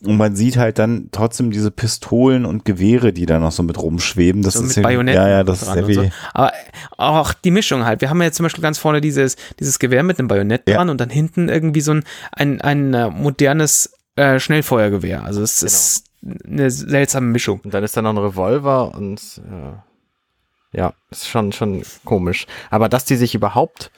und 0.03 0.17
man 0.17 0.35
sieht 0.35 0.57
halt 0.57 0.79
dann 0.79 1.09
trotzdem 1.11 1.51
diese 1.51 1.71
Pistolen 1.71 2.45
und 2.45 2.65
Gewehre, 2.65 3.13
die 3.13 3.25
da 3.25 3.39
noch 3.39 3.51
so 3.51 3.63
mit 3.63 3.81
rumschweben. 3.81 4.41
Das 4.41 4.55
so 4.55 4.63
ist 4.63 4.77
mit 4.77 4.85
ja, 4.85 5.01
ja, 5.01 5.29
ja, 5.29 5.43
das 5.43 5.63
ist 5.63 5.75
heavy. 5.75 5.93
So. 5.93 6.09
Aber 6.33 6.51
auch 6.97 7.33
die 7.33 7.51
Mischung 7.51 7.85
halt. 7.85 8.01
Wir 8.01 8.09
haben 8.09 8.19
ja 8.19 8.25
jetzt 8.25 8.37
zum 8.37 8.43
Beispiel 8.43 8.61
ganz 8.61 8.77
vorne 8.77 9.01
dieses, 9.01 9.35
dieses 9.59 9.79
Gewehr 9.79 10.03
mit 10.03 10.19
einem 10.19 10.27
Bajonett 10.27 10.67
ja. 10.67 10.75
dran 10.75 10.89
und 10.89 10.99
dann 10.99 11.09
hinten 11.09 11.49
irgendwie 11.49 11.81
so 11.81 11.91
ein, 11.91 12.03
ein, 12.31 12.61
ein 12.61 12.93
äh, 12.93 13.09
modernes 13.09 13.93
äh, 14.15 14.39
Schnellfeuergewehr. 14.39 15.23
Also 15.23 15.41
es 15.41 15.59
genau. 15.59 15.67
ist 15.67 16.03
eine 16.45 16.69
seltsame 16.71 17.27
Mischung. 17.27 17.61
Und 17.63 17.73
dann 17.73 17.83
ist 17.83 17.97
da 17.97 18.01
noch 18.01 18.11
ein 18.11 18.17
Revolver 18.17 18.95
und 18.95 19.41
äh, 19.49 20.77
ja, 20.77 20.93
ist 21.11 21.27
schon, 21.27 21.51
schon 21.51 21.83
komisch. 22.05 22.47
Aber 22.69 22.89
dass 22.89 23.05
die 23.05 23.15
sich 23.15 23.35
überhaupt 23.35 23.91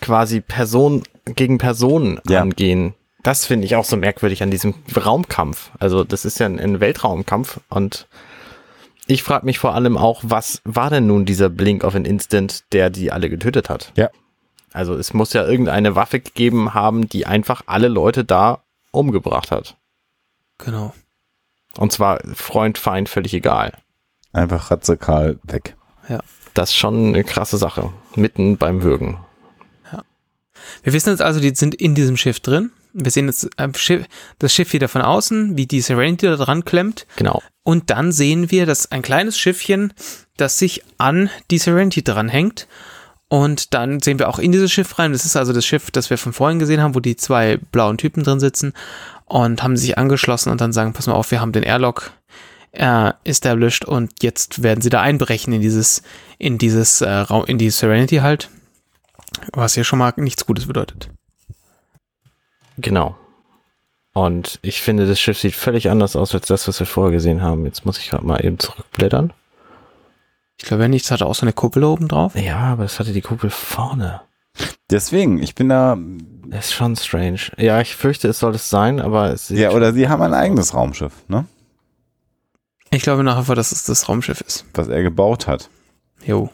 quasi 0.00 0.40
Person 0.40 1.02
gegen 1.24 1.58
Person 1.58 2.20
ja. 2.28 2.40
angehen, 2.40 2.94
das 3.22 3.44
finde 3.44 3.66
ich 3.66 3.76
auch 3.76 3.84
so 3.84 3.96
merkwürdig 3.96 4.42
an 4.42 4.50
diesem 4.50 4.74
Raumkampf. 4.94 5.70
Also 5.78 6.04
das 6.04 6.24
ist 6.24 6.38
ja 6.38 6.46
ein, 6.46 6.60
ein 6.60 6.80
Weltraumkampf 6.80 7.60
und 7.68 8.06
ich 9.08 9.22
frage 9.22 9.46
mich 9.46 9.58
vor 9.58 9.74
allem 9.74 9.96
auch, 9.96 10.22
was 10.24 10.60
war 10.64 10.90
denn 10.90 11.06
nun 11.06 11.26
dieser 11.26 11.48
Blink 11.48 11.84
of 11.84 11.94
an 11.94 12.04
Instant, 12.04 12.64
der 12.72 12.90
die 12.90 13.12
alle 13.12 13.30
getötet 13.30 13.70
hat? 13.70 13.92
Ja. 13.96 14.10
Also 14.72 14.94
es 14.94 15.14
muss 15.14 15.32
ja 15.32 15.46
irgendeine 15.46 15.94
Waffe 15.94 16.20
gegeben 16.20 16.74
haben, 16.74 17.08
die 17.08 17.24
einfach 17.26 17.62
alle 17.66 17.88
Leute 17.88 18.24
da 18.24 18.64
umgebracht 18.90 19.50
hat. 19.50 19.76
Genau. 20.58 20.92
Und 21.76 21.92
zwar 21.92 22.20
Freund, 22.34 22.78
Feind, 22.78 23.08
völlig 23.08 23.34
egal. 23.34 23.72
Einfach 24.32 24.70
radikal 24.70 25.38
weg. 25.44 25.76
Ja. 26.08 26.20
Das 26.54 26.70
ist 26.70 26.76
schon 26.76 27.08
eine 27.08 27.24
krasse 27.24 27.58
Sache. 27.58 27.92
Mitten 28.14 28.56
beim 28.56 28.82
Würgen. 28.82 29.18
Ja. 29.92 30.02
Wir 30.82 30.92
wissen 30.92 31.10
jetzt 31.10 31.22
also, 31.22 31.40
die 31.40 31.54
sind 31.54 31.74
in 31.74 31.94
diesem 31.94 32.16
Schiff 32.16 32.40
drin. 32.40 32.70
Wir 32.92 33.10
sehen 33.10 33.26
jetzt 33.26 33.50
das 34.38 34.54
Schiff 34.54 34.72
wieder 34.72 34.88
von 34.88 35.02
außen, 35.02 35.58
wie 35.58 35.66
die 35.66 35.82
Serenity 35.82 36.26
da 36.26 36.36
dran 36.36 36.64
klemmt. 36.64 37.06
Genau. 37.16 37.42
Und 37.62 37.90
dann 37.90 38.10
sehen 38.10 38.50
wir, 38.50 38.64
dass 38.64 38.90
ein 38.90 39.02
kleines 39.02 39.38
Schiffchen, 39.38 39.92
das 40.38 40.58
sich 40.58 40.82
an 40.96 41.28
die 41.50 41.58
Serenity 41.58 42.02
dranhängt. 42.02 42.68
Und 43.28 43.74
dann 43.74 44.00
sehen 44.00 44.18
wir 44.18 44.30
auch 44.30 44.38
in 44.38 44.52
dieses 44.52 44.72
Schiff 44.72 44.98
rein. 44.98 45.12
Das 45.12 45.26
ist 45.26 45.36
also 45.36 45.52
das 45.52 45.66
Schiff, 45.66 45.90
das 45.90 46.08
wir 46.08 46.16
von 46.16 46.32
vorhin 46.32 46.58
gesehen 46.58 46.80
haben, 46.80 46.94
wo 46.94 47.00
die 47.00 47.16
zwei 47.16 47.58
blauen 47.58 47.98
Typen 47.98 48.22
drin 48.22 48.40
sitzen 48.40 48.72
und 49.26 49.62
haben 49.62 49.76
sich 49.76 49.98
angeschlossen 49.98 50.50
und 50.50 50.60
dann 50.60 50.72
sagen, 50.72 50.92
pass 50.92 51.06
mal 51.06 51.14
auf, 51.14 51.30
wir 51.30 51.40
haben 51.40 51.52
den 51.52 51.62
Airlock 51.62 52.12
äh, 52.72 53.12
established 53.24 53.84
und 53.84 54.22
jetzt 54.22 54.62
werden 54.62 54.80
sie 54.80 54.90
da 54.90 55.02
einbrechen 55.02 55.52
in 55.52 55.60
dieses, 55.60 56.02
in 56.38 56.58
dieses 56.58 57.00
äh, 57.00 57.10
Raum, 57.10 57.44
in 57.46 57.58
die 57.58 57.70
Serenity 57.70 58.16
halt. 58.16 58.50
Was 59.52 59.74
hier 59.74 59.84
schon 59.84 59.98
mal 59.98 60.12
nichts 60.16 60.46
Gutes 60.46 60.66
bedeutet. 60.66 61.10
Genau. 62.78 63.16
Und 64.12 64.58
ich 64.62 64.80
finde, 64.80 65.06
das 65.06 65.20
Schiff 65.20 65.38
sieht 65.38 65.54
völlig 65.54 65.90
anders 65.90 66.16
aus 66.16 66.34
als 66.34 66.46
das, 66.46 66.66
was 66.68 66.78
wir 66.78 66.86
vorher 66.86 67.12
gesehen 67.12 67.42
haben. 67.42 67.66
Jetzt 67.66 67.84
muss 67.84 67.98
ich 67.98 68.08
gerade 68.08 68.24
mal 68.24 68.42
eben 68.42 68.58
zurückblättern. 68.58 69.32
Ich 70.58 70.64
glaube, 70.64 70.84
wenn 70.84 70.90
nichts 70.90 71.10
hatte 71.10 71.26
auch 71.26 71.34
so 71.34 71.42
eine 71.42 71.52
Kuppel 71.52 71.84
oben 71.84 72.08
drauf. 72.08 72.34
Ja, 72.34 72.58
aber 72.58 72.84
es 72.84 72.98
hatte 72.98 73.12
die 73.12 73.20
Kuppel 73.20 73.50
vorne. 73.50 74.22
Deswegen, 74.90 75.42
ich 75.42 75.54
bin 75.54 75.68
da. 75.68 75.98
Das 76.46 76.66
ist 76.66 76.74
schon 76.74 76.94
strange. 76.96 77.40
Ja, 77.56 77.80
ich 77.80 77.96
fürchte, 77.96 78.28
es 78.28 78.38
soll 78.38 78.54
es 78.54 78.70
sein, 78.70 79.00
aber 79.00 79.32
es 79.32 79.48
Ja, 79.48 79.70
oder 79.70 79.92
sie 79.92 80.08
haben 80.08 80.22
ein 80.22 80.34
eigenes 80.34 80.74
Raumschiff, 80.74 81.12
ne? 81.28 81.46
Ich 82.90 83.02
glaube 83.02 83.24
nach 83.24 83.40
wie 83.40 83.44
vor, 83.44 83.56
dass 83.56 83.72
es 83.72 83.84
das 83.84 84.08
Raumschiff 84.08 84.40
ist. 84.40 84.64
Was 84.74 84.88
er 84.88 85.02
gebaut 85.02 85.46
hat. 85.46 85.68
Jo. 86.24 86.50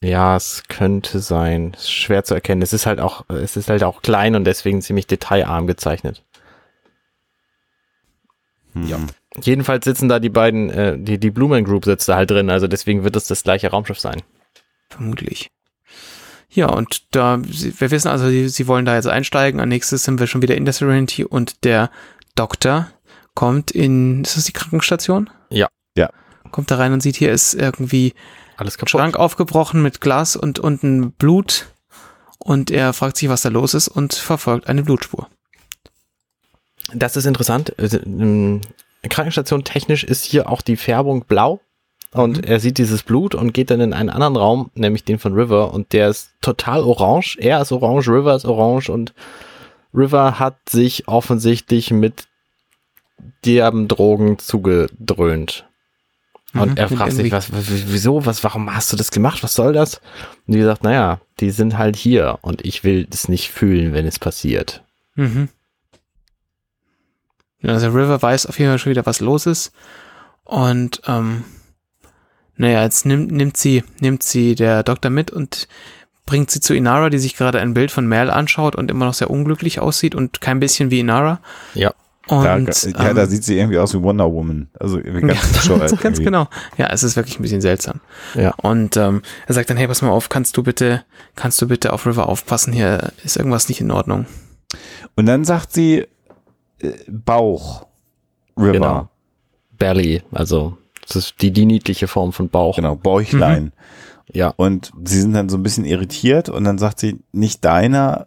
Ja, 0.00 0.36
es 0.36 0.64
könnte 0.68 1.20
sein. 1.20 1.72
Es 1.74 1.84
ist 1.84 1.92
schwer 1.92 2.24
zu 2.24 2.34
erkennen. 2.34 2.60
Es 2.60 2.74
ist 2.74 2.84
halt 2.84 3.00
auch, 3.00 3.24
es 3.30 3.56
ist 3.56 3.70
halt 3.70 3.84
auch 3.84 4.02
klein 4.02 4.34
und 4.34 4.44
deswegen 4.44 4.82
ziemlich 4.82 5.06
detailarm 5.06 5.66
gezeichnet. 5.66 6.22
Hm. 8.74 8.86
Ja. 8.86 8.98
Jedenfalls 9.42 9.84
sitzen 9.84 10.08
da 10.08 10.20
die 10.20 10.28
beiden, 10.28 10.70
äh, 10.70 10.98
die, 10.98 11.18
die 11.18 11.30
Blumen 11.30 11.64
Group 11.64 11.86
sitzt 11.86 12.08
da 12.08 12.16
halt 12.16 12.30
drin, 12.30 12.50
also 12.50 12.68
deswegen 12.68 13.02
wird 13.02 13.16
es 13.16 13.26
das 13.26 13.42
gleiche 13.42 13.70
Raumschiff 13.70 13.98
sein. 13.98 14.22
Vermutlich. 14.90 15.50
Ja, 16.54 16.68
und 16.68 17.02
da, 17.10 17.40
wir 17.42 17.90
wissen 17.90 18.08
also, 18.08 18.28
sie, 18.28 18.48
sie 18.48 18.68
wollen 18.68 18.84
da 18.84 18.94
jetzt 18.94 19.08
einsteigen. 19.08 19.60
An 19.60 19.68
nächstes 19.68 20.04
sind 20.04 20.20
wir 20.20 20.28
schon 20.28 20.40
wieder 20.40 20.56
in 20.56 20.64
der 20.64 20.72
Serenity 20.72 21.24
und 21.24 21.64
der 21.64 21.90
Doktor 22.36 22.88
kommt 23.34 23.72
in, 23.72 24.22
ist 24.22 24.36
das 24.36 24.44
die 24.44 24.52
Krankenstation? 24.52 25.28
Ja. 25.50 25.68
Ja. 25.96 26.10
Kommt 26.52 26.70
da 26.70 26.76
rein 26.76 26.92
und 26.92 27.00
sieht, 27.00 27.16
hier 27.16 27.32
ist 27.32 27.54
irgendwie 27.54 28.14
alles 28.56 28.78
kaputt. 28.78 28.90
Schrank 28.90 29.16
aufgebrochen 29.16 29.82
mit 29.82 30.00
Glas 30.00 30.36
und 30.36 30.60
unten 30.60 31.10
Blut. 31.10 31.66
Und 32.38 32.70
er 32.70 32.92
fragt 32.92 33.16
sich, 33.16 33.28
was 33.28 33.42
da 33.42 33.48
los 33.48 33.74
ist 33.74 33.88
und 33.88 34.14
verfolgt 34.14 34.68
eine 34.68 34.82
Blutspur. 34.82 35.28
Das 36.92 37.16
ist 37.16 37.26
interessant. 37.26 37.74
Also, 37.78 37.98
ähm, 37.98 38.60
Krankenstation 39.02 39.64
technisch 39.64 40.04
ist 40.04 40.24
hier 40.24 40.48
auch 40.48 40.62
die 40.62 40.76
Färbung 40.76 41.24
blau. 41.24 41.60
Und 42.14 42.38
mhm. 42.38 42.44
er 42.44 42.60
sieht 42.60 42.78
dieses 42.78 43.02
Blut 43.02 43.34
und 43.34 43.52
geht 43.52 43.70
dann 43.70 43.80
in 43.80 43.92
einen 43.92 44.08
anderen 44.08 44.36
Raum, 44.36 44.70
nämlich 44.74 45.02
den 45.02 45.18
von 45.18 45.34
River, 45.34 45.74
und 45.74 45.92
der 45.92 46.08
ist 46.08 46.30
total 46.40 46.82
orange. 46.82 47.36
Er 47.40 47.60
ist 47.60 47.72
orange, 47.72 48.08
River 48.08 48.36
ist 48.36 48.44
orange 48.44 48.88
und 48.88 49.12
River 49.92 50.38
hat 50.38 50.56
sich 50.68 51.08
offensichtlich 51.08 51.90
mit 51.90 52.28
derben 53.44 53.88
Drogen 53.88 54.38
zugedröhnt. 54.38 55.66
Und 56.52 56.70
mhm, 56.70 56.76
er 56.76 56.88
fragt 56.88 57.12
sich, 57.14 57.32
was, 57.32 57.48
wieso, 57.52 58.24
was, 58.26 58.44
warum 58.44 58.72
hast 58.72 58.92
du 58.92 58.96
das 58.96 59.10
gemacht? 59.10 59.42
Was 59.42 59.54
soll 59.54 59.72
das? 59.72 60.00
Und 60.46 60.54
die 60.54 60.62
sagt, 60.62 60.84
naja, 60.84 61.20
die 61.40 61.50
sind 61.50 61.78
halt 61.78 61.96
hier 61.96 62.38
und 62.42 62.64
ich 62.64 62.84
will 62.84 63.06
das 63.06 63.28
nicht 63.28 63.50
fühlen, 63.50 63.92
wenn 63.92 64.06
es 64.06 64.20
passiert. 64.20 64.84
Mhm. 65.16 65.48
Also 67.64 67.88
River 67.88 68.22
weiß 68.22 68.46
auf 68.46 68.56
jeden 68.60 68.70
Fall 68.70 68.78
schon 68.78 68.90
wieder, 68.90 69.06
was 69.06 69.18
los 69.18 69.46
ist. 69.46 69.72
Und 70.44 71.02
ähm, 71.08 71.42
naja, 72.56 72.82
jetzt 72.82 73.06
nimmt, 73.06 73.32
nimmt 73.32 73.56
sie, 73.56 73.82
nimmt 74.00 74.22
sie 74.22 74.54
der 74.54 74.82
Doktor 74.82 75.10
mit 75.10 75.30
und 75.30 75.68
bringt 76.26 76.50
sie 76.50 76.60
zu 76.60 76.74
Inara, 76.74 77.10
die 77.10 77.18
sich 77.18 77.36
gerade 77.36 77.60
ein 77.60 77.74
Bild 77.74 77.90
von 77.90 78.06
Mel 78.06 78.30
anschaut 78.30 78.76
und 78.76 78.90
immer 78.90 79.06
noch 79.06 79.14
sehr 79.14 79.30
unglücklich 79.30 79.80
aussieht 79.80 80.14
und 80.14 80.40
kein 80.40 80.60
bisschen 80.60 80.90
wie 80.90 81.00
Inara. 81.00 81.40
Ja. 81.74 81.92
Und, 82.26 82.44
da, 82.44 83.02
ja, 83.04 83.10
ähm, 83.10 83.16
da 83.16 83.26
sieht 83.26 83.44
sie 83.44 83.58
irgendwie 83.58 83.78
aus 83.78 83.92
wie 83.92 84.02
Wonder 84.02 84.32
Woman. 84.32 84.68
Also 84.80 84.96
irgendwie 84.96 85.26
ganz 85.26 85.66
ja, 85.68 85.76
ganz 85.76 85.92
irgendwie. 85.92 86.24
genau. 86.24 86.48
Ja, 86.78 86.86
es 86.86 87.02
ist 87.02 87.16
wirklich 87.16 87.38
ein 87.38 87.42
bisschen 87.42 87.60
seltsam. 87.60 88.00
Ja. 88.34 88.54
Und 88.62 88.96
ähm, 88.96 89.20
er 89.46 89.52
sagt 89.52 89.68
dann, 89.68 89.76
hey, 89.76 89.86
pass 89.86 90.00
mal 90.00 90.08
auf, 90.08 90.30
kannst 90.30 90.56
du 90.56 90.62
bitte, 90.62 91.04
kannst 91.36 91.60
du 91.60 91.68
bitte 91.68 91.92
auf 91.92 92.06
River 92.06 92.26
aufpassen? 92.26 92.72
Hier 92.72 93.12
ist 93.22 93.36
irgendwas 93.36 93.68
nicht 93.68 93.82
in 93.82 93.90
Ordnung. 93.90 94.24
Und 95.16 95.26
dann 95.26 95.44
sagt 95.44 95.72
sie 95.74 96.06
äh, 96.78 96.92
Bauch. 97.08 97.86
River. 98.56 98.72
Genau. 98.72 99.08
Belly, 99.76 100.22
also 100.32 100.78
das 101.06 101.16
ist 101.16 101.42
die, 101.42 101.50
die 101.52 101.66
niedliche 101.66 102.08
Form 102.08 102.32
von 102.32 102.48
Bauch. 102.48 102.76
Genau, 102.76 102.96
Bäuchlein. 102.96 103.64
Mhm. 103.64 103.72
Ja. 104.32 104.52
Und 104.56 104.92
sie 105.04 105.20
sind 105.20 105.34
dann 105.34 105.48
so 105.48 105.56
ein 105.56 105.62
bisschen 105.62 105.84
irritiert 105.84 106.48
und 106.48 106.64
dann 106.64 106.78
sagt 106.78 107.00
sie, 107.00 107.20
nicht 107.32 107.64
deiner, 107.64 108.26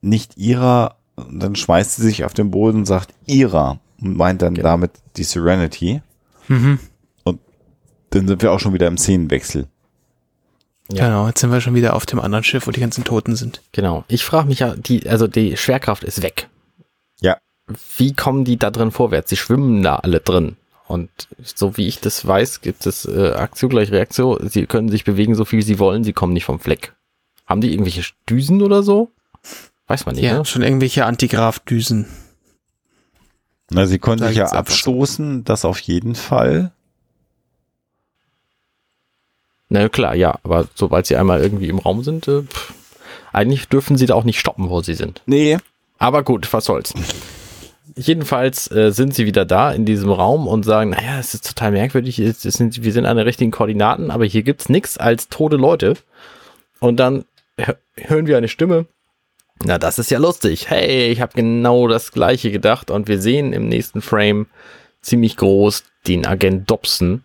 nicht 0.00 0.36
ihrer, 0.36 0.96
und 1.16 1.40
dann 1.40 1.56
schmeißt 1.56 1.96
sie 1.96 2.02
sich 2.02 2.24
auf 2.24 2.34
den 2.34 2.50
Boden 2.50 2.78
und 2.78 2.86
sagt 2.86 3.12
ihrer 3.26 3.80
und 4.00 4.16
meint 4.16 4.42
dann 4.42 4.54
genau. 4.54 4.68
damit 4.68 4.92
die 5.16 5.24
Serenity. 5.24 6.02
Mhm. 6.48 6.78
Und 7.24 7.40
dann 8.10 8.28
sind 8.28 8.42
wir 8.42 8.52
auch 8.52 8.60
schon 8.60 8.72
wieder 8.72 8.86
im 8.86 8.98
Szenenwechsel. 8.98 9.66
Ja. 10.90 11.06
Genau, 11.06 11.26
jetzt 11.26 11.40
sind 11.40 11.50
wir 11.50 11.60
schon 11.60 11.74
wieder 11.74 11.96
auf 11.96 12.06
dem 12.06 12.20
anderen 12.20 12.44
Schiff, 12.44 12.66
wo 12.66 12.70
die 12.70 12.80
ganzen 12.80 13.04
Toten 13.04 13.34
sind. 13.34 13.60
Genau. 13.72 14.04
Ich 14.08 14.24
frage 14.24 14.46
mich 14.46 14.60
ja, 14.60 14.76
die, 14.76 15.08
also 15.08 15.26
die 15.26 15.56
Schwerkraft 15.56 16.04
ist 16.04 16.22
weg. 16.22 16.48
Ja. 17.20 17.38
Wie 17.96 18.14
kommen 18.14 18.44
die 18.44 18.56
da 18.56 18.70
drin 18.70 18.92
vorwärts? 18.92 19.30
Sie 19.30 19.36
schwimmen 19.36 19.82
da 19.82 19.96
alle 19.96 20.20
drin. 20.20 20.56
Und 20.88 21.10
so 21.42 21.76
wie 21.76 21.88
ich 21.88 22.00
das 22.00 22.26
weiß, 22.26 22.60
gibt 22.60 22.86
es 22.86 23.04
äh, 23.06 23.32
Aktion 23.32 23.70
gleich 23.70 23.90
Reaktion. 23.90 24.48
Sie 24.48 24.66
können 24.66 24.88
sich 24.88 25.04
bewegen, 25.04 25.34
so 25.34 25.44
viel 25.44 25.62
sie 25.62 25.78
wollen, 25.78 26.04
sie 26.04 26.12
kommen 26.12 26.32
nicht 26.32 26.44
vom 26.44 26.60
Fleck. 26.60 26.94
Haben 27.46 27.60
die 27.60 27.72
irgendwelche 27.72 28.04
Düsen 28.28 28.62
oder 28.62 28.82
so? 28.82 29.10
Weiß 29.88 30.06
man 30.06 30.14
nicht. 30.14 30.24
Ja, 30.24 30.38
ne? 30.38 30.44
schon 30.44 30.62
irgendwelche 30.62 31.04
Antigraf-Düsen. 31.04 32.06
Na, 33.70 33.86
sie 33.86 33.98
können 33.98 34.26
sich 34.26 34.36
ja 34.36 34.46
abstoßen, 34.46 35.44
das 35.44 35.64
auf 35.64 35.80
jeden 35.80 36.14
Fall. 36.14 36.72
Na 39.68 39.88
klar, 39.88 40.14
ja, 40.14 40.38
aber 40.44 40.68
sobald 40.76 41.06
sie 41.06 41.16
einmal 41.16 41.40
irgendwie 41.40 41.68
im 41.68 41.78
Raum 41.78 42.04
sind, 42.04 42.28
äh, 42.28 42.42
pff, 42.42 42.72
eigentlich 43.32 43.68
dürfen 43.68 43.96
sie 43.96 44.06
da 44.06 44.14
auch 44.14 44.24
nicht 44.24 44.38
stoppen, 44.38 44.70
wo 44.70 44.82
sie 44.82 44.94
sind. 44.94 45.22
Nee. 45.26 45.58
Aber 45.98 46.22
gut, 46.22 46.52
was 46.52 46.66
soll's. 46.66 46.94
Jedenfalls 47.98 48.70
äh, 48.70 48.92
sind 48.92 49.14
sie 49.14 49.24
wieder 49.24 49.46
da 49.46 49.72
in 49.72 49.86
diesem 49.86 50.10
Raum 50.10 50.46
und 50.46 50.64
sagen, 50.64 50.90
naja, 50.90 51.18
es 51.18 51.32
ist 51.32 51.48
total 51.48 51.72
merkwürdig, 51.72 52.18
es 52.18 52.42
sind, 52.42 52.82
wir 52.82 52.92
sind 52.92 53.06
an 53.06 53.16
den 53.16 53.26
richtigen 53.26 53.50
Koordinaten, 53.50 54.10
aber 54.10 54.26
hier 54.26 54.42
gibt's 54.42 54.68
nichts 54.68 54.98
als 54.98 55.28
tote 55.28 55.56
Leute. 55.56 55.94
Und 56.78 56.98
dann 56.98 57.24
hören 57.96 58.26
wir 58.26 58.36
eine 58.36 58.48
Stimme. 58.48 58.86
Na, 59.64 59.78
das 59.78 59.98
ist 59.98 60.10
ja 60.10 60.18
lustig. 60.18 60.68
Hey, 60.68 61.10
ich 61.10 61.22
habe 61.22 61.32
genau 61.34 61.88
das 61.88 62.12
gleiche 62.12 62.50
gedacht 62.50 62.90
und 62.90 63.08
wir 63.08 63.18
sehen 63.18 63.54
im 63.54 63.68
nächsten 63.68 64.02
Frame 64.02 64.46
ziemlich 65.00 65.36
groß 65.38 65.84
den 66.06 66.26
Agent 66.26 66.70
Dobson, 66.70 67.22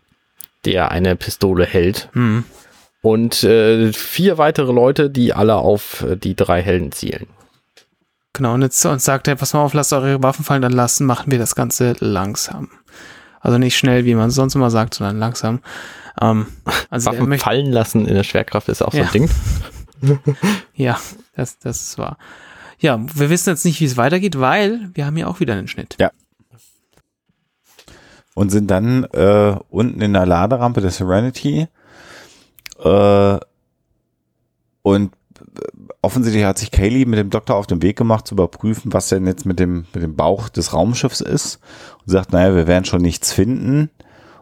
der 0.64 0.92
eine 0.92 1.18
Pistole 1.18 1.66
hält. 1.66 2.08
Mhm. 2.14 2.46
Und 3.02 3.44
äh, 3.44 3.92
vier 3.92 4.38
weitere 4.38 4.72
Leute, 4.72 5.10
die 5.10 5.34
alle 5.34 5.56
auf 5.56 6.04
äh, 6.04 6.16
die 6.16 6.36
drei 6.36 6.62
Helden 6.62 6.92
zielen. 6.92 7.28
Genau, 8.34 8.54
und 8.54 8.62
jetzt 8.62 8.86
und 8.86 9.02
sagt 9.02 9.28
er, 9.28 9.36
pass 9.36 9.54
mal 9.54 9.62
auf, 9.62 9.74
lasst 9.74 9.92
eure 9.92 10.24
Waffen 10.24 10.46
fallen, 10.46 10.62
dann 10.62 10.72
lassen, 10.72 11.06
machen 11.06 11.32
wir 11.32 11.40
das 11.40 11.56
Ganze 11.56 11.96
langsam. 12.00 12.70
Also 13.42 13.58
nicht 13.58 13.78
schnell, 13.78 14.06
wie 14.06 14.16
man 14.16 14.30
es 14.30 14.36
sonst 14.36 14.56
immer 14.56 14.70
sagt, 14.70 14.94
sondern 14.94 15.18
langsam. 15.18 15.60
Ähm, 16.22 16.48
also 16.90 17.12
Waffen 17.12 17.40
fallen 17.40 17.72
lassen 17.72 18.08
in 18.08 18.14
der 18.14 18.24
Schwerkraft 18.24 18.70
ist 18.70 18.82
auch 18.82 18.94
ja. 18.94 19.04
so 19.04 19.10
ein 19.10 19.12
Ding. 19.14 19.30
ja, 20.74 21.00
das, 21.36 21.60
das 21.60 21.82
ist 21.82 21.98
wahr. 21.98 22.18
Ja, 22.80 23.00
wir 23.14 23.30
wissen 23.30 23.50
jetzt 23.50 23.66
nicht, 23.66 23.80
wie 23.80 23.86
es 23.86 23.98
weitergeht, 23.98 24.40
weil 24.40 24.90
wir 24.94 25.06
haben 25.06 25.16
hier 25.16 25.28
auch 25.28 25.40
wieder 25.40 25.54
einen 25.54 25.68
Schnitt. 25.68 25.98
Ja. 26.00 26.12
Und 28.34 28.50
sind 28.50 28.72
dann 28.72 29.04
äh, 29.06 29.56
unten 29.70 30.02
in 30.02 30.14
der 30.14 30.26
Laderampe 30.26 30.82
der 30.82 30.92
Serenity 30.92 31.68
äh, 32.80 33.40
und 34.82 35.14
offensichtlich 36.02 36.46
hat 36.46 36.58
sich 36.58 36.72
Kaylee 36.72 37.06
mit 37.06 37.20
dem 37.20 37.30
Doktor 37.30 37.56
auf 37.56 37.68
den 37.68 37.82
Weg 37.82 37.98
gemacht, 37.98 38.28
zu 38.28 38.36
überprüfen, 38.36 38.94
was 38.94 39.10
denn 39.10 39.28
jetzt 39.28 39.46
mit 39.46 39.60
dem, 39.60 39.86
mit 39.94 40.04
dem 40.04 40.16
Bauch 40.16 40.50
des 40.50 40.74
Raumschiffs 40.74 41.22
ist. 41.22 41.60
Und 42.06 42.12
sagt, 42.12 42.34
naja, 42.34 42.56
wir 42.56 42.68
werden 42.68 42.86
schon 42.86 43.02
nichts 43.02 43.32
finden. 43.32 43.90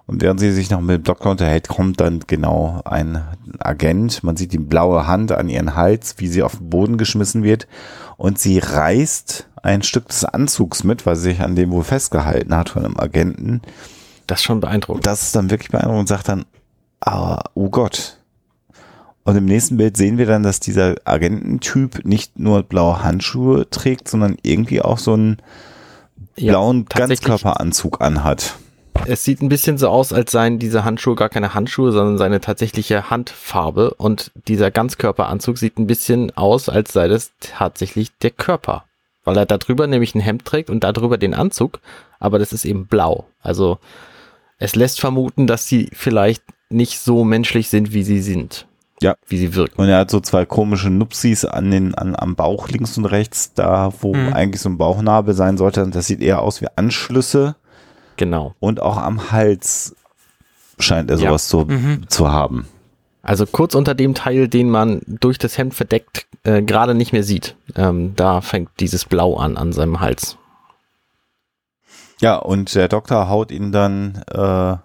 Und 0.05 0.23
während 0.23 0.39
sie 0.39 0.51
sich 0.51 0.71
noch 0.71 0.81
mit 0.81 0.95
dem 0.95 1.03
Doktor 1.03 1.31
unterhält, 1.31 1.67
kommt 1.67 1.99
dann 1.99 2.21
genau 2.25 2.81
ein 2.83 3.21
Agent. 3.59 4.23
Man 4.23 4.37
sieht 4.37 4.53
die 4.53 4.57
blaue 4.57 5.05
Hand 5.05 5.31
an 5.31 5.49
ihren 5.49 5.75
Hals, 5.75 6.15
wie 6.17 6.27
sie 6.27 6.41
auf 6.41 6.55
den 6.55 6.69
Boden 6.69 6.97
geschmissen 6.97 7.43
wird. 7.43 7.67
Und 8.17 8.39
sie 8.39 8.57
reißt 8.57 9.47
ein 9.61 9.83
Stück 9.83 10.07
des 10.07 10.25
Anzugs 10.25 10.83
mit, 10.83 11.05
weil 11.05 11.15
sie 11.15 11.29
sich 11.29 11.41
an 11.41 11.55
dem 11.55 11.71
wohl 11.71 11.83
festgehalten 11.83 12.55
hat 12.55 12.69
von 12.69 12.85
einem 12.85 12.99
Agenten. 12.99 13.61
Das 14.25 14.39
ist 14.39 14.45
schon 14.45 14.61
beeindruckend. 14.61 15.05
Das 15.05 15.21
ist 15.21 15.35
dann 15.35 15.51
wirklich 15.51 15.69
beeindruckend 15.69 15.99
und 15.99 16.07
sagt 16.07 16.29
dann, 16.29 16.45
ah, 17.01 17.43
oh 17.53 17.69
Gott, 17.69 18.18
Und 19.23 19.35
im 19.35 19.45
nächsten 19.45 19.77
Bild 19.77 19.97
sehen 19.97 20.17
wir 20.17 20.25
dann, 20.25 20.43
dass 20.43 20.59
dieser 20.59 20.95
Agententyp 21.05 22.05
nicht 22.05 22.39
nur 22.39 22.63
blaue 22.63 23.03
Handschuhe 23.03 23.69
trägt, 23.69 24.07
sondern 24.07 24.37
irgendwie 24.41 24.81
auch 24.81 24.97
so 24.97 25.13
einen 25.13 25.37
blauen 26.35 26.85
ja, 26.91 27.07
Ganzkörperanzug 27.07 28.01
anhat. 28.01 28.55
Es 29.05 29.23
sieht 29.23 29.41
ein 29.41 29.49
bisschen 29.49 29.77
so 29.77 29.89
aus, 29.89 30.11
als 30.11 30.31
seien 30.31 30.59
diese 30.59 30.83
Handschuhe 30.83 31.15
gar 31.15 31.29
keine 31.29 31.53
Handschuhe, 31.53 31.91
sondern 31.91 32.17
seine 32.17 32.41
tatsächliche 32.41 33.09
Handfarbe. 33.09 33.93
Und 33.95 34.31
dieser 34.47 34.71
Ganzkörperanzug 34.71 35.57
sieht 35.57 35.77
ein 35.77 35.87
bisschen 35.87 36.35
aus, 36.35 36.69
als 36.69 36.93
sei 36.93 37.07
das 37.07 37.31
tatsächlich 37.39 38.11
der 38.17 38.31
Körper. 38.31 38.85
Weil 39.23 39.37
er 39.37 39.45
darüber 39.45 39.87
nämlich 39.87 40.15
ein 40.15 40.21
Hemd 40.21 40.45
trägt 40.45 40.69
und 40.69 40.83
darüber 40.83 41.17
den 41.17 41.33
Anzug, 41.33 41.79
aber 42.19 42.39
das 42.39 42.51
ist 42.51 42.65
eben 42.65 42.87
blau. 42.87 43.25
Also 43.41 43.79
es 44.57 44.75
lässt 44.75 44.99
vermuten, 44.99 45.47
dass 45.47 45.67
sie 45.67 45.89
vielleicht 45.93 46.43
nicht 46.69 46.99
so 46.99 47.23
menschlich 47.23 47.69
sind, 47.69 47.93
wie 47.93 48.03
sie 48.03 48.21
sind. 48.21 48.67
Ja. 49.01 49.15
Wie 49.27 49.37
sie 49.37 49.55
wirken. 49.55 49.81
Und 49.81 49.87
er 49.87 49.99
hat 49.99 50.11
so 50.11 50.19
zwei 50.19 50.45
komische 50.45 50.89
Nupsis 50.89 51.45
an 51.45 51.71
den, 51.71 51.95
an, 51.95 52.15
am 52.15 52.35
Bauch 52.35 52.67
links 52.67 52.97
und 52.97 53.05
rechts, 53.05 53.53
da 53.53 53.93
wo 54.01 54.13
mhm. 54.13 54.33
eigentlich 54.33 54.61
so 54.61 54.69
ein 54.69 54.77
Bauchnabel 54.77 55.33
sein 55.33 55.57
sollte. 55.57 55.87
Das 55.87 56.07
sieht 56.07 56.21
eher 56.21 56.41
aus 56.41 56.61
wie 56.61 56.67
Anschlüsse. 56.75 57.55
Genau. 58.17 58.55
Und 58.59 58.81
auch 58.81 58.97
am 58.97 59.31
Hals 59.31 59.95
scheint 60.79 61.09
er 61.09 61.17
sowas 61.17 61.49
ja. 61.51 61.59
zu, 61.59 61.65
mhm. 61.65 62.09
zu 62.09 62.31
haben. 62.31 62.67
Also 63.21 63.45
kurz 63.45 63.75
unter 63.75 63.95
dem 63.95 64.13
Teil, 64.13 64.47
den 64.47 64.69
man 64.69 65.01
durch 65.05 65.37
das 65.37 65.57
Hemd 65.57 65.73
verdeckt, 65.73 66.25
äh, 66.43 66.61
gerade 66.61 66.95
nicht 66.95 67.13
mehr 67.13 67.23
sieht. 67.23 67.55
Ähm, 67.75 68.13
da 68.15 68.41
fängt 68.41 68.69
dieses 68.79 69.05
Blau 69.05 69.35
an, 69.37 69.57
an 69.57 69.71
seinem 69.71 69.99
Hals. 69.99 70.37
Ja, 72.21 72.35
und 72.35 72.75
der 72.75 72.87
Doktor 72.87 73.29
haut 73.29 73.51
ihn 73.51 73.71
dann 73.71 74.23
äh, 74.31 74.75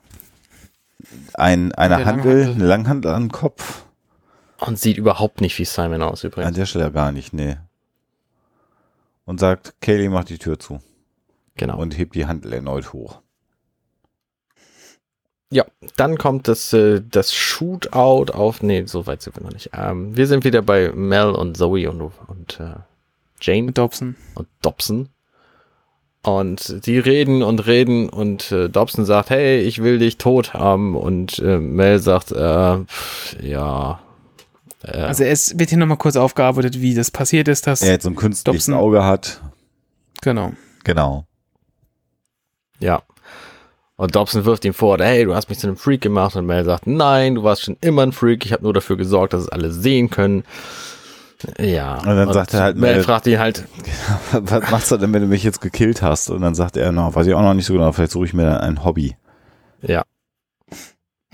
ein, 1.34 1.72
eine 1.72 2.04
Handel, 2.04 2.04
Langhandel. 2.04 2.54
eine 2.54 2.64
Langhandel 2.64 3.12
an 3.12 3.22
den 3.24 3.32
Kopf. 3.32 3.84
Und 4.60 4.78
sieht 4.78 4.98
überhaupt 4.98 5.40
nicht 5.40 5.58
wie 5.58 5.64
Simon 5.64 6.02
aus 6.02 6.24
übrigens. 6.24 6.48
An 6.48 6.54
der 6.54 6.66
Stelle 6.66 6.92
gar 6.92 7.12
nicht, 7.12 7.32
nee. 7.32 7.56
Und 9.24 9.40
sagt, 9.40 9.74
Kaylee 9.80 10.08
macht 10.08 10.28
die 10.28 10.38
Tür 10.38 10.58
zu. 10.58 10.80
Genau. 11.56 11.78
Und 11.78 11.96
hebt 11.96 12.14
die 12.14 12.26
Handel 12.26 12.52
erneut 12.52 12.92
hoch. 12.92 13.20
Ja, 15.50 15.64
dann 15.96 16.18
kommt 16.18 16.48
das, 16.48 16.72
äh, 16.72 17.00
das 17.08 17.32
Shootout 17.32 18.32
auf. 18.32 18.62
Nee, 18.62 18.86
so 18.86 19.06
weit 19.06 19.22
sind 19.22 19.36
wir 19.36 19.42
noch 19.44 19.52
nicht. 19.52 19.70
Ähm, 19.72 20.16
wir 20.16 20.26
sind 20.26 20.44
wieder 20.44 20.62
bei 20.62 20.90
Mel 20.92 21.30
und 21.30 21.56
Zoe 21.56 21.88
und, 21.88 22.00
und 22.00 22.58
äh, 22.60 22.74
Jane. 23.40 23.72
Dobson. 23.72 24.16
Und 24.34 24.48
Dobson. 24.62 25.08
Und 26.22 26.86
die 26.86 26.98
reden 26.98 27.42
und 27.42 27.66
reden 27.66 28.08
und 28.08 28.50
äh, 28.50 28.70
Dobson 28.70 29.04
sagt, 29.04 29.28
hey, 29.30 29.60
ich 29.60 29.82
will 29.82 29.98
dich 29.98 30.16
tot 30.16 30.54
haben. 30.54 30.96
Und 30.96 31.38
äh, 31.38 31.58
Mel 31.58 31.98
sagt, 32.00 32.32
äh, 32.32 32.78
pff, 32.78 33.36
ja. 33.42 34.00
Äh, 34.84 34.98
also 34.98 35.24
es 35.24 35.58
wird 35.58 35.70
hier 35.70 35.78
nochmal 35.78 35.96
kurz 35.96 36.16
aufgearbeitet, 36.16 36.80
wie 36.80 36.94
das 36.94 37.10
passiert 37.10 37.48
ist, 37.48 37.66
dass 37.66 37.82
er 37.82 37.92
jetzt 37.92 38.04
so 38.04 38.10
ein 38.10 38.16
künstliches 38.16 38.66
Dobson, 38.66 38.80
Auge 38.80 39.04
hat. 39.04 39.40
Genau. 40.22 40.52
Genau. 40.84 41.26
Ja. 42.78 43.02
Und 43.96 44.16
Dobson 44.16 44.44
wirft 44.44 44.64
ihm 44.64 44.74
vor, 44.74 44.98
hey, 44.98 45.24
du 45.24 45.34
hast 45.34 45.48
mich 45.48 45.58
zu 45.58 45.68
einem 45.68 45.76
Freak 45.76 46.00
gemacht. 46.00 46.34
Und 46.34 46.46
Mel 46.46 46.64
sagt, 46.64 46.86
nein, 46.86 47.36
du 47.36 47.44
warst 47.44 47.62
schon 47.62 47.76
immer 47.80 48.02
ein 48.02 48.12
Freak. 48.12 48.44
Ich 48.44 48.52
habe 48.52 48.64
nur 48.64 48.72
dafür 48.72 48.96
gesorgt, 48.96 49.32
dass 49.32 49.42
es 49.42 49.48
alle 49.48 49.70
sehen 49.70 50.10
können. 50.10 50.44
Ja. 51.58 51.98
Und 51.98 52.06
dann 52.06 52.28
und 52.28 52.34
sagt 52.34 52.54
er 52.54 52.60
halt, 52.60 52.76
Mel 52.76 53.02
fragt 53.02 53.26
ihn 53.26 53.38
halt, 53.38 53.64
was 54.32 54.70
machst 54.70 54.90
du 54.90 54.96
denn, 54.96 55.12
wenn 55.12 55.22
du 55.22 55.28
mich 55.28 55.44
jetzt 55.44 55.60
gekillt 55.60 56.02
hast? 56.02 56.30
Und 56.30 56.40
dann 56.40 56.54
sagt 56.54 56.76
er, 56.76 56.90
no, 56.90 57.14
weiß 57.14 57.26
ich 57.26 57.34
auch 57.34 57.42
noch 57.42 57.54
nicht 57.54 57.66
so 57.66 57.74
genau, 57.74 57.92
vielleicht 57.92 58.12
suche 58.12 58.24
ich 58.24 58.34
mir 58.34 58.44
dann 58.44 58.58
ein 58.58 58.84
Hobby. 58.84 59.16
Ja. 59.82 60.02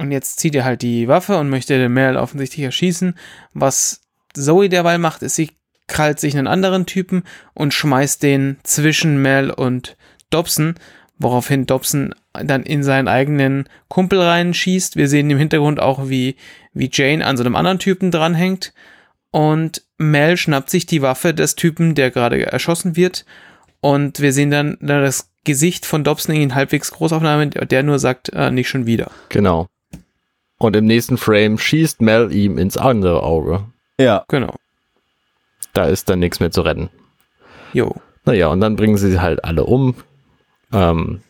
Und 0.01 0.13
jetzt 0.13 0.41
zieht 0.41 0.55
er 0.55 0.65
halt 0.65 0.83
die 0.83 1.09
Waffe 1.09 1.37
und 1.37 1.51
möchte 1.51 1.79
den 1.79 1.93
Mel 1.93 2.17
offensichtlich 2.17 2.65
erschießen. 2.65 3.15
Was 3.53 4.01
Zoe 4.33 4.69
derweil 4.71 4.99
macht, 4.99 5.23
ist, 5.23 5.37
sie 5.37 5.51
krallt 5.89 6.21
sich 6.21 6.39
einen 6.39 6.47
anderen 6.47 6.87
Typen 6.87 7.25
und 7.53 7.75
schmeißt 7.75 8.23
den 8.23 8.57
zwischen 8.63 9.21
Mel 9.21 9.51
und 9.51 9.97
Dobson, 10.31 10.77
woraufhin 11.19 11.67
Dobson 11.67 12.15
dann 12.33 12.63
in 12.63 12.83
seinen 12.83 13.09
eigenen 13.09 13.69
Kumpel 13.89 14.21
reinschießt. 14.21 14.97
Wir 14.97 15.09
sehen 15.09 15.29
im 15.29 15.39
Hintergrund 15.39 15.81
auch, 15.81 16.09
wie, 16.09 16.37
wie 16.73 16.89
Jane 16.91 17.27
an 17.27 17.37
so 17.37 17.43
einem 17.43 17.57
anderen 17.57 17.79
Typen 17.79 18.11
dranhängt. 18.11 18.73
Und 19.33 19.83
Mel 19.99 20.37
schnappt 20.37 20.71
sich 20.71 20.87
die 20.87 21.03
Waffe 21.03 21.35
des 21.35 21.57
Typen, 21.57 21.95
der 21.95 22.11
gerade 22.11 22.51
erschossen 22.51 22.97
wird. 22.97 23.27
Und 23.81 24.21
wir 24.21 24.33
sehen 24.33 24.51
dann, 24.51 24.79
das 24.81 25.31
Gesicht 25.45 25.87
von 25.87 26.05
Dobson 26.05 26.35
in 26.35 26.55
halbwegs 26.55 26.91
Großaufnahme, 26.91 27.49
der 27.49 27.83
nur 27.83 27.99
sagt, 27.99 28.31
äh, 28.31 28.51
nicht 28.51 28.69
schon 28.69 28.87
wieder. 28.87 29.11
Genau. 29.29 29.67
Und 30.61 30.77
im 30.77 30.85
nächsten 30.85 31.17
Frame 31.17 31.57
schießt 31.57 32.03
Mel 32.03 32.31
ihm 32.33 32.59
ins 32.59 32.77
andere 32.77 33.23
Auge. 33.23 33.65
Ja. 33.99 34.27
Genau. 34.29 34.55
Da 35.73 35.87
ist 35.87 36.11
dann 36.11 36.19
nichts 36.19 36.39
mehr 36.39 36.51
zu 36.51 36.61
retten. 36.61 36.91
Jo. 37.73 37.95
Naja, 38.27 38.49
und 38.49 38.61
dann 38.61 38.77
bringen 38.77 38.99
sie 38.99 39.21
halt 39.21 39.43
alle 39.43 39.65
um. 39.65 39.95
Ähm, 40.71 41.23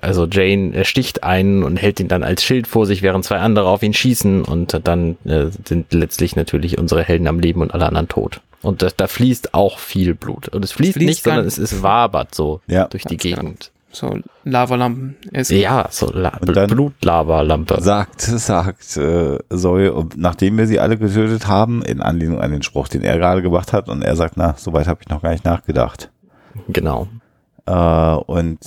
also 0.00 0.26
Jane 0.26 0.74
ersticht 0.74 1.22
einen 1.22 1.62
und 1.62 1.76
hält 1.76 2.00
ihn 2.00 2.08
dann 2.08 2.24
als 2.24 2.42
Schild 2.42 2.66
vor 2.66 2.84
sich, 2.86 3.02
während 3.02 3.24
zwei 3.24 3.38
andere 3.38 3.68
auf 3.68 3.84
ihn 3.84 3.94
schießen 3.94 4.42
und 4.42 4.80
dann 4.82 5.16
äh, 5.26 5.46
sind 5.64 5.92
letztlich 5.92 6.34
natürlich 6.34 6.76
unsere 6.76 7.04
Helden 7.04 7.28
am 7.28 7.38
Leben 7.38 7.60
und 7.60 7.72
alle 7.72 7.86
anderen 7.86 8.08
tot. 8.08 8.40
Und 8.62 8.82
da, 8.82 8.88
da 8.96 9.06
fließt 9.06 9.54
auch 9.54 9.78
viel 9.78 10.14
Blut. 10.14 10.48
Und 10.48 10.64
es 10.64 10.72
fließt, 10.72 10.94
fließt 10.94 11.06
nicht, 11.06 11.22
sondern 11.22 11.46
es 11.46 11.58
ist 11.58 11.84
wabert 11.84 12.34
so 12.34 12.60
ja. 12.66 12.88
durch 12.88 13.04
die 13.04 13.16
genau. 13.16 13.42
Gegend. 13.42 13.70
So 13.92 14.18
Lavalampen. 14.44 15.16
Ja, 15.32 15.86
so 15.90 16.10
La 16.12 16.30
Blutlavalampe. 16.40 17.80
Sagt, 17.80 18.22
sagt 18.22 18.96
äh, 18.96 19.38
Zoe, 19.54 20.06
nachdem 20.16 20.56
wir 20.56 20.66
sie 20.66 20.80
alle 20.80 20.96
getötet 20.96 21.46
haben, 21.46 21.82
in 21.82 22.00
Anlehnung 22.00 22.40
an 22.40 22.52
den 22.52 22.62
Spruch, 22.62 22.88
den 22.88 23.02
er 23.02 23.18
gerade 23.18 23.42
gemacht 23.42 23.72
hat, 23.72 23.88
und 23.88 24.02
er 24.02 24.16
sagt, 24.16 24.36
na, 24.36 24.54
soweit 24.56 24.88
habe 24.88 25.00
ich 25.02 25.08
noch 25.08 25.22
gar 25.22 25.30
nicht 25.30 25.44
nachgedacht. 25.44 26.10
Genau. 26.68 27.08
Äh, 27.66 27.72
und 27.72 28.58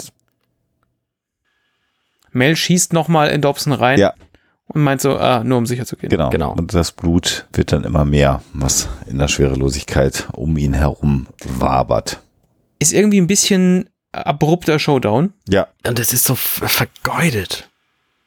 Mel 2.31 2.55
schießt 2.55 2.93
nochmal 2.93 3.29
in 3.29 3.41
Dobson 3.41 3.73
rein. 3.73 3.97
Ja. 3.97 4.13
Und 4.67 4.83
meint 4.83 4.99
so, 4.99 5.17
ah, 5.17 5.43
nur 5.43 5.57
um 5.59 5.65
sicher 5.65 5.85
zu 5.85 5.95
gehen. 5.95 6.09
Genau. 6.09 6.29
genau. 6.29 6.53
Und 6.53 6.73
das 6.73 6.91
Blut 6.91 7.47
wird 7.53 7.71
dann 7.71 7.83
immer 7.83 8.03
mehr, 8.03 8.41
was 8.53 8.89
in 9.07 9.17
der 9.19 9.27
Schwerelosigkeit 9.27 10.27
um 10.33 10.57
ihn 10.57 10.73
herum 10.73 11.27
wabert. 11.43 12.21
Ist 12.79 12.93
irgendwie 12.93 13.21
ein 13.21 13.27
bisschen 13.27 13.89
abrupter 14.15 14.79
Showdown. 14.79 15.33
Ja. 15.49 15.67
Und 15.85 15.99
es 15.99 16.13
ist 16.13 16.25
so 16.25 16.35
vergeudet. 16.35 17.69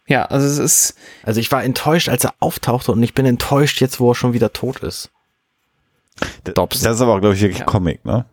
Ja, 0.06 0.24
also 0.24 0.46
es 0.46 0.58
ist. 0.58 0.94
Also 1.22 1.40
ich 1.40 1.52
war 1.52 1.62
enttäuscht, 1.62 2.08
als 2.08 2.24
er 2.24 2.34
auftauchte 2.40 2.92
und 2.92 3.02
ich 3.02 3.14
bin 3.14 3.26
enttäuscht 3.26 3.80
jetzt, 3.80 4.00
wo 4.00 4.10
er 4.10 4.14
schon 4.14 4.32
wieder 4.32 4.52
tot 4.52 4.78
ist. 4.80 5.10
Dobson. 6.44 6.82
Das 6.82 6.96
ist 6.96 7.02
aber, 7.02 7.20
glaube 7.20 7.34
ich, 7.34 7.40
wirklich 7.40 7.60
ja. 7.60 7.66
Comic, 7.66 8.04
ne? 8.04 8.24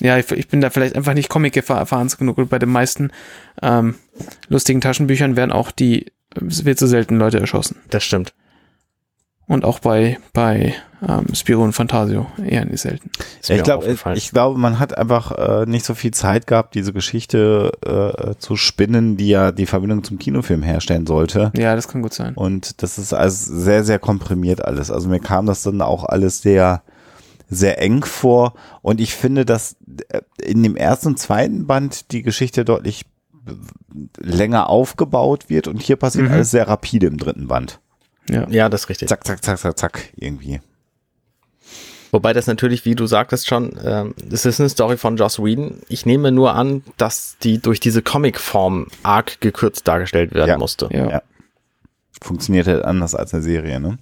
Ja, 0.00 0.18
ich, 0.18 0.30
ich 0.30 0.48
bin 0.48 0.60
da 0.60 0.70
vielleicht 0.70 0.94
einfach 0.94 1.14
nicht 1.14 1.28
Comic 1.28 1.56
erfahren 1.56 2.08
genug. 2.18 2.36
Und 2.36 2.50
bei 2.50 2.58
den 2.58 2.68
meisten 2.68 3.10
ähm, 3.62 3.94
lustigen 4.48 4.80
Taschenbüchern 4.80 5.36
werden 5.36 5.52
auch 5.52 5.70
die, 5.70 6.12
es 6.46 6.64
wird 6.64 6.78
so 6.78 6.86
selten 6.86 7.16
Leute 7.16 7.40
erschossen. 7.40 7.76
Das 7.88 8.04
stimmt. 8.04 8.34
Und 9.48 9.64
auch 9.64 9.78
bei, 9.78 10.18
bei 10.32 10.74
ähm, 11.06 11.26
Spiro 11.34 11.62
und 11.62 11.72
Fantasio 11.72 12.26
eher 12.44 12.64
nicht 12.64 12.80
selten. 12.80 13.10
ich 13.48 13.62
glaube, 13.62 13.96
ich 14.14 14.30
glaube, 14.32 14.58
man 14.58 14.78
hat 14.78 14.96
einfach 14.98 15.32
äh, 15.32 15.66
nicht 15.66 15.84
so 15.84 15.94
viel 15.94 16.10
Zeit 16.10 16.46
gehabt, 16.46 16.74
diese 16.74 16.92
Geschichte 16.92 17.70
äh, 17.84 18.34
zu 18.38 18.56
spinnen, 18.56 19.16
die 19.16 19.28
ja 19.28 19.52
die 19.52 19.66
Verbindung 19.66 20.02
zum 20.02 20.18
Kinofilm 20.18 20.62
herstellen 20.62 21.06
sollte. 21.06 21.52
Ja, 21.56 21.76
das 21.76 21.86
kann 21.86 22.02
gut 22.02 22.14
sein. 22.14 22.34
Und 22.34 22.82
das 22.82 22.98
ist 22.98 23.12
also 23.12 23.54
sehr, 23.54 23.84
sehr 23.84 24.00
komprimiert 24.00 24.64
alles. 24.64 24.90
Also 24.90 25.08
mir 25.08 25.20
kam 25.20 25.46
das 25.46 25.62
dann 25.62 25.80
auch 25.80 26.04
alles 26.04 26.42
sehr, 26.42 26.82
sehr 27.48 27.80
eng 27.80 28.04
vor. 28.04 28.54
Und 28.82 29.00
ich 29.00 29.14
finde, 29.14 29.44
dass 29.44 29.76
äh, 30.08 30.22
in 30.42 30.62
dem 30.62 30.74
ersten 30.74 31.08
und 31.08 31.18
zweiten 31.20 31.68
Band 31.68 32.10
die 32.10 32.22
Geschichte 32.22 32.64
deutlich 32.64 33.04
länger 34.18 34.68
aufgebaut 34.68 35.48
wird 35.48 35.68
und 35.68 35.80
hier 35.80 35.94
passiert 35.94 36.26
mhm. 36.26 36.32
alles 36.32 36.50
sehr 36.50 36.66
rapide 36.66 37.06
im 37.06 37.16
dritten 37.16 37.46
Band. 37.46 37.78
Ja. 38.28 38.48
ja, 38.48 38.68
das 38.68 38.82
ist 38.82 38.88
richtig. 38.88 39.08
Zack, 39.08 39.26
zack, 39.26 39.44
zack, 39.44 39.58
zack, 39.58 39.78
zack, 39.78 40.12
irgendwie. 40.16 40.60
Wobei 42.12 42.32
das 42.32 42.46
natürlich, 42.46 42.84
wie 42.84 42.94
du 42.94 43.06
sagtest 43.06 43.46
schon, 43.46 43.76
äh, 43.76 44.06
das 44.24 44.46
ist 44.46 44.60
eine 44.60 44.68
Story 44.68 44.96
von 44.96 45.16
Joss 45.16 45.38
Whedon. 45.38 45.80
Ich 45.88 46.06
nehme 46.06 46.32
nur 46.32 46.54
an, 46.54 46.82
dass 46.96 47.36
die 47.42 47.58
durch 47.58 47.80
diese 47.80 48.02
Comic-Form 48.02 48.88
arg 49.02 49.40
gekürzt 49.40 49.86
dargestellt 49.86 50.32
werden 50.32 50.48
ja. 50.48 50.58
musste. 50.58 50.88
Ja. 50.92 51.10
ja. 51.10 51.22
Funktioniert 52.22 52.66
halt 52.66 52.84
anders 52.84 53.14
als 53.14 53.34
eine 53.34 53.42
Serie, 53.42 53.80
ne? 53.80 53.98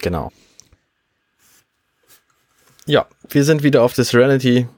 Genau. 0.00 0.30
Ja, 2.86 3.06
wir 3.28 3.44
sind 3.44 3.62
wieder 3.62 3.82
auf 3.82 3.94
der 3.94 4.04
Serenity 4.04 4.68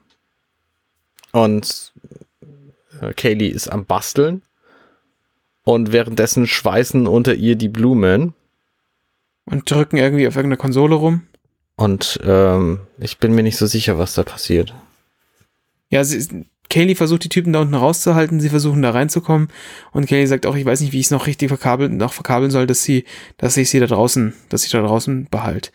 und 1.33 1.93
äh, 3.01 3.13
Kaylee 3.15 3.49
ist 3.49 3.69
am 3.69 3.85
Basteln 3.85 4.43
und 5.65 5.93
währenddessen 5.93 6.47
schweißen 6.47 7.07
unter 7.07 7.35
ihr 7.35 7.57
die 7.57 7.69
Blumen. 7.69 8.35
Und 9.45 9.71
drücken 9.71 9.97
irgendwie 9.97 10.27
auf 10.29 10.37
irgendeiner 10.37 10.61
Konsole 10.61 10.95
rum. 10.95 11.23
Und 11.77 12.21
ähm, 12.25 12.81
ich 12.99 13.19
bin 13.19 13.35
mir 13.35 13.43
nicht 13.43 13.57
so 13.57 13.67
sicher, 13.67 13.99
was 13.99 14.15
da 14.15 14.23
passiert. 14.23 14.75
Ja, 15.89 16.05
sie, 16.05 16.47
Kaylee 16.73 16.95
versucht 16.95 17.25
die 17.25 17.29
Typen 17.29 17.53
da 17.53 17.61
unten 17.61 17.75
rauszuhalten, 17.75 18.41
sie 18.41 18.49
versuchen 18.49 18.81
da 18.81 18.91
reinzukommen 18.91 19.49
und 19.93 20.07
Kaylee 20.07 20.27
sagt 20.27 20.47
auch, 20.47 20.57
ich 20.57 20.65
weiß 20.65 20.81
nicht, 20.81 20.93
wie 20.93 21.01
ich 21.01 21.07
es 21.07 21.11
noch 21.11 21.27
richtig 21.27 21.49
verkabeln, 21.49 21.99
noch 21.99 22.15
verkabeln 22.15 22.51
soll, 22.51 22.67
dass 22.67 22.83
sie, 22.83 23.05
dass 23.37 23.59
ich 23.59 23.69
sie 23.69 23.79
da 23.79 23.87
draußen, 23.87 24.33
dass 24.49 24.65
ich 24.65 24.71
da 24.71 24.81
draußen 24.81 25.29
behalte. 25.31 25.71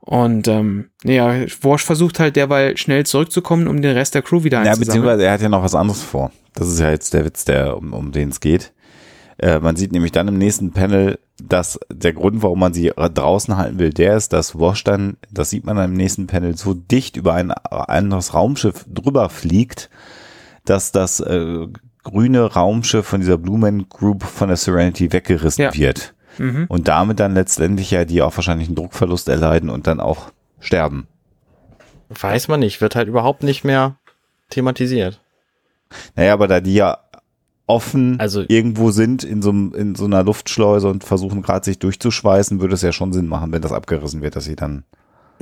Und 0.00 0.48
ähm, 0.48 0.90
ja, 1.04 1.42
Wash 1.62 1.84
versucht 1.84 2.18
halt 2.18 2.34
derweil 2.34 2.76
schnell 2.76 3.06
zurückzukommen, 3.06 3.68
um 3.68 3.82
den 3.82 3.96
Rest 3.96 4.16
der 4.16 4.22
Crew 4.22 4.42
wieder 4.42 4.58
einzusammeln. 4.58 4.80
Ja, 4.80 4.86
beziehungsweise 4.86 5.24
er 5.24 5.32
hat 5.32 5.42
ja 5.42 5.48
noch 5.48 5.62
was 5.62 5.76
anderes 5.76 6.02
vor. 6.02 6.32
Das 6.54 6.66
ist 6.66 6.80
ja 6.80 6.90
jetzt 6.90 7.14
der 7.14 7.24
Witz, 7.24 7.44
der, 7.44 7.76
um, 7.76 7.92
um 7.92 8.10
den 8.10 8.30
es 8.30 8.40
geht. 8.40 8.72
Äh, 9.42 9.58
man 9.58 9.74
sieht 9.74 9.90
nämlich 9.90 10.12
dann 10.12 10.28
im 10.28 10.38
nächsten 10.38 10.70
Panel, 10.70 11.18
dass 11.42 11.78
der 11.90 12.12
Grund, 12.12 12.42
warum 12.42 12.60
man 12.60 12.72
sie 12.72 12.92
draußen 12.96 13.56
halten 13.56 13.80
will, 13.80 13.90
der 13.90 14.16
ist, 14.16 14.32
dass 14.32 14.56
Wash 14.58 14.84
dann, 14.84 15.16
das 15.32 15.50
sieht 15.50 15.64
man 15.64 15.76
im 15.78 15.94
nächsten 15.94 16.28
Panel, 16.28 16.56
so 16.56 16.74
dicht 16.74 17.16
über 17.16 17.34
ein 17.34 17.50
anderes 17.50 18.34
Raumschiff 18.34 18.86
drüber 18.88 19.28
fliegt, 19.28 19.90
dass 20.64 20.92
das 20.92 21.18
äh, 21.18 21.66
grüne 22.04 22.52
Raumschiff 22.52 23.04
von 23.04 23.20
dieser 23.20 23.36
Blumen 23.36 23.88
Group 23.88 24.22
von 24.22 24.46
der 24.46 24.56
Serenity 24.56 25.12
weggerissen 25.12 25.64
ja. 25.64 25.74
wird. 25.74 26.14
Mhm. 26.38 26.66
Und 26.68 26.86
damit 26.86 27.18
dann 27.18 27.34
letztendlich 27.34 27.90
ja 27.90 28.04
die 28.04 28.22
auch 28.22 28.36
wahrscheinlich 28.36 28.68
einen 28.68 28.76
Druckverlust 28.76 29.28
erleiden 29.28 29.70
und 29.70 29.88
dann 29.88 29.98
auch 29.98 30.30
sterben. 30.60 31.08
Weiß 32.08 32.46
man 32.46 32.60
nicht, 32.60 32.80
wird 32.80 32.94
halt 32.94 33.08
überhaupt 33.08 33.42
nicht 33.42 33.64
mehr 33.64 33.96
thematisiert. 34.50 35.20
Naja, 36.14 36.32
aber 36.32 36.46
da 36.46 36.60
die 36.60 36.74
ja 36.74 36.98
offen 37.66 38.18
also, 38.20 38.44
irgendwo 38.48 38.90
sind 38.90 39.24
in 39.24 39.42
so, 39.42 39.50
in 39.50 39.94
so 39.94 40.04
einer 40.04 40.22
Luftschleuse 40.24 40.88
und 40.88 41.04
versuchen 41.04 41.42
gerade 41.42 41.64
sich 41.64 41.78
durchzuschweißen, 41.78 42.60
würde 42.60 42.74
es 42.74 42.82
ja 42.82 42.92
schon 42.92 43.12
Sinn 43.12 43.26
machen, 43.26 43.52
wenn 43.52 43.62
das 43.62 43.72
abgerissen 43.72 44.22
wird, 44.22 44.36
dass 44.36 44.44
sie 44.44 44.56
dann 44.56 44.84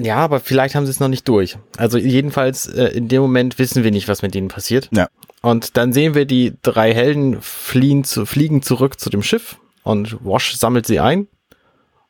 ja, 0.02 0.16
aber 0.16 0.40
vielleicht 0.40 0.74
haben 0.74 0.86
sie 0.86 0.90
es 0.90 1.00
noch 1.00 1.08
nicht 1.08 1.28
durch. 1.28 1.58
Also 1.76 1.98
jedenfalls 1.98 2.66
äh, 2.66 2.86
in 2.86 3.08
dem 3.08 3.20
Moment 3.20 3.58
wissen 3.58 3.84
wir 3.84 3.90
nicht, 3.90 4.08
was 4.08 4.22
mit 4.22 4.34
denen 4.34 4.48
passiert. 4.48 4.88
Ja. 4.92 5.08
Und 5.42 5.76
dann 5.76 5.92
sehen 5.92 6.14
wir 6.14 6.24
die 6.24 6.54
drei 6.62 6.94
Helden 6.94 7.38
fliehen 7.40 8.04
zu, 8.04 8.26
fliegen 8.26 8.62
zurück 8.62 8.98
zu 8.98 9.10
dem 9.10 9.22
Schiff 9.22 9.58
und 9.82 10.24
Wash 10.24 10.56
sammelt 10.56 10.86
sie 10.86 11.00
ein. 11.00 11.28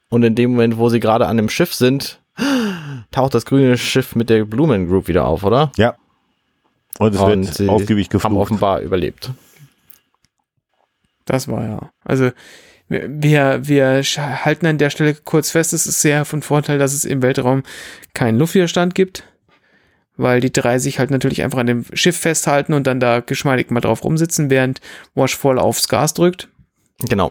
Und 0.08 0.22
in 0.24 0.34
dem 0.34 0.52
Moment, 0.52 0.76
wo 0.78 0.88
sie 0.88 1.00
gerade 1.00 1.26
an 1.26 1.36
dem 1.36 1.48
Schiff 1.48 1.74
sind, 1.74 2.20
taucht 3.10 3.34
das 3.34 3.44
grüne 3.44 3.78
Schiff 3.78 4.14
mit 4.14 4.30
der 4.30 4.44
Blumen 4.44 4.88
Group 4.88 5.08
wieder 5.08 5.24
auf, 5.26 5.44
oder? 5.44 5.72
Ja. 5.76 5.94
Und 6.98 7.14
es 7.14 7.20
und 7.20 7.58
wird 7.58 7.70
aufgiebig 7.70 8.08
geflucht. 8.08 8.24
Haben 8.24 8.36
offenbar 8.36 8.80
überlebt. 8.80 9.30
Das 11.30 11.46
war 11.46 11.62
ja. 11.62 11.92
Also 12.04 12.32
wir, 12.88 13.68
wir 13.68 14.02
halten 14.02 14.66
an 14.66 14.78
der 14.78 14.90
Stelle 14.90 15.14
kurz 15.14 15.52
fest, 15.52 15.72
es 15.72 15.86
ist 15.86 16.02
sehr 16.02 16.24
von 16.24 16.42
Vorteil, 16.42 16.76
dass 16.80 16.92
es 16.92 17.04
im 17.04 17.22
Weltraum 17.22 17.62
keinen 18.14 18.36
Luftwiderstand 18.36 18.96
gibt, 18.96 19.22
weil 20.16 20.40
die 20.40 20.52
drei 20.52 20.80
sich 20.80 20.98
halt 20.98 21.12
natürlich 21.12 21.42
einfach 21.42 21.58
an 21.58 21.68
dem 21.68 21.84
Schiff 21.92 22.16
festhalten 22.16 22.72
und 22.72 22.88
dann 22.88 22.98
da 22.98 23.20
geschmeidig 23.20 23.70
mal 23.70 23.78
drauf 23.78 24.02
rumsitzen, 24.02 24.50
während 24.50 24.80
Wash 25.14 25.36
voll 25.36 25.60
aufs 25.60 25.86
Gas 25.86 26.14
drückt. 26.14 26.48
Genau. 27.08 27.30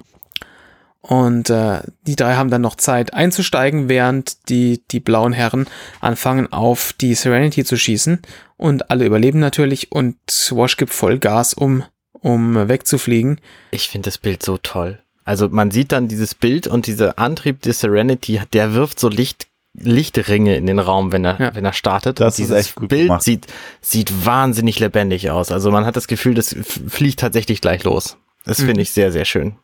Und 1.02 1.50
äh, 1.50 1.82
die 2.08 2.16
drei 2.16 2.36
haben 2.36 2.50
dann 2.50 2.62
noch 2.62 2.76
Zeit 2.76 3.14
einzusteigen, 3.14 3.90
während 3.90 4.48
die, 4.48 4.82
die 4.92 5.02
blauen 5.02 5.34
Herren 5.34 5.68
anfangen 6.00 6.54
auf 6.54 6.94
die 6.94 7.16
Serenity 7.16 7.66
zu 7.66 7.76
schießen. 7.76 8.22
Und 8.56 8.92
alle 8.92 9.06
überleben 9.06 9.40
natürlich 9.40 9.92
und 9.92 10.18
Wash 10.52 10.78
gibt 10.78 10.94
voll 10.94 11.20
Gas, 11.20 11.54
um, 11.54 11.84
um 12.22 12.68
wegzufliegen. 12.68 13.40
Ich 13.72 13.90
finde 13.90 14.08
das 14.08 14.18
Bild 14.18 14.44
so 14.44 14.58
toll. 14.58 15.00
Also 15.26 15.48
man 15.50 15.70
sieht 15.70 15.92
dann 15.92 16.08
dieses 16.08 16.34
Bild 16.34 16.66
und 16.68 16.88
dieser 16.88 17.20
Antrieb 17.20 17.62
der 17.62 17.74
Serenity, 17.74 18.42
der 18.52 18.74
wirft 18.74 19.00
so 19.00 19.10
Licht, 19.10 19.48
Lichtringe 19.74 20.56
in 20.56 20.66
den 20.66 20.80
Raum, 20.80 21.12
wenn 21.12 21.24
er, 21.24 21.40
ja. 21.40 21.56
wenn 21.56 21.66
er 21.66 21.74
startet. 21.74 22.20
Das 22.20 22.34
und 22.34 22.38
dieses 22.40 22.58
ist 22.58 22.66
echt 22.68 22.76
gut 22.76 22.90
Bild 22.90 23.04
gemacht. 23.04 23.22
sieht, 23.22 23.46
sieht 23.82 24.26
wahnsinnig 24.26 24.80
lebendig 24.80 25.30
aus. 25.30 25.52
Also 25.52 25.70
man 25.72 25.86
hat 25.86 25.96
das 25.96 26.08
Gefühl, 26.08 26.34
das 26.34 26.56
fliegt 26.88 27.20
tatsächlich 27.20 27.62
gleich 27.62 27.84
los. 27.84 28.18
Das 28.44 28.60
mhm. 28.60 28.66
finde 28.66 28.82
ich 28.82 28.92
sehr, 28.92 29.12
sehr 29.12 29.26
schön. 29.26 29.56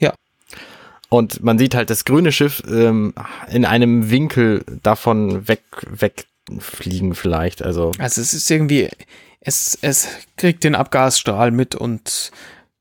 Ja. 0.00 0.12
Und 1.08 1.42
man 1.42 1.58
sieht 1.58 1.74
halt 1.74 1.90
das 1.90 2.04
grüne 2.04 2.32
Schiff 2.32 2.62
ähm, 2.68 3.14
in 3.48 3.64
einem 3.64 4.10
Winkel 4.10 4.64
davon 4.82 5.46
weg, 5.46 5.62
wegfliegen 5.88 7.14
vielleicht. 7.14 7.62
Also, 7.62 7.92
also 7.98 8.20
es 8.20 8.34
ist 8.34 8.50
irgendwie, 8.50 8.88
es, 9.46 9.78
es 9.80 10.08
kriegt 10.36 10.64
den 10.64 10.74
Abgasstrahl 10.74 11.52
mit 11.52 11.74
und 11.76 12.32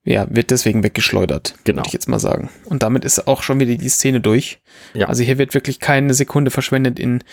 ja, 0.03 0.27
wird 0.29 0.51
deswegen 0.51 0.83
weggeschleudert, 0.83 1.55
genau. 1.63 1.77
würde 1.77 1.87
ich 1.87 1.93
jetzt 1.93 2.09
mal 2.09 2.19
sagen. 2.19 2.49
Und 2.65 2.83
damit 2.83 3.05
ist 3.05 3.27
auch 3.27 3.43
schon 3.43 3.59
wieder 3.59 3.75
die 3.75 3.89
Szene 3.89 4.19
durch. 4.19 4.59
Ja. 4.93 5.07
Also 5.07 5.23
hier 5.23 5.37
wird 5.37 5.53
wirklich 5.53 5.79
keine 5.79 6.13
Sekunde 6.13 6.51
verschwendet 6.51 6.99
in 6.99 7.23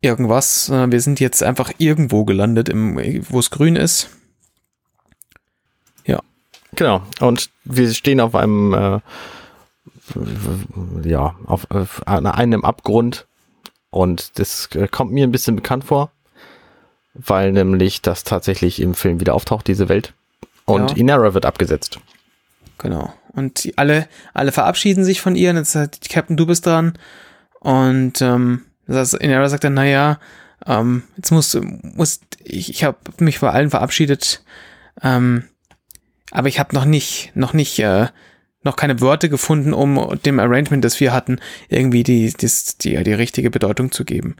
irgendwas, 0.00 0.66
sondern 0.66 0.92
wir 0.92 1.00
sind 1.00 1.20
jetzt 1.20 1.42
einfach 1.42 1.72
irgendwo 1.78 2.24
gelandet, 2.24 2.70
wo 2.74 3.38
es 3.38 3.50
grün 3.50 3.76
ist. 3.76 4.08
Ja. 6.06 6.20
Genau. 6.74 7.02
Und 7.20 7.50
wir 7.64 7.92
stehen 7.92 8.20
auf 8.20 8.34
einem, 8.34 8.72
äh, 8.72 9.00
ja, 11.08 11.34
auf, 11.46 11.70
auf 11.70 12.06
einem 12.06 12.64
Abgrund. 12.64 13.26
Und 13.90 14.38
das 14.38 14.68
äh, 14.74 14.88
kommt 14.88 15.12
mir 15.12 15.26
ein 15.26 15.32
bisschen 15.32 15.56
bekannt 15.56 15.84
vor, 15.84 16.12
weil 17.14 17.52
nämlich 17.52 18.02
das 18.02 18.24
tatsächlich 18.24 18.80
im 18.80 18.94
Film 18.94 19.20
wieder 19.20 19.34
auftaucht, 19.34 19.66
diese 19.66 19.88
Welt. 19.88 20.12
Und 20.64 20.92
ja. 20.92 20.96
Inara 20.96 21.34
wird 21.34 21.46
abgesetzt. 21.46 22.00
Genau. 22.78 23.12
Und 23.32 23.72
alle, 23.76 24.08
alle 24.32 24.52
verabschieden 24.52 25.04
sich 25.04 25.20
von 25.20 25.36
ihr. 25.36 25.50
Und 25.50 25.56
jetzt 25.56 25.72
sagt 25.72 26.08
Captain, 26.08 26.36
du 26.36 26.46
bist 26.46 26.66
dran. 26.66 26.94
Und 27.60 28.20
ähm, 28.20 28.62
das 28.86 29.14
Inara 29.14 29.48
sagt 29.48 29.64
dann, 29.64 29.74
naja, 29.74 30.18
ähm, 30.66 31.04
jetzt 31.16 31.30
muss, 31.30 31.58
muss 31.82 32.20
ich, 32.42 32.70
ich 32.70 32.84
habe 32.84 32.98
mich 33.18 33.38
vor 33.38 33.52
allen 33.52 33.70
verabschiedet. 33.70 34.42
Ähm, 35.02 35.44
aber 36.30 36.48
ich 36.48 36.58
habe 36.58 36.74
noch 36.74 36.84
nicht, 36.84 37.32
noch 37.34 37.52
nicht, 37.52 37.78
äh, 37.78 38.08
noch 38.62 38.76
keine 38.76 39.00
Wörter 39.00 39.28
gefunden, 39.28 39.72
um 39.72 40.18
dem 40.24 40.40
Arrangement, 40.40 40.84
das 40.84 40.98
wir 40.98 41.12
hatten, 41.12 41.38
irgendwie 41.68 42.02
die, 42.02 42.32
die, 42.32 42.50
die, 42.80 43.02
die 43.04 43.12
richtige 43.12 43.50
Bedeutung 43.50 43.92
zu 43.92 44.04
geben. 44.04 44.36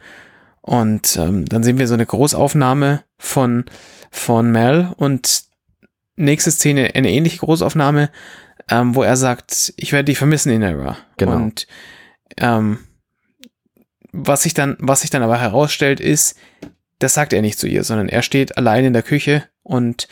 Und 0.67 1.19
ähm, 1.19 1.45
dann 1.45 1.63
sehen 1.63 1.79
wir 1.79 1.87
so 1.87 1.93
eine 1.93 2.07
Großaufnahme 2.07 3.05
von, 3.19 3.67
von 4.11 4.51
Mel 4.51 4.95
und 4.97 5.45
nächste 6.17 6.51
Szene 6.51 6.95
eine 6.95 7.11
ähnliche 7.11 7.41
Großaufnahme, 7.41 8.09
ähm, 8.71 8.95
wo 8.95 9.03
er 9.03 9.17
sagt, 9.17 9.75
ich 9.77 9.93
werde 9.93 10.07
dich 10.07 10.17
vermissen 10.17 10.51
in 10.51 10.63
Era. 10.63 10.97
Genau. 11.19 11.37
Und 11.37 11.67
ähm, 12.39 12.79
was 14.11 14.45
sich 14.45 14.55
dann, 14.55 14.79
was 14.81 15.03
sich 15.03 15.11
dann 15.11 15.23
aber 15.23 15.39
herausstellt, 15.39 16.01
ist, 16.01 16.39
das 16.99 17.13
sagt 17.13 17.35
er 17.35 17.43
nicht 17.43 17.59
zu 17.59 17.67
ihr, 17.67 17.85
sondern 17.85 18.09
er 18.09 18.23
steht 18.23 18.57
allein 18.57 18.87
in 18.87 18.95
der 18.95 19.03
Küche 19.03 19.45
und 19.63 20.09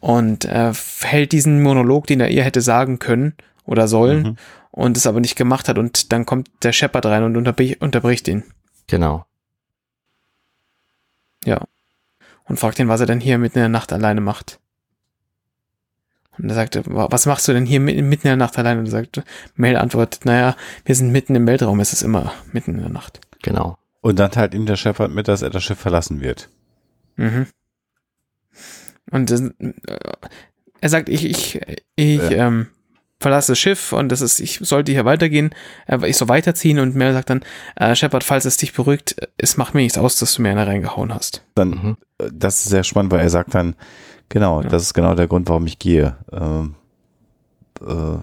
und 0.00 0.44
äh, 0.44 0.74
hält 1.04 1.32
diesen 1.32 1.62
Monolog, 1.62 2.06
den 2.06 2.20
er 2.20 2.28
ihr 2.28 2.44
hätte 2.44 2.60
sagen 2.60 2.98
können 2.98 3.32
oder 3.64 3.88
sollen 3.88 4.22
mhm. 4.22 4.36
und 4.72 4.98
es 4.98 5.06
aber 5.06 5.20
nicht 5.20 5.36
gemacht 5.36 5.70
hat 5.70 5.78
und 5.78 6.12
dann 6.12 6.26
kommt 6.26 6.50
der 6.64 6.72
Shepard 6.72 7.06
rein 7.06 7.22
und 7.22 7.34
unterbrich, 7.34 7.80
unterbricht 7.80 8.28
ihn. 8.28 8.44
Genau. 8.88 9.24
Ja. 11.46 11.64
Und 12.44 12.60
fragt 12.60 12.78
ihn, 12.78 12.88
was 12.88 13.00
er 13.00 13.06
denn 13.06 13.20
hier 13.20 13.38
mitten 13.38 13.58
in 13.58 13.62
der 13.62 13.68
Nacht 13.68 13.92
alleine 13.92 14.20
macht. 14.20 14.60
Und 16.38 16.50
er 16.50 16.54
sagte, 16.54 16.82
was 16.86 17.26
machst 17.26 17.48
du 17.48 17.52
denn 17.52 17.64
hier 17.64 17.80
mitten 17.80 18.10
in 18.10 18.20
der 18.20 18.36
Nacht 18.36 18.58
allein? 18.58 18.78
Und 18.78 18.86
er 18.86 18.90
sagte, 18.90 19.24
Mel 19.54 19.76
antwortet, 19.76 20.26
naja, 20.26 20.54
wir 20.84 20.94
sind 20.94 21.10
mitten 21.10 21.34
im 21.34 21.46
Weltraum, 21.46 21.80
es 21.80 21.94
ist 21.94 22.02
immer 22.02 22.32
mitten 22.52 22.74
in 22.74 22.80
der 22.80 22.90
Nacht. 22.90 23.20
Genau. 23.42 23.78
Und 24.02 24.18
dann 24.18 24.30
teilt 24.30 24.54
ihm 24.54 24.66
der 24.66 24.76
Shepard 24.76 25.10
mit, 25.10 25.28
dass 25.28 25.42
er 25.42 25.50
das 25.50 25.64
Schiff 25.64 25.78
verlassen 25.78 26.20
wird. 26.20 26.50
Mhm. 27.16 27.46
Und 29.10 29.30
äh, 29.30 29.50
er 30.80 30.88
sagt, 30.88 31.08
ich, 31.08 31.24
ich, 31.24 31.60
ich 31.94 32.22
ja. 32.22 32.48
ähm, 32.48 32.68
verlasse 33.18 33.52
das 33.52 33.58
Schiff 33.58 33.92
und 33.92 34.10
das 34.10 34.20
ist, 34.20 34.40
ich 34.40 34.58
sollte 34.62 34.92
hier 34.92 35.04
weitergehen, 35.04 35.50
äh, 35.86 36.06
ich 36.08 36.16
soll 36.16 36.28
weiterziehen 36.28 36.78
und 36.78 36.94
Mel 36.94 37.12
sagt 37.12 37.30
dann, 37.30 37.42
äh, 37.76 37.94
Shepard, 37.94 38.24
falls 38.24 38.44
es 38.44 38.56
dich 38.56 38.72
beruhigt, 38.72 39.16
es 39.38 39.56
macht 39.56 39.74
mir 39.74 39.80
nichts 39.80 39.98
aus, 39.98 40.16
dass 40.16 40.34
du 40.34 40.42
mir 40.42 40.50
eine 40.50 40.66
reingehauen 40.66 41.14
hast. 41.14 41.42
Dann, 41.54 41.70
mhm. 41.70 41.96
Äh, 42.18 42.30
das 42.32 42.64
ist 42.64 42.70
sehr 42.70 42.84
spannend, 42.84 43.12
weil 43.12 43.20
er 43.20 43.30
sagt 43.30 43.54
dann, 43.54 43.74
Genau, 44.28 44.62
ja. 44.62 44.68
das 44.68 44.82
ist 44.82 44.94
genau 44.94 45.14
der 45.14 45.28
Grund, 45.28 45.48
warum 45.48 45.66
ich 45.66 45.78
gehe. 45.78 46.16
Ähm, 46.32 46.74
äh, 47.80 48.18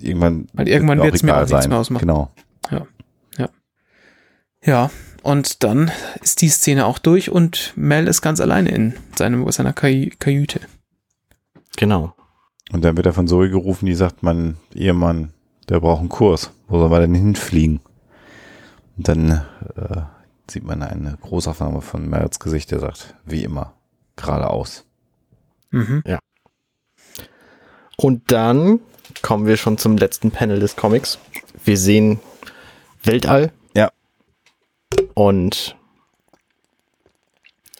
irgendwann 0.00 0.48
Weil 0.52 0.68
irgendwann 0.68 1.02
wird 1.02 1.14
es 1.14 1.22
mir 1.22 1.36
auch 1.36 1.46
nichts 1.46 1.68
mehr 1.68 1.78
ausmachen. 1.78 2.00
Genau. 2.00 2.30
Ja. 2.70 2.86
Ja. 3.38 3.48
Ja. 4.64 4.90
Und 5.22 5.62
dann 5.62 5.90
ist 6.22 6.40
die 6.40 6.48
Szene 6.48 6.86
auch 6.86 6.98
durch 6.98 7.30
und 7.30 7.74
Mel 7.76 8.08
ist 8.08 8.22
ganz 8.22 8.40
alleine 8.40 8.70
in 8.70 8.94
seinem, 9.16 9.50
seiner 9.52 9.72
Kaj 9.72 10.10
Kajüte. 10.18 10.60
Genau. 11.76 12.14
Und 12.72 12.84
dann 12.84 12.96
wird 12.96 13.06
er 13.06 13.12
von 13.12 13.26
Zoe 13.26 13.50
gerufen, 13.50 13.86
die 13.86 13.94
sagt, 13.94 14.22
mein 14.22 14.56
Ehemann, 14.74 15.32
der 15.68 15.80
braucht 15.80 16.00
einen 16.00 16.08
Kurs. 16.08 16.52
Wo 16.68 16.78
soll 16.78 16.88
man 16.88 17.00
denn 17.00 17.14
hinfliegen? 17.14 17.80
Und 18.96 19.08
dann 19.08 19.30
äh, 19.76 20.02
sieht 20.48 20.64
man 20.64 20.82
eine 20.82 21.16
Großaufnahme 21.20 21.80
von 21.80 22.08
Mels 22.08 22.38
Gesicht, 22.38 22.70
der 22.70 22.80
sagt, 22.80 23.14
wie 23.24 23.44
immer, 23.44 23.74
geradeaus. 24.16 24.84
Mhm. 25.70 26.02
Ja. 26.06 26.18
Und 27.96 28.30
dann 28.30 28.80
kommen 29.22 29.46
wir 29.46 29.56
schon 29.56 29.78
zum 29.78 29.96
letzten 29.96 30.30
Panel 30.30 30.60
des 30.60 30.76
Comics. 30.76 31.18
Wir 31.64 31.76
sehen 31.76 32.20
Weltall. 33.02 33.52
Ja. 33.74 33.90
Und 35.14 35.76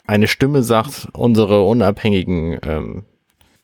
eine 0.07 0.27
Stimme 0.27 0.63
sagt, 0.63 1.09
unsere 1.13 1.63
unabhängigen 1.63 2.59
ähm, 2.63 3.05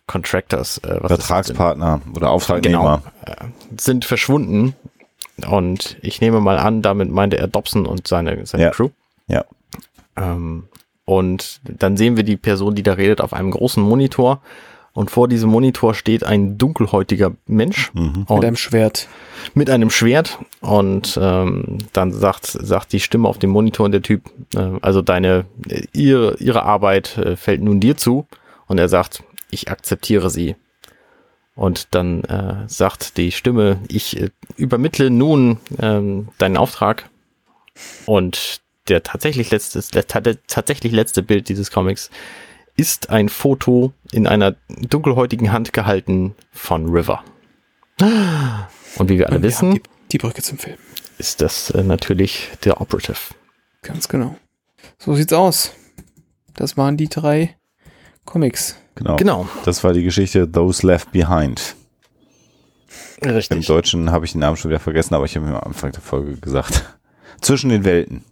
Contractors, 0.07 0.79
äh, 0.79 1.01
Vertragspartner 1.07 2.01
oder 2.15 2.31
Auftragnehmer 2.31 3.03
genau, 3.25 3.35
äh, 3.35 3.47
sind 3.77 4.05
verschwunden. 4.05 4.75
Und 5.49 5.97
ich 6.01 6.21
nehme 6.21 6.41
mal 6.41 6.59
an, 6.59 6.81
damit 6.83 7.11
meinte 7.11 7.37
er 7.39 7.49
Dobson 7.49 7.87
und 7.87 8.07
seine, 8.07 8.47
seine 8.47 8.65
ja. 8.65 8.71
Crew. 8.71 8.91
Ja. 9.27 9.45
Ähm, 10.17 10.65
und 11.05 11.61
dann 11.65 11.97
sehen 11.97 12.17
wir 12.17 12.25
die 12.25 12.37
Person, 12.37 12.75
die 12.75 12.83
da 12.83 12.95
redet, 12.95 13.21
auf 13.21 13.33
einem 13.33 13.51
großen 13.51 13.83
Monitor. 13.83 14.41
Und 14.93 15.11
vor 15.11 15.29
diesem 15.29 15.51
Monitor 15.51 15.95
steht 15.95 16.25
ein 16.25 16.57
dunkelhäutiger 16.57 17.33
Mensch. 17.47 17.93
Mhm. 17.93 18.27
Mit 18.31 18.45
einem 18.45 18.57
Schwert. 18.57 19.09
Mit 19.53 19.69
einem 19.69 19.91
Schwert. 19.91 20.39
Und 20.61 21.19
ähm, 21.21 21.79
dann 21.93 22.13
sagt, 22.13 22.47
sagt 22.47 22.93
die 22.93 23.01
Stimme 23.01 23.29
auf 23.29 23.39
dem 23.39 23.51
Monitor 23.51 23.91
der 23.91 24.01
Typ, 24.01 24.31
äh, 24.55 24.71
also 24.81 25.03
deine, 25.03 25.45
ihre, 25.93 26.37
ihre 26.39 26.63
Arbeit 26.63 27.19
äh, 27.19 27.37
fällt 27.37 27.61
nun 27.61 27.79
dir 27.79 27.99
zu. 27.99 28.27
Und 28.69 28.79
er 28.79 28.89
sagt, 28.89 29.23
ich 29.51 29.71
akzeptiere 29.71 30.31
sie. 30.31 30.57
Und 31.55 31.95
dann 31.95 32.23
äh, 32.25 32.69
sagt 32.69 33.17
die 33.17 33.33
Stimme, 33.33 33.81
ich 33.89 34.21
äh, 34.21 34.31
übermittle 34.57 35.11
nun 35.11 35.59
ähm, 35.81 36.29
deinen 36.39 36.57
Auftrag. 36.57 37.09
Und 38.05 38.61
der 38.89 39.03
tatsächlich 39.03 39.51
letzte, 39.51 39.81
der 39.93 40.07
tatsächlich 40.47 40.93
letzte 40.93 41.23
Bild 41.23 41.49
dieses 41.49 41.71
Comics 41.71 42.11
ist 42.77 43.11
ein 43.11 43.29
Foto 43.29 43.93
in 44.13 44.27
einer 44.27 44.55
dunkelhäutigen 44.69 45.51
Hand 45.51 45.73
gehalten 45.73 46.35
von 46.53 46.87
River. 46.91 47.25
Und 47.99 49.09
wie 49.09 49.19
wir 49.19 49.29
alle 49.29 49.37
Und 49.37 49.43
wissen, 49.43 49.75
die, 49.75 49.83
die, 50.13 50.19
Brücke 50.19 50.43
zum 50.43 50.59
Film. 50.59 50.77
Ist 51.19 51.41
das 51.41 51.71
äh, 51.71 51.83
natürlich 51.83 52.51
der 52.65 52.81
Operative. 52.81 53.17
Ganz 53.83 54.09
genau. 54.09 54.37
So 54.99 55.15
sieht's 55.15 55.33
aus. 55.33 55.73
Das 56.55 56.77
waren 56.77 56.97
die 56.99 57.09
drei 57.09 57.57
Comics. 58.27 58.77
Genau. 58.97 59.17
genau. 59.17 59.49
Das 59.65 59.85
war 59.85 59.93
die 59.93 60.03
Geschichte 60.03 60.51
Those 60.51 60.87
Left 60.87 61.13
Behind. 61.13 61.77
Richtig. 63.25 63.57
Im 63.57 63.63
Deutschen 63.63 64.11
habe 64.11 64.25
ich 64.25 64.33
den 64.33 64.41
Namen 64.41 64.57
schon 64.57 64.71
wieder 64.71 64.81
vergessen, 64.81 65.15
aber 65.15 65.25
ich 65.25 65.37
habe 65.37 65.47
mir 65.47 65.55
am 65.55 65.69
Anfang 65.69 65.93
der 65.93 66.01
Folge 66.01 66.37
gesagt. 66.37 66.85
Zwischen 67.41 67.71
den 67.71 67.85
Welten. 67.85 68.25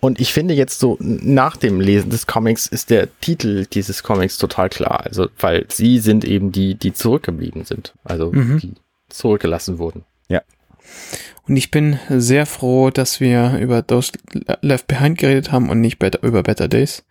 Und 0.00 0.20
ich 0.20 0.32
finde 0.32 0.54
jetzt 0.54 0.80
so 0.80 0.96
nach 1.00 1.56
dem 1.56 1.80
Lesen 1.80 2.10
des 2.10 2.26
Comics 2.26 2.66
ist 2.66 2.90
der 2.90 3.08
Titel 3.20 3.66
dieses 3.66 4.02
Comics 4.02 4.38
total 4.38 4.68
klar. 4.68 5.04
Also, 5.04 5.28
weil 5.38 5.66
sie 5.68 5.98
sind 5.98 6.24
eben 6.24 6.50
die, 6.50 6.74
die 6.74 6.92
zurückgeblieben 6.92 7.64
sind. 7.64 7.94
Also, 8.04 8.32
mhm. 8.32 8.58
die 8.58 8.74
zurückgelassen 9.08 9.78
wurden. 9.78 10.04
Ja. 10.28 10.42
Und 11.46 11.56
ich 11.56 11.70
bin 11.70 11.98
sehr 12.08 12.46
froh, 12.46 12.90
dass 12.90 13.20
wir 13.20 13.58
über 13.58 13.86
Those 13.86 14.12
Left 14.60 14.86
Behind 14.88 15.18
geredet 15.18 15.52
haben 15.52 15.70
und 15.70 15.80
nicht 15.80 15.98
better, 15.98 16.22
über 16.22 16.42
Better 16.42 16.68
Days. 16.68 17.04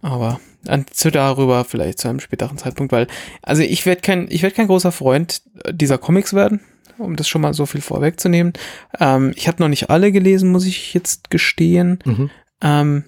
Aber 0.00 0.40
zu 0.90 1.10
darüber 1.10 1.64
vielleicht 1.64 1.98
zu 1.98 2.08
einem 2.08 2.20
späteren 2.20 2.58
Zeitpunkt, 2.58 2.92
weil, 2.92 3.06
also 3.42 3.62
ich 3.62 3.86
werde 3.86 4.00
kein, 4.00 4.26
ich 4.30 4.42
werde 4.42 4.54
kein 4.56 4.66
großer 4.66 4.92
Freund 4.92 5.42
dieser 5.70 5.98
Comics 5.98 6.34
werden 6.34 6.60
um 6.98 7.16
das 7.16 7.28
schon 7.28 7.42
mal 7.42 7.54
so 7.54 7.66
viel 7.66 7.80
vorwegzunehmen. 7.80 8.52
Ähm, 8.98 9.32
ich 9.36 9.48
habe 9.48 9.62
noch 9.62 9.68
nicht 9.68 9.90
alle 9.90 10.12
gelesen, 10.12 10.50
muss 10.50 10.66
ich 10.66 10.94
jetzt 10.94 11.30
gestehen. 11.30 12.00
Mhm. 12.04 12.30
Ähm, 12.60 13.04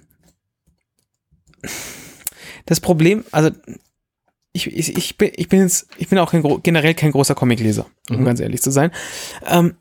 das 2.65 2.79
Problem, 2.79 3.25
also 3.31 3.51
ich, 4.53 4.67
ich, 4.67 4.97
ich, 4.97 5.17
bin, 5.17 5.31
ich 5.35 5.49
bin 5.49 5.61
jetzt, 5.61 5.87
ich 5.97 6.09
bin 6.09 6.19
auch 6.19 6.31
kein, 6.31 6.43
generell 6.63 6.93
kein 6.93 7.11
großer 7.11 7.35
Comicleser, 7.35 7.87
um 8.09 8.21
mhm. 8.21 8.25
ganz 8.25 8.39
ehrlich 8.39 8.61
zu 8.61 8.71
sein. 8.71 8.91
Ähm, 9.45 9.75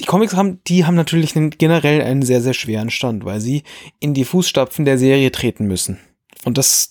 die 0.00 0.04
Comics 0.04 0.34
haben, 0.34 0.62
die 0.64 0.84
haben 0.84 0.94
natürlich 0.94 1.36
einen, 1.36 1.50
generell 1.50 2.02
einen 2.02 2.22
sehr, 2.22 2.42
sehr 2.42 2.54
schweren 2.54 2.90
Stand, 2.90 3.24
weil 3.24 3.40
sie 3.40 3.62
in 3.98 4.12
die 4.12 4.24
Fußstapfen 4.24 4.84
der 4.84 4.98
Serie 4.98 5.32
treten 5.32 5.66
müssen. 5.66 5.98
Und 6.46 6.58
das, 6.58 6.90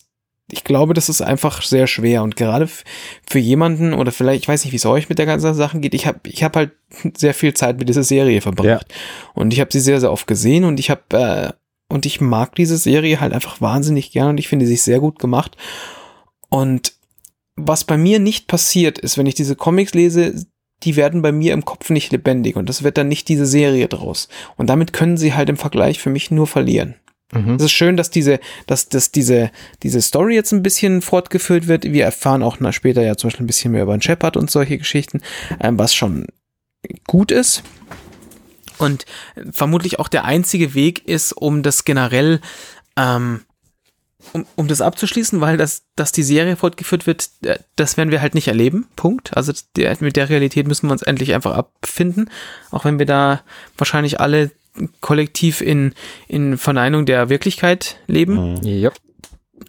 ich 0.52 0.66
glaube, 0.66 0.94
das 0.94 1.08
ist 1.08 1.22
einfach 1.22 1.62
sehr 1.62 1.88
schwer 1.88 2.24
und 2.24 2.36
gerade 2.36 2.68
für 3.26 3.40
jemanden 3.40 3.94
oder 3.94 4.12
vielleicht, 4.12 4.44
ich 4.44 4.48
weiß 4.50 4.66
nicht, 4.66 4.74
wie 4.74 4.78
es 4.78 4.86
euch 4.86 5.08
mit 5.08 5.18
der 5.18 5.26
ganzen 5.26 5.54
Sache 5.54 5.80
geht, 5.80 5.94
ich 5.94 6.06
habe 6.06 6.20
ich 6.26 6.44
hab 6.44 6.58
halt 6.58 6.74
sehr 7.18 7.34
viel 7.34 7.54
Zeit 7.54 7.80
mit 7.80 7.88
dieser 7.88 8.04
Serie 8.04 8.42
verbracht 8.42 8.68
ja. 8.68 8.98
und 9.34 9.54
ich 9.54 9.62
habe 9.62 9.72
sie 9.72 9.80
sehr, 9.80 10.02
sehr 10.02 10.12
oft 10.12 10.28
gesehen 10.28 10.66
und 10.66 10.78
ich 10.78 10.90
habe 10.90 11.02
äh, 11.12 11.54
und 11.88 12.06
ich 12.06 12.20
mag 12.20 12.54
diese 12.56 12.78
Serie 12.78 13.22
halt 13.22 13.32
einfach 13.32 13.62
wahnsinnig 13.62 14.12
gern 14.12 14.32
und 14.32 14.38
ich 14.40 14.50
finde 14.50 14.68
sie 14.68 14.76
sehr 14.76 15.00
gut 15.00 15.20
gemacht 15.20 15.56
und 16.50 16.94
was 17.56 17.86
bei 17.86 17.98
mir 17.98 18.20
nicht 18.20 18.48
passiert 18.48 19.00
ist, 19.00 19.18
wenn 19.18 19.28
ich 19.28 19.36
diese 19.36 19.56
Comics 19.56 19.94
lese, 19.94 20.46
die 20.84 20.98
werden 20.98 21.22
bei 21.22 21.32
mir 21.32 21.54
im 21.54 21.64
Kopf 21.64 21.90
nicht 21.90 22.12
lebendig 22.12 22.58
und 22.58 22.68
das 22.68 22.84
wird 22.84 22.98
dann 22.98 23.08
nicht 23.08 23.30
diese 23.30 23.46
Serie 23.46 23.88
draus 23.88 24.28
und 24.58 24.70
damit 24.70 24.92
können 24.92 25.16
sie 25.16 25.34
halt 25.34 25.48
im 25.48 25.56
Vergleich 25.56 26.00
für 26.00 26.10
mich 26.10 26.30
nur 26.30 26.46
verlieren. 26.46 26.96
Mhm. 27.34 27.56
Es 27.56 27.64
ist 27.64 27.72
schön, 27.72 27.98
dass 27.98 28.10
diese, 28.12 28.40
dass, 28.68 28.90
dass 28.90 29.12
diese, 29.12 29.52
diese 29.84 30.02
Story 30.02 30.36
jetzt 30.36 30.52
ein 30.52 30.64
bisschen 30.64 31.02
fortgeführt 31.02 31.68
wird. 31.68 31.84
Wir 31.84 32.06
erfahren 32.06 32.44
auch 32.44 32.58
später 32.72 33.02
ja 33.02 33.18
zum 33.18 33.30
Beispiel 33.30 33.44
ein 33.44 33.48
bisschen 33.48 33.72
mehr 33.72 33.84
über 33.84 33.98
den 33.98 34.02
Shepard 34.02 34.38
und 34.38 34.52
solche 34.52 34.78
Geschichten, 34.78 35.22
ähm, 35.60 35.78
was 35.80 35.94
schon 35.94 36.28
gut 37.08 37.32
ist. 37.32 37.64
Und 38.78 39.06
vermutlich 39.52 40.00
auch 40.00 40.08
der 40.08 40.26
einzige 40.26 40.74
Weg 40.74 41.08
ist, 41.08 41.32
um 41.32 41.64
das 41.64 41.86
generell, 41.86 42.42
ähm, 42.98 43.42
um, 44.34 44.46
um 44.56 44.68
das 44.68 44.82
abzuschließen, 44.82 45.40
weil 45.40 45.58
das, 45.58 45.84
dass 45.96 46.12
die 46.12 46.24
Serie 46.24 46.58
fortgeführt 46.58 47.08
wird, 47.08 47.30
äh, 47.44 47.58
das 47.76 47.98
werden 47.98 48.12
wir 48.12 48.22
halt 48.22 48.36
nicht 48.36 48.48
erleben. 48.48 48.88
Punkt. 48.96 49.36
Also 49.36 49.54
der, 49.76 49.96
mit 50.02 50.16
der 50.16 50.30
Realität 50.30 50.68
müssen 50.68 50.88
wir 50.88 50.92
uns 50.92 51.04
endlich 51.04 51.34
einfach 51.34 51.56
abfinden. 51.56 52.30
Auch 52.70 52.86
wenn 52.86 53.00
wir 53.00 53.06
da 53.06 53.42
wahrscheinlich 53.78 54.20
alle 54.20 54.52
kollektiv 55.02 55.62
in, 55.62 55.94
in 56.28 56.58
Verneinung 56.58 57.06
der 57.06 57.30
Wirklichkeit 57.30 57.98
leben. 58.08 58.56
Mhm. 58.56 58.60
Ja. 58.64 58.92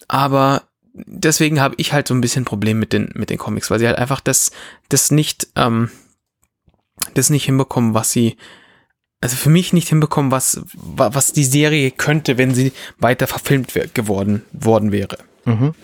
Aber 0.08 0.62
deswegen 0.94 1.60
habe 1.60 1.74
ich 1.78 1.92
halt 1.92 2.08
so 2.08 2.14
ein 2.14 2.20
bisschen 2.20 2.44
Problem 2.44 2.78
mit 2.78 2.92
den, 2.92 3.10
mit 3.14 3.30
den 3.30 3.38
Comics, 3.38 3.70
weil 3.70 3.78
sie 3.78 3.86
halt 3.86 3.98
einfach 3.98 4.20
das, 4.20 4.50
das 4.88 5.10
nicht, 5.10 5.48
ähm, 5.56 5.90
das 7.14 7.30
nicht 7.30 7.44
hinbekommen, 7.44 7.94
was 7.94 8.10
sie, 8.10 8.36
also 9.20 9.36
für 9.36 9.50
mich 9.50 9.72
nicht 9.72 9.88
hinbekommen, 9.88 10.30
was, 10.30 10.60
was 10.74 11.32
die 11.32 11.44
Serie 11.44 11.90
könnte, 11.90 12.38
wenn 12.38 12.54
sie 12.54 12.72
weiter 12.98 13.26
verfilmt 13.26 13.72
geworden, 13.94 14.42
worden 14.52 14.92
wäre. 14.92 15.18
Mhm. 15.44 15.74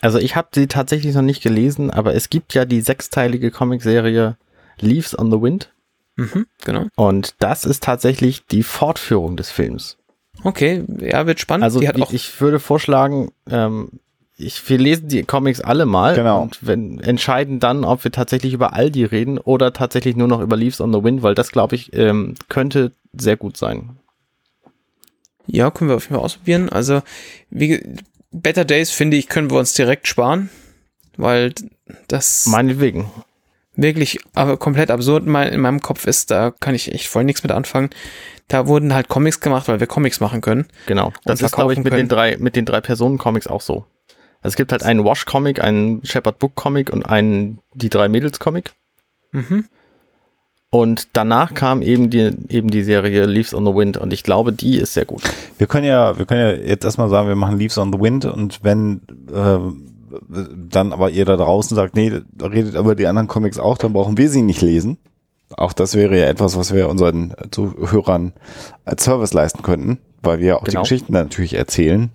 Also 0.00 0.18
ich 0.18 0.36
habe 0.36 0.48
sie 0.54 0.68
tatsächlich 0.68 1.14
noch 1.14 1.22
nicht 1.22 1.42
gelesen, 1.42 1.90
aber 1.90 2.14
es 2.14 2.30
gibt 2.30 2.54
ja 2.54 2.64
die 2.64 2.80
sechsteilige 2.80 3.50
Comicserie 3.50 4.36
Leaves 4.80 5.18
on 5.18 5.30
the 5.30 5.40
Wind. 5.40 5.72
Mhm, 6.16 6.46
genau. 6.64 6.86
Und 6.96 7.34
das 7.38 7.64
ist 7.64 7.82
tatsächlich 7.82 8.46
die 8.46 8.62
Fortführung 8.62 9.36
des 9.36 9.50
Films. 9.50 9.98
Okay, 10.42 10.84
ja, 11.00 11.26
wird 11.26 11.40
spannend. 11.40 11.64
Also 11.64 11.80
ich, 11.80 12.12
ich 12.12 12.40
würde 12.40 12.58
vorschlagen, 12.58 13.30
ähm, 13.48 14.00
ich, 14.38 14.68
wir 14.68 14.78
lesen 14.78 15.08
die 15.08 15.22
Comics 15.22 15.60
alle 15.60 15.86
mal 15.86 16.14
genau. 16.14 16.42
und 16.42 16.58
wenn, 16.66 16.98
entscheiden 17.00 17.58
dann, 17.58 17.84
ob 17.84 18.04
wir 18.04 18.12
tatsächlich 18.12 18.52
über 18.52 18.74
all 18.74 18.90
die 18.90 19.04
reden 19.04 19.38
oder 19.38 19.72
tatsächlich 19.72 20.16
nur 20.16 20.28
noch 20.28 20.40
über 20.40 20.56
Leaves 20.56 20.80
on 20.80 20.92
the 20.92 21.02
Wind, 21.02 21.22
weil 21.22 21.34
das, 21.34 21.52
glaube 21.52 21.74
ich, 21.74 21.94
ähm, 21.94 22.34
könnte 22.48 22.92
sehr 23.14 23.36
gut 23.36 23.56
sein. 23.56 23.96
Ja, 25.46 25.70
können 25.70 25.90
wir 25.90 25.96
auf 25.96 26.04
jeden 26.04 26.16
Fall 26.16 26.24
ausprobieren. 26.24 26.68
Also, 26.68 27.02
wie, 27.50 27.82
Better 28.30 28.64
Days, 28.64 28.90
finde 28.90 29.16
ich, 29.16 29.28
können 29.28 29.50
wir 29.50 29.58
uns 29.58 29.72
direkt 29.74 30.06
sparen, 30.06 30.50
weil 31.16 31.54
das... 32.08 32.46
Meinetwegen 32.46 33.10
wirklich 33.76 34.18
aber 34.34 34.56
komplett 34.56 34.90
absurd 34.90 35.24
in 35.26 35.60
meinem 35.60 35.80
Kopf 35.80 36.06
ist, 36.06 36.30
da 36.30 36.50
kann 36.50 36.74
ich 36.74 36.92
echt 36.92 37.08
voll 37.08 37.24
nichts 37.24 37.42
mit 37.42 37.52
anfangen. 37.52 37.90
Da 38.48 38.66
wurden 38.66 38.94
halt 38.94 39.08
Comics 39.08 39.40
gemacht, 39.40 39.68
weil 39.68 39.80
wir 39.80 39.86
Comics 39.86 40.20
machen 40.20 40.40
können. 40.40 40.66
Genau. 40.86 41.12
Das 41.24 41.40
ist, 41.42 41.52
glaube 41.52 41.72
ich, 41.72 41.78
mit 41.78 41.88
können. 41.88 42.04
den 42.04 42.08
drei, 42.08 42.36
mit 42.38 42.56
den 42.56 42.64
drei 42.64 42.80
Personen-Comics 42.80 43.46
auch 43.46 43.60
so. 43.60 43.86
Also 44.40 44.52
es 44.52 44.56
gibt 44.56 44.70
halt 44.72 44.84
einen 44.84 45.04
Wash-Comic, 45.04 45.60
einen 45.62 46.04
Shepard 46.04 46.38
Book-Comic 46.38 46.92
und 46.92 47.04
einen 47.04 47.58
Die 47.74 47.88
drei 47.88 48.08
Mädels-Comic. 48.08 48.72
Mhm. 49.32 49.64
Und 50.70 51.08
danach 51.12 51.54
kam 51.54 51.80
eben 51.80 52.10
die, 52.10 52.32
eben 52.48 52.68
die 52.68 52.82
Serie 52.82 53.24
Leaves 53.26 53.54
on 53.54 53.64
the 53.64 53.74
Wind 53.74 53.96
und 53.96 54.12
ich 54.12 54.22
glaube, 54.22 54.52
die 54.52 54.76
ist 54.76 54.94
sehr 54.94 55.04
gut. 55.04 55.22
Wir 55.58 55.66
können 55.66 55.86
ja, 55.86 56.18
wir 56.18 56.26
können 56.26 56.40
ja 56.40 56.52
jetzt 56.52 56.84
erstmal 56.84 57.08
sagen, 57.08 57.28
wir 57.28 57.36
machen 57.36 57.58
Leaves 57.58 57.78
on 57.78 57.92
the 57.92 58.00
Wind 58.00 58.24
und 58.24 58.62
wenn 58.62 59.00
äh, 59.32 59.58
dann 60.28 60.92
aber 60.92 61.10
ihr 61.10 61.24
da 61.24 61.36
draußen 61.36 61.74
sagt, 61.74 61.96
nee, 61.96 62.12
redet 62.40 62.76
aber 62.76 62.94
die 62.94 63.06
anderen 63.06 63.28
Comics 63.28 63.58
auch, 63.58 63.78
dann 63.78 63.92
brauchen 63.92 64.18
wir 64.18 64.28
sie 64.30 64.42
nicht 64.42 64.62
lesen. 64.62 64.98
Auch 65.56 65.72
das 65.72 65.94
wäre 65.94 66.18
ja 66.18 66.26
etwas, 66.26 66.56
was 66.56 66.74
wir 66.74 66.88
unseren 66.88 67.34
Zuhörern 67.50 68.32
als 68.84 69.04
Service 69.04 69.32
leisten 69.32 69.62
könnten, 69.62 69.98
weil 70.20 70.40
wir 70.40 70.56
auch 70.56 70.64
genau. 70.64 70.80
die 70.80 70.88
Geschichten 70.88 71.12
natürlich 71.12 71.54
erzählen 71.54 72.10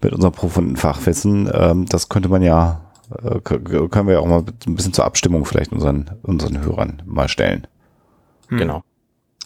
mit 0.00 0.12
unserem 0.12 0.32
profunden 0.32 0.76
Fachwissen. 0.76 1.50
Ähm, 1.52 1.86
das 1.86 2.08
könnte 2.08 2.28
man 2.28 2.42
ja, 2.42 2.82
äh, 3.22 3.40
können 3.40 4.06
wir 4.06 4.14
ja 4.14 4.20
auch 4.20 4.26
mal 4.26 4.44
ein 4.66 4.74
bisschen 4.76 4.92
zur 4.92 5.04
Abstimmung 5.04 5.44
vielleicht 5.44 5.72
unseren, 5.72 6.12
unseren 6.22 6.62
Hörern 6.62 7.02
mal 7.06 7.28
stellen. 7.28 7.66
Hm. 8.48 8.58
Genau. 8.58 8.82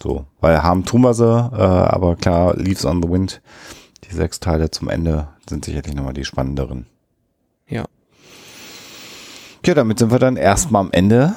So, 0.03 0.27
weil 0.41 0.63
haben 0.63 0.85
tun 0.85 1.01
wir 1.01 1.15
sie, 1.15 1.25
äh, 1.25 1.57
aber 1.63 2.17
klar, 2.17 2.57
Leaves 2.57 2.85
on 2.85 3.03
the 3.03 3.09
Wind, 3.09 3.41
die 4.05 4.15
sechs 4.15 4.39
Teile 4.39 4.71
zum 4.71 4.91
Ende 4.91 5.29
sind 5.49 5.65
sicherlich 5.65 5.95
nochmal 5.95 6.13
die 6.13 6.25
spannenderen. 6.25 6.87
Ja. 9.65 9.71
Ja, 9.71 9.75
damit 9.75 9.99
sind 9.99 10.11
wir 10.11 10.19
dann 10.19 10.37
erstmal 10.37 10.83
am 10.83 10.93
Ende 10.93 11.35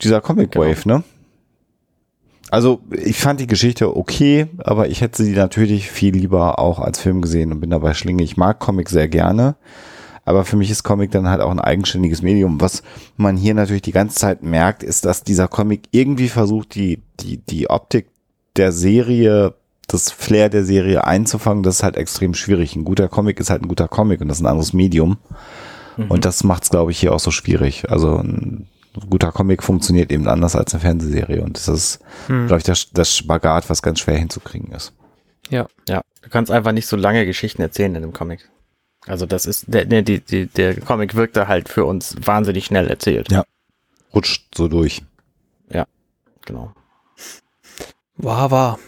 dieser 0.00 0.20
Comic 0.20 0.52
genau. 0.52 0.66
Wave, 0.66 0.88
ne? 0.88 1.04
Also 2.50 2.80
ich 2.90 3.18
fand 3.18 3.40
die 3.40 3.46
Geschichte 3.46 3.96
okay, 3.96 4.46
aber 4.58 4.88
ich 4.88 5.00
hätte 5.00 5.24
sie 5.24 5.32
natürlich 5.32 5.90
viel 5.90 6.14
lieber 6.14 6.58
auch 6.58 6.78
als 6.78 7.00
Film 7.00 7.20
gesehen 7.20 7.52
und 7.52 7.60
bin 7.60 7.70
dabei 7.70 7.94
Schlinge. 7.94 8.22
Ich 8.22 8.36
mag 8.36 8.60
Comic 8.60 8.88
sehr 8.90 9.08
gerne, 9.08 9.56
aber 10.24 10.44
für 10.44 10.56
mich 10.56 10.70
ist 10.70 10.84
Comic 10.84 11.10
dann 11.10 11.28
halt 11.28 11.40
auch 11.40 11.50
ein 11.50 11.60
eigenständiges 11.60 12.22
Medium. 12.22 12.60
Was 12.60 12.82
man 13.16 13.36
hier 13.36 13.54
natürlich 13.54 13.82
die 13.82 13.92
ganze 13.92 14.16
Zeit 14.16 14.42
merkt, 14.42 14.82
ist, 14.82 15.04
dass 15.04 15.24
dieser 15.24 15.48
Comic 15.48 15.88
irgendwie 15.90 16.28
versucht, 16.28 16.74
die, 16.74 17.02
die, 17.20 17.38
die 17.38 17.70
Optik 17.70 18.06
der 18.56 18.70
Serie, 18.70 19.54
das 19.88 20.10
Flair 20.10 20.48
der 20.48 20.64
Serie 20.64 21.04
einzufangen. 21.04 21.62
Das 21.62 21.76
ist 21.76 21.82
halt 21.82 21.96
extrem 21.96 22.34
schwierig. 22.34 22.76
Ein 22.76 22.84
guter 22.84 23.08
Comic 23.08 23.40
ist 23.40 23.50
halt 23.50 23.62
ein 23.62 23.68
guter 23.68 23.88
Comic 23.88 24.20
und 24.20 24.28
das 24.28 24.38
ist 24.38 24.44
ein 24.44 24.48
anderes 24.48 24.72
Medium. 24.72 25.18
Mhm. 25.96 26.10
Und 26.10 26.24
das 26.24 26.44
macht 26.44 26.64
es, 26.64 26.70
glaube 26.70 26.90
ich, 26.90 26.98
hier 26.98 27.12
auch 27.12 27.20
so 27.20 27.30
schwierig. 27.30 27.90
Also 27.90 28.16
ein 28.18 28.68
guter 29.08 29.32
Comic 29.32 29.62
funktioniert 29.62 30.12
eben 30.12 30.28
anders 30.28 30.56
als 30.56 30.72
eine 30.72 30.80
Fernsehserie. 30.80 31.42
Und 31.42 31.56
das 31.56 31.68
ist, 31.68 32.00
mhm. 32.28 32.46
glaube 32.46 32.58
ich, 32.58 32.64
das, 32.64 32.90
das 32.92 33.16
Spagat, 33.16 33.68
was 33.70 33.82
ganz 33.82 34.00
schwer 34.00 34.18
hinzukriegen 34.18 34.72
ist. 34.72 34.92
Ja. 35.50 35.66
Ja. 35.88 36.02
Du 36.22 36.30
kannst 36.30 36.50
einfach 36.50 36.72
nicht 36.72 36.86
so 36.86 36.96
lange 36.96 37.26
Geschichten 37.26 37.62
erzählen 37.62 37.94
in 37.94 38.02
einem 38.02 38.12
Comic. 38.12 38.48
Also 39.06 39.26
das 39.26 39.44
ist, 39.44 39.64
der, 39.68 39.84
der, 39.84 40.02
der, 40.02 40.46
der 40.46 40.80
Comic 40.80 41.14
wirkt 41.14 41.36
da 41.36 41.46
halt 41.46 41.68
für 41.68 41.84
uns 41.84 42.16
wahnsinnig 42.24 42.64
schnell 42.64 42.88
erzählt. 42.88 43.30
Ja. 43.30 43.44
Rutscht 44.14 44.54
so 44.54 44.68
durch. 44.68 45.02
Ja, 45.70 45.86
genau. 46.46 46.72
War, 48.16 48.50
war. 48.50 48.78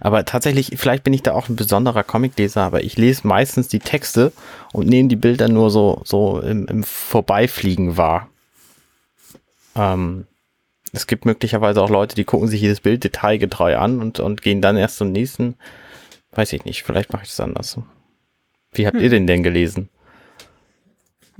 Aber 0.00 0.24
tatsächlich, 0.24 0.72
vielleicht 0.76 1.04
bin 1.04 1.12
ich 1.12 1.22
da 1.22 1.32
auch 1.32 1.48
ein 1.48 1.56
besonderer 1.56 2.04
Comicleser, 2.04 2.62
aber 2.62 2.82
ich 2.82 2.96
lese 2.96 3.26
meistens 3.26 3.68
die 3.68 3.78
Texte 3.78 4.32
und 4.72 4.88
nehme 4.88 5.08
die 5.08 5.16
Bilder 5.16 5.48
nur 5.48 5.70
so, 5.70 6.02
so 6.04 6.40
im, 6.40 6.66
im 6.66 6.82
Vorbeifliegen 6.84 7.96
wahr. 7.96 8.28
Ähm, 9.74 10.26
es 10.92 11.06
gibt 11.06 11.26
möglicherweise 11.26 11.82
auch 11.82 11.90
Leute, 11.90 12.14
die 12.14 12.24
gucken 12.24 12.48
sich 12.48 12.60
jedes 12.60 12.80
Bild 12.80 13.04
detailgetreu 13.04 13.76
an 13.76 14.00
und, 14.00 14.20
und 14.20 14.42
gehen 14.42 14.62
dann 14.62 14.76
erst 14.76 14.96
zum 14.96 15.12
nächsten. 15.12 15.56
Weiß 16.32 16.52
ich 16.52 16.64
nicht, 16.64 16.82
vielleicht 16.82 17.12
mache 17.12 17.24
ich 17.24 17.30
es 17.30 17.40
anders. 17.40 17.78
Wie 18.72 18.86
habt 18.86 18.96
hm. 18.96 19.02
ihr 19.02 19.10
den 19.10 19.26
denn 19.26 19.42
gelesen? 19.42 19.88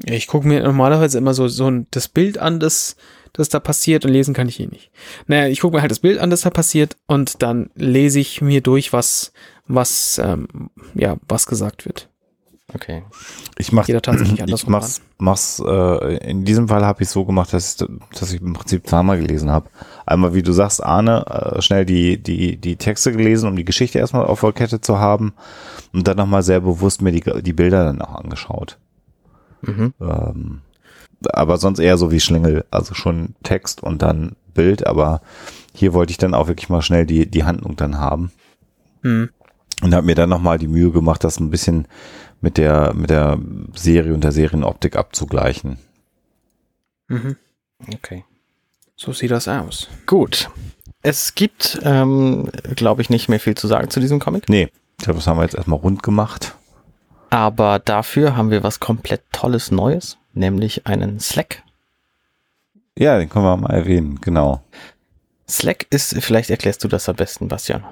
Ich 0.04 0.26
gucke 0.26 0.46
mir 0.46 0.62
normalerweise 0.62 1.16
immer 1.16 1.32
so, 1.32 1.48
so 1.48 1.70
das 1.90 2.08
Bild 2.08 2.36
an, 2.38 2.60
das, 2.60 2.96
das 3.36 3.48
da 3.50 3.60
passiert 3.60 4.04
und 4.04 4.12
lesen 4.12 4.34
kann 4.34 4.48
ich 4.48 4.58
eh 4.60 4.66
nicht. 4.66 4.90
Naja, 5.26 5.48
ich 5.48 5.60
gucke 5.60 5.76
mir 5.76 5.82
halt 5.82 5.90
das 5.90 5.98
Bild 5.98 6.18
an, 6.18 6.30
das 6.30 6.40
da 6.40 6.50
passiert 6.50 6.96
und 7.06 7.42
dann 7.42 7.70
lese 7.74 8.18
ich 8.18 8.40
mir 8.40 8.62
durch, 8.62 8.92
was, 8.92 9.32
was, 9.68 10.18
ähm, 10.22 10.48
ja, 10.94 11.16
was 11.28 11.46
gesagt 11.46 11.84
wird. 11.84 12.08
Okay. 12.74 13.04
Ich 13.58 13.70
mach, 13.70 13.86
Jeder 13.86 14.02
tatsächlich 14.02 14.42
anders 14.42 14.62
ich 14.62 14.68
mach's, 14.68 15.00
mach's, 15.18 15.62
äh, 15.64 16.16
in 16.28 16.44
diesem 16.44 16.68
Fall 16.68 16.84
habe 16.84 17.02
ich 17.02 17.08
so 17.08 17.24
gemacht, 17.24 17.52
dass 17.52 17.76
ich, 17.76 17.88
dass 18.18 18.32
ich 18.32 18.40
im 18.40 18.54
Prinzip 18.54 18.86
zweimal 18.88 19.18
gelesen 19.18 19.50
habe. 19.50 19.70
Einmal, 20.04 20.34
wie 20.34 20.42
du 20.42 20.52
sagst, 20.52 20.82
Arne, 20.82 21.24
äh, 21.26 21.62
schnell 21.62 21.84
die, 21.84 22.20
die, 22.20 22.56
die 22.56 22.76
Texte 22.76 23.12
gelesen, 23.12 23.48
um 23.48 23.56
die 23.56 23.64
Geschichte 23.64 23.98
erstmal 23.98 24.26
auf 24.26 24.40
der 24.40 24.52
Kette 24.52 24.80
zu 24.80 24.98
haben 24.98 25.32
und 25.92 26.08
dann 26.08 26.16
nochmal 26.16 26.42
sehr 26.42 26.60
bewusst 26.60 27.02
mir 27.02 27.12
die, 27.12 27.42
die 27.42 27.52
Bilder 27.52 27.84
dann 27.84 28.02
auch 28.02 28.16
angeschaut. 28.16 28.78
Mhm. 29.62 29.94
Ähm, 30.00 30.60
aber 31.32 31.56
sonst 31.56 31.78
eher 31.78 31.97
so 31.97 32.10
wie 32.10 32.20
Schlingel, 32.20 32.64
also 32.70 32.94
schon 32.94 33.34
Text 33.43 33.82
und 33.82 34.02
dann 34.02 34.36
Bild, 34.55 34.86
aber 34.86 35.20
hier 35.74 35.93
wollte 35.93 36.10
ich 36.10 36.18
dann 36.18 36.34
auch 36.34 36.48
wirklich 36.48 36.68
mal 36.68 36.82
schnell 36.82 37.06
die, 37.06 37.30
die 37.30 37.44
Handlung 37.44 37.76
dann 37.76 37.98
haben. 37.98 38.32
Mhm. 39.02 39.30
Und 39.82 39.94
habe 39.94 40.06
mir 40.06 40.14
dann 40.14 40.30
nochmal 40.30 40.59
die 40.59 40.68
Mühe 40.68 40.90
gemacht, 40.90 41.22
das 41.22 41.38
ein 41.38 41.51
bisschen 41.51 41.86
mit 42.40 42.56
der, 42.56 42.94
mit 42.94 43.10
der 43.10 43.38
Serie 43.74 44.14
und 44.14 44.24
der 44.24 44.32
Serienoptik 44.32 44.97
abzugleichen. 44.97 45.78
Mhm. 47.09 47.36
Okay. 47.94 48.24
So 48.97 49.12
sieht 49.12 49.30
das 49.30 49.48
aus. 49.48 49.88
Gut. 50.06 50.48
Es 51.02 51.34
gibt, 51.34 51.78
ähm, 51.82 52.51
glaube 52.74 53.02
ich, 53.02 53.10
nicht 53.10 53.28
mehr 53.28 53.38
viel 53.38 53.55
zu 53.55 53.66
sagen 53.66 53.90
zu 53.90 54.01
diesem 54.01 54.18
Comic. 54.18 54.48
Nee, 54.48 54.70
ich 54.98 55.05
glaube, 55.05 55.18
das 55.18 55.26
haben 55.26 55.38
wir 55.38 55.43
jetzt 55.43 55.55
erstmal 55.55 55.78
rund 55.78 56.02
gemacht. 56.02 56.56
Aber 57.28 57.78
dafür 57.78 58.36
haben 58.36 58.51
wir 58.51 58.62
was 58.62 58.80
komplett 58.80 59.22
Tolles 59.32 59.70
Neues, 59.70 60.16
nämlich 60.36 60.86
einen 60.86 61.20
Slack. 61.20 61.62
Ja, 62.98 63.18
den 63.18 63.28
können 63.28 63.44
wir 63.44 63.56
mal 63.56 63.74
erwähnen, 63.74 64.20
genau. 64.20 64.62
Slack 65.48 65.86
ist, 65.90 66.14
vielleicht 66.22 66.50
erklärst 66.50 66.82
du 66.82 66.88
das 66.88 67.08
am 67.08 67.16
besten, 67.16 67.48
Bastian. 67.48 67.84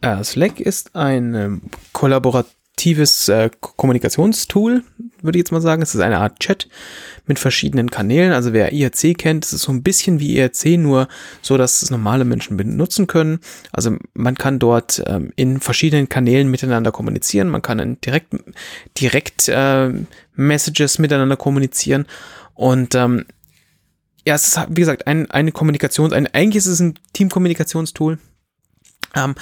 Äh, 0.00 0.22
Slack 0.24 0.60
ist 0.60 0.94
ein 0.94 1.34
ähm, 1.34 1.62
kollaborat 1.92 2.46
interaktives 2.76 3.28
äh, 3.28 3.50
Kommunikationstool, 3.60 4.84
würde 5.26 5.38
ich 5.38 5.42
jetzt 5.42 5.52
mal 5.52 5.60
sagen. 5.60 5.82
Es 5.82 5.94
ist 5.94 6.00
eine 6.00 6.18
Art 6.18 6.40
Chat 6.40 6.68
mit 7.26 7.38
verschiedenen 7.38 7.90
Kanälen. 7.90 8.32
Also 8.32 8.52
wer 8.52 8.72
IRC 8.72 9.18
kennt, 9.18 9.44
es 9.44 9.52
ist 9.52 9.62
so 9.62 9.72
ein 9.72 9.82
bisschen 9.82 10.20
wie 10.20 10.36
IRC, 10.36 10.78
nur 10.78 11.08
so, 11.42 11.56
dass 11.56 11.82
es 11.82 11.90
normale 11.90 12.24
Menschen 12.24 12.56
benutzen 12.56 13.06
können. 13.06 13.40
Also 13.72 13.96
man 14.14 14.36
kann 14.36 14.58
dort 14.58 15.02
ähm, 15.06 15.32
in 15.36 15.60
verschiedenen 15.60 16.08
Kanälen 16.08 16.50
miteinander 16.50 16.92
kommunizieren. 16.92 17.48
Man 17.48 17.62
kann 17.62 17.78
in 17.78 18.00
direkt, 18.00 18.34
direkt 18.98 19.48
äh, 19.48 19.90
Messages 20.34 20.98
miteinander 20.98 21.36
kommunizieren. 21.36 22.06
Und 22.54 22.94
ähm, 22.94 23.26
ja, 24.26 24.34
es 24.34 24.48
ist, 24.48 24.60
wie 24.70 24.80
gesagt, 24.80 25.06
ein, 25.06 25.30
eine 25.30 25.50
Kommunikations-, 25.52 26.12
ein, 26.12 26.26
eigentlich 26.28 26.56
ist 26.56 26.66
es 26.66 26.80
ein 26.80 26.98
Teamkommunikationstool. 27.12 28.18
Ähm, 29.14 29.34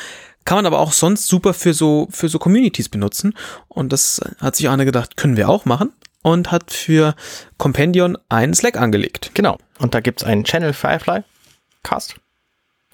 kann 0.44 0.56
man 0.56 0.66
aber 0.66 0.78
auch 0.80 0.92
sonst 0.92 1.26
super 1.26 1.54
für 1.54 1.74
so, 1.74 2.08
für 2.10 2.28
so 2.28 2.38
Communities 2.38 2.88
benutzen. 2.88 3.34
Und 3.68 3.92
das 3.92 4.20
hat 4.40 4.56
sich 4.56 4.68
Arne 4.68 4.84
gedacht, 4.84 5.16
können 5.16 5.36
wir 5.36 5.48
auch 5.48 5.64
machen. 5.64 5.92
Und 6.22 6.50
hat 6.50 6.72
für 6.72 7.14
Compendion 7.58 8.16
einen 8.30 8.54
Slack 8.54 8.78
angelegt. 8.78 9.32
Genau. 9.34 9.58
Und 9.78 9.94
da 9.94 10.00
gibt's 10.00 10.24
einen 10.24 10.44
Channel 10.44 10.72
Firefly 10.72 11.22
Cast, 11.82 12.16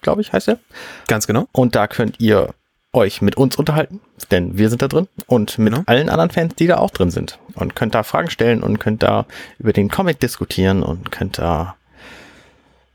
glaube 0.01 0.19
ich, 0.21 0.33
heißt 0.33 0.49
er. 0.49 0.59
Ganz 1.07 1.27
genau. 1.27 1.47
Und 1.53 1.75
da 1.75 1.87
könnt 1.87 2.19
ihr 2.19 2.53
euch 2.93 3.21
mit 3.21 3.37
uns 3.37 3.55
unterhalten, 3.55 4.01
denn 4.31 4.57
wir 4.57 4.69
sind 4.69 4.81
da 4.81 4.89
drin 4.89 5.07
und 5.27 5.57
mit 5.57 5.73
genau. 5.73 5.83
allen 5.87 6.09
anderen 6.09 6.29
Fans, 6.29 6.55
die 6.55 6.67
da 6.67 6.77
auch 6.77 6.91
drin 6.91 7.09
sind. 7.09 7.39
Und 7.55 7.75
könnt 7.75 7.95
da 7.95 8.03
Fragen 8.03 8.29
stellen 8.29 8.61
und 8.63 8.79
könnt 8.79 9.01
da 9.01 9.25
über 9.59 9.71
den 9.71 9.89
Comic 9.89 10.19
diskutieren 10.19 10.83
und 10.83 11.09
könnt 11.11 11.37
da 11.37 11.77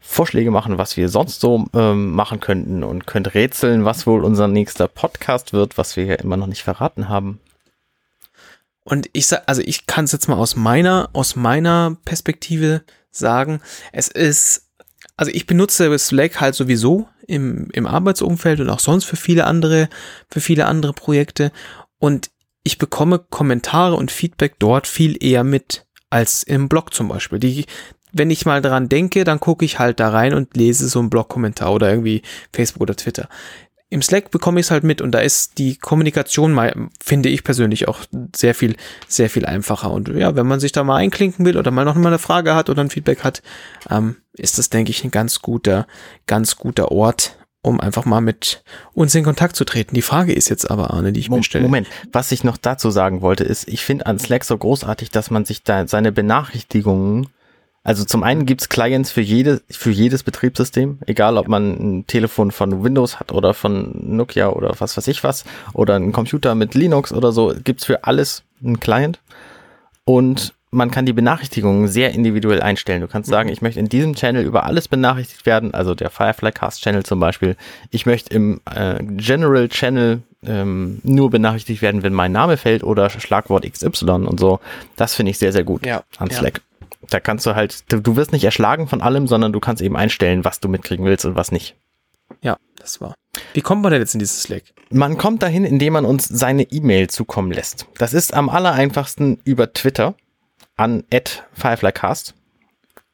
Vorschläge 0.08 0.50
machen, 0.50 0.78
was 0.78 0.96
wir 0.96 1.08
sonst 1.08 1.40
so 1.40 1.66
ähm, 1.74 2.12
machen 2.12 2.40
könnten 2.40 2.84
und 2.84 3.06
könnt 3.06 3.34
rätseln, 3.34 3.84
was 3.84 4.06
wohl 4.06 4.24
unser 4.24 4.48
nächster 4.48 4.88
Podcast 4.88 5.52
wird, 5.52 5.76
was 5.76 5.96
wir 5.96 6.04
ja 6.04 6.14
immer 6.14 6.36
noch 6.36 6.46
nicht 6.46 6.62
verraten 6.62 7.08
haben. 7.08 7.40
Und 8.84 9.10
ich 9.12 9.26
sag, 9.26 9.42
also 9.46 9.62
ich 9.62 9.86
kann 9.86 10.04
es 10.04 10.12
jetzt 10.12 10.28
mal 10.28 10.36
aus 10.36 10.54
meiner, 10.54 11.10
aus 11.12 11.34
meiner 11.34 11.96
Perspektive 12.04 12.82
sagen. 13.10 13.60
Es 13.92 14.06
ist, 14.06 14.68
also 15.16 15.32
ich 15.34 15.46
benutze 15.46 15.98
Slack 15.98 16.40
halt 16.40 16.54
sowieso 16.54 17.08
im, 17.26 17.68
im 17.72 17.86
Arbeitsumfeld 17.86 18.60
und 18.60 18.70
auch 18.70 18.78
sonst 18.78 19.04
für 19.04 19.16
viele 19.16 19.44
andere, 19.44 19.88
für 20.30 20.40
viele 20.40 20.66
andere 20.66 20.92
Projekte. 20.92 21.50
Und 21.98 22.30
ich 22.62 22.78
bekomme 22.78 23.18
Kommentare 23.18 23.96
und 23.96 24.12
Feedback 24.12 24.54
dort 24.60 24.86
viel 24.86 25.16
eher 25.20 25.42
mit 25.42 25.86
als 26.08 26.44
im 26.44 26.68
Blog 26.68 26.94
zum 26.94 27.08
Beispiel. 27.08 27.40
Die, 27.40 27.66
wenn 28.16 28.30
ich 28.30 28.46
mal 28.46 28.62
dran 28.62 28.88
denke, 28.88 29.24
dann 29.24 29.40
gucke 29.40 29.64
ich 29.64 29.78
halt 29.78 30.00
da 30.00 30.08
rein 30.08 30.34
und 30.34 30.56
lese 30.56 30.88
so 30.88 30.98
einen 30.98 31.10
Blog-Kommentar 31.10 31.72
oder 31.72 31.90
irgendwie 31.90 32.22
Facebook 32.52 32.82
oder 32.82 32.96
Twitter. 32.96 33.28
Im 33.88 34.02
Slack 34.02 34.30
bekomme 34.32 34.58
ich 34.58 34.66
es 34.66 34.70
halt 34.72 34.82
mit 34.82 35.00
und 35.00 35.12
da 35.12 35.20
ist 35.20 35.58
die 35.58 35.76
Kommunikation 35.76 36.52
mal, 36.52 36.74
finde 37.00 37.28
ich 37.28 37.44
persönlich 37.44 37.86
auch 37.86 38.00
sehr 38.34 38.54
viel, 38.54 38.74
sehr 39.06 39.30
viel 39.30 39.46
einfacher. 39.46 39.92
Und 39.92 40.08
ja, 40.08 40.34
wenn 40.34 40.46
man 40.46 40.58
sich 40.58 40.72
da 40.72 40.82
mal 40.82 40.96
einklinken 40.96 41.44
will 41.44 41.56
oder 41.56 41.70
mal 41.70 41.84
noch 41.84 41.94
mal 41.94 42.08
eine 42.08 42.18
Frage 42.18 42.56
hat 42.56 42.68
oder 42.68 42.82
ein 42.82 42.90
Feedback 42.90 43.22
hat, 43.22 43.42
ähm, 43.88 44.16
ist 44.32 44.58
das, 44.58 44.70
denke 44.70 44.90
ich, 44.90 45.04
ein 45.04 45.12
ganz 45.12 45.40
guter, 45.40 45.86
ganz 46.26 46.56
guter 46.56 46.90
Ort, 46.90 47.36
um 47.62 47.80
einfach 47.80 48.06
mal 48.06 48.20
mit 48.20 48.64
uns 48.92 49.14
in 49.14 49.24
Kontakt 49.24 49.54
zu 49.54 49.64
treten. 49.64 49.94
Die 49.94 50.02
Frage 50.02 50.32
ist 50.32 50.48
jetzt 50.48 50.68
aber, 50.68 50.90
Arne, 50.92 51.12
die 51.12 51.20
ich 51.20 51.28
Moment, 51.28 51.42
mir 51.42 51.44
stelle. 51.44 51.64
Moment, 51.64 51.88
was 52.10 52.32
ich 52.32 52.42
noch 52.42 52.56
dazu 52.56 52.90
sagen 52.90 53.20
wollte, 53.20 53.44
ist, 53.44 53.68
ich 53.68 53.84
finde 53.84 54.06
an 54.06 54.18
Slack 54.18 54.44
so 54.44 54.58
großartig, 54.58 55.10
dass 55.10 55.30
man 55.30 55.44
sich 55.44 55.62
da 55.62 55.86
seine 55.86 56.10
Benachrichtigungen 56.10 57.28
also 57.86 58.04
zum 58.04 58.24
einen 58.24 58.46
gibt's 58.46 58.68
Clients 58.68 59.12
für, 59.12 59.20
jede, 59.20 59.62
für 59.70 59.92
jedes 59.92 60.24
Betriebssystem, 60.24 60.98
egal 61.06 61.36
ob 61.38 61.46
man 61.46 61.70
ein 61.70 62.06
Telefon 62.08 62.50
von 62.50 62.82
Windows 62.82 63.20
hat 63.20 63.30
oder 63.30 63.54
von 63.54 63.92
Nokia 64.16 64.48
oder 64.48 64.74
was 64.80 64.96
weiß 64.96 65.06
ich 65.06 65.22
was, 65.22 65.44
oder 65.72 65.94
ein 65.94 66.10
Computer 66.10 66.56
mit 66.56 66.74
Linux 66.74 67.12
oder 67.12 67.30
so, 67.30 67.54
gibt's 67.62 67.84
für 67.84 68.02
alles 68.02 68.42
einen 68.60 68.80
Client. 68.80 69.20
Und 70.04 70.52
man 70.72 70.90
kann 70.90 71.06
die 71.06 71.12
Benachrichtigungen 71.12 71.86
sehr 71.86 72.10
individuell 72.10 72.60
einstellen. 72.60 73.02
Du 73.02 73.06
kannst 73.06 73.30
sagen, 73.30 73.50
ich 73.50 73.62
möchte 73.62 73.78
in 73.78 73.88
diesem 73.88 74.16
Channel 74.16 74.44
über 74.44 74.64
alles 74.64 74.88
benachrichtigt 74.88 75.46
werden, 75.46 75.72
also 75.72 75.94
der 75.94 76.10
Firefly 76.10 76.50
Cast 76.50 76.82
Channel 76.82 77.04
zum 77.04 77.20
Beispiel. 77.20 77.54
Ich 77.92 78.04
möchte 78.04 78.34
im 78.34 78.60
äh, 78.74 79.00
General 79.00 79.68
Channel 79.68 80.22
ähm, 80.44 80.98
nur 81.04 81.30
benachrichtigt 81.30 81.82
werden, 81.82 82.02
wenn 82.02 82.12
mein 82.12 82.32
Name 82.32 82.56
fällt 82.56 82.82
oder 82.82 83.10
Schlagwort 83.10 83.64
XY 83.70 84.10
und 84.26 84.40
so. 84.40 84.58
Das 84.96 85.14
finde 85.14 85.30
ich 85.30 85.38
sehr, 85.38 85.52
sehr 85.52 85.62
gut 85.62 85.86
ja, 85.86 86.02
an 86.18 86.32
Slack. 86.32 86.58
Ja. 86.58 86.75
Da 87.10 87.20
kannst 87.20 87.46
du 87.46 87.54
halt, 87.54 87.90
du, 87.92 88.00
du 88.00 88.16
wirst 88.16 88.32
nicht 88.32 88.44
erschlagen 88.44 88.88
von 88.88 89.00
allem, 89.00 89.26
sondern 89.26 89.52
du 89.52 89.60
kannst 89.60 89.82
eben 89.82 89.96
einstellen, 89.96 90.44
was 90.44 90.60
du 90.60 90.68
mitkriegen 90.68 91.04
willst 91.04 91.24
und 91.24 91.36
was 91.36 91.52
nicht. 91.52 91.76
Ja, 92.42 92.56
das 92.76 93.00
war. 93.00 93.14
Wie 93.52 93.60
kommt 93.60 93.82
man 93.82 93.92
denn 93.92 94.00
jetzt 94.00 94.14
in 94.14 94.18
dieses 94.18 94.42
Slack? 94.42 94.64
Man 94.90 95.16
kommt 95.18 95.42
dahin, 95.42 95.64
indem 95.64 95.92
man 95.92 96.04
uns 96.04 96.26
seine 96.26 96.62
E-Mail 96.64 97.08
zukommen 97.08 97.52
lässt. 97.52 97.86
Das 97.98 98.12
ist 98.14 98.34
am 98.34 98.48
allereinfachsten 98.48 99.40
über 99.44 99.72
Twitter 99.72 100.14
an 100.76 101.04
@fireflycast. 101.52 102.34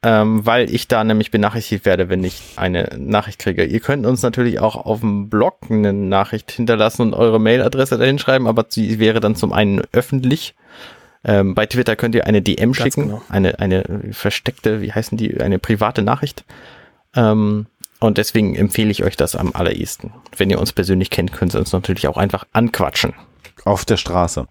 ähm, 0.05 0.45
weil 0.45 0.69
ich 0.73 0.89
da 0.89 1.03
nämlich 1.03 1.31
benachrichtigt 1.31 1.85
werde, 1.85 2.09
wenn 2.09 2.23
ich 2.25 2.41
eine 2.57 2.89
Nachricht 2.97 3.39
kriege. 3.39 3.63
Ihr 3.63 3.79
könnt 3.79 4.05
uns 4.05 4.21
natürlich 4.21 4.59
auch 4.59 4.75
auf 4.75 4.99
dem 4.99 5.29
Blog 5.29 5.59
eine 5.69 5.93
Nachricht 5.93 6.51
hinterlassen 6.51 7.03
und 7.03 7.13
eure 7.13 7.39
Mailadresse 7.39 7.97
dahin 7.97 8.19
schreiben, 8.19 8.45
aber 8.47 8.65
sie 8.67 8.99
wäre 8.99 9.21
dann 9.21 9.37
zum 9.37 9.53
einen 9.53 9.81
öffentlich. 9.93 10.55
Ähm, 11.23 11.55
bei 11.55 11.65
Twitter 11.65 11.95
könnt 11.95 12.15
ihr 12.15 12.27
eine 12.27 12.41
DM 12.41 12.73
Ganz 12.73 12.77
schicken, 12.77 13.03
genau. 13.03 13.21
eine, 13.29 13.59
eine 13.59 13.83
versteckte, 14.11 14.81
wie 14.81 14.91
heißen 14.91 15.17
die, 15.17 15.39
eine 15.39 15.59
private 15.59 16.01
Nachricht. 16.01 16.43
Ähm, 17.15 17.67
und 17.99 18.17
deswegen 18.17 18.55
empfehle 18.55 18.91
ich 18.91 19.03
euch 19.03 19.15
das 19.15 19.35
am 19.35 19.53
allerersten. 19.53 20.13
Wenn 20.35 20.49
ihr 20.49 20.59
uns 20.59 20.73
persönlich 20.73 21.09
kennt, 21.09 21.31
könnt 21.31 21.55
ihr 21.55 21.59
uns 21.59 21.71
natürlich 21.71 22.07
auch 22.07 22.17
einfach 22.17 22.45
anquatschen. 22.51 23.13
Auf 23.63 23.85
der 23.85 23.95
Straße. 23.97 24.47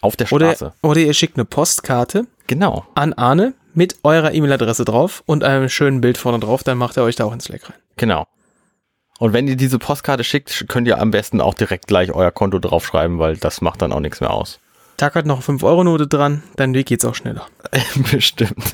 Auf 0.00 0.16
der 0.16 0.26
Straße. 0.26 0.66
Oder, 0.82 0.90
oder 0.90 1.00
ihr 1.00 1.14
schickt 1.14 1.36
eine 1.36 1.44
Postkarte. 1.44 2.26
Genau. 2.46 2.86
An 2.94 3.12
Arne 3.14 3.54
mit 3.72 3.96
eurer 4.04 4.32
E-Mail-Adresse 4.32 4.84
drauf 4.84 5.24
und 5.26 5.42
einem 5.42 5.68
schönen 5.68 6.00
Bild 6.00 6.18
vorne 6.18 6.38
drauf, 6.38 6.62
dann 6.62 6.78
macht 6.78 6.96
er 6.96 7.02
euch 7.02 7.16
da 7.16 7.24
auch 7.24 7.32
ins 7.32 7.44
Slack 7.44 7.68
rein. 7.68 7.76
Genau. 7.96 8.26
Und 9.18 9.32
wenn 9.32 9.48
ihr 9.48 9.56
diese 9.56 9.78
Postkarte 9.78 10.22
schickt, 10.22 10.66
könnt 10.68 10.86
ihr 10.86 11.00
am 11.00 11.10
besten 11.10 11.40
auch 11.40 11.54
direkt 11.54 11.86
gleich 11.86 12.12
euer 12.12 12.30
Konto 12.30 12.58
draufschreiben, 12.58 13.18
weil 13.18 13.36
das 13.36 13.60
macht 13.60 13.82
dann 13.82 13.92
auch 13.92 14.00
nichts 14.00 14.20
mehr 14.20 14.32
aus. 14.32 14.60
Tackert 14.96 15.26
noch 15.26 15.42
5-Euro-Note 15.42 16.06
dran, 16.06 16.42
dann 16.56 16.72
geht's 16.72 17.04
auch 17.04 17.14
schneller. 17.14 17.46
Bestimmt. 18.12 18.72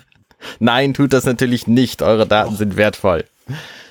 Nein, 0.58 0.94
tut 0.94 1.12
das 1.12 1.24
natürlich 1.24 1.66
nicht. 1.66 2.02
Eure 2.02 2.26
Daten 2.26 2.54
oh. 2.54 2.56
sind 2.56 2.76
wertvoll. 2.76 3.24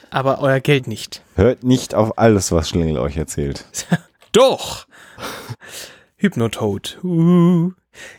Aber 0.09 0.39
euer 0.39 0.59
Geld 0.59 0.87
nicht. 0.87 1.21
Hört 1.35 1.63
nicht 1.63 1.95
auf 1.95 2.17
alles, 2.17 2.51
was 2.51 2.69
Schlingel 2.69 2.97
euch 2.97 3.17
erzählt. 3.17 3.65
Doch! 4.31 4.85
Hypnotoad. 6.17 6.99
Uh. 7.03 7.71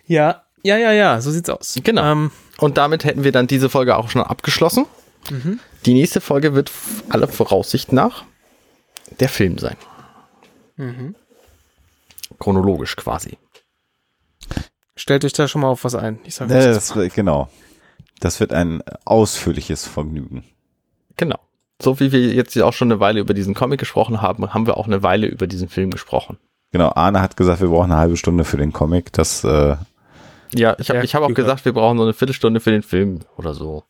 Ja, 0.07 0.43
ja, 0.63 0.77
ja, 0.77 0.93
ja, 0.93 1.21
so 1.21 1.31
sieht's 1.31 1.51
aus. 1.51 1.79
Genau. 1.83 2.13
Ähm, 2.13 2.31
und 2.59 2.79
damit 2.79 3.05
hätten 3.05 3.25
wir 3.25 3.33
dann 3.33 3.47
diese 3.47 3.69
Folge 3.69 3.97
auch 3.97 4.11
schon 4.11 4.23
abgeschlossen. 4.23 4.87
Mhm. 5.31 5.61
Die 5.87 5.95
nächste 5.95 6.21
Folge 6.21 6.55
wird 6.55 6.71
aller 7.09 7.29
Voraussicht 7.29 7.93
nach 7.93 8.25
der 9.21 9.29
Film 9.29 9.59
sein. 9.59 9.77
Mhm. 10.77 11.15
Chronologisch 12.39 12.97
quasi. 12.97 13.39
Stellt 14.97 15.25
euch 15.25 15.33
da 15.33 15.49
schon 15.49 15.63
mal 15.63 15.69
auf 15.69 15.85
was 15.85 15.95
ein. 15.95 16.19
Ich 16.25 16.35
sag 16.35 16.51
äh, 16.51 16.73
das, 16.73 16.95
genau. 17.15 17.49
Das 18.21 18.41
wird 18.41 18.53
ein 18.53 18.83
ausführliches 19.05 19.87
Vergnügen. 19.87 20.45
Genau. 21.17 21.39
So 21.81 21.99
wie 21.99 22.13
wir 22.13 22.21
jetzt 22.21 22.57
auch 22.61 22.73
schon 22.73 22.93
eine 22.93 23.01
Weile 23.01 23.21
über 23.21 23.35
diesen 23.35 23.55
Comic 23.55 23.81
gesprochen 23.81 24.23
haben, 24.23 24.53
haben 24.55 24.67
wir 24.67 24.77
auch 24.77 24.87
eine 24.87 25.03
Weile 25.03 25.27
über 25.27 25.47
diesen 25.47 25.69
Film 25.69 25.91
gesprochen. 25.91 26.39
Genau, 26.71 26.93
Arne 26.95 27.21
hat 27.21 27.37
gesagt, 27.37 27.61
wir 27.61 27.69
brauchen 27.69 27.91
eine 27.91 28.01
halbe 28.01 28.17
Stunde 28.17 28.45
für 28.45 28.57
den 28.57 28.73
Comic. 28.73 29.13
Das 29.13 29.45
äh, 29.45 29.77
ja, 30.55 30.77
ich 30.79 30.91
habe 30.91 31.05
ich 31.05 31.15
hab 31.15 31.23
auch 31.23 31.35
gesagt, 31.35 31.65
wir 31.65 31.73
brauchen 31.73 31.99
so 31.99 32.05
eine 32.05 32.13
Viertelstunde 32.13 32.61
für 32.61 32.71
den 32.71 32.83
Film 32.83 33.21
oder 33.37 33.55
so. 33.55 33.85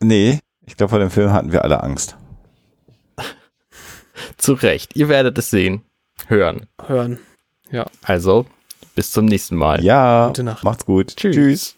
Nee, 0.00 0.40
ich 0.66 0.76
glaube, 0.76 0.90
vor 0.90 0.98
dem 0.98 1.10
Film 1.10 1.32
hatten 1.32 1.52
wir 1.52 1.64
alle 1.64 1.82
Angst. 1.82 2.16
Zu 4.36 4.54
Recht. 4.54 4.96
Ihr 4.96 5.08
werdet 5.08 5.38
es 5.38 5.50
sehen. 5.50 5.82
Hören. 6.26 6.66
Hören. 6.84 7.18
Ja. 7.70 7.86
Also, 8.02 8.46
bis 8.94 9.10
zum 9.12 9.24
nächsten 9.24 9.56
Mal. 9.56 9.84
Ja. 9.84 10.28
Gute 10.28 10.44
Nacht. 10.44 10.64
Macht's 10.64 10.84
gut. 10.84 11.16
Tschüss. 11.16 11.34
Tschüss. 11.34 11.76